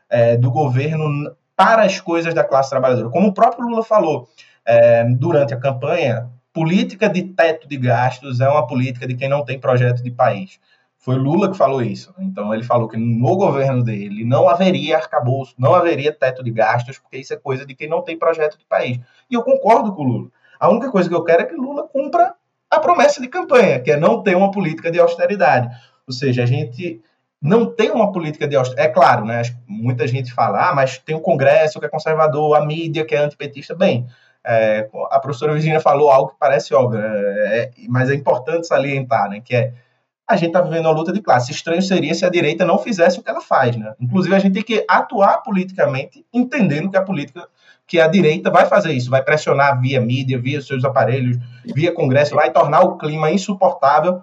é, 0.09 0.35
do 0.35 0.49
governo 0.49 1.35
para 1.60 1.84
as 1.84 1.99
coisas 1.99 2.34
da 2.34 2.41
classe 2.41 2.69
trabalhadora. 2.69 3.10
Como 3.10 3.27
o 3.27 3.34
próprio 3.34 3.68
Lula 3.68 3.84
falou 3.84 4.30
é, 4.65 5.03
durante 5.03 5.53
a 5.53 5.60
campanha, 5.60 6.30
política 6.53 7.10
de 7.10 7.22
teto 7.22 7.68
de 7.68 7.76
gastos 7.76 8.40
é 8.40 8.48
uma 8.48 8.65
política 8.65 9.06
de 9.06 9.14
quem 9.14 9.27
não 9.27 9.44
tem 9.44 9.60
projeto 9.60 10.02
de 10.02 10.10
país. 10.10 10.57
Foi 10.98 11.15
Lula 11.15 11.52
que 11.52 11.57
falou 11.57 11.81
isso. 11.81 12.15
Então, 12.18 12.53
ele 12.53 12.64
falou 12.64 12.88
que 12.88 12.95
no 12.95 13.36
governo 13.36 13.84
dele 13.84 14.23
não 14.23 14.48
haveria 14.48 14.95
arcabouço, 14.95 15.53
não 15.57 15.76
haveria 15.76 16.14
teto 16.14 16.41
de 16.41 16.49
gastos, 16.49 16.98
porque 16.98 17.18
isso 17.18 17.34
é 17.34 17.38
coisa 17.38 17.65
de 17.65 17.76
quem 17.76 17.90
não 17.90 18.02
tem 18.02 18.18
projeto 18.18 18.57
de 18.57 18.64
país. 18.64 18.98
E 19.30 19.34
eu 19.34 19.44
concordo 19.44 19.94
com 19.94 20.03
o 20.03 20.06
Lula. 20.06 20.30
A 20.57 20.69
única 20.69 20.90
coisa 20.90 21.10
que 21.10 21.15
eu 21.15 21.26
quero 21.26 21.41
é 21.41 21.45
que 21.45 21.56
Lula 21.56 21.86
cumpra 21.90 22.36
a 22.72 22.80
promessa 22.80 23.19
de 23.19 23.27
campanha, 23.27 23.81
que 23.81 23.91
é 23.91 23.98
não 23.98 24.23
ter 24.23 24.38
uma 24.38 24.49
política 24.49 24.90
de 24.90 24.98
austeridade. 24.98 25.68
Ou 26.07 26.14
seja, 26.14 26.44
a 26.44 26.45
gente 26.45 27.02
não 27.41 27.65
tem 27.65 27.91
uma 27.91 28.11
política 28.11 28.47
de 28.47 28.55
austeridade. 28.55 28.89
É 28.89 28.93
claro, 28.93 29.25
né? 29.25 29.41
Muita 29.67 30.07
gente 30.07 30.33
fala, 30.33 30.69
ah, 30.69 30.75
mas 30.75 30.97
tem 30.97 31.15
o 31.15 31.21
Congresso 31.21 31.79
que 31.79 31.85
é 31.85 31.89
conservador, 31.89 32.55
a 32.55 32.65
mídia 32.65 33.05
que 33.05 33.15
é 33.15 33.19
antipetista. 33.19 33.75
Bem, 33.75 34.05
é, 34.45 34.89
a 35.11 35.19
professora 35.19 35.53
Virginia 35.53 35.79
falou 35.79 36.09
algo 36.09 36.31
que 36.31 36.39
parece 36.39 36.73
óbvio, 36.73 36.99
né? 36.99 37.07
é, 37.07 37.71
mas 37.87 38.09
é 38.09 38.15
importante 38.15 38.67
salientar, 38.67 39.29
né? 39.29 39.41
Que 39.43 39.55
é 39.55 39.73
a 40.29 40.35
gente 40.35 40.49
está 40.49 40.61
vivendo 40.61 40.85
uma 40.85 40.91
luta 40.91 41.11
de 41.11 41.21
classe. 41.21 41.51
Estranho 41.51 41.81
seria 41.81 42.13
se 42.13 42.23
a 42.23 42.29
direita 42.29 42.63
não 42.63 42.77
fizesse 42.77 43.19
o 43.19 43.23
que 43.23 43.29
ela 43.31 43.41
faz, 43.41 43.75
né? 43.75 43.95
Inclusive, 43.99 44.35
a 44.35 44.37
gente 44.37 44.53
tem 44.53 44.61
que 44.61 44.85
atuar 44.87 45.39
politicamente, 45.39 46.23
entendendo 46.31 46.91
que 46.91 46.97
a 46.97 47.01
política, 47.01 47.47
que 47.87 47.99
a 47.99 48.07
direita 48.07 48.51
vai 48.51 48.67
fazer 48.67 48.91
isso, 48.91 49.09
vai 49.09 49.23
pressionar 49.23 49.81
via 49.81 49.99
mídia, 49.99 50.39
via 50.39 50.61
seus 50.61 50.85
aparelhos, 50.85 51.35
via 51.65 51.91
Congresso, 51.91 52.35
vai 52.35 52.51
tornar 52.51 52.81
o 52.81 52.95
clima 52.95 53.31
insuportável. 53.31 54.21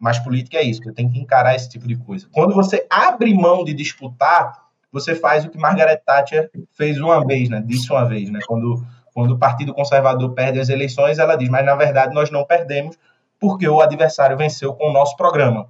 Mas 0.00 0.18
política 0.18 0.56
é 0.56 0.62
isso, 0.62 0.82
você 0.82 0.92
tem 0.92 1.10
que 1.10 1.18
encarar 1.18 1.54
esse 1.54 1.68
tipo 1.68 1.86
de 1.86 1.94
coisa. 1.94 2.26
Quando 2.32 2.54
você 2.54 2.86
abre 2.88 3.34
mão 3.34 3.62
de 3.62 3.74
disputar, 3.74 4.70
você 4.90 5.14
faz 5.14 5.44
o 5.44 5.50
que 5.50 5.58
Margaret 5.58 5.98
Thatcher 5.98 6.50
fez 6.72 6.98
uma 6.98 7.24
vez, 7.24 7.50
né? 7.50 7.62
Disse 7.64 7.92
uma 7.92 8.06
vez, 8.06 8.30
né? 8.30 8.40
Quando, 8.46 8.82
quando 9.12 9.32
o 9.32 9.38
Partido 9.38 9.74
Conservador 9.74 10.32
perde 10.32 10.58
as 10.58 10.70
eleições, 10.70 11.18
ela 11.18 11.36
diz, 11.36 11.50
mas 11.50 11.66
na 11.66 11.76
verdade 11.76 12.14
nós 12.14 12.30
não 12.30 12.46
perdemos, 12.46 12.96
porque 13.38 13.68
o 13.68 13.80
adversário 13.82 14.38
venceu 14.38 14.72
com 14.72 14.88
o 14.88 14.92
nosso 14.92 15.14
programa. 15.16 15.68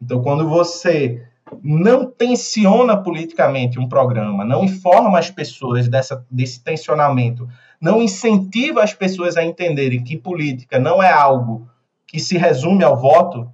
Então, 0.00 0.22
quando 0.22 0.48
você 0.48 1.26
não 1.62 2.06
tensiona 2.06 2.96
politicamente 2.96 3.78
um 3.78 3.88
programa, 3.88 4.44
não 4.44 4.64
informa 4.64 5.18
as 5.18 5.30
pessoas 5.30 5.88
dessa, 5.88 6.24
desse 6.30 6.62
tensionamento, 6.62 7.48
não 7.80 8.00
incentiva 8.00 8.82
as 8.82 8.94
pessoas 8.94 9.36
a 9.36 9.44
entenderem 9.44 10.02
que 10.02 10.16
política 10.16 10.78
não 10.78 11.02
é 11.02 11.10
algo 11.10 11.68
que 12.12 12.20
se 12.20 12.36
resume 12.36 12.84
ao 12.84 12.94
voto, 12.94 13.50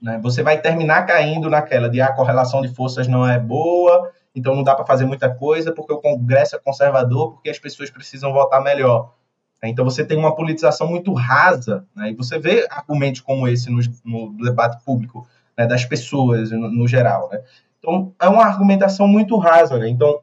né, 0.00 0.20
você 0.22 0.42
vai 0.42 0.60
terminar 0.60 1.06
caindo 1.06 1.48
naquela 1.48 1.88
de 1.88 2.02
ah, 2.02 2.08
a 2.08 2.12
correlação 2.12 2.60
de 2.60 2.68
forças 2.68 3.08
não 3.08 3.26
é 3.26 3.38
boa, 3.38 4.12
então 4.34 4.54
não 4.54 4.62
dá 4.62 4.74
para 4.74 4.84
fazer 4.84 5.06
muita 5.06 5.34
coisa 5.34 5.72
porque 5.72 5.92
o 5.92 6.00
Congresso 6.00 6.54
é 6.54 6.58
conservador, 6.58 7.32
porque 7.32 7.48
as 7.48 7.58
pessoas 7.58 7.88
precisam 7.88 8.30
votar 8.30 8.62
melhor. 8.62 9.14
Né? 9.62 9.70
Então 9.70 9.86
você 9.86 10.04
tem 10.04 10.18
uma 10.18 10.34
politização 10.34 10.86
muito 10.86 11.14
rasa, 11.14 11.86
né? 11.96 12.10
e 12.10 12.14
você 12.14 12.38
vê 12.38 12.66
argumentos 12.70 13.22
como 13.22 13.48
esse 13.48 13.70
no, 13.70 13.80
no 14.04 14.44
debate 14.44 14.84
público 14.84 15.26
né, 15.56 15.66
das 15.66 15.86
pessoas 15.86 16.50
no, 16.50 16.70
no, 16.70 16.86
geral. 16.86 17.30
Né? 17.32 17.40
Então 17.78 18.12
é 18.20 18.28
uma 18.28 18.44
argumentação 18.44 19.08
muito 19.08 19.38
rasa. 19.38 19.78
Né? 19.78 19.88
Então, 19.88 20.20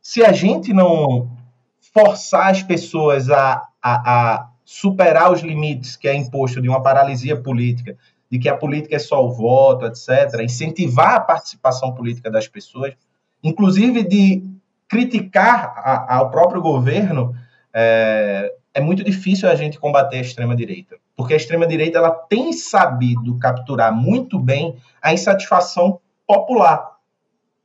se 0.00 0.24
a 0.24 0.32
gente 0.32 0.72
não 0.72 1.36
forçar 1.92 2.50
as 2.50 2.62
pessoas 2.62 3.28
a, 3.28 3.68
a, 3.82 4.36
a 4.38 4.48
superar 4.70 5.32
os 5.32 5.40
limites 5.40 5.96
que 5.96 6.06
é 6.06 6.14
imposto 6.14 6.60
de 6.60 6.68
uma 6.68 6.82
paralisia 6.82 7.34
política, 7.34 7.96
de 8.30 8.38
que 8.38 8.50
a 8.50 8.54
política 8.54 8.96
é 8.96 8.98
só 8.98 9.24
o 9.24 9.32
voto, 9.32 9.86
etc., 9.86 10.42
incentivar 10.42 11.14
a 11.14 11.20
participação 11.20 11.94
política 11.94 12.30
das 12.30 12.46
pessoas, 12.46 12.92
inclusive 13.42 14.02
de 14.02 14.44
criticar 14.86 15.72
a, 15.74 16.16
ao 16.16 16.30
próprio 16.30 16.60
governo 16.60 17.34
é, 17.72 18.52
é 18.74 18.80
muito 18.82 19.02
difícil 19.02 19.48
a 19.48 19.54
gente 19.54 19.78
combater 19.78 20.18
a 20.18 20.20
extrema-direita, 20.20 20.96
porque 21.16 21.32
a 21.32 21.38
extrema-direita 21.38 21.96
ela 21.96 22.10
tem 22.10 22.52
sabido 22.52 23.38
capturar 23.38 23.90
muito 23.90 24.38
bem 24.38 24.76
a 25.00 25.14
insatisfação 25.14 25.98
popular. 26.26 26.98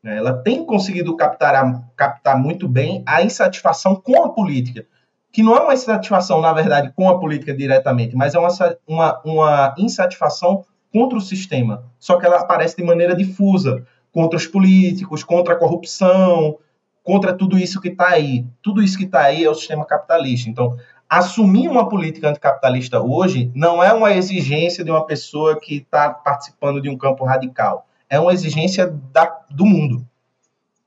Né? 0.02 0.20
Ela 0.20 0.32
tem 0.32 0.66
conseguido 0.66 1.18
captar, 1.18 1.84
captar 1.98 2.40
muito 2.40 2.66
bem 2.66 3.04
a 3.06 3.22
insatisfação 3.22 3.94
com 3.94 4.24
a 4.24 4.30
política, 4.30 4.86
que 5.34 5.42
não 5.42 5.58
é 5.58 5.62
uma 5.62 5.74
insatisfação, 5.74 6.40
na 6.40 6.54
verdade, 6.54 6.94
com 6.96 7.10
a 7.10 7.20
política 7.20 7.54
diretamente, 7.56 8.16
mas 8.16 8.36
é 8.36 8.40
uma, 8.40 8.50
uma, 8.88 9.22
uma 9.26 9.76
insatisfação 9.80 10.64
contra 10.94 11.18
o 11.18 11.22
sistema, 11.22 11.86
só 11.98 12.20
que 12.20 12.26
ela 12.26 12.40
aparece 12.40 12.78
de 12.78 12.84
maneira 12.84 13.16
difusa, 13.16 13.84
contra 14.12 14.38
os 14.38 14.46
políticos, 14.46 15.24
contra 15.24 15.56
a 15.56 15.58
corrupção, 15.58 16.60
contra 17.04 17.34
tudo 17.34 17.58
isso 17.58 17.82
que 17.82 17.88
está 17.88 18.10
aí. 18.10 18.46
Tudo 18.62 18.84
isso 18.84 18.96
que 18.96 19.06
está 19.06 19.24
aí 19.24 19.44
é 19.44 19.50
o 19.50 19.56
sistema 19.56 19.86
capitalista. 19.86 20.48
Então, 20.48 20.78
assumir 21.10 21.68
uma 21.68 21.90
política 21.90 22.30
anticapitalista 22.30 23.02
hoje 23.02 23.52
não 23.56 23.84
é 23.84 23.92
uma 23.92 24.14
exigência 24.14 24.84
de 24.84 24.92
uma 24.92 25.04
pessoa 25.04 25.60
que 25.60 25.78
está 25.78 26.12
participando 26.12 26.80
de 26.80 26.90
um 26.90 26.98
campo 26.98 27.26
radical. 27.26 27.88
É 28.08 28.20
uma 28.20 28.32
exigência 28.32 28.88
da, 29.12 29.26
do 29.50 29.66
mundo. 29.66 30.08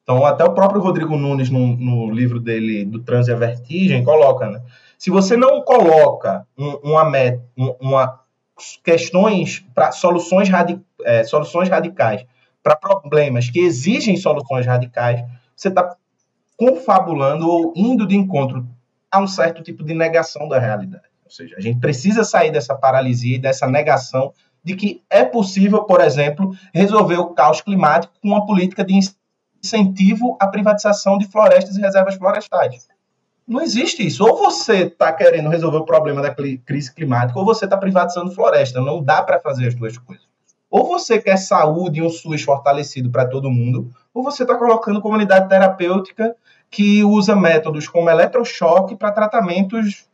Então, 0.07 0.25
até 0.25 0.45
o 0.45 0.55
próprio 0.55 0.81
Rodrigo 0.81 1.17
Nunes, 1.17 1.51
no, 1.51 1.77
no 1.77 2.09
livro 2.13 2.39
dele, 2.39 2.85
do 2.85 3.03
Trans 3.03 3.27
e 3.27 3.33
a 3.33 3.37
Vertigem, 3.37 4.05
coloca, 4.05 4.49
né? 4.49 4.63
Se 4.97 5.11
você 5.11 5.37
não 5.37 5.63
coloca 5.63 6.47
um, 6.57 6.93
uma, 6.93 7.05
um, 7.59 7.75
uma 7.81 8.21
questões 8.85 9.67
para 9.75 9.91
soluções, 9.91 10.49
radi, 10.49 10.81
é, 11.05 11.25
soluções 11.25 11.69
radicais 11.69 12.25
para 12.63 12.77
problemas 12.77 13.51
que 13.51 13.59
exigem 13.59 14.17
soluções 14.17 14.65
radicais, 14.65 15.25
você 15.57 15.69
está 15.69 15.97
confabulando 16.57 17.49
ou 17.49 17.73
indo 17.75 18.07
de 18.07 18.17
encontro 18.17 18.65
a 19.11 19.21
um 19.21 19.27
certo 19.27 19.61
tipo 19.61 19.83
de 19.83 19.93
negação 19.93 20.49
da 20.49 20.61
realidade. 20.61 21.05
Ou 21.25 21.31
seja, 21.33 21.57
a 21.59 21.61
gente 21.61 21.81
precisa 21.81 22.23
sair 22.23 22.53
dessa 22.53 22.77
paralisia 22.77 23.35
e 23.35 23.41
dessa 23.41 23.67
negação 23.67 24.33
de 24.63 24.77
que 24.77 25.03
é 25.11 25.25
possível, 25.25 25.83
por 25.83 26.01
exemplo, 26.01 26.57
resolver 26.73 27.17
o 27.17 27.35
caos 27.35 27.61
climático 27.61 28.15
com 28.23 28.29
uma 28.29 28.47
política 28.47 28.85
de 28.85 28.95
incentivo 29.67 30.37
à 30.41 30.47
privatização 30.47 31.19
de 31.19 31.27
florestas 31.27 31.77
e 31.77 31.81
reservas 31.81 32.15
florestais. 32.15 32.89
Não 33.47 33.61
existe 33.61 34.05
isso. 34.05 34.25
Ou 34.25 34.37
você 34.37 34.85
está 34.85 35.13
querendo 35.13 35.49
resolver 35.49 35.79
o 35.79 35.85
problema 35.85 36.23
da 36.23 36.35
crise 36.35 36.93
climática, 36.93 37.39
ou 37.39 37.45
você 37.45 37.65
está 37.65 37.77
privatizando 37.77 38.33
floresta. 38.33 38.81
Não 38.81 39.03
dá 39.03 39.23
para 39.23 39.39
fazer 39.39 39.69
as 39.69 39.75
duas 39.75 39.97
coisas. 39.99 40.27
Ou 40.69 40.87
você 40.87 41.21
quer 41.21 41.37
saúde 41.37 42.01
e 42.01 42.03
um 42.03 42.11
SUS 42.11 42.43
fortalecido 42.43 43.09
para 43.09 43.27
todo 43.27 43.51
mundo, 43.51 43.93
ou 44.13 44.23
você 44.23 44.43
está 44.43 44.57
colocando 44.57 45.01
comunidade 45.01 45.49
terapêutica 45.49 46.35
que 46.69 47.05
usa 47.05 47.37
métodos 47.37 47.87
como 47.87 48.11
eletrochoque 48.11 48.97
para 48.97 49.13
tratamentos 49.13 50.07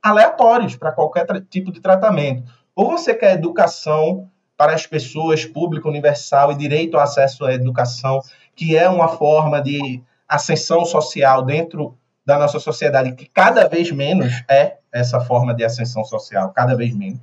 aleatórios, 0.00 0.76
para 0.76 0.92
qualquer 0.92 1.26
tipo 1.50 1.72
de 1.72 1.80
tratamento. 1.80 2.44
Ou 2.74 2.92
você 2.92 3.12
quer 3.12 3.34
educação 3.34 4.30
para 4.56 4.74
as 4.74 4.86
pessoas, 4.86 5.44
público 5.44 5.88
universal 5.88 6.52
e 6.52 6.54
direito 6.54 6.96
ao 6.96 7.02
acesso 7.02 7.44
à 7.44 7.52
educação, 7.52 8.20
que 8.54 8.76
é 8.76 8.88
uma 8.88 9.08
forma 9.08 9.60
de 9.60 10.02
ascensão 10.28 10.84
social 10.84 11.42
dentro 11.44 11.96
da 12.24 12.38
nossa 12.38 12.60
sociedade, 12.60 13.12
que 13.12 13.26
cada 13.26 13.66
vez 13.66 13.90
menos 13.90 14.32
é 14.48 14.76
essa 14.92 15.20
forma 15.20 15.54
de 15.54 15.64
ascensão 15.64 16.04
social, 16.04 16.50
cada 16.50 16.76
vez 16.76 16.94
menos. 16.94 17.20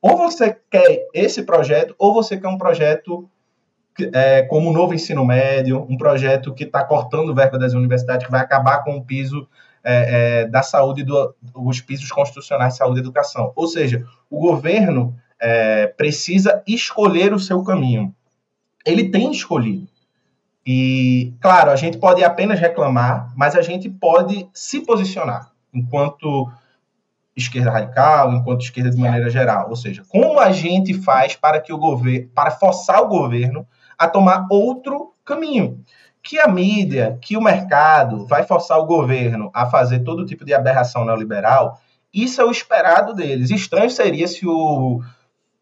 Ou 0.00 0.16
você 0.16 0.56
quer 0.70 1.06
esse 1.12 1.42
projeto, 1.42 1.94
ou 1.98 2.14
você 2.14 2.36
quer 2.36 2.48
um 2.48 2.58
projeto 2.58 3.28
é, 4.12 4.42
como 4.42 4.70
o 4.70 4.72
novo 4.72 4.94
ensino 4.94 5.24
médio, 5.24 5.86
um 5.88 5.96
projeto 5.96 6.54
que 6.54 6.64
está 6.64 6.84
cortando 6.84 7.34
verba 7.34 7.58
das 7.58 7.72
universidades, 7.72 8.26
que 8.26 8.32
vai 8.32 8.40
acabar 8.40 8.84
com 8.84 8.96
o 8.96 9.04
piso 9.04 9.48
é, 9.82 10.40
é, 10.42 10.46
da 10.46 10.62
saúde, 10.62 11.02
do, 11.02 11.34
os 11.54 11.80
pisos 11.80 12.10
constitucionais 12.10 12.74
de 12.74 12.78
saúde 12.78 12.98
e 12.98 13.02
educação. 13.02 13.52
Ou 13.54 13.66
seja, 13.66 14.04
o 14.30 14.38
governo 14.38 15.16
é, 15.40 15.86
precisa 15.86 16.62
escolher 16.66 17.32
o 17.32 17.38
seu 17.38 17.62
caminho. 17.62 18.14
Ele 18.84 19.10
tem 19.10 19.30
escolhido. 19.30 19.88
E, 20.66 21.32
claro, 21.40 21.70
a 21.70 21.76
gente 21.76 21.96
pode 21.96 22.24
apenas 22.24 22.58
reclamar, 22.58 23.32
mas 23.36 23.54
a 23.54 23.62
gente 23.62 23.88
pode 23.88 24.48
se 24.52 24.80
posicionar 24.80 25.52
enquanto 25.72 26.50
esquerda 27.36 27.70
radical, 27.70 28.32
enquanto 28.32 28.62
esquerda 28.62 28.90
de 28.90 28.96
maneira 28.96 29.30
geral. 29.30 29.68
Ou 29.68 29.76
seja, 29.76 30.02
como 30.08 30.40
a 30.40 30.50
gente 30.50 30.92
faz 30.94 31.36
para 31.36 31.60
que 31.60 31.72
o 31.72 31.78
governo, 31.78 32.28
para 32.34 32.50
forçar 32.50 33.00
o 33.00 33.08
governo 33.08 33.64
a 33.96 34.08
tomar 34.08 34.46
outro 34.50 35.12
caminho. 35.24 35.84
Que 36.20 36.40
a 36.40 36.48
mídia, 36.48 37.16
que 37.22 37.36
o 37.36 37.42
mercado 37.42 38.26
vai 38.26 38.42
forçar 38.42 38.78
o 38.78 38.86
governo 38.86 39.50
a 39.54 39.66
fazer 39.66 40.00
todo 40.00 40.26
tipo 40.26 40.44
de 40.44 40.52
aberração 40.52 41.04
neoliberal, 41.04 41.78
isso 42.12 42.40
é 42.40 42.44
o 42.44 42.50
esperado 42.50 43.14
deles. 43.14 43.50
Estranho 43.50 43.90
seria 43.90 44.26
se 44.26 44.44
o 44.44 45.00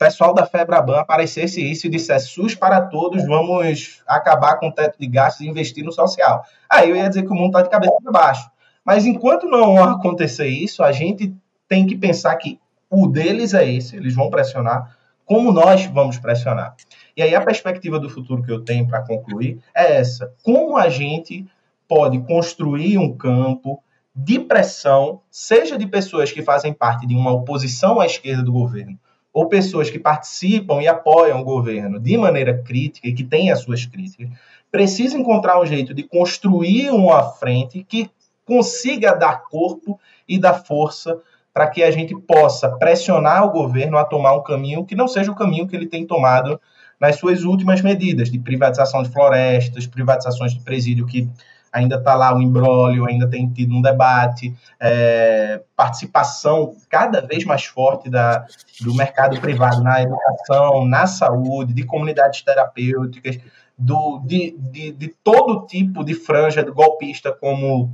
pessoal 0.05 0.35
da 0.35 0.45
Febraban 0.45 0.99
aparecesse 0.99 1.63
isso 1.63 1.87
e 1.87 1.91
dissesse 1.91 2.29
SUS 2.29 2.55
para 2.55 2.79
todos, 2.83 3.25
vamos 3.27 4.03
acabar 4.07 4.59
com 4.59 4.69
o 4.69 4.73
teto 4.73 4.99
de 4.99 5.07
gastos 5.07 5.41
e 5.41 5.49
investir 5.49 5.83
no 5.83 5.91
social. 5.91 6.45
Aí 6.69 6.91
eu 6.91 6.97
ia 6.97 7.09
dizer 7.09 7.23
que 7.23 7.33
o 7.33 7.35
mundo 7.35 7.47
está 7.47 7.63
de 7.63 7.71
cabeça 7.71 7.97
para 8.03 8.13
baixo. 8.13 8.51
Mas 8.85 9.07
enquanto 9.07 9.49
não 9.49 9.83
acontecer 9.83 10.47
isso, 10.47 10.83
a 10.83 10.93
gente 10.93 11.35
tem 11.67 11.87
que 11.87 11.97
pensar 11.97 12.37
que 12.37 12.61
o 12.91 13.07
deles 13.07 13.55
é 13.55 13.67
esse, 13.67 13.97
eles 13.97 14.15
vão 14.15 14.29
pressionar, 14.29 14.95
como 15.25 15.51
nós 15.51 15.87
vamos 15.87 16.19
pressionar. 16.19 16.77
E 17.17 17.23
aí 17.23 17.35
a 17.35 17.41
perspectiva 17.41 17.99
do 17.99 18.11
futuro 18.11 18.43
que 18.43 18.53
eu 18.53 18.63
tenho 18.63 18.87
para 18.87 19.01
concluir 19.01 19.59
é 19.75 19.97
essa: 19.97 20.35
como 20.43 20.77
a 20.77 20.91
gente 20.91 21.47
pode 21.89 22.21
construir 22.21 22.99
um 22.99 23.17
campo 23.17 23.83
de 24.15 24.39
pressão, 24.39 25.23
seja 25.31 25.79
de 25.79 25.87
pessoas 25.87 26.31
que 26.31 26.43
fazem 26.43 26.75
parte 26.75 27.07
de 27.07 27.15
uma 27.15 27.33
oposição 27.33 27.99
à 28.01 28.05
esquerda 28.07 28.43
do 28.43 28.53
governo, 28.53 28.99
ou 29.35 29.49
pessoas 29.49 29.91
que 29.91 29.99
participam 29.99 30.81
e 30.81 30.87
apoiam 30.87 31.41
o 31.41 31.45
governo 31.45 31.99
de 31.99 32.17
maneira 32.17 32.57
crítica 32.57 33.09
e 33.09 33.13
que 33.13 33.25
têm 33.25 33.51
as 33.51 33.59
suas 33.59 33.85
críticas, 33.85 34.29
precisa 34.71 35.19
encontrar 35.19 35.61
um 35.61 35.67
jeito 35.67 35.93
de 35.93 36.05
construir 36.05 36.91
uma 36.91 37.33
frente 37.33 37.83
que 37.83 38.09
consiga 38.47 39.13
dar 39.13 39.43
corpo 39.49 39.99
e 40.29 40.39
dar 40.39 40.55
força 40.55 41.21
para 41.53 41.67
que 41.67 41.83
a 41.83 41.91
gente 41.91 42.15
possa 42.23 42.69
pressionar 42.69 43.45
o 43.45 43.51
governo 43.51 43.99
a 43.99 44.05
tomar 44.05 44.37
um 44.37 44.43
caminho 44.43 44.85
que 44.85 44.95
não 44.95 45.09
seja 45.09 45.33
o 45.33 45.37
caminho 45.37 45.67
que 45.67 45.75
ele 45.75 45.87
tem 45.87 46.07
tomado 46.07 46.61
nas 47.01 47.17
suas 47.17 47.43
últimas 47.43 47.83
medidas 47.83 48.31
de 48.31 48.39
privatização 48.39 49.03
de 49.03 49.11
florestas, 49.11 49.87
privatizações 49.87 50.53
de 50.53 50.61
presídio 50.61 51.07
que 51.07 51.29
ainda 51.75 51.97
está 51.97 52.15
lá 52.15 52.33
o 52.33 52.41
embrólio, 52.41 53.05
ainda 53.05 53.29
tem 53.29 53.49
tido 53.49 53.75
um 53.75 53.83
debate, 53.83 54.55
é, 54.79 55.61
participação 55.77 56.77
cada 56.89 57.21
vez 57.21 57.45
mais 57.45 57.65
forte 57.65 58.09
da, 58.09 58.47
do 58.81 58.95
mercado 58.95 59.41
privado 59.41 59.83
na 59.83 60.01
educação, 60.01 60.87
na 60.87 61.09
saúde, 61.09 61.75
de 61.75 61.83
comunidades 61.83 62.43
terapêuticas, 62.43 63.41
do, 63.77 64.23
de, 64.25 64.57
de, 64.57 64.93
de 64.93 65.09
todo 65.25 65.67
tipo 65.67 66.05
de 66.05 66.15
franja 66.15 66.63
do 66.63 66.73
golpista, 66.73 67.33
como 67.33 67.93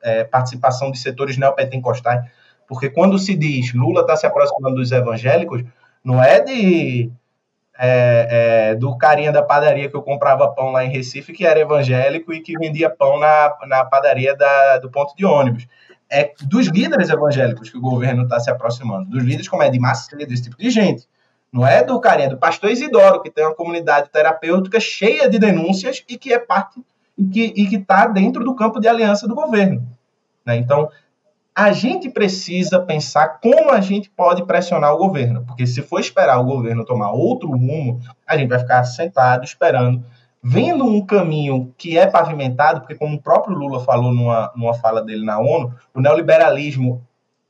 é, 0.00 0.22
participação 0.22 0.92
de 0.92 0.98
setores 0.98 1.36
neopentecostais, 1.36 2.24
porque 2.68 2.88
quando 2.88 3.18
se 3.18 3.34
diz 3.34 3.74
Lula 3.74 4.02
está 4.02 4.16
se 4.16 4.24
aproximando 4.24 4.76
dos 4.76 4.92
evangélicos, 4.92 5.64
não 6.04 6.22
é 6.22 6.40
de 6.40 7.10
é, 7.78 8.70
é, 8.70 8.74
do 8.74 8.96
carinha 8.96 9.30
da 9.30 9.42
padaria 9.42 9.88
que 9.88 9.96
eu 9.96 10.02
comprava 10.02 10.48
pão 10.48 10.70
lá 10.70 10.84
em 10.84 10.90
Recife, 10.90 11.32
que 11.32 11.46
era 11.46 11.60
evangélico 11.60 12.32
e 12.32 12.40
que 12.40 12.58
vendia 12.58 12.88
pão 12.88 13.18
na, 13.18 13.56
na 13.66 13.84
padaria 13.84 14.34
da, 14.34 14.78
do 14.78 14.90
ponto 14.90 15.14
de 15.16 15.24
ônibus. 15.24 15.66
É 16.10 16.32
dos 16.42 16.68
líderes 16.68 17.10
evangélicos 17.10 17.68
que 17.68 17.76
o 17.76 17.80
governo 17.80 18.22
está 18.22 18.38
se 18.38 18.50
aproximando, 18.50 19.10
dos 19.10 19.22
líderes 19.22 19.48
como 19.48 19.62
é 19.62 19.70
de 19.70 19.78
Macedo, 19.78 20.22
esse 20.22 20.44
tipo 20.44 20.56
de 20.56 20.70
gente. 20.70 21.06
Não 21.52 21.66
é 21.66 21.82
do 21.82 21.98
carinha, 22.00 22.28
do 22.28 22.36
pastor 22.36 22.70
Isidoro, 22.70 23.22
que 23.22 23.30
tem 23.30 23.44
uma 23.44 23.54
comunidade 23.54 24.10
terapêutica 24.10 24.78
cheia 24.78 25.28
de 25.28 25.38
denúncias 25.38 26.04
e 26.08 26.16
que 26.16 26.32
é 26.32 26.38
parte 26.38 26.80
e 27.18 27.66
que 27.66 27.76
está 27.76 28.06
dentro 28.06 28.44
do 28.44 28.54
campo 28.54 28.78
de 28.78 28.86
aliança 28.86 29.26
do 29.26 29.34
governo. 29.34 29.86
Né? 30.44 30.56
Então, 30.56 30.90
a 31.56 31.72
gente 31.72 32.10
precisa 32.10 32.78
pensar 32.78 33.40
como 33.40 33.70
a 33.70 33.80
gente 33.80 34.10
pode 34.10 34.44
pressionar 34.44 34.92
o 34.92 34.98
governo, 34.98 35.42
porque 35.46 35.66
se 35.66 35.80
for 35.80 35.98
esperar 35.98 36.38
o 36.38 36.44
governo 36.44 36.84
tomar 36.84 37.12
outro 37.12 37.48
rumo, 37.48 37.98
a 38.26 38.36
gente 38.36 38.50
vai 38.50 38.58
ficar 38.58 38.84
sentado 38.84 39.42
esperando, 39.42 40.04
vendo 40.42 40.84
um 40.84 41.00
caminho 41.00 41.72
que 41.78 41.96
é 41.96 42.06
pavimentado, 42.06 42.80
porque 42.80 42.94
como 42.94 43.16
o 43.16 43.22
próprio 43.22 43.56
Lula 43.56 43.80
falou 43.80 44.12
numa, 44.12 44.52
numa 44.54 44.74
fala 44.74 45.02
dele 45.02 45.24
na 45.24 45.38
ONU, 45.38 45.74
o 45.94 46.00
neoliberalismo 46.02 47.02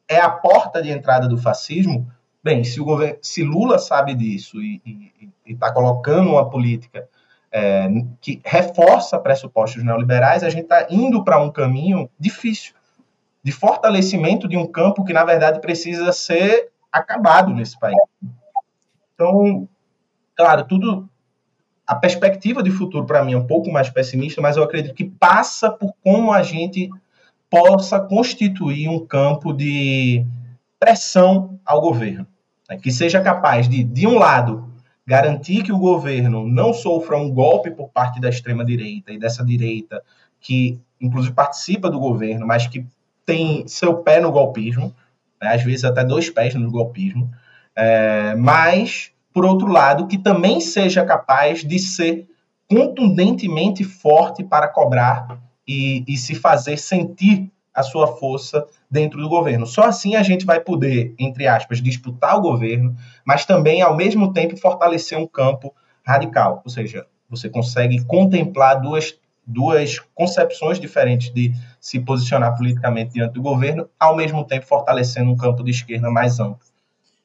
é 0.08 0.20
a 0.20 0.30
porta 0.30 0.80
de 0.80 0.92
entrada 0.92 1.26
do 1.26 1.36
fascismo. 1.36 2.06
Bem, 2.44 2.62
se, 2.62 2.80
o 2.80 2.84
governo, 2.84 3.18
se 3.20 3.42
Lula 3.42 3.76
sabe 3.76 4.14
disso 4.14 4.62
e 4.62 4.80
está 5.44 5.72
colocando 5.72 6.30
uma 6.30 6.48
política 6.48 7.08
é, 7.50 7.88
que 8.20 8.40
reforça 8.44 9.18
pressupostos 9.18 9.82
neoliberais, 9.82 10.44
a 10.44 10.48
gente 10.48 10.62
está 10.62 10.86
indo 10.88 11.24
para 11.24 11.40
um 11.40 11.50
caminho 11.50 12.08
difícil 12.20 12.72
de 13.46 13.52
fortalecimento 13.52 14.48
de 14.48 14.56
um 14.56 14.66
campo 14.66 15.04
que, 15.04 15.12
na 15.12 15.24
verdade, 15.24 15.60
precisa 15.60 16.10
ser 16.10 16.68
acabado 16.90 17.54
nesse 17.54 17.78
país. 17.78 17.96
Então, 19.14 19.68
claro, 20.36 20.64
tudo. 20.64 21.08
A 21.86 21.94
perspectiva 21.94 22.60
de 22.60 22.72
futuro, 22.72 23.06
para 23.06 23.24
mim, 23.24 23.34
é 23.34 23.36
um 23.36 23.46
pouco 23.46 23.70
mais 23.70 23.88
pessimista, 23.88 24.42
mas 24.42 24.56
eu 24.56 24.64
acredito 24.64 24.96
que 24.96 25.04
passa 25.04 25.70
por 25.70 25.94
como 26.02 26.32
a 26.32 26.42
gente 26.42 26.90
possa 27.48 28.00
constituir 28.00 28.88
um 28.88 29.06
campo 29.06 29.52
de 29.52 30.26
pressão 30.80 31.60
ao 31.64 31.80
governo, 31.80 32.26
né? 32.68 32.76
que 32.76 32.90
seja 32.90 33.20
capaz 33.20 33.68
de, 33.68 33.84
de 33.84 34.08
um 34.08 34.18
lado, 34.18 34.68
garantir 35.06 35.62
que 35.62 35.70
o 35.70 35.78
governo 35.78 36.44
não 36.48 36.74
sofra 36.74 37.16
um 37.16 37.30
golpe 37.30 37.70
por 37.70 37.90
parte 37.90 38.20
da 38.20 38.28
extrema-direita 38.28 39.12
e 39.12 39.20
dessa 39.20 39.44
direita 39.44 40.02
que, 40.40 40.80
inclusive, 41.00 41.32
participa 41.32 41.88
do 41.88 42.00
governo, 42.00 42.44
mas 42.44 42.66
que 42.66 42.84
tem 43.26 43.66
seu 43.66 43.98
pé 43.98 44.20
no 44.20 44.32
golpismo, 44.32 44.94
né, 45.42 45.54
às 45.54 45.62
vezes 45.62 45.84
até 45.84 46.04
dois 46.04 46.30
pés 46.30 46.54
no 46.54 46.70
golpismo, 46.70 47.30
é, 47.74 48.34
mas, 48.36 49.10
por 49.34 49.44
outro 49.44 49.66
lado, 49.66 50.06
que 50.06 50.16
também 50.16 50.60
seja 50.60 51.04
capaz 51.04 51.62
de 51.62 51.78
ser 51.78 52.26
contundentemente 52.68 53.84
forte 53.84 54.42
para 54.42 54.68
cobrar 54.68 55.38
e, 55.68 56.04
e 56.08 56.16
se 56.16 56.34
fazer 56.34 56.78
sentir 56.78 57.50
a 57.74 57.82
sua 57.82 58.16
força 58.16 58.66
dentro 58.90 59.20
do 59.20 59.28
governo. 59.28 59.66
Só 59.66 59.82
assim 59.82 60.16
a 60.16 60.22
gente 60.22 60.46
vai 60.46 60.58
poder, 60.58 61.14
entre 61.18 61.46
aspas, 61.46 61.82
disputar 61.82 62.38
o 62.38 62.40
governo, 62.40 62.96
mas 63.24 63.44
também, 63.44 63.82
ao 63.82 63.94
mesmo 63.94 64.32
tempo, 64.32 64.56
fortalecer 64.56 65.18
um 65.18 65.26
campo 65.26 65.74
radical. 66.02 66.62
Ou 66.64 66.70
seja, 66.70 67.06
você 67.28 67.50
consegue 67.50 68.02
contemplar 68.04 68.80
duas 68.80 69.18
duas 69.46 69.98
concepções 70.14 70.80
diferentes 70.80 71.32
de 71.32 71.52
se 71.80 72.00
posicionar 72.00 72.56
politicamente 72.56 73.12
diante 73.12 73.34
do 73.34 73.42
governo, 73.42 73.88
ao 73.98 74.16
mesmo 74.16 74.44
tempo 74.44 74.66
fortalecendo 74.66 75.30
um 75.30 75.36
campo 75.36 75.62
de 75.62 75.70
esquerda 75.70 76.10
mais 76.10 76.40
amplo. 76.40 76.66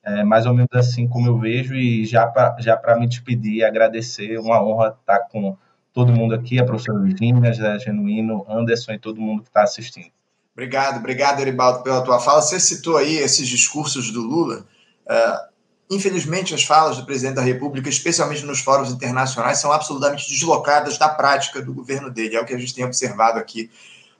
É 0.03 0.23
mais 0.23 0.45
ou 0.45 0.53
menos 0.53 0.69
assim 0.73 1.07
como 1.07 1.27
eu 1.27 1.37
vejo, 1.37 1.75
e 1.75 2.05
já 2.05 2.27
para 2.27 2.55
já 2.59 2.79
me 2.97 3.07
despedir, 3.07 3.63
agradecer, 3.63 4.39
uma 4.39 4.63
honra 4.63 4.95
estar 4.99 5.19
com 5.29 5.55
todo 5.93 6.11
mundo 6.11 6.33
aqui, 6.33 6.59
a 6.59 6.65
professora 6.65 6.99
Virginia, 6.99 7.53
José 7.53 7.79
Genuíno, 7.79 8.45
Anderson 8.49 8.93
e 8.93 8.99
todo 8.99 9.21
mundo 9.21 9.43
que 9.43 9.49
está 9.49 9.63
assistindo. 9.63 10.11
Obrigado, 10.53 10.97
obrigado, 10.97 11.39
Eribaldo, 11.39 11.83
pela 11.83 12.01
tua 12.01 12.19
fala. 12.19 12.41
Você 12.41 12.59
citou 12.59 12.97
aí 12.97 13.17
esses 13.17 13.47
discursos 13.47 14.11
do 14.11 14.21
Lula. 14.21 14.65
Uh, 15.07 15.50
Infelizmente, 15.91 16.55
as 16.55 16.63
falas 16.63 16.95
do 16.95 17.05
presidente 17.05 17.35
da 17.35 17.41
República, 17.41 17.89
especialmente 17.89 18.45
nos 18.45 18.61
fóruns 18.61 18.91
internacionais, 18.91 19.59
são 19.59 19.73
absolutamente 19.73 20.29
deslocadas 20.29 20.97
da 20.97 21.09
prática 21.09 21.61
do 21.61 21.73
governo 21.73 22.09
dele. 22.09 22.37
É 22.37 22.39
o 22.39 22.45
que 22.45 22.53
a 22.53 22.57
gente 22.57 22.73
tem 22.73 22.85
observado 22.85 23.37
aqui 23.37 23.69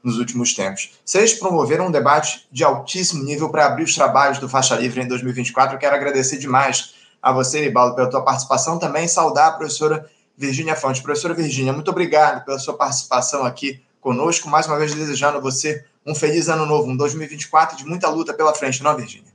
nos 0.04 0.18
últimos 0.18 0.54
tempos. 0.54 0.92
Vocês 1.06 1.34
promoveram 1.34 1.88
um 1.88 1.92
debate 1.92 2.46
de 2.52 2.66
altíssimo 2.66 3.24
nível 3.24 3.50
para 3.50 3.68
abrir 3.68 3.86
os 3.86 3.96
trabalhos 3.96 4.38
do 4.38 4.50
Faixa 4.50 4.76
Livre 4.76 5.02
em 5.02 5.08
2024. 5.08 5.76
Eu 5.76 5.80
quero 5.80 5.96
agradecer 5.96 6.38
demais 6.38 6.94
a 7.22 7.32
você, 7.32 7.62
Ribaldo, 7.62 7.96
pela 7.96 8.10
tua 8.10 8.22
participação. 8.22 8.78
Também 8.78 9.08
saudar 9.08 9.48
a 9.48 9.52
professora 9.54 10.06
Virgínia 10.36 10.76
Fontes. 10.76 11.02
Professora 11.02 11.34
Virgínia, 11.34 11.72
muito 11.72 11.90
obrigado 11.90 12.44
pela 12.44 12.60
sua 12.60 12.74
participação 12.74 13.46
aqui 13.46 13.82
conosco. 14.02 14.50
Mais 14.50 14.68
uma 14.68 14.78
vez, 14.78 14.94
desejando 14.94 15.38
a 15.38 15.40
você 15.42 15.86
um 16.06 16.14
feliz 16.14 16.50
ano 16.50 16.66
novo, 16.66 16.92
um 16.92 16.98
2024 16.98 17.78
de 17.78 17.86
muita 17.86 18.10
luta 18.10 18.34
pela 18.34 18.54
frente, 18.54 18.84
não, 18.84 18.98
Virgínia? 18.98 19.31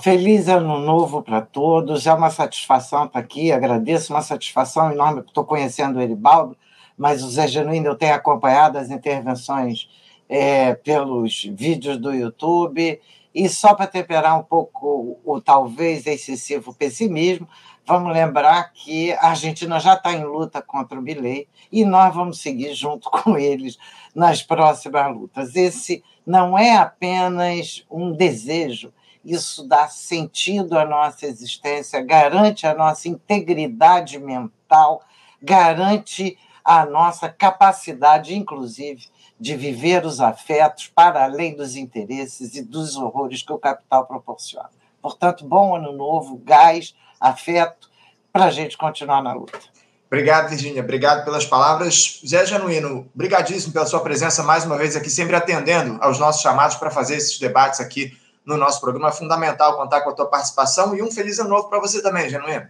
Feliz 0.00 0.46
ano 0.46 0.78
novo 0.78 1.22
para 1.22 1.40
todos. 1.40 2.06
É 2.06 2.14
uma 2.14 2.30
satisfação 2.30 3.06
estar 3.06 3.18
aqui. 3.18 3.50
Agradeço, 3.50 4.12
uma 4.12 4.22
satisfação 4.22 4.92
enorme. 4.92 5.22
Estou 5.26 5.44
conhecendo 5.44 5.98
o 5.98 6.00
Eribaldo, 6.00 6.56
mas 6.96 7.24
o 7.24 7.28
Zé 7.28 7.48
Genuíno 7.48 7.88
eu 7.88 7.96
tenho 7.96 8.14
acompanhado 8.14 8.78
as 8.78 8.90
intervenções 8.90 9.90
é, 10.28 10.74
pelos 10.74 11.42
vídeos 11.52 11.98
do 11.98 12.12
YouTube. 12.12 13.00
E 13.34 13.48
só 13.48 13.74
para 13.74 13.88
temperar 13.88 14.38
um 14.38 14.44
pouco 14.44 15.18
o, 15.24 15.34
o 15.34 15.40
talvez 15.40 16.06
excessivo 16.06 16.72
pessimismo, 16.72 17.48
vamos 17.84 18.12
lembrar 18.12 18.72
que 18.72 19.12
a 19.14 19.30
Argentina 19.30 19.80
já 19.80 19.94
está 19.94 20.12
em 20.12 20.22
luta 20.22 20.62
contra 20.62 20.96
o 20.96 21.02
Milei 21.02 21.48
e 21.72 21.84
nós 21.84 22.14
vamos 22.14 22.40
seguir 22.40 22.72
junto 22.72 23.10
com 23.10 23.36
eles 23.36 23.76
nas 24.14 24.44
próximas 24.44 25.12
lutas. 25.12 25.56
Esse 25.56 26.04
não 26.24 26.56
é 26.56 26.76
apenas 26.76 27.84
um 27.90 28.12
desejo 28.12 28.92
isso 29.24 29.66
dá 29.66 29.88
sentido 29.88 30.78
à 30.78 30.84
nossa 30.84 31.26
existência, 31.26 32.00
garante 32.02 32.66
a 32.66 32.74
nossa 32.74 33.08
integridade 33.08 34.18
mental, 34.18 35.02
garante 35.40 36.36
a 36.64 36.84
nossa 36.86 37.28
capacidade, 37.28 38.36
inclusive, 38.36 39.06
de 39.38 39.56
viver 39.56 40.04
os 40.04 40.20
afetos 40.20 40.90
para 40.94 41.24
além 41.24 41.56
dos 41.56 41.76
interesses 41.76 42.54
e 42.54 42.62
dos 42.62 42.96
horrores 42.96 43.42
que 43.42 43.52
o 43.52 43.58
capital 43.58 44.06
proporciona. 44.06 44.70
Portanto, 45.00 45.44
bom 45.44 45.74
ano 45.74 45.92
novo, 45.92 46.40
gás, 46.44 46.94
afeto, 47.20 47.90
para 48.32 48.44
a 48.44 48.50
gente 48.50 48.78
continuar 48.78 49.22
na 49.22 49.32
luta. 49.32 49.58
Obrigado, 50.06 50.50
Virginia. 50.50 50.82
Obrigado 50.82 51.24
pelas 51.24 51.46
palavras. 51.46 52.20
Zé 52.26 52.44
Genuíno, 52.44 53.08
brigadíssimo 53.14 53.72
pela 53.72 53.86
sua 53.86 54.00
presença 54.00 54.42
mais 54.42 54.64
uma 54.64 54.76
vez 54.76 54.94
aqui, 54.94 55.08
sempre 55.08 55.34
atendendo 55.34 55.98
aos 56.02 56.18
nossos 56.18 56.42
chamados 56.42 56.76
para 56.76 56.90
fazer 56.90 57.16
esses 57.16 57.38
debates 57.38 57.80
aqui 57.80 58.16
no 58.44 58.56
nosso 58.56 58.80
programa. 58.80 59.08
É 59.08 59.12
fundamental 59.12 59.76
contar 59.76 60.00
com 60.02 60.10
a 60.10 60.12
tua 60.14 60.26
participação 60.26 60.94
e 60.94 61.02
um 61.02 61.10
feliz 61.10 61.38
ano 61.38 61.50
novo 61.50 61.68
para 61.68 61.80
você 61.80 62.02
também, 62.02 62.28
Genuíno. 62.28 62.68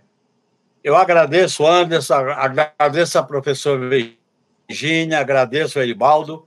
Eu 0.83 0.97
agradeço, 0.97 1.67
Anderson, 1.67 2.15
agradeço 2.15 3.19
a 3.19 3.23
professora 3.23 3.89
Virgínia, 4.69 5.21
agradeço 5.21 5.79
o 5.79 5.83
Eribaldo 5.83 6.47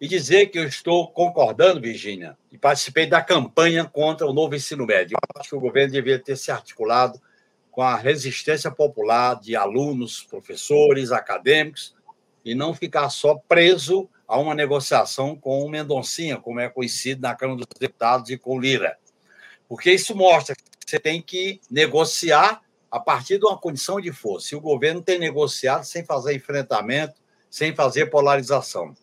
e 0.00 0.06
dizer 0.06 0.46
que 0.46 0.58
eu 0.58 0.64
estou 0.64 1.08
concordando, 1.08 1.80
Virgínia, 1.80 2.36
e 2.50 2.58
participei 2.58 3.06
da 3.06 3.20
campanha 3.20 3.84
contra 3.84 4.26
o 4.26 4.32
novo 4.32 4.54
ensino 4.54 4.86
médio. 4.86 5.16
Eu 5.16 5.40
acho 5.40 5.50
que 5.50 5.56
o 5.56 5.60
governo 5.60 5.92
deveria 5.92 6.18
ter 6.18 6.36
se 6.36 6.50
articulado 6.50 7.20
com 7.70 7.82
a 7.82 7.96
resistência 7.96 8.70
popular 8.70 9.40
de 9.40 9.56
alunos, 9.56 10.22
professores, 10.22 11.10
acadêmicos, 11.10 11.94
e 12.44 12.54
não 12.54 12.74
ficar 12.74 13.08
só 13.10 13.36
preso 13.48 14.08
a 14.32 14.38
uma 14.38 14.54
negociação 14.54 15.36
com 15.36 15.62
o 15.62 15.68
Mendoncinha, 15.68 16.38
como 16.38 16.58
é 16.58 16.66
conhecido 16.66 17.20
na 17.20 17.34
Câmara 17.34 17.58
dos 17.58 17.66
Deputados, 17.78 18.30
e 18.30 18.38
com 18.38 18.58
Lira. 18.58 18.96
Porque 19.68 19.92
isso 19.92 20.16
mostra 20.16 20.56
que 20.56 20.62
você 20.86 20.98
tem 20.98 21.20
que 21.20 21.60
negociar 21.70 22.62
a 22.90 22.98
partir 22.98 23.38
de 23.38 23.44
uma 23.44 23.58
condição 23.58 24.00
de 24.00 24.10
força. 24.10 24.54
E 24.54 24.56
o 24.56 24.60
governo 24.62 25.02
tem 25.02 25.18
negociado 25.18 25.84
sem 25.84 26.02
fazer 26.02 26.34
enfrentamento, 26.34 27.12
sem 27.50 27.74
fazer 27.74 28.06
polarização. 28.06 28.96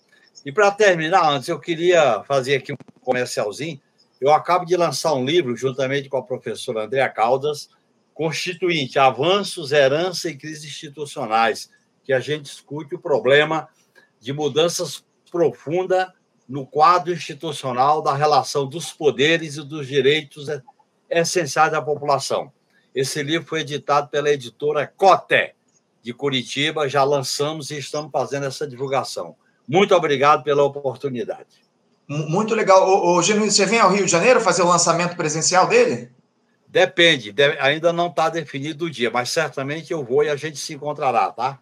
E 0.43 0.51
para 0.51 0.71
terminar, 0.71 1.29
antes, 1.29 1.47
eu 1.47 1.59
queria 1.59 2.23
fazer 2.23 2.55
aqui 2.55 2.73
um 2.73 2.77
comercialzinho. 2.99 3.79
Eu 4.19 4.33
acabo 4.33 4.65
de 4.65 4.75
lançar 4.75 5.13
um 5.13 5.23
livro, 5.23 5.55
juntamente 5.55 6.09
com 6.09 6.17
a 6.17 6.23
professora 6.23 6.85
Andréa 6.85 7.07
Caldas, 7.07 7.69
constituinte 8.15 8.97
Avanços, 8.97 9.71
Herança 9.71 10.27
e 10.27 10.35
Crises 10.35 10.65
Institucionais, 10.65 11.69
que 12.03 12.13
a 12.13 12.19
gente 12.19 12.45
discute 12.45 12.95
o 12.95 12.99
problema 12.99 13.69
de 14.19 14.33
mudanças 14.33 15.07
profundas 15.29 16.07
no 16.47 16.65
quadro 16.65 17.13
institucional 17.13 18.01
da 18.01 18.13
relação 18.13 18.67
dos 18.67 18.91
poderes 18.91 19.57
e 19.57 19.63
dos 19.63 19.87
direitos 19.87 20.47
essenciais 21.09 21.71
da 21.71 21.81
população. 21.81 22.51
Esse 22.93 23.21
livro 23.21 23.47
foi 23.47 23.61
editado 23.61 24.09
pela 24.09 24.31
editora 24.31 24.87
Coté, 24.87 25.53
de 26.01 26.13
Curitiba, 26.13 26.89
já 26.89 27.03
lançamos 27.03 27.71
e 27.71 27.77
estamos 27.77 28.09
fazendo 28.11 28.45
essa 28.45 28.67
divulgação. 28.67 29.35
Muito 29.67 29.93
obrigado 29.93 30.43
pela 30.43 30.63
oportunidade. 30.63 31.69
Muito 32.07 32.55
legal. 32.55 32.89
O, 32.89 33.17
o 33.17 33.21
Genuíno, 33.21 33.51
você 33.51 33.65
vem 33.65 33.79
ao 33.79 33.91
Rio 33.91 34.05
de 34.05 34.11
Janeiro 34.11 34.41
fazer 34.41 34.63
o 34.63 34.67
lançamento 34.67 35.15
presencial 35.15 35.67
dele? 35.67 36.11
Depende, 36.67 37.33
ainda 37.59 37.91
não 37.91 38.07
está 38.07 38.29
definido 38.29 38.85
o 38.85 38.89
dia, 38.89 39.09
mas 39.09 39.29
certamente 39.29 39.91
eu 39.91 40.03
vou 40.03 40.23
e 40.23 40.29
a 40.29 40.35
gente 40.35 40.57
se 40.57 40.73
encontrará, 40.73 41.31
tá? 41.31 41.59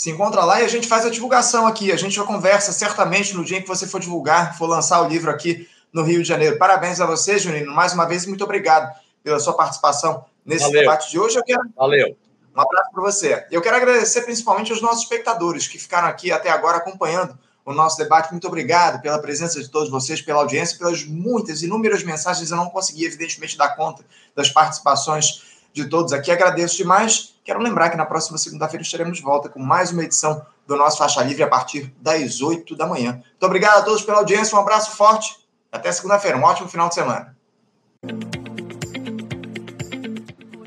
Se 0.00 0.08
encontra 0.08 0.42
lá 0.46 0.62
e 0.62 0.64
a 0.64 0.68
gente 0.68 0.88
faz 0.88 1.04
a 1.04 1.10
divulgação 1.10 1.66
aqui. 1.66 1.92
A 1.92 1.96
gente 1.96 2.16
já 2.16 2.24
conversa 2.24 2.72
certamente 2.72 3.36
no 3.36 3.44
dia 3.44 3.58
em 3.58 3.60
que 3.60 3.68
você 3.68 3.86
for 3.86 4.00
divulgar, 4.00 4.56
for 4.56 4.66
lançar 4.66 5.02
o 5.02 5.06
livro 5.06 5.30
aqui 5.30 5.68
no 5.92 6.02
Rio 6.02 6.22
de 6.22 6.26
Janeiro. 6.26 6.56
Parabéns 6.56 7.02
a 7.02 7.04
você, 7.04 7.38
Junino. 7.38 7.70
Mais 7.70 7.92
uma 7.92 8.06
vez, 8.06 8.24
muito 8.24 8.42
obrigado 8.42 8.98
pela 9.22 9.38
sua 9.38 9.52
participação 9.52 10.24
nesse 10.42 10.64
Valeu. 10.64 10.80
debate 10.80 11.10
de 11.10 11.18
hoje. 11.18 11.36
Eu 11.36 11.44
quero... 11.44 11.60
Valeu. 11.76 12.16
Um 12.56 12.60
abraço 12.62 12.90
para 12.90 13.02
você. 13.02 13.46
Eu 13.50 13.60
quero 13.60 13.76
agradecer 13.76 14.22
principalmente 14.22 14.72
aos 14.72 14.80
nossos 14.80 15.02
espectadores 15.02 15.68
que 15.68 15.78
ficaram 15.78 16.08
aqui 16.08 16.32
até 16.32 16.48
agora 16.48 16.78
acompanhando 16.78 17.38
o 17.62 17.74
nosso 17.74 17.98
debate. 17.98 18.30
Muito 18.30 18.48
obrigado 18.48 19.02
pela 19.02 19.18
presença 19.18 19.60
de 19.60 19.68
todos 19.68 19.90
vocês, 19.90 20.22
pela 20.22 20.40
audiência, 20.40 20.78
pelas 20.78 21.04
muitas, 21.04 21.62
inúmeras 21.62 22.02
mensagens. 22.02 22.50
Eu 22.50 22.56
não 22.56 22.70
consegui, 22.70 23.04
evidentemente, 23.04 23.54
dar 23.54 23.76
conta 23.76 24.02
das 24.34 24.48
participações 24.48 25.49
de 25.72 25.86
todos 25.86 26.12
aqui. 26.12 26.30
Agradeço 26.30 26.76
demais. 26.76 27.34
Quero 27.44 27.60
lembrar 27.60 27.90
que 27.90 27.96
na 27.96 28.06
próxima 28.06 28.38
segunda-feira 28.38 28.82
estaremos 28.82 29.18
de 29.18 29.24
volta 29.24 29.48
com 29.48 29.58
mais 29.58 29.90
uma 29.90 30.04
edição 30.04 30.44
do 30.66 30.76
nosso 30.76 30.98
Faixa 30.98 31.22
Livre 31.22 31.42
a 31.42 31.48
partir 31.48 31.92
das 32.00 32.40
8 32.40 32.76
da 32.76 32.86
manhã. 32.86 33.12
Muito 33.12 33.46
obrigado 33.46 33.78
a 33.78 33.82
todos 33.82 34.02
pela 34.02 34.18
audiência. 34.18 34.56
Um 34.56 34.60
abraço 34.60 34.96
forte. 34.96 35.36
Até 35.72 35.90
segunda-feira. 35.90 36.36
Um 36.36 36.42
ótimo 36.42 36.68
final 36.68 36.88
de 36.88 36.94
semana. 36.94 37.36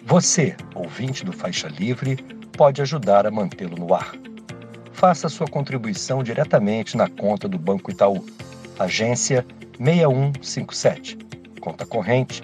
Você, 0.05 0.55
ouvinte 0.75 1.25
do 1.25 1.33
Faixa 1.33 1.67
Livre, 1.67 2.17
pode 2.55 2.81
ajudar 2.81 3.25
a 3.25 3.31
mantê-lo 3.31 3.75
no 3.75 3.93
ar. 3.93 4.13
Faça 4.93 5.27
sua 5.27 5.47
contribuição 5.47 6.23
diretamente 6.23 6.95
na 6.95 7.09
conta 7.09 7.47
do 7.47 7.57
Banco 7.57 7.91
Itaú, 7.91 8.23
agência 8.77 9.45
6157, 9.79 11.17
conta 11.59 11.85
corrente 11.85 12.43